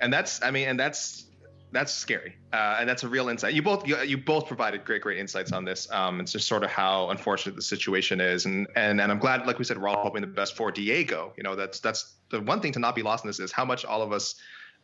and 0.00 0.12
that's, 0.12 0.40
I 0.42 0.50
mean, 0.52 0.68
and 0.68 0.78
that's 0.78 1.26
that's 1.74 1.92
scary, 1.92 2.36
uh, 2.52 2.76
and 2.78 2.88
that's 2.88 3.02
a 3.02 3.08
real 3.08 3.28
insight. 3.28 3.52
You 3.52 3.60
both 3.60 3.86
you, 3.86 4.00
you 4.02 4.16
both 4.16 4.46
provided 4.46 4.84
great 4.84 5.02
great 5.02 5.18
insights 5.18 5.52
on 5.52 5.64
this. 5.64 5.90
Um, 5.90 6.20
it's 6.20 6.32
just 6.32 6.46
sort 6.46 6.62
of 6.62 6.70
how 6.70 7.10
unfortunate 7.10 7.56
the 7.56 7.62
situation 7.62 8.20
is, 8.20 8.46
and 8.46 8.68
and 8.76 9.00
and 9.00 9.10
I'm 9.10 9.18
glad, 9.18 9.46
like 9.46 9.58
we 9.58 9.64
said, 9.64 9.76
we're 9.78 9.88
all 9.88 10.02
hoping 10.02 10.20
the 10.20 10.28
best 10.28 10.56
for 10.56 10.70
Diego. 10.70 11.32
You 11.36 11.42
know, 11.42 11.56
that's 11.56 11.80
that's 11.80 12.14
the 12.30 12.40
one 12.40 12.60
thing 12.60 12.72
to 12.72 12.78
not 12.78 12.94
be 12.94 13.02
lost 13.02 13.24
in 13.24 13.28
this 13.28 13.40
is 13.40 13.52
how 13.52 13.64
much 13.64 13.84
all 13.84 14.02
of 14.02 14.12
us. 14.12 14.36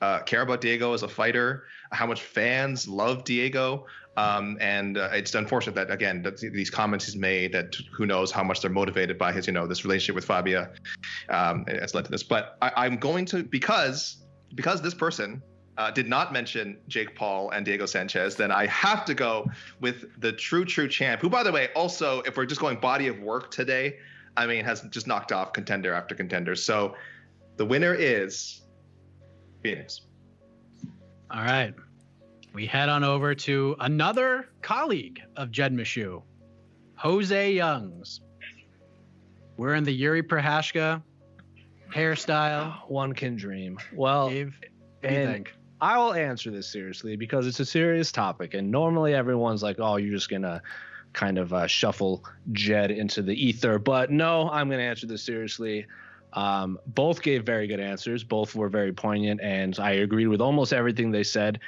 Uh, 0.02 0.22
care 0.22 0.40
about 0.40 0.62
Diego 0.62 0.94
as 0.94 1.02
a 1.02 1.08
fighter, 1.08 1.64
how 1.92 2.06
much 2.06 2.22
fans 2.22 2.88
love 2.88 3.22
Diego, 3.22 3.84
um, 4.16 4.56
and 4.58 4.96
uh, 4.96 5.10
it's 5.12 5.34
unfortunate 5.34 5.74
that 5.74 5.90
again 5.90 6.22
that 6.22 6.38
these 6.38 6.70
comments 6.70 7.04
he's 7.04 7.16
made 7.16 7.52
that 7.52 7.76
who 7.92 8.06
knows 8.06 8.30
how 8.30 8.42
much 8.42 8.62
they're 8.62 8.70
motivated 8.70 9.18
by 9.18 9.30
his 9.30 9.46
you 9.46 9.52
know 9.52 9.66
this 9.66 9.84
relationship 9.84 10.14
with 10.14 10.24
Fabia 10.24 10.70
um, 11.28 11.66
has 11.66 11.94
led 11.94 12.06
to 12.06 12.10
this. 12.10 12.22
But 12.22 12.56
I, 12.62 12.72
I'm 12.76 12.96
going 12.96 13.26
to 13.26 13.42
because 13.42 14.24
because 14.54 14.80
this 14.80 14.94
person 14.94 15.42
uh, 15.78 15.90
did 15.90 16.08
not 16.08 16.32
mention 16.32 16.76
Jake 16.88 17.14
Paul 17.14 17.50
and 17.50 17.64
Diego 17.64 17.86
Sanchez, 17.86 18.36
then 18.36 18.50
I 18.50 18.66
have 18.66 19.04
to 19.06 19.14
go 19.14 19.50
with 19.80 20.20
the 20.20 20.32
true 20.32 20.64
true 20.64 20.88
champ. 20.88 21.20
Who, 21.20 21.30
by 21.30 21.42
the 21.42 21.52
way, 21.52 21.68
also 21.74 22.20
if 22.22 22.36
we're 22.36 22.46
just 22.46 22.60
going 22.60 22.78
body 22.78 23.08
of 23.08 23.18
work 23.20 23.50
today, 23.50 23.98
I 24.36 24.46
mean 24.46 24.64
has 24.64 24.82
just 24.90 25.06
knocked 25.06 25.32
off 25.32 25.52
contender 25.52 25.92
after 25.92 26.14
contender. 26.14 26.54
So 26.54 26.94
the 27.56 27.64
winner 27.64 27.94
is 27.94 28.62
Phoenix. 29.62 30.02
All 31.30 31.42
right. 31.42 31.74
We 32.52 32.66
head 32.66 32.88
on 32.88 33.04
over 33.04 33.34
to 33.34 33.76
another 33.78 34.48
colleague 34.60 35.22
of 35.36 35.52
Jed 35.52 35.72
Meshew, 35.72 36.22
Jose 36.96 37.52
Youngs. 37.52 38.20
We're 39.56 39.74
in 39.74 39.84
the 39.84 39.98
Jiri 39.98 40.22
Prochazka 40.22 41.02
hairstyle. 41.94 42.88
One 42.88 43.12
can 43.12 43.36
dream. 43.36 43.78
Well, 43.94 44.30
Dave, 44.30 44.58
what 45.00 45.08
do 45.08 45.14
you 45.14 45.20
and 45.20 45.32
think? 45.32 45.54
I 45.80 45.98
will 45.98 46.12
answer 46.14 46.50
this 46.50 46.70
seriously 46.70 47.16
because 47.16 47.46
it's 47.46 47.60
a 47.60 47.64
serious 47.64 48.12
topic, 48.12 48.54
and 48.54 48.70
normally 48.70 49.14
everyone's 49.14 49.62
like, 49.62 49.76
"Oh, 49.78 49.96
you're 49.96 50.12
just 50.12 50.28
gonna 50.28 50.62
kind 51.12 51.38
of 51.38 51.52
uh, 51.52 51.66
shuffle 51.66 52.24
Jed 52.52 52.90
into 52.90 53.22
the 53.22 53.34
ether," 53.34 53.78
but 53.78 54.10
no, 54.10 54.50
I'm 54.50 54.68
gonna 54.68 54.82
answer 54.82 55.06
this 55.06 55.22
seriously. 55.22 55.86
Um, 56.32 56.78
both 56.86 57.22
gave 57.22 57.44
very 57.44 57.66
good 57.66 57.80
answers. 57.80 58.22
Both 58.22 58.54
were 58.54 58.68
very 58.68 58.92
poignant, 58.92 59.40
and 59.40 59.78
I 59.78 59.92
agreed 59.92 60.28
with 60.28 60.40
almost 60.40 60.72
everything 60.72 61.10
they 61.10 61.24
said. 61.24 61.60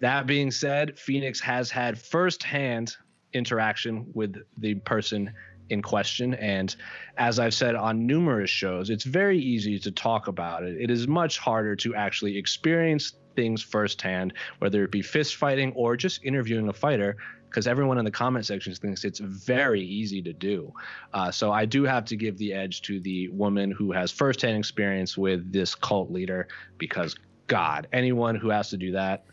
That 0.00 0.26
being 0.26 0.50
said, 0.50 0.98
Phoenix 0.98 1.40
has 1.40 1.70
had 1.70 1.98
firsthand 1.98 2.96
interaction 3.32 4.06
with 4.12 4.36
the 4.58 4.74
person 4.74 5.32
in 5.70 5.82
question. 5.82 6.34
And 6.34 6.74
as 7.16 7.38
I've 7.38 7.54
said 7.54 7.74
on 7.74 8.06
numerous 8.06 8.50
shows, 8.50 8.90
it's 8.90 9.04
very 9.04 9.38
easy 9.38 9.78
to 9.80 9.90
talk 9.90 10.28
about 10.28 10.62
it. 10.62 10.76
It 10.80 10.90
is 10.90 11.08
much 11.08 11.38
harder 11.38 11.74
to 11.76 11.94
actually 11.94 12.36
experience 12.36 13.14
things 13.36 13.62
firsthand, 13.62 14.32
whether 14.58 14.82
it 14.82 14.90
be 14.90 15.02
fist 15.02 15.36
fighting 15.36 15.72
or 15.74 15.96
just 15.96 16.24
interviewing 16.24 16.68
a 16.68 16.72
fighter. 16.72 17.16
Because 17.44 17.66
everyone 17.66 17.96
in 17.96 18.04
the 18.04 18.10
comment 18.10 18.44
sections 18.44 18.78
thinks 18.78 19.04
it's 19.04 19.20
very 19.20 19.80
easy 19.80 20.20
to 20.20 20.32
do. 20.32 20.74
Uh, 21.14 21.30
so 21.30 21.52
I 21.52 21.64
do 21.64 21.84
have 21.84 22.04
to 22.06 22.16
give 22.16 22.36
the 22.36 22.52
edge 22.52 22.82
to 22.82 23.00
the 23.00 23.28
woman 23.28 23.70
who 23.70 23.92
has 23.92 24.10
firsthand 24.10 24.58
experience 24.58 25.16
with 25.16 25.52
this 25.52 25.74
cult 25.74 26.10
leader. 26.10 26.48
Because 26.76 27.14
God, 27.46 27.86
anyone 27.92 28.34
who 28.34 28.50
has 28.50 28.68
to 28.70 28.76
do 28.76 28.92
that 28.92 29.24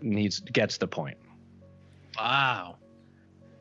needs 0.00 0.40
gets 0.40 0.78
the 0.78 0.86
point. 0.86 1.18
Wow. 2.16 2.76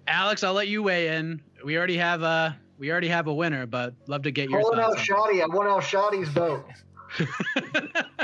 Alex, 0.08 0.44
I'll 0.44 0.54
let 0.54 0.68
you 0.68 0.84
weigh 0.84 1.16
in. 1.16 1.42
We 1.64 1.78
already 1.78 1.98
have 1.98 2.22
a 2.22 2.58
we 2.78 2.92
already 2.92 3.08
have 3.08 3.28
a 3.28 3.34
winner, 3.34 3.66
but 3.66 3.94
love 4.08 4.24
to 4.24 4.32
get 4.32 4.50
your 4.50 4.62
Calling 4.62 4.80
out 4.80 4.96
thoughts. 4.96 5.08
Shatti. 5.08 5.42
I 5.42 5.48
want 5.48 5.70
Al 5.70 5.80
Shatti's 5.80 6.30
vote. 6.30 6.66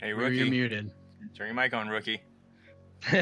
Hey, 0.00 0.14
Where 0.14 0.30
You're 0.32 0.44
rookie. 0.44 0.50
muted. 0.50 0.90
Turn 1.36 1.48
your 1.48 1.54
mic 1.54 1.74
on, 1.74 1.88
rookie. 1.88 2.20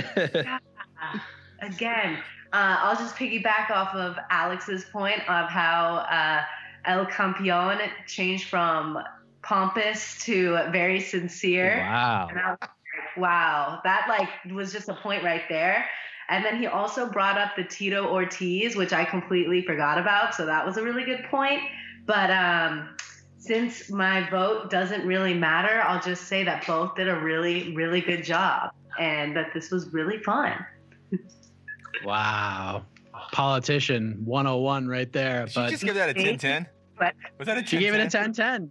Again, 1.60 2.18
Uh, 2.50 2.76
I'll 2.80 2.96
just 2.96 3.14
piggyback 3.16 3.70
off 3.70 3.94
of 3.94 4.16
Alex's 4.30 4.84
point 4.86 5.20
of 5.28 5.50
how 5.50 5.96
uh, 6.10 6.42
El 6.86 7.04
Campeon 7.06 7.78
changed 8.06 8.48
from 8.48 8.98
pompous 9.42 10.24
to 10.24 10.56
very 10.70 11.00
sincere. 11.00 11.76
Wow. 11.78 12.28
And 12.30 12.38
I 12.38 12.50
was 12.50 12.58
like, 12.62 12.70
wow, 13.18 13.80
that 13.84 14.06
like 14.08 14.30
was 14.54 14.72
just 14.72 14.88
a 14.88 14.94
point 14.94 15.24
right 15.24 15.42
there. 15.50 15.84
And 16.30 16.42
then 16.44 16.56
he 16.58 16.66
also 16.66 17.10
brought 17.10 17.36
up 17.36 17.54
the 17.56 17.64
Tito 17.64 18.06
Ortiz, 18.08 18.76
which 18.76 18.92
I 18.94 19.04
completely 19.04 19.62
forgot 19.62 19.98
about. 19.98 20.34
So 20.34 20.46
that 20.46 20.64
was 20.64 20.76
a 20.78 20.82
really 20.82 21.04
good 21.04 21.24
point. 21.30 21.60
But 22.06 22.30
um, 22.30 22.96
since 23.38 23.90
my 23.90 24.28
vote 24.28 24.70
doesn't 24.70 25.06
really 25.06 25.34
matter, 25.34 25.80
I'll 25.82 26.02
just 26.02 26.24
say 26.24 26.44
that 26.44 26.66
both 26.66 26.96
did 26.96 27.08
a 27.08 27.18
really, 27.20 27.74
really 27.74 28.00
good 28.00 28.24
job 28.24 28.72
and 28.98 29.36
that 29.36 29.54
this 29.54 29.70
was 29.70 29.92
really 29.92 30.18
fun. 30.18 30.54
Wow. 32.04 32.84
Politician 33.32 34.20
101 34.24 34.88
right 34.88 35.12
there. 35.12 35.46
She 35.48 35.54
but 35.54 35.70
just 35.70 35.84
give 35.84 35.94
that 35.94 36.10
a 36.10 36.14
10 36.14 36.38
10. 36.38 36.66
But 36.98 37.14
Was 37.38 37.46
that 37.46 37.58
a 37.58 37.62
10 37.62 37.66
She 37.66 37.78
gave 37.78 37.94
it 37.94 38.00
a 38.00 38.08
10 38.08 38.32
10. 38.32 38.70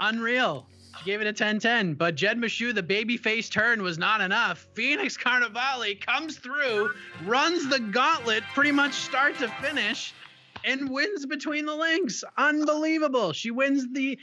Unreal. 0.00 0.66
She 0.98 1.04
gave 1.04 1.20
it 1.20 1.26
a 1.26 1.32
10 1.32 1.58
10. 1.58 1.94
But 1.94 2.14
Jed 2.14 2.38
Meshew, 2.38 2.74
the 2.74 2.82
babyface 2.82 3.50
turn 3.50 3.82
was 3.82 3.98
not 3.98 4.20
enough. 4.20 4.68
Phoenix 4.74 5.16
Carnevale 5.16 6.00
comes 6.00 6.38
through, 6.38 6.90
runs 7.24 7.68
the 7.68 7.80
gauntlet 7.80 8.42
pretty 8.54 8.72
much 8.72 8.94
start 8.94 9.38
to 9.38 9.48
finish, 9.60 10.14
and 10.64 10.90
wins 10.90 11.26
between 11.26 11.66
the 11.66 11.74
links. 11.74 12.24
Unbelievable. 12.36 13.32
She 13.32 13.50
wins 13.50 13.86
the 13.92 14.18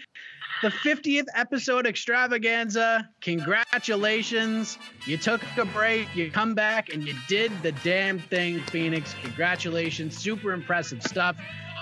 the 0.61 0.69
50th 0.69 1.25
episode 1.35 1.85
extravaganza. 1.85 3.09
Congratulations. 3.21 4.77
You 5.05 5.17
took 5.17 5.41
a 5.57 5.65
break, 5.65 6.07
you 6.15 6.31
come 6.31 6.55
back, 6.55 6.93
and 6.93 7.05
you 7.05 7.13
did 7.27 7.51
the 7.61 7.73
damn 7.83 8.19
thing, 8.19 8.61
Phoenix. 8.61 9.15
Congratulations. 9.21 10.17
Super 10.17 10.53
impressive 10.53 11.03
stuff. 11.03 11.35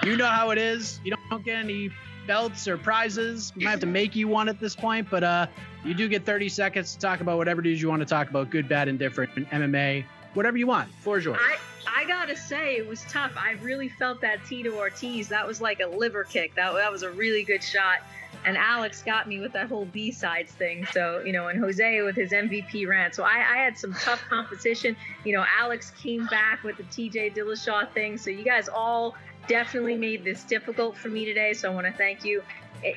You 0.03 0.17
know 0.17 0.25
how 0.25 0.49
it 0.49 0.57
is. 0.57 0.99
You 1.03 1.15
don't 1.29 1.45
get 1.45 1.57
any 1.57 1.91
belts 2.25 2.67
or 2.67 2.77
prizes. 2.77 3.53
We 3.55 3.65
might 3.65 3.71
have 3.71 3.79
to 3.81 3.85
make 3.85 4.15
you 4.15 4.27
one 4.27 4.49
at 4.49 4.59
this 4.59 4.75
point, 4.75 5.07
but 5.09 5.23
uh, 5.23 5.47
you 5.85 5.93
do 5.93 6.07
get 6.07 6.25
30 6.25 6.49
seconds 6.49 6.93
to 6.93 6.99
talk 6.99 7.21
about 7.21 7.37
whatever 7.37 7.61
it 7.61 7.67
is 7.67 7.81
you 7.81 7.89
want 7.89 8.01
to 8.01 8.05
talk 8.05 8.29
about 8.29 8.49
good, 8.49 8.67
bad, 8.67 8.87
indifferent, 8.87 9.33
MMA, 9.49 10.03
whatever 10.33 10.57
you 10.57 10.67
want. 10.67 10.89
Floor 10.95 11.19
is 11.19 11.25
yours. 11.25 11.39
I, 11.39 11.57
I 11.87 12.05
gotta 12.05 12.35
say, 12.35 12.77
it 12.77 12.87
was 12.87 13.03
tough. 13.03 13.33
I 13.37 13.53
really 13.61 13.89
felt 13.89 14.21
that 14.21 14.45
Tito 14.45 14.71
Ortiz. 14.75 15.29
That 15.29 15.47
was 15.47 15.61
like 15.61 15.79
a 15.79 15.87
liver 15.87 16.23
kick. 16.23 16.55
That, 16.55 16.73
that 16.73 16.91
was 16.91 17.03
a 17.03 17.11
really 17.11 17.43
good 17.43 17.63
shot. 17.63 17.99
And 18.45 18.57
Alex 18.57 19.01
got 19.01 19.27
me 19.27 19.39
with 19.39 19.53
that 19.53 19.69
whole 19.69 19.85
B 19.85 20.11
sides 20.11 20.51
thing. 20.51 20.85
So, 20.91 21.23
you 21.25 21.31
know, 21.31 21.47
and 21.47 21.59
Jose 21.59 22.01
with 22.01 22.15
his 22.15 22.31
MVP 22.31 22.87
rant. 22.87 23.15
So 23.15 23.23
I, 23.23 23.37
I 23.37 23.57
had 23.57 23.77
some 23.77 23.93
tough 23.93 24.21
competition. 24.27 24.95
You 25.23 25.37
know, 25.37 25.45
Alex 25.59 25.91
came 26.01 26.25
back 26.27 26.63
with 26.63 26.77
the 26.77 26.83
TJ 26.83 27.35
Dillashaw 27.35 27.91
thing. 27.93 28.17
So 28.17 28.29
you 28.29 28.43
guys 28.43 28.67
all 28.67 29.15
definitely 29.47 29.95
made 29.95 30.23
this 30.23 30.43
difficult 30.43 30.97
for 30.97 31.09
me 31.09 31.25
today. 31.25 31.53
So 31.53 31.71
I 31.71 31.73
want 31.73 31.87
to 31.87 31.93
thank 31.93 32.25
you. 32.25 32.43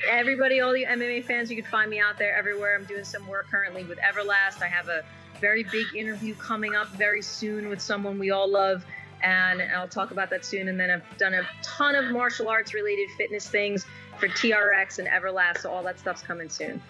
Everybody, 0.08 0.60
all 0.60 0.76
you 0.76 0.86
MMA 0.86 1.24
fans, 1.24 1.48
you 1.48 1.62
can 1.62 1.70
find 1.70 1.88
me 1.88 2.00
out 2.00 2.18
there 2.18 2.36
everywhere. 2.36 2.76
I'm 2.76 2.86
doing 2.86 3.04
some 3.04 3.26
work 3.28 3.48
currently 3.48 3.84
with 3.84 3.98
Everlast. 3.98 4.62
I 4.62 4.66
have 4.66 4.88
a 4.88 5.04
very 5.40 5.64
big 5.64 5.86
interview 5.94 6.34
coming 6.34 6.74
up 6.74 6.88
very 6.88 7.22
soon 7.22 7.68
with 7.68 7.80
someone 7.80 8.18
we 8.18 8.30
all 8.30 8.50
love. 8.50 8.84
And 9.22 9.62
I'll 9.62 9.88
talk 9.88 10.10
about 10.10 10.30
that 10.30 10.44
soon. 10.44 10.68
And 10.68 10.78
then 10.78 10.90
I've 10.90 11.18
done 11.18 11.34
a 11.34 11.42
ton 11.62 11.94
of 11.94 12.12
martial 12.12 12.48
arts 12.48 12.74
related 12.74 13.08
fitness 13.16 13.48
things 13.48 13.86
for 14.18 14.28
TRX 14.28 14.98
and 14.98 15.08
Everlast. 15.08 15.58
So 15.58 15.70
all 15.70 15.82
that 15.84 15.98
stuff's 15.98 16.22
coming 16.22 16.48
soon. 16.48 16.82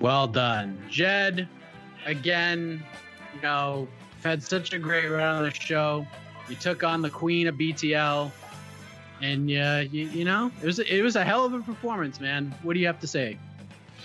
Well 0.00 0.26
done. 0.26 0.82
Jed, 0.90 1.48
again, 2.06 2.82
you 3.34 3.42
know, 3.42 3.86
had 4.24 4.42
such 4.42 4.72
a 4.72 4.78
great 4.78 5.08
run 5.08 5.36
on 5.36 5.42
the 5.44 5.50
show. 5.52 6.06
You 6.48 6.56
took 6.56 6.82
on 6.82 7.02
the 7.02 7.10
queen 7.10 7.46
of 7.46 7.54
BTL. 7.56 8.30
And 9.20 9.48
uh, 9.50 9.84
you, 9.88 10.08
you 10.08 10.24
know, 10.24 10.50
it 10.60 10.66
was 10.66 10.80
it 10.80 11.00
was 11.00 11.14
a 11.14 11.24
hell 11.24 11.44
of 11.44 11.54
a 11.54 11.60
performance, 11.60 12.18
man. 12.18 12.52
What 12.62 12.74
do 12.74 12.80
you 12.80 12.86
have 12.86 12.98
to 13.00 13.06
say? 13.06 13.38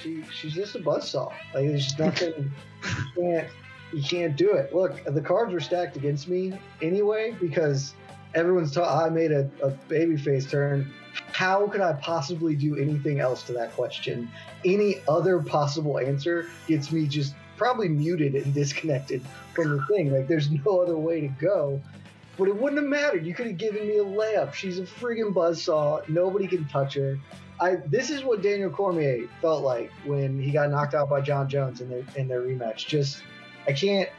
She, 0.02 0.24
she's 0.32 0.54
just 0.54 0.76
a 0.76 0.80
buzzsaw. 0.80 1.34
Like 1.54 1.68
there's 1.68 1.86
just 1.86 2.00
nothing. 2.00 2.52
you 3.16 3.22
can't 3.22 3.48
you 3.94 4.04
can't 4.04 4.36
do 4.36 4.52
it. 4.52 4.74
Look, 4.74 5.04
the 5.06 5.22
cards 5.22 5.54
were 5.54 5.60
stacked 5.60 5.96
against 5.96 6.28
me 6.28 6.54
anyway 6.82 7.36
because 7.40 7.94
everyone's 8.36 8.74
taught 8.74 9.06
I 9.06 9.10
made 9.10 9.32
a, 9.32 9.50
a 9.64 9.72
babyface 9.90 10.50
turn. 10.50 10.92
How 11.32 11.68
could 11.68 11.82
I 11.82 11.94
possibly 11.94 12.56
do 12.56 12.78
anything 12.78 13.20
else 13.20 13.44
to 13.44 13.54
that 13.54 13.74
question? 13.74 14.30
Any 14.66 15.02
other 15.08 15.40
possible 15.40 16.00
answer 16.00 16.50
gets 16.68 16.92
me 16.92 17.08
just 17.08 17.34
probably 17.56 17.90
muted 17.90 18.36
and 18.36 18.54
disconnected 18.54 19.22
from 19.54 19.78
the 19.78 19.86
thing. 19.88 20.12
Like 20.12 20.28
there's 20.28 20.52
no 20.52 20.80
other 20.82 20.98
way 20.98 21.22
to 21.22 21.28
go. 21.28 21.82
But 22.38 22.50
it 22.50 22.56
wouldn't 22.56 22.80
have 22.80 22.90
mattered. 22.90 23.26
You 23.26 23.34
could 23.34 23.48
have 23.48 23.58
given 23.58 23.88
me 23.88 23.98
a 23.98 24.06
layup. 24.06 24.54
She's 24.54 24.78
a 24.78 24.84
friggin' 24.84 25.34
buzzsaw. 25.34 26.08
Nobody 26.08 26.46
can 26.46 26.68
touch 26.68 26.94
her. 26.94 27.18
I 27.60 27.76
this 27.88 28.10
is 28.10 28.24
what 28.24 28.42
Daniel 28.42 28.70
Cormier 28.70 29.28
felt 29.42 29.64
like 29.64 29.92
when 30.06 30.40
he 30.40 30.52
got 30.52 30.70
knocked 30.70 30.94
out 30.94 31.10
by 31.10 31.22
Jon 31.22 31.50
Jones 31.50 31.82
in 31.82 31.90
their 31.90 32.04
in 32.16 32.28
their 32.28 32.42
rematch. 32.42 32.88
Just 32.88 33.24
I 33.68 33.74
can't. 33.74 34.10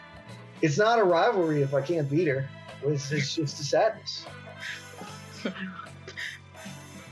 It's 0.61 0.77
not 0.77 0.99
a 0.99 1.05
rivalry 1.05 1.63
if 1.63 1.73
I 1.73 1.81
can't 1.81 2.11
beat 2.11 2.27
her. 2.27 2.49
It's, 2.83 3.13
it's 3.13 3.37
just 3.37 3.61
a 3.61 3.65
sadness. 3.65 4.27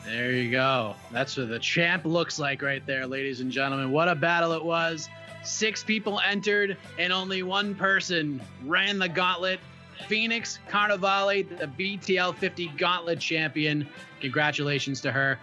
There 0.04 0.30
you 0.30 0.52
go. 0.52 0.94
That's 1.10 1.36
what 1.36 1.48
the 1.48 1.58
champ 1.58 2.04
looks 2.04 2.38
like 2.38 2.62
right 2.62 2.84
there, 2.86 3.08
ladies 3.08 3.40
and 3.40 3.50
gentlemen. 3.50 3.90
What 3.90 4.06
a 4.06 4.14
battle 4.14 4.52
it 4.52 4.64
was. 4.64 5.08
Six 5.42 5.82
people 5.82 6.20
entered, 6.20 6.76
and 6.96 7.12
only 7.12 7.42
one 7.42 7.74
person 7.74 8.40
ran 8.64 9.00
the 9.00 9.08
gauntlet. 9.08 9.58
Phoenix 10.06 10.60
Carnevale, 10.68 11.58
the 11.58 11.66
BTL 11.66 12.36
50 12.36 12.68
Gauntlet 12.76 13.18
champion. 13.18 13.88
Congratulations 14.20 15.00
to 15.00 15.10
her. 15.10 15.40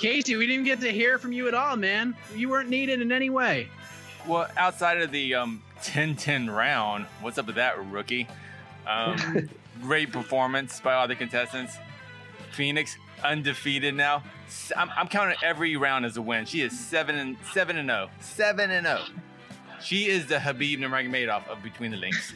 Casey, 0.00 0.34
we 0.36 0.46
didn't 0.46 0.64
get 0.64 0.80
to 0.80 0.90
hear 0.90 1.18
from 1.18 1.30
you 1.30 1.46
at 1.46 1.52
all, 1.52 1.76
man. 1.76 2.16
You 2.34 2.48
weren't 2.48 2.70
needed 2.70 3.02
in 3.02 3.12
any 3.12 3.28
way. 3.28 3.68
Well, 4.26 4.48
outside 4.56 5.02
of 5.02 5.10
the 5.12 5.34
um, 5.34 5.62
10-10 5.82 6.54
round, 6.54 7.04
what's 7.20 7.36
up 7.36 7.46
with 7.46 7.56
that, 7.56 7.84
rookie? 7.90 8.26
Um, 8.86 9.50
great 9.82 10.10
performance 10.10 10.80
by 10.80 10.94
all 10.94 11.06
the 11.06 11.14
contestants. 11.14 11.76
Phoenix 12.52 12.96
undefeated 13.22 13.94
now. 13.94 14.22
S- 14.46 14.72
I'm, 14.74 14.88
I'm 14.96 15.06
counting 15.06 15.36
every 15.42 15.76
round 15.76 16.06
as 16.06 16.16
a 16.16 16.22
win. 16.22 16.46
She 16.46 16.62
is 16.62 16.78
seven 16.78 17.16
and 17.16 17.36
seven 17.52 17.76
and 17.76 17.90
zero. 17.90 18.08
Seven 18.20 18.70
and 18.70 18.86
zero. 18.86 19.02
She 19.82 20.06
is 20.06 20.26
the 20.26 20.36
Khabib 20.36 20.78
Nurmagomedov 20.78 21.46
of 21.46 21.62
Between 21.62 21.90
the 21.90 21.98
Links. 21.98 22.32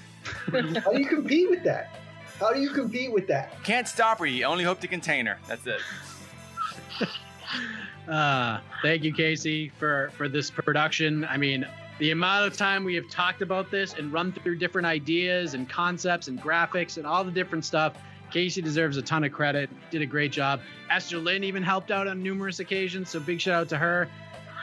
How 0.53 0.93
do 0.93 1.01
you 1.01 1.07
compete 1.07 1.49
with 1.49 1.65
that? 1.65 1.99
How 2.39 2.53
do 2.53 2.61
you 2.61 2.71
compete 2.71 3.11
with 3.11 3.27
that? 3.29 3.63
Can't 3.65 3.89
stop 3.89 4.19
her. 4.19 4.27
You 4.27 4.45
only 4.45 4.65
hope 4.65 4.81
to 4.81 4.87
contain 4.87 5.25
her. 5.25 5.39
That's 5.49 5.67
it. 5.67 5.81
Uh, 8.09 8.61
thank 8.83 9.03
you, 9.03 9.13
Casey, 9.13 9.71
for 9.79 10.11
for 10.17 10.29
this 10.29 10.51
production. 10.51 11.25
I 11.25 11.37
mean, 11.37 11.67
the 11.99 12.11
amount 12.11 12.47
of 12.47 12.57
time 12.57 12.85
we 12.85 12.95
have 12.97 13.09
talked 13.09 13.41
about 13.41 13.71
this 13.71 13.95
and 13.95 14.13
run 14.13 14.33
through 14.33 14.57
different 14.57 14.87
ideas 14.87 15.55
and 15.55 15.69
concepts 15.69 16.29
and 16.29 16.41
graphics 16.41 16.97
and 16.97 17.07
all 17.07 17.25
the 17.25 17.31
different 17.31 17.65
stuff. 17.65 17.97
Casey 18.31 18.61
deserves 18.61 18.97
a 18.97 19.03
ton 19.03 19.23
of 19.25 19.33
credit. 19.33 19.71
Did 19.91 20.03
a 20.03 20.07
great 20.07 20.33
job. 20.33 20.61
Esther 20.91 21.19
Lynn 21.19 21.45
even 21.45 21.63
helped 21.63 21.91
out 21.91 22.09
on 22.09 22.23
numerous 22.23 22.59
occasions, 22.59 23.11
so 23.11 23.21
big 23.21 23.41
shout 23.41 23.55
out 23.55 23.69
to 23.69 23.79
her. 23.79 24.09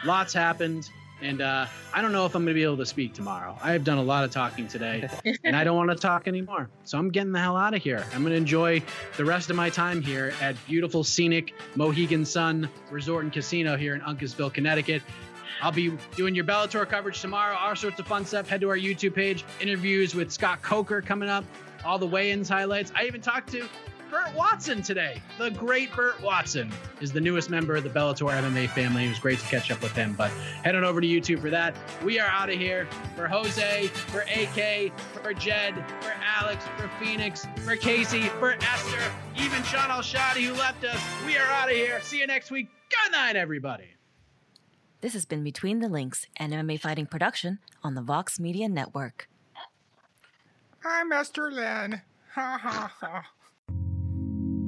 Lots 0.03 0.34
happened, 0.34 0.90
and 1.22 1.41
uh, 1.41 1.65
I 1.93 2.02
don't 2.02 2.11
know 2.11 2.26
if 2.26 2.35
I'm 2.35 2.43
going 2.43 2.53
to 2.53 2.60
be 2.60 2.64
able 2.64 2.77
to 2.77 2.85
speak 2.85 3.14
tomorrow. 3.14 3.57
I 3.61 3.72
have 3.72 3.84
done 3.84 3.98
a 3.98 4.03
lot 4.03 4.23
of 4.23 4.31
talking 4.31 4.68
today, 4.68 5.07
and 5.43 5.56
I 5.56 5.64
don't 5.64 5.77
want 5.77 5.89
to 5.89 5.95
talk 5.95 6.27
anymore. 6.27 6.69
So 6.84 6.98
I'm 6.98 7.10
getting 7.10 7.31
the 7.31 7.39
hell 7.39 7.57
out 7.57 7.73
of 7.73 7.81
here. 7.81 8.06
I'm 8.14 8.22
going 8.22 8.31
to 8.31 8.38
enjoy 8.38 8.81
the 9.18 9.26
rest 9.26 9.49
of 9.49 9.56
my 9.56 9.69
time 9.69 10.02
here 10.02 10.34
at 10.41 10.56
beautiful, 10.68 11.03
scenic 11.03 11.53
Mohegan 11.76 12.26
Sun 12.26 12.69
Resort 12.89 13.23
and 13.23 13.34
Casino 13.34 13.77
here 13.77 13.95
in 13.95 14.02
Uncasville, 14.02 14.53
Connecticut. 14.53 15.02
I'll 15.61 15.72
be 15.72 15.95
doing 16.15 16.34
your 16.34 16.45
Bellator 16.45 16.88
coverage 16.89 17.22
tomorrow. 17.22 17.56
All 17.56 17.76
sorts 17.76 17.99
of 17.99 18.07
fun 18.07 18.26
stuff. 18.26 18.49
Head 18.49 18.61
to 18.61 18.69
our 18.69 18.77
YouTube 18.77 19.14
page. 19.14 19.45
Interviews 19.60 20.15
with 20.15 20.31
Scott 20.31 20.61
Coker 20.61 21.02
coming 21.02 21.30
up. 21.30 21.45
All 21.85 21.99
the 21.99 22.07
weigh-ins 22.07 22.49
highlights. 22.49 22.91
I 22.95 23.06
even 23.06 23.22
talked 23.22 23.52
to 23.52 23.68
Burt 24.12 24.36
Watson 24.36 24.82
today. 24.82 25.22
The 25.38 25.50
great 25.52 25.96
Burt 25.96 26.22
Watson 26.22 26.70
is 27.00 27.14
the 27.14 27.22
newest 27.22 27.50
member 27.50 27.78
of 27.78 27.86
the 27.86 27.90
Bellator 27.90 28.30
MMA 28.30 28.70
family. 28.72 29.06
It 29.06 29.10
was 29.10 29.20
great 29.20 29.40
to 29.40 29.46
catch 29.46 29.72
up 29.72 29.82
with 29.82 29.94
him. 29.94 30.16
But 30.18 30.32
head 30.64 30.76
on 30.76 30.84
over 30.84 31.00
to 31.00 31.08
YouTube 31.08 31.40
for 31.40 31.50
that. 31.50 31.78
We 32.04 32.20
are 32.20 32.28
out 32.28 32.50
of 32.50 32.60
here. 32.60 32.90
For 33.16 33.30
Jose, 33.30 33.88
for 33.88 34.20
AK, 34.24 34.92
for 35.24 35.34
Jed, 35.34 35.74
for 36.02 36.14
Alex, 36.22 36.66
for 36.76 36.90
Phoenix, 37.00 37.48
for 37.64 37.78
Casey, 37.78 38.24
for 38.38 38.52
Esther, 38.52 39.00
even 39.38 39.64
Sean 39.64 39.90
Al-Shatti 39.90 40.44
who 40.44 40.54
left 40.56 40.84
us. 40.84 41.00
We 41.26 41.38
are 41.38 41.48
out 41.48 41.70
of 41.70 41.76
here. 41.76 42.02
See 42.02 42.20
you 42.20 42.28
next 42.28 42.52
week. 42.52 42.68
Good 42.90 43.14
night, 43.14 43.38
everybody. 43.38 43.96
This 45.00 45.14
has 45.14 45.26
been 45.26 45.42
Between 45.42 45.80
the 45.80 45.88
Links, 45.88 46.28
an 46.36 46.52
MMA 46.52 46.82
fighting 46.82 47.06
production 47.06 47.60
on 47.82 47.96
the 47.96 48.02
Vox 48.02 48.42
Media 48.42 48.68
Network. 48.68 49.30
I'm 50.84 51.14
Esther 51.14 51.50
Lynn. 51.50 52.02
Ha 52.34 52.60
ha 52.62 52.94
ha. 53.00 53.24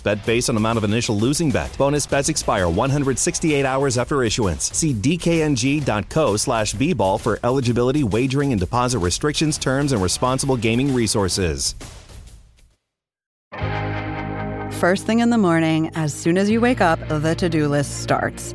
bet 0.00 0.24
based 0.26 0.48
on 0.50 0.56
amount 0.56 0.78
of 0.78 0.84
initial 0.84 1.16
losing 1.16 1.50
bet. 1.50 1.76
Bonus 1.76 2.06
bets 2.06 2.28
expire 2.28 2.68
168 2.68 3.64
hours 3.64 3.98
after 3.98 4.22
issuance. 4.22 4.70
See 4.76 4.94
dkng.co 4.94 6.36
slash 6.36 6.74
bball 6.74 7.20
for 7.20 7.38
eligibility, 7.44 8.04
wagering, 8.04 8.52
and 8.52 8.60
deposit 8.60 8.98
restrictions, 8.98 9.58
terms, 9.58 9.92
and 9.92 10.02
responsible 10.02 10.56
gaming 10.56 10.94
resources. 10.94 11.74
First 14.80 15.06
thing 15.06 15.20
in 15.20 15.30
the 15.30 15.38
morning, 15.38 15.90
as 15.94 16.12
soon 16.12 16.36
as 16.36 16.50
you 16.50 16.60
wake 16.60 16.80
up, 16.80 16.98
the 17.08 17.34
to 17.36 17.48
do 17.48 17.68
list 17.68 18.02
starts. 18.02 18.54